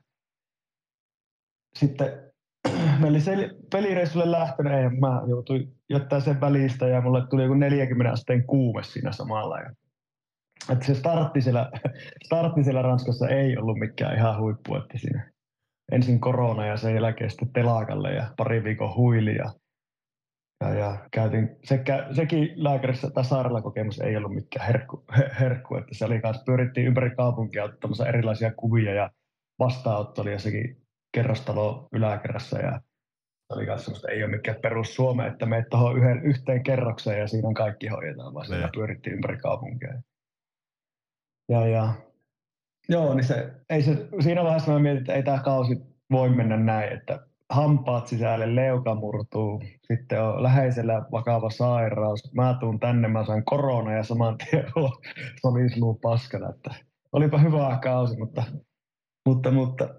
[1.76, 2.32] sitten
[3.02, 7.54] me oli se pelireissulle lähtenyt, ei, mä joutuin jättää sen välistä ja mulle tuli joku
[7.54, 9.60] 40 asteen kuume siinä samalla.
[9.60, 9.72] Ja,
[10.70, 11.72] että se startti siellä,
[12.26, 15.32] startti siellä Ranskassa ei ollut mikään ihan huippu, että siinä
[15.92, 19.54] ensin korona ja sen jälkeen sitten telakalle ja pari viikon huili ja,
[20.80, 25.04] ja, käytin, sekä, sekin lääkärissä tai sairaala kokemus ei ollut mikään herkku,
[25.40, 29.12] herkku että se oli kanssa, pyörittiin ympäri kaupunkia ottamassa erilaisia kuvia ja
[29.60, 30.82] vastaanotto oli jossakin
[31.14, 32.82] kerrostalo yläkerrassa ja
[33.48, 37.20] se oli myös semmoista, ei ole mikään perus Suome, että meet tuohon yhden, yhteen kerrokseen
[37.20, 40.02] ja siinä on kaikki hoidetaan, vaan siinä pyörittiin ympäri kaupunkia.
[41.50, 41.94] Ja, ja
[42.90, 45.82] joo, niin se, ei se, siinä vaiheessa mä mietin, että ei tämä kausi
[46.12, 47.20] voi mennä näin, että
[47.50, 52.34] hampaat sisälle, leuka murtuu, sitten on läheisellä vakava sairaus.
[52.34, 54.66] Mä tuun tänne, mä saan korona ja saman tien
[55.42, 56.50] solisluu paskana.
[56.50, 56.76] Että
[57.12, 58.44] olipa hyvä kausi, mutta,
[59.26, 59.90] mutta, mutta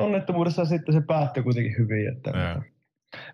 [0.00, 2.08] onnettomuudessa sitten se päättyi kuitenkin hyvin.
[2.16, 2.62] Että, ja.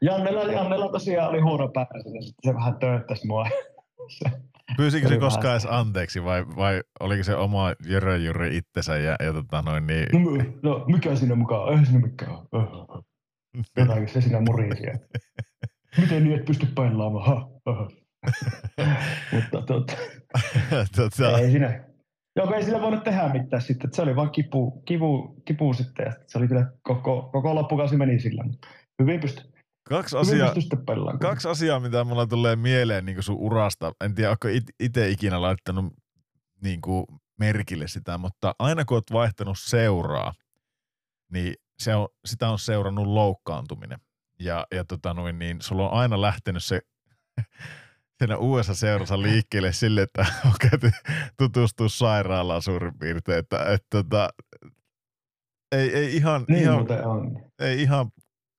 [0.03, 1.71] Jannella, Jannella tosiaan oli huono
[2.05, 3.47] niin se vähän tööttäisi mua.
[4.77, 9.33] Pyysikö se koskaan edes anteeksi vai, vai oliko se oma Jörö Jyrri itsensä ja, ja
[9.33, 10.07] tota noin niin...
[10.13, 11.71] No, no mikä siinä mukaan?
[11.71, 13.03] Eihän siinä mikään ole.
[13.77, 14.83] Jotakin se siinä murisi.
[16.01, 17.27] Miten niin et pysty painaamaan?
[17.27, 17.89] Ha, ha.
[19.33, 19.97] Mutta tota,
[20.97, 21.39] tota...
[21.39, 21.85] ei siinä,
[22.37, 23.93] Joo, ei sillä voinut tehdä mitään sitten.
[23.93, 26.07] Se oli vain kipu, kipu, kipu sitten.
[26.07, 28.45] Ja se oli kyllä koko, koko loppukausi meni sillä.
[29.03, 29.52] Hyvin pysty.
[29.89, 30.55] Kaksi asiaa,
[31.21, 33.93] kaksi asiaa, mitä mulla tulee mieleen niin sun urasta.
[34.05, 34.49] En tiedä, onko
[34.81, 35.95] itse ikinä laittanut
[36.63, 37.07] niin kuin
[37.39, 40.33] merkille sitä, mutta aina kun oot vaihtanut seuraa,
[41.33, 43.99] niin se on, sitä on seurannut loukkaantuminen.
[44.39, 46.81] Ja, ja tota noin, niin sulla on aina lähtenyt se
[48.19, 50.91] siinä uudessa seurassa liikkeelle sille, että on käyty
[51.39, 54.29] tutustua sairaalaan suurin piirtein, että, että, että tota,
[55.73, 56.87] ei, ei ihan, niin ihan,
[57.59, 58.11] ei ihan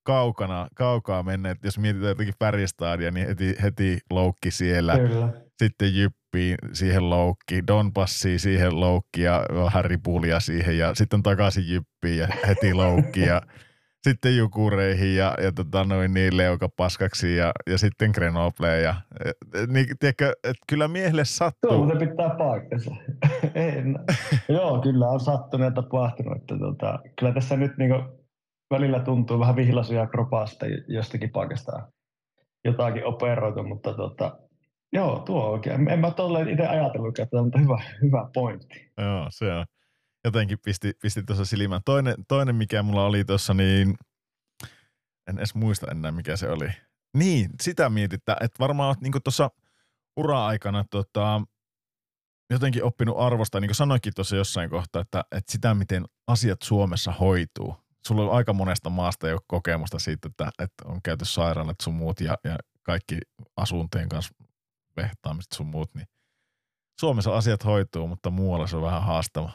[0.03, 4.97] kaukana, kaukaa mennä, jos mietitään jotenkin Färjestadia, niin heti, heti loukki siellä.
[4.97, 5.29] Kyllä.
[5.63, 12.17] Sitten Jyppi siihen loukki, Donbassi siihen loukki ja Harry Pulja siihen ja sitten takaisin Jyppiin
[12.17, 13.41] ja heti loukki ja
[14.03, 18.95] sitten Jukureihin ja, ja tota noin niin leukapaskaksi ja, ja sitten Grenoble ja
[19.67, 21.71] niin, tiedätkö, että kyllä miehelle sattuu.
[21.71, 22.95] Tuo se pitää paikkansa.
[23.55, 23.99] en.
[24.57, 26.37] Joo, kyllä on sattunut ja tapahtunut.
[26.37, 27.91] Että tota, kyllä tässä nyt niin
[28.73, 31.71] välillä tuntuu vähän vihlaisuja kropasta jostakin paikasta
[32.65, 34.37] jotakin operoitu, mutta tota,
[34.93, 35.89] joo, tuo oikein.
[35.89, 38.91] En mä tolleen itse ajatellut, että mutta hyvä, hyvä pointti.
[38.97, 39.65] Joo, se on
[40.25, 41.81] jotenkin pisti, pisti tuossa silmään.
[41.85, 43.93] Toinen, toinen, mikä mulla oli tuossa, niin
[45.29, 46.69] en edes muista enää, mikä se oli.
[47.17, 49.49] Niin, sitä mietitään, että varmaan olet niin tuossa
[50.17, 51.41] ura-aikana tota,
[52.49, 57.11] jotenkin oppinut arvostaa, niin kuin sanoikin tuossa jossain kohtaa, että, että sitä, miten asiat Suomessa
[57.11, 57.82] hoituu.
[58.07, 62.21] Sulla on aika monesta maasta jo kokemusta siitä, että, että on käyty sairaalat sun muut
[62.21, 63.17] ja, ja kaikki
[63.57, 64.35] asunteen kanssa
[64.97, 66.07] vehtaamiset sun muut, niin
[66.99, 69.51] Suomessa asiat hoituu, mutta muualla se on vähän haastava.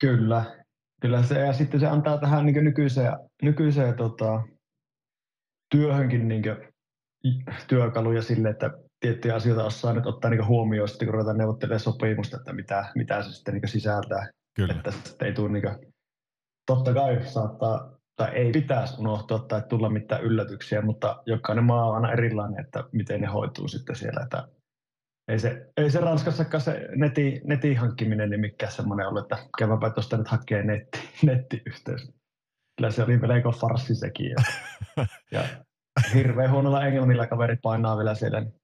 [0.00, 0.64] Kyllä,
[1.00, 4.42] kyllä se, ja sitten se antaa tähän niin nykyiseen, nykyiseen tota,
[5.70, 6.42] työhönkin niin
[7.68, 12.36] työkaluja sille, että tiettyjä asioita osaa nyt ottaa niin huomioon, sitten kun ruvetaan neuvottelemaan sopimusta,
[12.36, 14.30] että mitä, mitä se sitten niin sisältää.
[14.56, 14.74] Kyllä.
[14.74, 15.64] Että sitten ei tule, niin
[16.68, 21.94] totta kai saattaa, tai ei pitäisi unohtua tai tulla mitään yllätyksiä, mutta jokainen maa on
[21.94, 24.20] aina erilainen, että miten ne hoituu sitten siellä.
[24.22, 24.48] Että
[25.28, 29.90] ei se, ei se Ranskassakaan se neti, netin hankkiminen niin mikään semmoinen ollut, että käydäpä
[29.90, 32.12] tuosta nyt hakee netti, nettiyhteys.
[32.76, 34.30] Kyllä se oli melko farssi sekin.
[34.30, 34.44] Ja,
[35.32, 35.42] ja
[36.14, 38.40] hirveän huonolla englannilla kaveri painaa vielä siellä.
[38.40, 38.57] Niin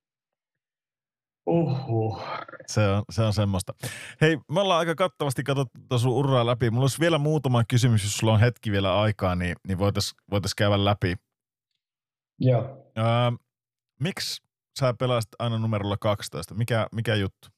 [1.47, 2.23] Uhuh.
[2.67, 3.73] Se on, se on semmoista.
[4.21, 6.71] Hei, me ollaan aika kattavasti katsottu sun uraa läpi.
[6.71, 10.55] Mulla olisi vielä muutama kysymys, jos sulla on hetki vielä aikaa, niin, niin voitaisiin voitais
[10.55, 11.15] käydä läpi.
[12.41, 12.93] Joo.
[12.99, 13.05] Öö,
[14.01, 14.43] miksi
[14.81, 16.55] sä pelasit aina numerolla 12.
[16.55, 17.49] Mikä, mikä juttu?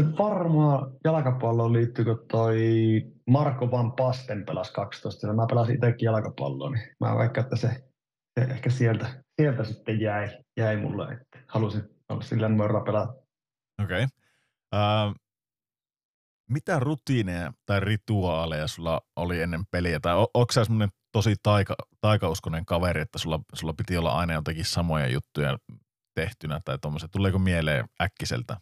[0.00, 2.56] Se varmaan jalkapalloon liittyy, kun toi
[3.30, 5.32] Marko Van Pasten pelasi 12.
[5.32, 7.89] Mä pelasin itsekin jalkapalloa, niin mä vaikka, että se,
[8.40, 13.12] se ehkä sieltä, sieltä sitten jäi, jäi mulle, että halusin olla sillä numerolla pelata.
[13.82, 14.04] Okei.
[14.04, 14.06] Okay.
[14.74, 15.14] Uh,
[16.50, 20.00] mitä rutiineja tai rituaaleja sulla oli ennen peliä?
[20.00, 24.64] Tai onko sä semmoinen tosi taika, taikauskonen kaveri, että sulla, sulla piti olla aina jotakin
[24.64, 25.58] samoja juttuja
[26.14, 27.10] tehtynä tai tuommoiset.
[27.10, 28.56] Tuleeko mieleen äkkiseltä?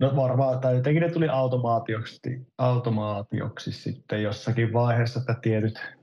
[0.00, 2.20] No varmaan, tai jotenkin ne tuli automaatioksi,
[2.58, 5.97] automaatioksi sitten jossakin vaiheessa, että tietyt,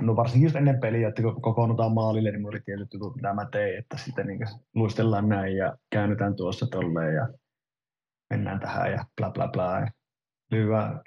[0.00, 3.34] no varsinkin just ennen peliä, että kun kokoonnutaan maalille, niin mulla oli tietyt jutut, mitä
[3.34, 4.40] mä tein, että sitten niin
[4.74, 7.28] luistellaan näin ja käännytään tuossa tolleen ja
[8.30, 9.80] mennään tähän ja bla bla bla.
[9.80, 9.86] Ja
[10.50, 11.00] lyödään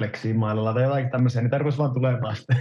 [0.00, 2.56] pleksimailalla tai jotain tämmöisiä, niin tarvitsisi vaan tulemaan sitten,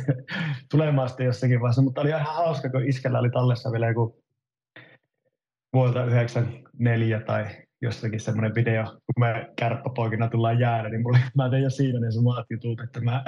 [0.71, 1.81] tulemaan sitten jossakin vaiheessa.
[1.81, 4.23] Mutta oli ihan hauska, kun iskällä oli tallessa vielä joku
[5.73, 7.45] vuodelta 94 tai
[7.81, 12.11] jossakin semmoinen video, kun me kärppäpoikina tullaan jäädä, niin mulle, mä tein jo siinä ne
[12.11, 13.23] samat jutut, että, mä,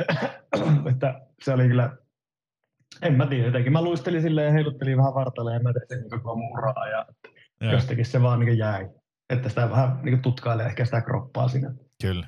[0.91, 1.97] että se oli kyllä,
[3.01, 3.73] en mä tiedä jotenkin.
[3.73, 7.05] Mä luistelin silleen ja heiluttelin vähän vartalla ja mä tein sen koko mun uraa ja
[7.61, 7.71] Joo.
[7.71, 8.89] jostakin se vaan niin jäi.
[9.29, 12.27] Että sitä vähän niin tutkailee ehkä sitä kroppaa siinä, Kyllä.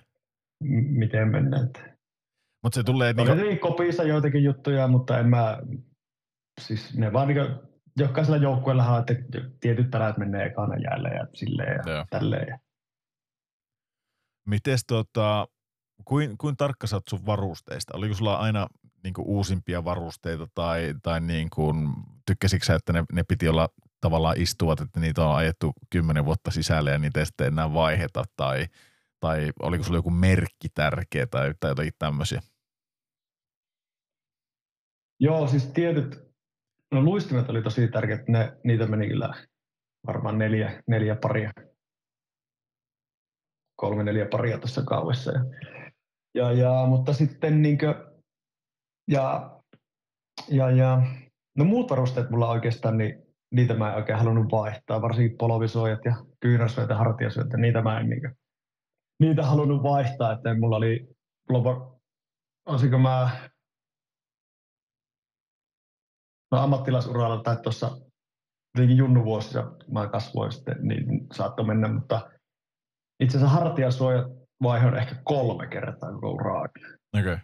[0.64, 1.70] m- miten mennään.
[2.64, 5.60] Mutta se tulee Oli niinku, tietenkin kopissa joitakin juttuja, mutta en mä,
[6.62, 7.38] siis ne vaan niin
[7.98, 9.14] jokaisella joukkueella on, että
[9.60, 12.06] tietyt pärät menee ekana jäälle ja silleen ja Joo.
[12.10, 12.48] tälleen.
[12.48, 12.60] Ja
[14.48, 15.48] mites tota,
[16.06, 17.98] kuin, kuin tarkka sä oot sun varusteista?
[17.98, 18.68] Oliko sulla aina
[19.04, 21.74] niinku uusimpia varusteita tai, tai niinku,
[22.26, 23.70] tykkäsitkö sä, että ne, ne piti olla
[24.02, 28.24] tavallaan istuvat, että niitä on ajettu kymmenen vuotta sisälle ja niitä ei sitten enää vaiheta
[28.36, 28.66] tai,
[29.20, 32.42] tai oliko sulla joku merkki tärkeä tai, tai jotakin tämmöisiä?
[35.20, 36.20] Joo, siis tietyt,
[36.92, 39.34] no luistimet oli tosi tärkeät, ne, niitä meni kyllä
[40.08, 41.52] varmaan neljä, neljä paria,
[43.76, 45.32] kolme neljä paria tuossa kaudessa.
[45.32, 45.44] Ja,
[46.34, 48.09] ja, ja, mutta sitten niinkö,
[49.10, 49.52] ja,
[50.50, 51.02] ja, ja,
[51.58, 56.16] no muut varusteet mulla oikeastaan, niin niitä mä en oikein halunnut vaihtaa, varsinkin polvisuojat ja
[56.40, 58.32] kyynärsuojat ja hartiasuojat, ja niitä mä en niinkö,
[59.20, 61.08] niitä halunnut vaihtaa, että mulla oli,
[61.50, 62.00] mulla
[62.66, 63.50] olisinko mä
[66.52, 67.98] no ammattilaisuralla tai tuossa
[68.74, 72.32] tietenkin junnuvuosissa mä kasvoin sitten, niin saattoi mennä, mutta
[73.20, 74.28] itse asiassa hartiasuojat
[74.64, 76.68] vaihoin ehkä kolme kertaa koko uraa.
[77.20, 77.38] Okay.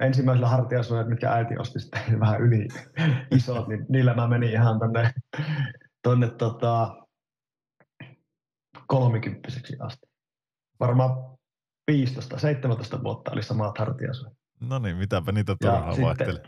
[0.00, 2.68] Ensimmäisellä hartiasuojat, mitkä äiti osti sitten vähän yli
[3.30, 5.12] isot, niin niillä mä menin ihan tonne,
[6.02, 6.96] tonne tota,
[8.86, 10.06] kolmikymppiseksi asti.
[10.80, 11.10] Varmaan
[11.90, 14.38] 15-17 vuotta oli samat hartiasuojat.
[14.60, 16.42] No niin, mitäpä niitä Ja turhaan sitten- vaihtele.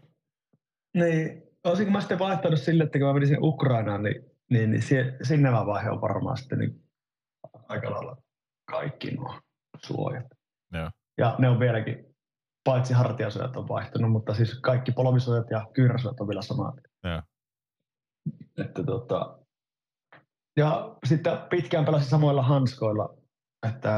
[0.94, 4.82] Niin, olisinko mä sitten vaihtanut sille, että kun mä menin sinne Ukrainaan, niin, niin, niin
[4.82, 6.82] sie, sinne mä vaihdoin varmaan sitten niin
[7.68, 8.16] aika lailla
[8.64, 9.40] kaikki nuo
[9.84, 10.26] suojat.
[10.72, 10.90] Joo.
[11.18, 12.05] Ja ne on vieläkin,
[12.66, 16.74] paitsi hartiasuojat on vaihtunut, mutta siis kaikki polvisuojat ja kyynärsuojat on vielä samat.
[18.58, 19.38] Että tota,
[20.56, 23.14] ja sitten pitkään pelasin samoilla hanskoilla,
[23.68, 23.92] että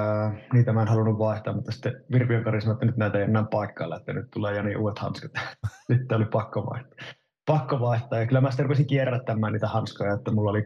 [0.52, 3.44] niitä mä en halunnut vaihtaa, mutta sitten Virpion Kari sanoi, että nyt näitä ei enää
[3.50, 5.30] paikkailla, että nyt tulee Jani uudet hanskat.
[5.92, 7.06] sitten oli pakko vaihtaa.
[7.46, 8.18] Pakko vaihtaa.
[8.18, 10.64] Ja kyllä mä sitten rupesin kierrättämään niitä hanskoja, että mulla oli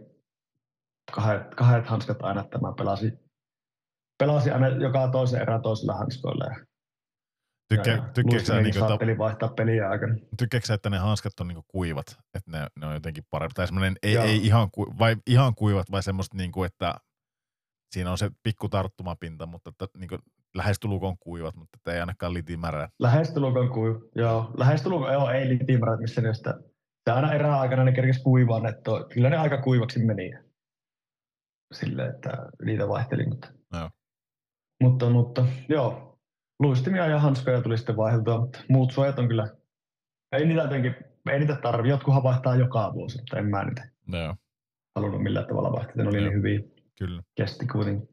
[1.12, 3.18] kahdet, kahdet hanskat aina, että mä pelasin,
[4.18, 6.44] pelasin aina joka toisen erään toisilla hanskoilla.
[6.44, 6.56] Ja,
[7.76, 10.14] Tykkää, tykkääkö, sä, niinku, ta, saattelin vaihtaa peliä aikana.
[10.38, 13.54] tykkääkö sä, että ne hanskat on niinku kuivat, että ne, ne on jotenkin parempi?
[13.54, 14.24] Tai semmoinen, ei, Joo.
[14.24, 16.94] ei ihan, ku, vai ihan kuivat, vai semmoista, niinku, että
[17.92, 20.18] siinä on se pikku tarttumapinta, mutta että, niinku,
[20.54, 22.88] lähestulkoon kuivat, mutta että ei ainakaan litimärää.
[22.98, 24.10] Lähestulkoon kuivu.
[24.14, 26.54] Joo, lähestulkoon joo, ei litimärät missä ne sitä.
[27.04, 30.32] Se aina erään aikana ne kerkesi kuivaan, että kyllä ne aika kuivaksi meni.
[31.72, 32.30] Silleen, että
[32.64, 33.90] niitä vaihteli, mutta, Joo.
[34.82, 36.11] mutta, mutta joo,
[36.62, 39.56] luistimia ja hanskoja tuli sitten vaihdeltua, mutta muut suojat on kyllä,
[40.32, 40.94] ei niitä jotenkin,
[41.30, 44.36] ei niitä tarvi, jotkuhan vaihtaa joka vuosi, mutta en mä niitä Joo,
[44.96, 46.24] halunnut millään tavalla vaihtaa, ne oli Joo.
[46.24, 46.60] niin hyviä,
[46.98, 47.22] kyllä.
[47.34, 48.08] kesti kuitenkin.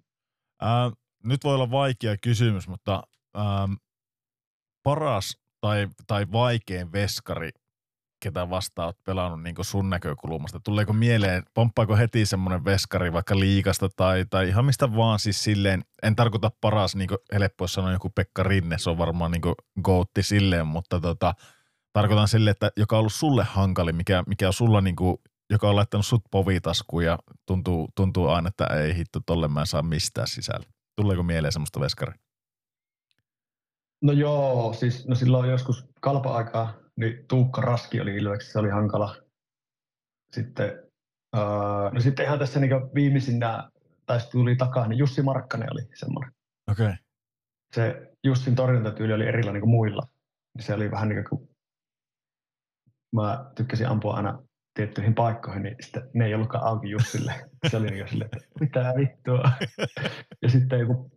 [0.61, 0.92] Ää,
[1.24, 3.03] nyt voi olla vaikea kysymys, mutta
[3.38, 3.74] ähm,
[4.84, 7.50] paras tai, tai vaikein veskari,
[8.19, 10.59] ketä vastaan oot pelannut niin sun näkökulmasta?
[10.59, 15.83] Tuleeko mieleen, pomppaako heti semmoinen veskari vaikka liikasta tai, tai ihan mistä vaan siis silleen,
[16.03, 19.41] en tarkoita paras, niin kuin helppo sanoa joku Pekka Rinne, se on varmaan niin
[19.83, 21.33] gootti silleen, mutta tota,
[21.93, 25.17] tarkoitan silleen, että joka on ollut sulle hankali, mikä, mikä on sulla niin kuin,
[25.49, 29.67] joka on laittanut sut povitaskuun ja tuntuu, tuntuu aina, että ei hitto, tolle mä en
[29.67, 30.65] saa mistään sisällä.
[30.95, 32.28] Tuleeko mieleen semmoista veskaria?
[34.02, 39.16] No joo, siis no silloin joskus kalpa-aikaa, niin Tuukka Raski oli Ilveksessä, se oli hankala.
[40.32, 40.66] Sitten,
[41.36, 43.69] öö, no sitten ihan tässä niin viimeisinä,
[44.06, 46.32] tai sitten tuli takaa, niin Jussi Markkanen oli semmoinen.
[46.72, 46.86] Okei.
[46.86, 46.98] Okay.
[47.76, 50.08] Se Jussin torjuntatyyli oli erilainen kuin muilla.
[50.60, 51.50] Se oli vähän niin kuin,
[53.16, 57.34] mä tykkäsin ampua aina tiettyihin paikkoihin, niin sitten ne ei ollutkaan auki Jussille.
[57.69, 59.44] Se oli niin kuin silleen, että mitä vittua.
[60.42, 61.11] Ja sitten joku,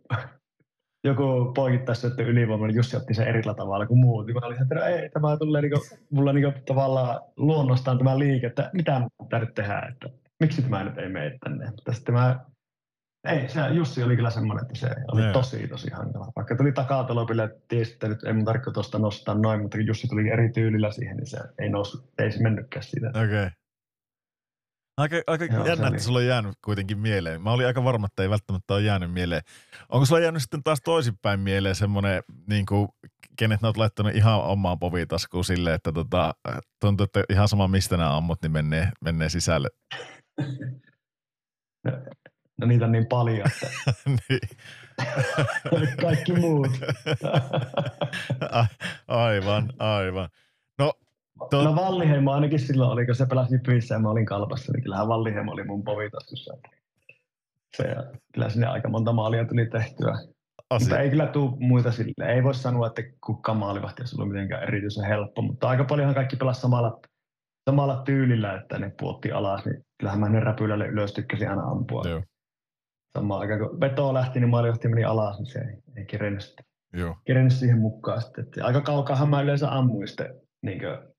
[1.03, 4.25] joku poikittaisi ylivoima, niin Jussi otti sen erillä tavalla kuin muut.
[4.25, 8.47] Niin Mä olin, että no ei, tämä tulee niinku, mulla niinku tavallaan luonnostaan tämä liike,
[8.47, 10.09] että mitä pitää nyt tehdä, että
[10.39, 11.71] miksi tämä nyt ei mene tänne.
[11.71, 12.39] Mutta sitten mä,
[13.27, 15.33] ei, se Jussi oli kyllä semmoinen, että se oli Joo.
[15.33, 16.31] tosi, tosi hankala.
[16.35, 19.87] Vaikka tuli takatolopille, että tiesi, että nyt ei mun tarvitse tuosta nostaa noin, mutta kun
[19.87, 23.09] Jussi tuli eri tyylillä siihen, niin se ei noussut, ei se mennytkään siitä.
[23.09, 23.23] Okei.
[23.25, 23.49] Okay.
[24.97, 27.41] Aika, aika Joo, jännä, että sulla on jäänyt kuitenkin mieleen.
[27.41, 29.41] Mä olin aika varma, että ei välttämättä ole jäänyt mieleen.
[29.89, 32.87] Onko sulla jäänyt sitten taas toisinpäin mieleen semmoinen, niin kuin,
[33.37, 36.33] kenet ne oot laittanut ihan omaan povitaskuun silleen, että tota,
[36.79, 39.69] tuntuu, että ihan sama mistä nämä ammut, niin menee, menee sisälle.
[42.57, 43.67] No niitä on niin paljon, että
[44.29, 44.39] niin.
[46.01, 46.71] kaikki muut.
[49.07, 50.29] Aivan, aivan.
[51.49, 54.83] To- No Valliheimo ainakin silloin oli, kun se pelasi Jypissä ja mä olin kalpassa, niin
[54.83, 56.57] kyllähän Valliheimo oli mun povitaskussa.
[57.77, 57.95] Se,
[58.33, 60.11] kyllä sinne aika monta maalia tuli tehtyä.
[60.11, 60.99] Mutta asia.
[60.99, 62.33] ei kyllä tuu muita sille.
[62.33, 66.35] Ei voi sanoa, että kukaan maalivahti olisi ollut mitenkään erityisen helppo, mutta aika paljonhan kaikki
[66.35, 66.99] pelasi samalla,
[67.69, 72.03] samalla tyylillä, että ne puotti alas, niin kyllähän mä ne räpylälle ylös tykkäsin aina ampua.
[72.09, 72.21] Joo,
[73.17, 76.53] Samaan aikaan kun veto lähti, niin maalivahti meni alas, niin se ei, ei kerennyt,
[76.93, 77.15] joo.
[77.25, 78.21] kerennyt siihen mukaan.
[78.21, 78.43] Sitten.
[78.43, 81.12] Että aika kaukaahan mä yleensä ammuin sitten, niin kuin,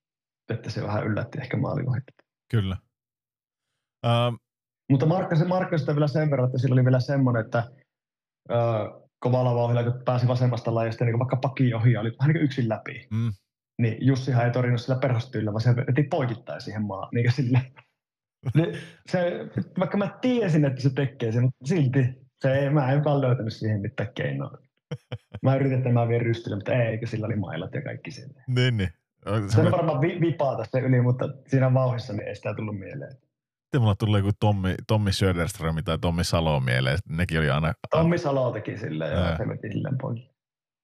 [0.48, 2.12] että se vähän yllätti ehkä maalivahti.
[2.50, 2.76] Kyllä.
[4.06, 4.34] Ähm,
[4.90, 7.70] Mutta Markka, se Markka sitä vielä sen verran, että sillä oli vielä semmoinen, että
[8.50, 8.58] öö,
[9.18, 12.68] kovalla vauhdilla, kun pääsi vasemmasta laajasta, niin vaikka paki ohi ja oli vähän niin yksin
[12.68, 13.32] läpi, mm,
[13.78, 17.08] niin Jussihan ei torjunut sillä perhostyillä, vaan se veti poikittain siihen maan.
[17.12, 17.60] Niin sille.
[18.54, 19.20] Niin se,
[19.78, 21.98] vaikka mä tiesin, että se tekee sen, mutta silti
[22.40, 24.58] se ei, mä en vaan löytänyt siihen mitään keinoa.
[25.42, 28.44] Mä yritin, että mä vien rystille, mutta ei, eikö sillä oli mailat ja kaikki sinne.
[28.48, 28.88] niin, niin.
[29.48, 33.12] Se on varmaan vi, vipaa tästä yli, mutta siinä vauhissa niin ei sitä tullut mieleen.
[33.12, 36.98] Sitten mulla tulee joku Tommi, Tommi Söderström tai Tommi Salo mieleen.
[37.08, 37.72] Nekin oli aina...
[37.90, 40.30] Tommi Salo teki silleen ja se veti silleen poikki.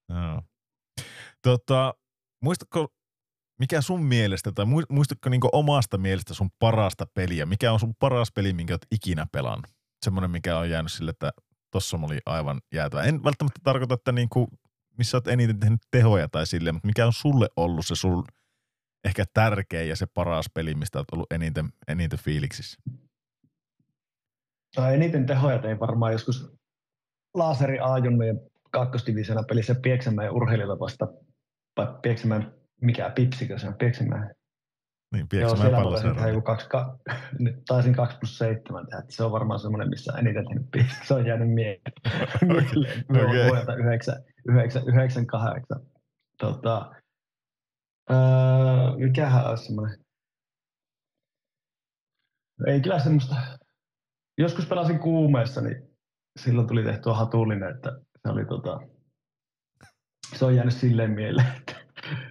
[0.09, 0.41] Joo.
[1.43, 1.93] Tota,
[2.43, 2.87] muistatko,
[3.59, 7.45] mikä sun mielestä, tai mui- muistatko niinku omasta mielestä sun parasta peliä?
[7.45, 9.67] Mikä on sun paras peli, minkä oot ikinä pelannut?
[10.05, 11.31] Semmoinen, mikä on jäänyt sille, että
[11.71, 13.03] tossa oli aivan jäätävä.
[13.03, 14.47] En välttämättä tarkoita, että niinku,
[14.97, 18.23] missä oot eniten tehnyt tehoja tai silleen, mutta mikä on sulle ollut se sun
[19.03, 22.81] ehkä tärkein ja se paras peli, mistä oot ollut eniten, eniten fiiliksissä?
[24.77, 26.53] No eniten tehoja tein varmaan joskus
[27.33, 28.39] Laaseri A-junnujen
[28.71, 31.07] kakkosdivisionan pelissä Pieksämäen urheilijoita vasta,
[31.77, 34.35] vai Pieksämäen, mikä Pipsikö se on, Pieksämäen.
[35.11, 36.97] Niin, Joo, siellä joku kaksi, ka,
[37.39, 41.05] nyt taisin 2 plus 7 tehdä, että se on varmaan semmoinen, missä eniten tehnyt piirteitä.
[41.05, 41.81] Se on jäänyt mieleen.
[42.41, 43.27] mieleen Okei.
[43.29, 43.47] okay.
[43.47, 45.79] vuodelta 9, 9, 98.
[46.37, 46.91] Tota,
[48.11, 48.17] öö,
[48.97, 49.99] mikähän olisi semmoinen?
[52.67, 53.35] Ei kyllä semmoista.
[54.37, 55.91] Joskus pelasin kuumeessa, niin
[56.39, 57.89] silloin tuli tehtyä hatullinen, että
[58.21, 58.79] se oli tota,
[60.35, 61.63] se on jäänyt silleen mieleen,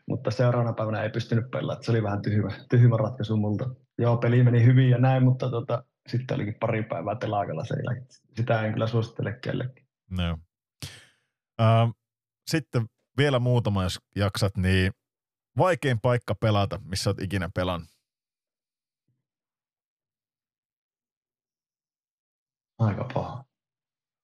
[0.07, 3.71] mutta seuraavana päivänä ei pystynyt pelaamaan, että se oli vähän tyhmä, tyhmä ratkaisu multa.
[3.99, 8.07] Joo, peli meni hyvin ja näin, mutta tota, sitten olikin pari päivää telakalla sen jälkeen.
[8.37, 9.87] Sitä en kyllä suosittele kellekin.
[10.11, 10.39] No.
[11.61, 11.91] Ähm,
[12.47, 12.87] sitten
[13.17, 14.93] vielä muutama, jos jaksat, niin
[15.59, 17.91] vaikein paikka pelata, missä oot ikinä pelannut.
[22.79, 23.45] Aika paha.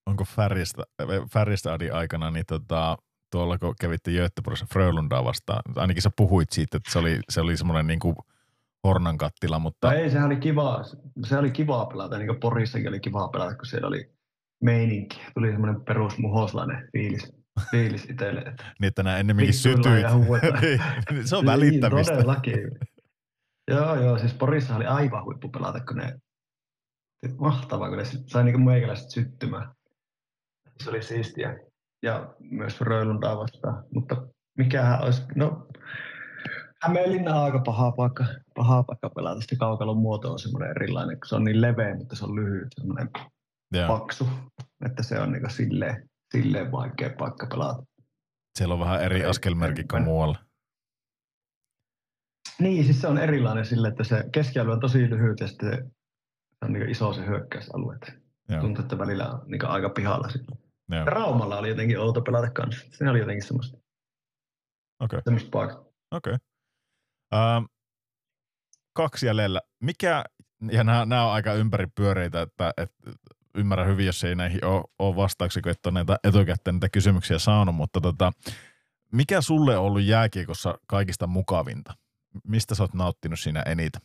[0.05, 2.97] Onko äh, Färjestadin aikana, niin tota,
[3.31, 7.57] tuolla kun kävitte Göteborgissa Frölundaa vastaan, ainakin sä puhuit siitä, että se oli, se oli
[7.57, 8.15] semmoinen niin kuin
[8.83, 10.83] hornan kattila, mutta No ei, sehän oli kiva.
[11.25, 14.11] Se oli kivaa pelata, niin kuin Porissakin oli kivaa pelata, kun siellä oli
[14.63, 15.21] meininki.
[15.33, 17.33] Tuli semmoinen perus muhoslainen fiilis,
[17.71, 18.41] fiilis itselle.
[18.41, 19.85] Että niin, että nämä ennemminkin sytyit.
[20.61, 20.81] niin,
[21.11, 22.13] niin, se on Niin, välittämistä.
[22.13, 22.59] Todellakin.
[23.71, 26.13] joo, joo, siis Porissa oli aivan huippu pelata, kun ne
[27.39, 29.71] mahtavaa, kun ne sai niinku meikäläiset syttymään.
[30.83, 31.55] Se oli siistiä.
[32.03, 33.83] Ja myös Röylundaa vastaan.
[33.93, 34.27] Mutta
[34.57, 35.67] mikähän olisi, no
[36.81, 39.39] Hämeenlinna on aika paha paikka, paha paikka pelata.
[39.39, 42.67] Sitten kaukalon muoto on semmoinen erilainen, kun se on niin leveä, mutta se on lyhyt,
[42.75, 43.09] semmoinen
[43.73, 43.87] Joo.
[43.87, 44.27] paksu.
[44.85, 47.83] Että se on niinku silleen, silleen vaikea paikka pelata.
[48.57, 50.37] Siellä on vähän eri askelmerkit kuin muualla.
[52.59, 56.65] Niin, siis se on erilainen sille, että se keskialue on tosi lyhyt ja sitten se
[56.65, 57.97] on niin iso se hyökkäysalue.
[58.61, 60.66] Tuntuu, että välillä on niin aika pihalla sillä.
[60.91, 61.05] Joo.
[61.05, 62.85] Raumalla oli jotenkin outo pelata kanssa.
[62.91, 63.77] Se oli jotenkin semmoista,
[64.99, 65.21] Okei.
[65.23, 65.85] semmoista paikkaa.
[66.11, 66.35] Okei.
[67.33, 67.63] Ähm,
[68.93, 69.61] kaksi jäljellä.
[69.83, 70.23] Mikä,
[70.71, 73.11] ja nämä, nämä on aika ympäripyöreitä, että, että
[73.55, 77.39] ymmärrän hyvin, jos ei näihin ole, ole vastauksia, kun et ole näitä etukäteen näitä kysymyksiä
[77.39, 78.31] saanut, mutta tota,
[79.11, 81.93] mikä sulle on ollut jääkiekossa kaikista mukavinta?
[82.43, 84.01] Mistä sä oot nauttinut siinä eniten?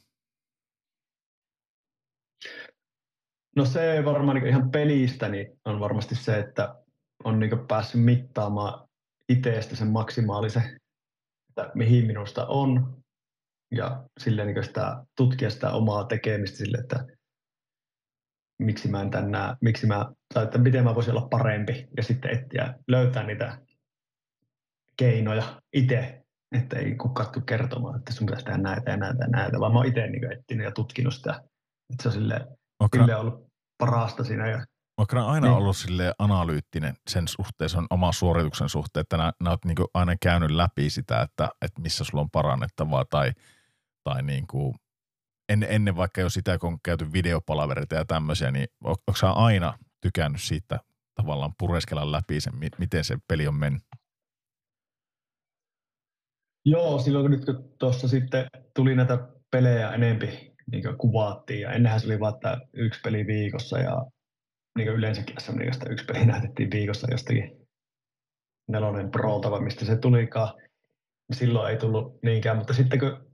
[3.57, 6.75] No se varmaan niin ihan pelistä niin on varmasti se, että
[7.25, 8.89] on niin päässyt mittaamaan
[9.29, 10.81] itsestä sen maksimaalisen,
[11.49, 13.03] että mihin minusta on.
[13.71, 17.07] Ja silleen niin sitä, tutkia sitä omaa tekemistä sille, että
[18.59, 21.89] miksi mä en tän näe, miksi mä, tai että miten mä voisin olla parempi.
[21.97, 23.59] Ja sitten etsiä, löytää niitä
[24.97, 26.23] keinoja itse,
[26.53, 29.73] että ei kukaan tule kertomaan, että sun pitäisi tehdä näitä ja näitä ja näitä, vaan
[29.73, 31.43] mä oon itse niin etsinyt ja tutkinut sitä.
[32.03, 32.15] Se on
[32.93, 34.49] sille, Onko, sille ollut parasta siinä.
[34.51, 34.67] Ja,
[34.99, 35.57] onko nämä aina Niin.
[35.57, 40.17] ollut sille analyyttinen sen suhteen, sen oman suorituksen suhteen, että nää, nää oot niinku aina
[40.23, 43.33] käynyt läpi sitä, että, että missä sulla on parannettavaa tai,
[44.05, 44.75] tai niinku,
[45.49, 49.31] en, ennen vaikka jo sitä, kun on käyty videopalavereita ja tämmöisiä, niin on, onko sä
[49.31, 50.81] aina tykännyt siitä
[51.15, 53.83] tavallaan pureskella läpi sen, mi- miten se peli on mennyt?
[56.65, 58.47] joo, silloin kun nyt kun tuossa sitten
[58.77, 63.27] tuli näitä pelejä enempi niin kuin kuvattiin ja ennenhän se oli vaan, että yksi peli
[63.27, 64.07] viikossa ja
[64.79, 65.61] niin yleensäkin SM
[65.91, 67.63] yksi peli näytettiin viikossa jostakin
[68.69, 70.55] nelonen Prolta vai mistä se tulikaan.
[71.33, 73.33] Silloin ei tullut niinkään, mutta sitten kun,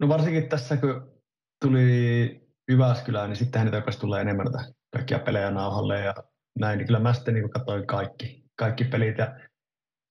[0.00, 1.22] no varsinkin tässä kun
[1.64, 6.14] tuli Jyväskylään, niin sittenhän niitä rupesi tulee enemmän näitä kaikkia pelejä nauhalle ja
[6.58, 9.40] näin, niin kyllä mä sitten niin katsoin kaikki, kaikki pelit ja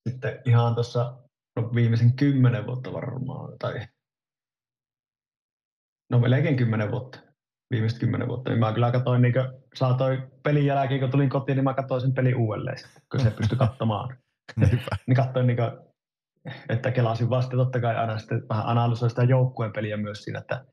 [0.10, 1.18] sitten ihan tuossa
[1.56, 3.88] no viimeisen kymmenen vuotta varmaan, tai
[6.12, 7.20] no melkein kymmenen vuotta,
[7.72, 9.34] viimeiset kymmenen vuotta, niin mä kyllä katsoin, niin
[9.76, 12.78] saatoin pelin jälkeen, kun tulin kotiin, niin mä katsoin sen pelin uudelleen,
[13.12, 14.18] kun se pystyi katsomaan.
[15.08, 15.72] Niin katsoin, niin kuin,
[16.70, 20.66] että kelasin vasta totta kai aina sitten vähän analysoin sitä joukkueen peliä myös siinä, että,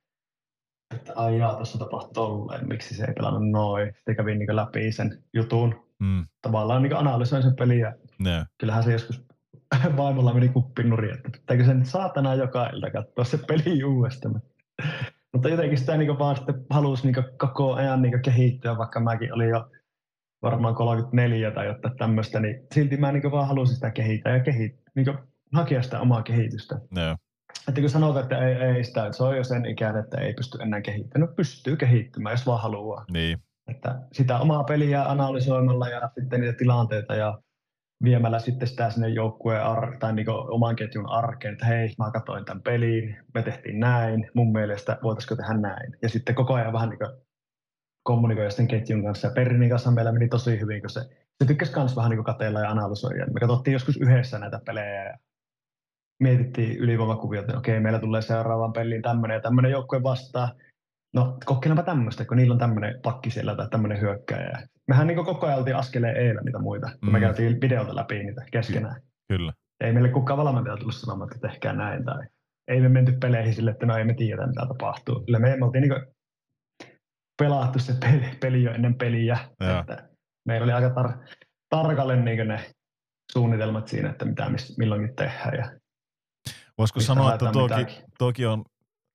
[0.94, 3.94] että ai jaa, tuossa tapahtui tolleen, miksi se ei pelannut noin.
[3.94, 8.46] Sitten kävin niin läpi sen jutun, Mm, tavallaan niin analysoin sen ja ne.
[8.58, 9.24] kyllähän se joskus
[9.96, 14.42] vaimolla meni kuppin nurin, että pitääkö sen saatana joka ilta katsoa se peli uudestaan.
[15.32, 19.48] Mutta jotenkin sitä niin vaan sitten halusi niin koko ajan niin kehittyä, vaikka mäkin olin
[19.48, 19.70] jo
[20.42, 24.80] varmaan 34 tai jotain tämmöistä, niin silti mä niin vaan halusin sitä kehittää ja kehit,
[24.94, 25.06] niin
[25.52, 26.80] hakea sitä omaa kehitystä.
[26.90, 27.16] Ne.
[27.68, 30.34] Että kun sanotaan, että ei, ei sitä, että se on jo sen ikään, että ei
[30.34, 31.28] pysty enää kehittämään.
[31.28, 33.04] No pystyy kehittymään, jos vaan haluaa.
[33.12, 33.38] Niin.
[33.70, 37.38] Että sitä omaa peliä analysoimalla ja sitten niitä tilanteita ja
[38.04, 42.44] viemällä sitten sitä sinne joukkueen ar- tai niin oman ketjun arkeen, että hei, mä katsoin
[42.44, 45.96] tämän pelin, me tehtiin näin, mun mielestä voitaisiko tehdä näin.
[46.02, 46.98] Ja sitten koko ajan vähän niin
[48.02, 49.28] kommunikoida sen ketjun kanssa.
[49.28, 51.00] Ja Perrin kanssa meillä meni tosi hyvin, kun se,
[51.38, 53.26] se tykkäsi myös vähän niin katella ja analysoida.
[53.26, 55.18] Me katsottiin joskus yhdessä näitä pelejä ja
[56.22, 60.48] mietittiin ylivoimakuviota, että okei, meillä tulee seuraavaan peliin tämmöinen ja tämmöinen joukkue vastaan.
[61.14, 64.68] No kokeilepa tämmöistä, kun niillä on tämmöinen pakki siellä tai tämmöinen hyökkäjä.
[64.92, 67.12] Mehän niin koko ajan oltiin askeleen eellä niitä muita, kun mm.
[67.12, 69.02] me käytiin videolta läpi niitä keskenään.
[69.28, 69.52] Kyllä.
[69.80, 72.26] Ei meille kukaan valmentaja tullut sanomaan, että tehkää näin tai
[72.68, 75.24] ei me menty peleihin sille, että no ei me tiedä mitä tapahtuu.
[75.24, 76.06] Kyllä me, me oltiin niin
[77.42, 79.38] pelattu se peli, peli jo ennen peliä.
[79.60, 79.80] Joo.
[79.80, 80.08] Että
[80.46, 81.36] meillä oli aika tar-
[81.68, 82.70] tarkalleen niin ne
[83.32, 85.54] suunnitelmat siinä, että mitä mis, milloinkin tehdään.
[85.54, 85.70] Ja
[86.78, 88.64] Voisiko sanoa, että toki, toki on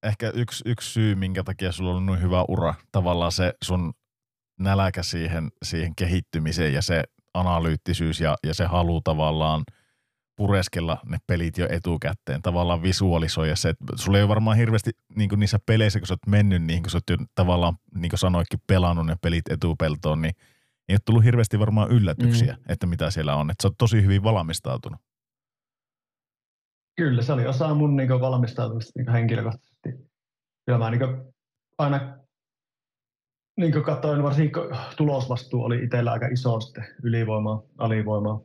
[0.03, 2.73] ehkä yksi, yksi syy, minkä takia sulla on noin hyvä ura.
[2.91, 3.93] Tavallaan se sun
[4.59, 7.03] näläkä siihen, siihen kehittymiseen ja se
[7.33, 9.63] analyyttisyys ja, ja se halu tavallaan
[10.35, 15.29] pureskella ne pelit jo etukäteen, tavallaan visualisoida se, että sulla ei ole varmaan hirveästi niin
[15.29, 18.19] kuin niissä peleissä, kun sä oot mennyt niihin, kun sä oot jo tavallaan, niin kuin
[18.19, 20.33] sanoitkin, pelannut ne pelit etupeltoon, niin
[20.89, 22.63] ei ole tullut hirveästi varmaan yllätyksiä, mm.
[22.69, 23.49] että mitä siellä on.
[23.49, 24.99] Että sä oot tosi hyvin valmistautunut.
[26.95, 29.89] Kyllä, se oli osa mun niin valmistautumista niin henkilökohtaisesti.
[30.65, 31.01] Kyllä mä niin
[31.77, 32.17] aina
[33.57, 34.51] niin katsoin, varsinkin
[34.97, 38.41] tulosvastuu oli itsellä aika iso sitten, ylivoimaa, alivoimaa.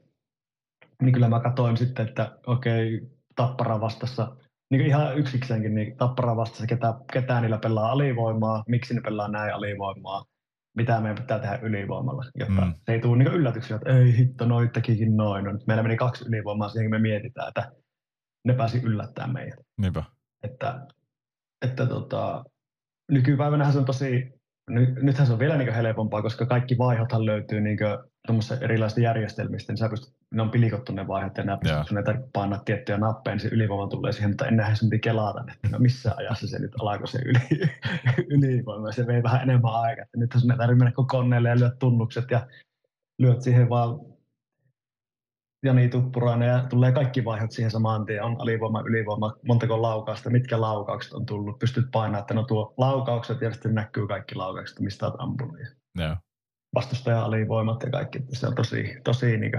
[1.02, 3.00] Niin kyllä mä katsoin sitten, että okei,
[3.36, 4.36] Tappara vastassa,
[4.70, 9.54] niin ihan yksikseenkin, niin Tappara vastassa, ketä, ketä niillä pelaa alivoimaa, miksi ne pelaa näin
[9.54, 10.24] alivoimaa,
[10.76, 12.74] mitä meidän pitää tehdä ylivoimalla, jotta Mm.
[12.86, 15.44] se ei tule niin yllätyksiä, että ei hitto, noin tekikin noin.
[15.44, 17.72] No, nyt meillä meni kaksi ylivoimaa siihen, me mietitään, että
[18.44, 19.58] ne pääsi yllättämään meidät.
[19.80, 20.04] Niinpä.
[20.42, 20.86] Että,
[21.66, 22.44] että tota,
[23.10, 24.32] nykypäivänähän se on tosi,
[24.70, 27.78] ny, nythän se on vielä niin helpompaa, koska kaikki vaihothan löytyy niin
[28.60, 31.56] erilaisista järjestelmistä, niin sä pystyt, ne on pilikottu ne vaihot ja Joo.
[31.56, 34.86] pystyt, sun ei tarvitse painaa tiettyjä nappeja, niin se ylivoima tulee siihen, mutta ennenhän se
[34.86, 37.70] piti kelata, että no missä ajassa se nyt alkoi se yli,
[38.36, 41.78] ylivoima, se vei vähän enemmän aikaa, että nyt sun ei tarvitse mennä koneelle ja lyöt
[41.78, 42.46] tunnukset ja
[43.18, 44.11] lyöt siihen vaan
[45.64, 48.22] Jani Tuppurainen ja tulee kaikki vaihot siihen samaan tien.
[48.22, 51.58] On alivoima, ylivoima, montako laukausta, mitkä laukaukset on tullut.
[51.58, 55.56] Pystyt painamaan, että no tuo laukaukset ja sitten näkyy kaikki laukaukset, mistä olet ampunut.
[55.60, 55.66] Ja
[56.04, 56.16] Joo.
[56.74, 58.22] vastustajan alivoimat ja kaikki.
[58.32, 59.52] Se on tosi, tosi niin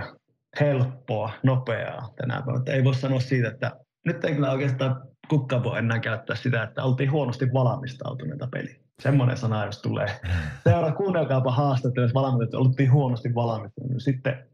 [0.60, 2.58] helppoa, nopeaa tänä päivänä.
[2.58, 3.72] Että Ei voi sanoa siitä, että
[4.06, 8.84] nyt ei kyllä oikeastaan kukaan voi enää käyttää sitä, että oltiin huonosti valmistautuneita peliin.
[9.02, 10.08] Semmoinen sana, jos tulee.
[10.64, 14.04] Seura, kuunnelkaapa haastattelussa että oltiin huonosti valmistautuneita.
[14.04, 14.53] Sitten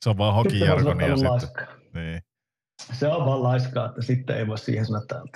[0.00, 1.30] Se on vaan sitten hokijargonia sitten.
[1.30, 1.66] laiskaa.
[1.94, 2.22] Niin.
[2.92, 5.26] Se on vaan laiskaa, että sitten ei voi siihen sanoa, että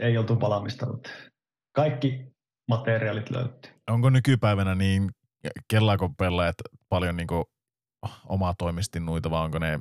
[0.00, 1.08] ei oltu valmistanut.
[1.72, 2.26] Kaikki
[2.68, 3.72] materiaalit löytyy.
[3.90, 5.10] Onko nykypäivänä niin
[5.68, 6.56] kellaako pelaajat
[6.88, 7.28] paljon niin
[8.28, 9.78] omaa toimisti noita, vai onko, ne,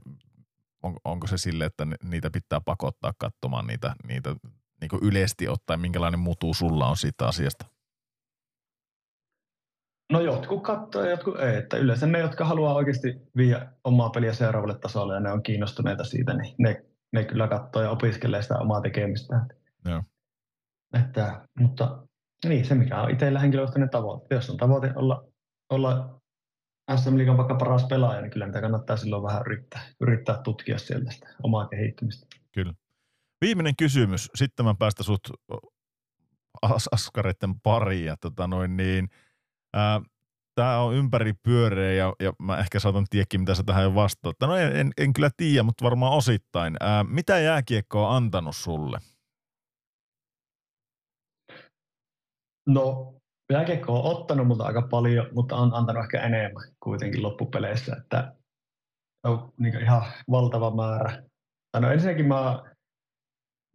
[0.84, 4.36] on, onko se sille, että niitä pitää pakottaa katsomaan niitä, niitä
[4.82, 7.66] niin yleisesti ottaen, minkälainen mutu sulla on siitä asiasta?
[10.12, 11.56] No jotkut katsoo ja jotkut ei.
[11.56, 16.04] Että yleensä ne, jotka haluaa oikeasti viedä omaa peliä seuraavalle tasolle ja ne on kiinnostuneita
[16.04, 19.46] siitä, niin ne, ne kyllä katsoo ja opiskelee sitä omaa tekemistä.
[19.86, 20.04] Joo.
[20.94, 22.08] Että, mutta
[22.46, 24.36] niin, se mikä on itsellä henkilökohtainen tavoite.
[24.36, 25.28] Jos on tavoite olla,
[25.70, 26.22] olla
[26.96, 31.12] SM Liigan vaikka paras pelaaja, niin kyllä niitä kannattaa silloin vähän yrittää, yrittää tutkia sieltä
[31.12, 32.28] sitä omaa kehittymistä.
[32.52, 32.74] Kyllä.
[33.42, 35.30] Viimeinen kysymys, sitten mä päästä sut
[36.62, 38.06] as- askareiden pariin.
[38.06, 39.10] Ja tota noin, niin,
[40.56, 44.36] Tämä on ympäri pyöreä ja, ja mä ehkä saatan tiedäkin, mitä sä tähän jo vastaat.
[44.42, 46.78] No en, en, en kyllä tiedä, mutta varmaan osittain.
[46.80, 49.00] Ää, mitä jääkiekko on antanut sulle?
[52.68, 53.14] No
[53.54, 58.36] jääkiekko on ottanut multa aika paljon, mutta on antanut ehkä enemmän kuitenkin loppupeleissä, että
[59.24, 61.24] on niin ihan valtava määrä.
[61.80, 62.64] No ensinnäkin mä,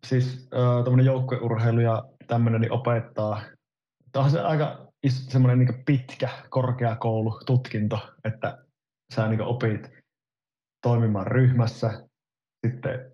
[0.07, 3.43] siis äh, joukkueurheilu ja tämmöinen niin opettaa.
[4.13, 8.65] Tämä on se aika semmoinen niin pitkä korkeakoulututkinto, että
[9.15, 9.91] sä niin opit
[10.83, 12.09] toimimaan ryhmässä,
[12.67, 13.13] sitten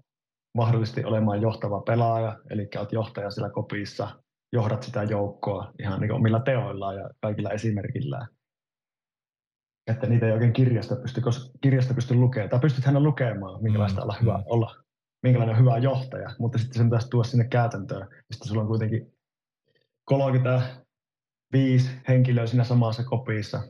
[0.56, 6.40] mahdollisesti olemaan johtava pelaaja, eli olet johtaja siellä kopissa, johdat sitä joukkoa ihan niin omilla
[6.40, 8.26] teoillaan ja kaikilla esimerkillä.
[9.90, 11.20] Että niitä ei oikein kirjasta pysty,
[11.60, 14.44] kirjasta pysty lukemaan, tai pystythän lukemaan, minkälaista mm, olla hyvä, mm.
[14.46, 14.82] olla,
[15.22, 18.08] minkälainen on hyvä johtaja, mutta sitten se pitäisi tuoda sinne käytäntöön.
[18.32, 19.12] Sitten sulla on kuitenkin
[21.52, 23.62] 35 henkilöä siinä samassa kopissa.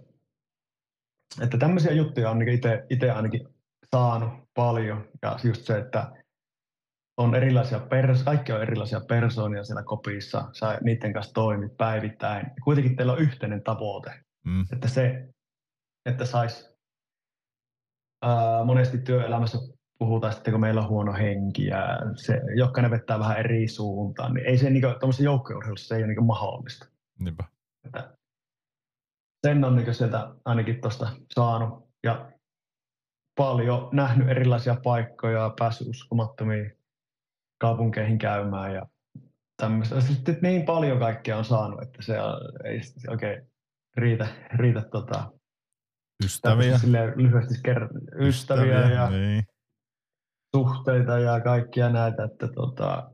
[1.43, 3.49] Että tämmöisiä juttuja on niin itse ainakin
[3.91, 5.09] saanut paljon.
[5.23, 6.13] Ja just se, että
[7.17, 12.47] on erilaisia pers- kaikki on erilaisia persoonia siellä kopissa, sä niiden kanssa toimit päivittäin.
[12.47, 14.11] Ja kuitenkin teillä on yhteinen tavoite,
[14.45, 14.65] mm.
[14.73, 15.29] että se,
[16.07, 16.77] että sais
[18.23, 19.59] ää, monesti työelämässä
[19.99, 24.47] puhutaan sitten, kun meillä on huono henki ja se, jokainen vettää vähän eri suuntaan, niin
[24.47, 26.87] ei se niin tuommoisessa joukkueurheilussa se ei ole niin mahdollista.
[27.19, 27.45] Niinpä.
[27.87, 28.17] Että
[29.47, 32.33] sen on niin sieltä ainakin tuosta saanut ja
[33.37, 36.73] paljon nähnyt erilaisia paikkoja, päässyt uskomattomiin
[37.61, 38.87] kaupunkeihin käymään ja
[39.63, 40.01] tämmöistä.
[40.01, 42.17] Sitten niin paljon kaikkea on saanut, että se
[42.65, 43.51] ei oikein
[43.97, 45.33] riitä, riitä tota,
[46.25, 46.79] ystäviä.
[47.17, 49.45] lyhyesti ker- ystäviä, ystäviä ja niin.
[50.57, 53.11] suhteita ja kaikkia näitä, että tota,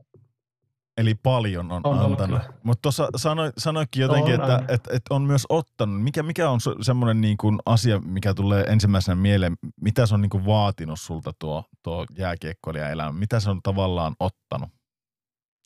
[0.97, 2.43] Eli paljon on, on antanut.
[2.62, 6.03] Mutta tuossa sanoi, sanoikin jotenkin, on, että, että, että, on myös ottanut.
[6.03, 9.57] Mikä, mikä on semmoinen niin kuin asia, mikä tulee ensimmäisenä mieleen?
[9.81, 13.12] Mitä se on niin kuin vaatinut sulta tuo, tuo jääkiekkoilija-elämä?
[13.12, 14.71] Mitä se on tavallaan ottanut?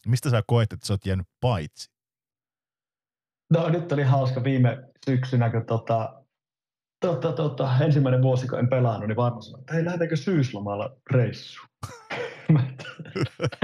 [0.07, 1.91] Mistä sä koet, että sä oot jäänyt paitsi?
[3.53, 6.23] No nyt oli hauska viime syksynä, kun tota,
[7.01, 11.69] tota, tota, ensimmäinen vuosi, kun en pelannut, niin varmaan sanoin, että hei, lähdetäänkö syyslomalla reissuun?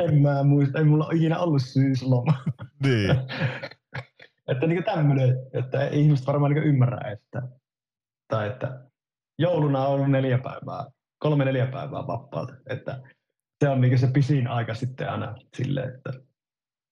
[0.02, 2.33] En mä muista, ei mulla ole ikinä ollut syysloma.
[2.83, 3.10] Niin.
[4.49, 7.42] että niin tämmöinen, että ihmiset varmaan niin ymmärrä, että,
[8.28, 8.81] tai että
[9.39, 10.86] jouluna on ollut neljä päivää,
[11.18, 13.02] kolme neljä päivää vapaata, että
[13.65, 16.12] se on niin se pisin aika sitten aina sille, että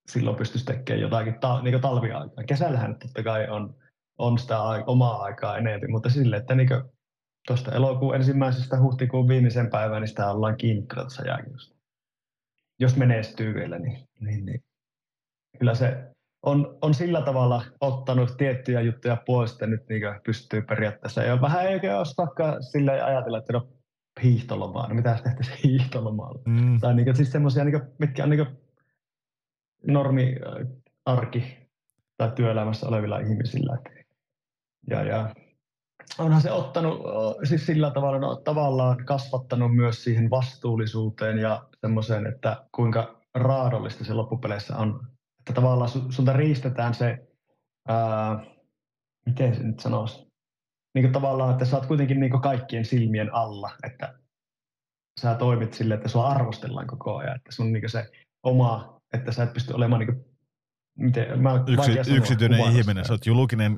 [0.09, 2.45] silloin pystyisi tekemään jotakin ta, niin talviaikaa.
[2.45, 3.75] Kesällähän totta kai on,
[4.19, 6.69] on sitä omaa aikaa enemmän, mutta sille, että niin
[7.47, 11.81] tuosta elokuun ensimmäisestä huhtikuun viimeisen päivän, niin sitä ollaan kiinni tuossa jääkiöstä
[12.81, 14.65] jos menestyy vielä, niin, niin, niin
[15.59, 16.11] kyllä se
[16.43, 21.23] on, on sillä tavalla ottanut tiettyjä juttuja pois, että nyt niin pystyy periaatteessa.
[21.23, 21.67] Ja vähän
[21.99, 23.69] olisi vaikka sillä ajatella, että no
[24.23, 26.43] hiihtolomaa, no mitä tehtäisiin hiihtolomalla.
[26.47, 26.81] Mm.
[26.81, 28.47] Tai niin, siis semmoisia, niin mitkä on niin
[29.87, 30.37] normi
[31.05, 31.69] arki
[32.17, 33.79] tai työelämässä olevilla ihmisillä.
[34.91, 35.35] Ja, ja
[36.19, 37.01] onhan se ottanut
[37.45, 44.15] siis sillä tavalla no, tavallaan kasvattanut myös siihen vastuullisuuteen ja semmoiseen, että kuinka raadollista se
[44.15, 45.07] loppupeleissä on.
[45.39, 47.19] Että tavallaan sulta riistetään se,
[47.89, 48.45] ää,
[49.27, 50.27] miten se nyt sanoisi,
[50.95, 54.15] niin kuin tavallaan, että sä oot kuitenkin niin kuin kaikkien silmien alla, että
[55.21, 58.11] sä toimit sille, että sua arvostellaan koko ajan, että sun niin se
[58.43, 60.30] oma, että sä et pysty olemaan niin
[61.01, 63.77] miten, mä Yksi, yksityinen ihminen, sä oot julkinen,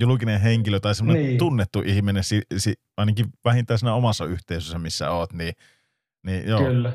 [0.00, 1.38] julkinen henkilö tai semmoinen niin.
[1.38, 5.52] tunnettu ihminen, si, si, ainakin vähintään siinä omassa yhteisössä, missä oot, niin,
[6.26, 6.60] niin joo.
[6.60, 6.92] Kyllä.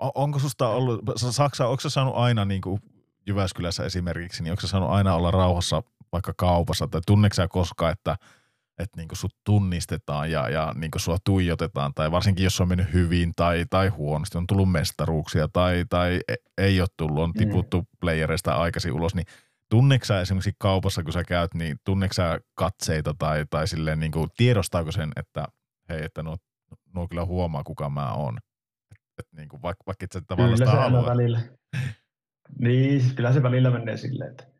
[0.00, 2.80] O, onko susta ollut, Saksa, onko sä saanut aina niin kuin
[3.26, 7.92] Jyväskylässä esimerkiksi, niin onko sä saanut aina olla rauhassa vaikka kaupassa, tai tunneeko sä koskaan,
[7.92, 8.16] että–
[8.78, 13.32] että niin sut tunnistetaan ja, ja niin sua tuijotetaan, tai varsinkin jos on mennyt hyvin
[13.36, 17.38] tai, tai huonosti, on tullut mestaruuksia tai, tai e, ei ole tullut, on mm.
[17.38, 17.86] tiputtu mm.
[18.00, 19.26] playereista aikaisin ulos, niin
[19.70, 22.14] tunneeko esimerkiksi kaupassa, kun sä käyt, niin tunneeko
[22.54, 25.46] katseita tai, tai silleen niin kuin, tiedostaako sen, että
[25.88, 26.36] hei, että nuo,
[26.94, 28.38] nuo kyllä huomaa, kuka mä oon.
[28.90, 31.40] Et, et niin kuin, vaikka, vaikka et sä tavallaan kyllä sitä välillä.
[32.64, 34.53] niin, siis kyllä se välillä menee silleen, että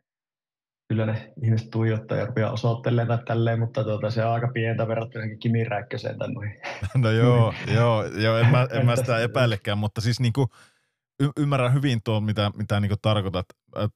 [0.95, 4.89] kyllä ne ihmiset tuijottaa ja rupeaa osoittelemaan tai tälleen, mutta tuota, se on aika pientä
[4.89, 6.61] verrattuna Kimi Räikköseen tai noihin.
[7.03, 10.49] No joo, joo, joo en, mä, en mä sitä epäilekään, mutta siis niinku,
[11.21, 13.47] y- ymmärrän hyvin tuon, mitä, mitä niinku tarkoitat.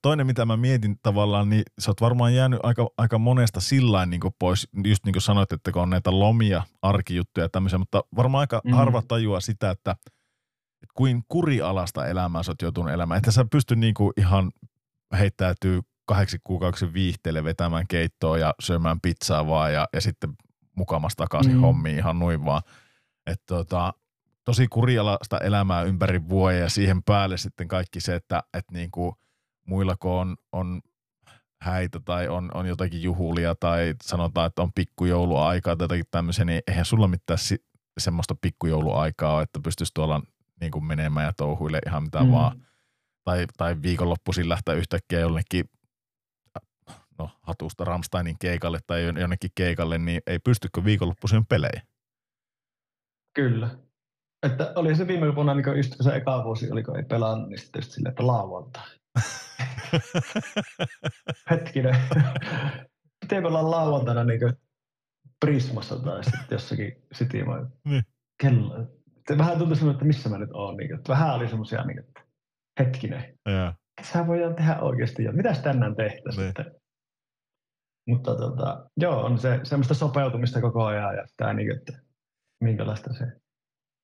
[0.02, 4.30] Toinen, mitä mä mietin tavallaan, niin sä oot varmaan jäänyt aika, aika monesta sillain niinku
[4.38, 8.40] pois, just niin kuin sanoit, että kun on näitä lomia, arkijuttuja ja tämmöisiä, mutta varmaan
[8.40, 8.72] aika mm.
[8.72, 13.18] harva tajua sitä, että, että kuin kurialasta elämää sä oot joutunut elämään.
[13.18, 14.50] Että sä pysty niinku ihan
[15.18, 20.32] heittäytyy kahdeksi kuukaudeksi viihteelle vetämään keittoa ja syömään pizzaa vaan ja, ja sitten
[20.76, 21.60] mukamassa takaisin mm.
[21.60, 22.62] hommiin ihan noin vaan.
[23.26, 23.92] Että tota,
[24.44, 29.18] tosi kurialasta elämää ympäri vuoden ja siihen päälle sitten kaikki se, että et niinku
[29.66, 30.80] muilla kun on, on
[31.62, 36.62] häitä tai on, on jotakin juhulia tai sanotaan, että on pikkujouluaikaa tai jotakin tämmöisiä, niin
[36.66, 37.64] eihän sulla mitään si-
[37.98, 40.22] semmoista pikkujouluaikaa ole, että pystyisi tuolla
[40.60, 42.32] niin kuin menemään ja touhuille ihan mitä mm.
[42.32, 42.66] vaan.
[43.24, 45.64] Tai, tai viikonloppuisin lähteä yhtäkkiä jollekin
[47.18, 51.82] no, hatusta Ramsteinin keikalle tai jonnekin keikalle, niin ei pystykö viikonloppuisin pelejä.
[53.34, 53.70] Kyllä.
[54.42, 57.80] Että oli se viime vuonna, niin just se eka vuosi, oliko ei pelannut, niin sitten
[57.80, 58.84] just silleen, että lauantai.
[61.50, 61.96] Hetkinen.
[63.24, 64.40] Miten me ollaan lauantaina niin
[65.40, 68.02] Prismassa tai sitten jossakin City vai niin.
[68.42, 68.86] kello.
[69.38, 70.76] Vähän tuntui semmoinen, että missä mä nyt oon.
[70.76, 72.20] Niin, että vähän oli semmoisia, niin, että
[72.78, 73.38] hetkinen.
[73.46, 73.74] Ja.
[74.02, 75.32] Sä voidaan tehdä oikeasti jo.
[75.32, 76.52] Mitäs tänään tehtäisiin niin.
[76.56, 76.77] sitten?
[78.08, 81.92] Mutta tota, joo, on se semmoista sopeutumista koko ajan ja tämä, niin, että
[82.60, 83.24] minkälaista se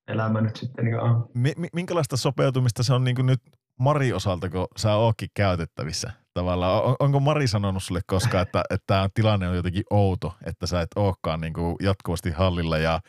[0.07, 1.29] elämä nyt sitten niin on.
[1.73, 3.41] Minkälaista sopeutumista se on niin nyt
[3.79, 6.11] Mari osalta, kun sä ootkin käytettävissä?
[6.33, 10.67] Tavallaan, on, onko Mari sanonut sulle koskaan, että, että tämä tilanne on jotenkin outo, että
[10.67, 12.99] sä et olekaan niin jatkuvasti hallilla ja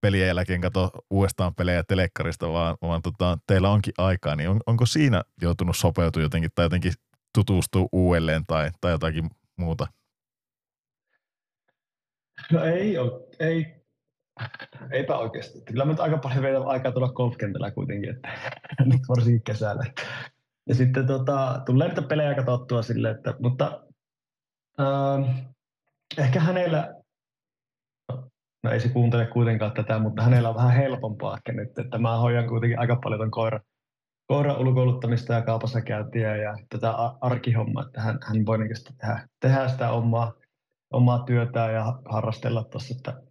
[0.00, 4.86] pelien jälkeen kato uudestaan pelejä telekkarista, vaan, vaan tota, teillä onkin aikaa, niin on, onko
[4.86, 6.92] siinä joutunut sopeutua jotenkin tai jotenkin
[7.34, 9.86] tutustua uudelleen tai, tai jotakin muuta?
[12.52, 13.84] No ei ole, ei,
[14.90, 15.60] eipä oikeasti.
[15.60, 18.28] Kyllä nyt aika paljon vielä aikaa tulla golfkentällä kuitenkin, että
[18.92, 19.84] nyt varsinkin kesällä.
[20.68, 23.82] Ja sitten tota, tulee niitä pelejä katsottua sille, että, mutta
[24.80, 25.46] äh,
[26.18, 26.94] ehkä hänellä,
[28.62, 32.16] no ei se kuuntele kuitenkaan tätä, mutta hänellä on vähän helpompaa ehkä nyt, että mä
[32.16, 33.60] hoidan kuitenkin aika paljon ton koira,
[34.26, 39.68] koiran ulkoiluttamista ja kaupassa käyntiä ja tätä arkihommaa, että hän, hän voi niin tehdä, tehdä
[39.68, 40.32] sitä omaa,
[40.94, 43.22] omaa työtään ja harrastella tuossa, että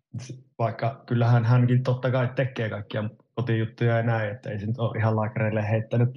[0.59, 4.97] vaikka kyllähän hänkin totta kai tekee kaikkia kotijuttuja ja näin, että ei se nyt ole
[4.97, 6.09] ihan laakereille heittänyt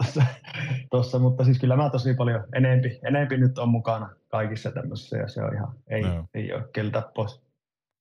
[0.90, 5.28] tuossa, mutta siis kyllä mä tosi paljon enempi, enempi nyt on mukana kaikissa tämmöisissä ja
[5.28, 6.28] se on ihan, ei, no.
[6.34, 7.42] ei ole keltä pois.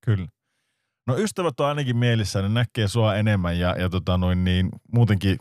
[0.06, 0.28] Kyllä.
[1.08, 5.38] No ystävät on ainakin mielissä, ne näkee sua enemmän ja, ja tota noin, niin muutenkin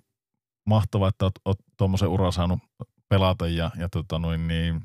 [0.66, 2.58] mahtavaa, että oot, oot tuommoisen ura saanut
[3.08, 4.80] pelata ja, ja tota noin, niin,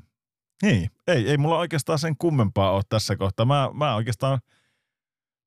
[0.62, 3.46] niin, ei, ei mulla oikeastaan sen kummempaa ole tässä kohtaa.
[3.46, 4.38] Mä, mä oikeastaan–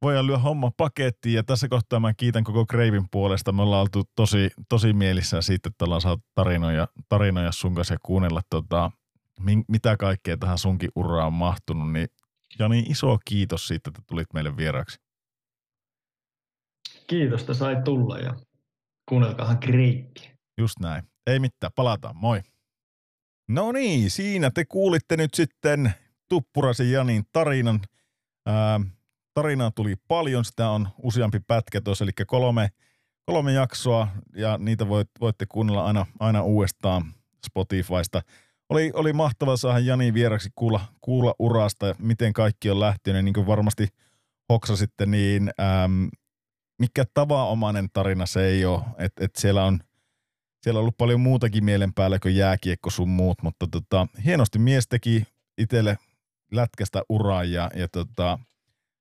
[0.03, 3.51] voidaan lyö homma pakettiin ja tässä kohtaa mä kiitän koko Kreivin puolesta.
[3.51, 7.98] Me ollaan oltu tosi, tosi mielissä siitä, että ollaan saatu tarinoja, tarinoja sun kanssa ja
[8.03, 8.92] kuunnella tota,
[9.67, 11.92] mitä kaikkea tähän sunkin uraan on mahtunut.
[11.92, 12.08] Niin
[12.59, 15.00] Jani, iso kiitos siitä, että tulit meille vieraaksi.
[17.08, 18.35] Kiitos, että sai tulla ja
[19.09, 20.32] kuunnelkaahan Kreikki.
[20.58, 21.03] Just näin.
[21.27, 22.16] Ei mitään, palataan.
[22.17, 22.42] Moi.
[23.47, 25.93] No niin, siinä te kuulitte nyt sitten
[26.30, 27.81] Tuppurasen Janin tarinan.
[28.45, 28.80] Ää,
[29.33, 32.69] tarinaa tuli paljon, sitä on useampi pätkä tuossa, eli kolme,
[33.25, 37.13] kolme jaksoa, ja niitä voit, voitte kuunnella aina, aina uudestaan
[37.45, 38.22] Spotifysta.
[38.69, 43.47] Oli, oli mahtava saada Jani vieraksi kuulla, kuulla urasta, miten kaikki on lähtenyt, niin kuin
[43.47, 43.88] varmasti
[44.49, 45.51] hoksasitte, niin
[45.83, 46.09] äm,
[46.80, 49.80] mikä tavanomainen tarina se ei ole, että et siellä on
[50.64, 54.88] siellä on ollut paljon muutakin mielen päällä kuin jääkiekko sun muut, mutta tota, hienosti mies
[54.88, 55.27] teki
[55.58, 55.98] itselle
[56.51, 58.40] lätkästä uraa ja, ja tota,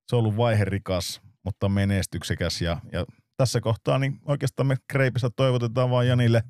[0.09, 5.91] se on ollut vaiherikas, mutta menestyksekäs ja, ja tässä kohtaa niin oikeastaan me Kreipissä toivotetaan
[5.91, 6.43] vaan Janille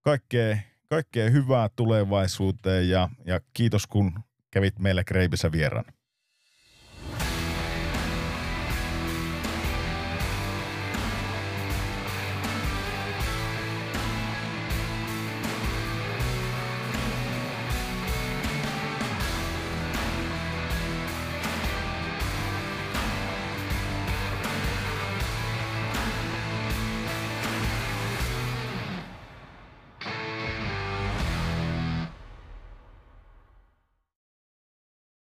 [0.00, 4.20] kaikkea, kaikkea hyvää tulevaisuuteen ja, ja kiitos kun
[4.50, 5.84] kävit meillä Kreipissä vieraan.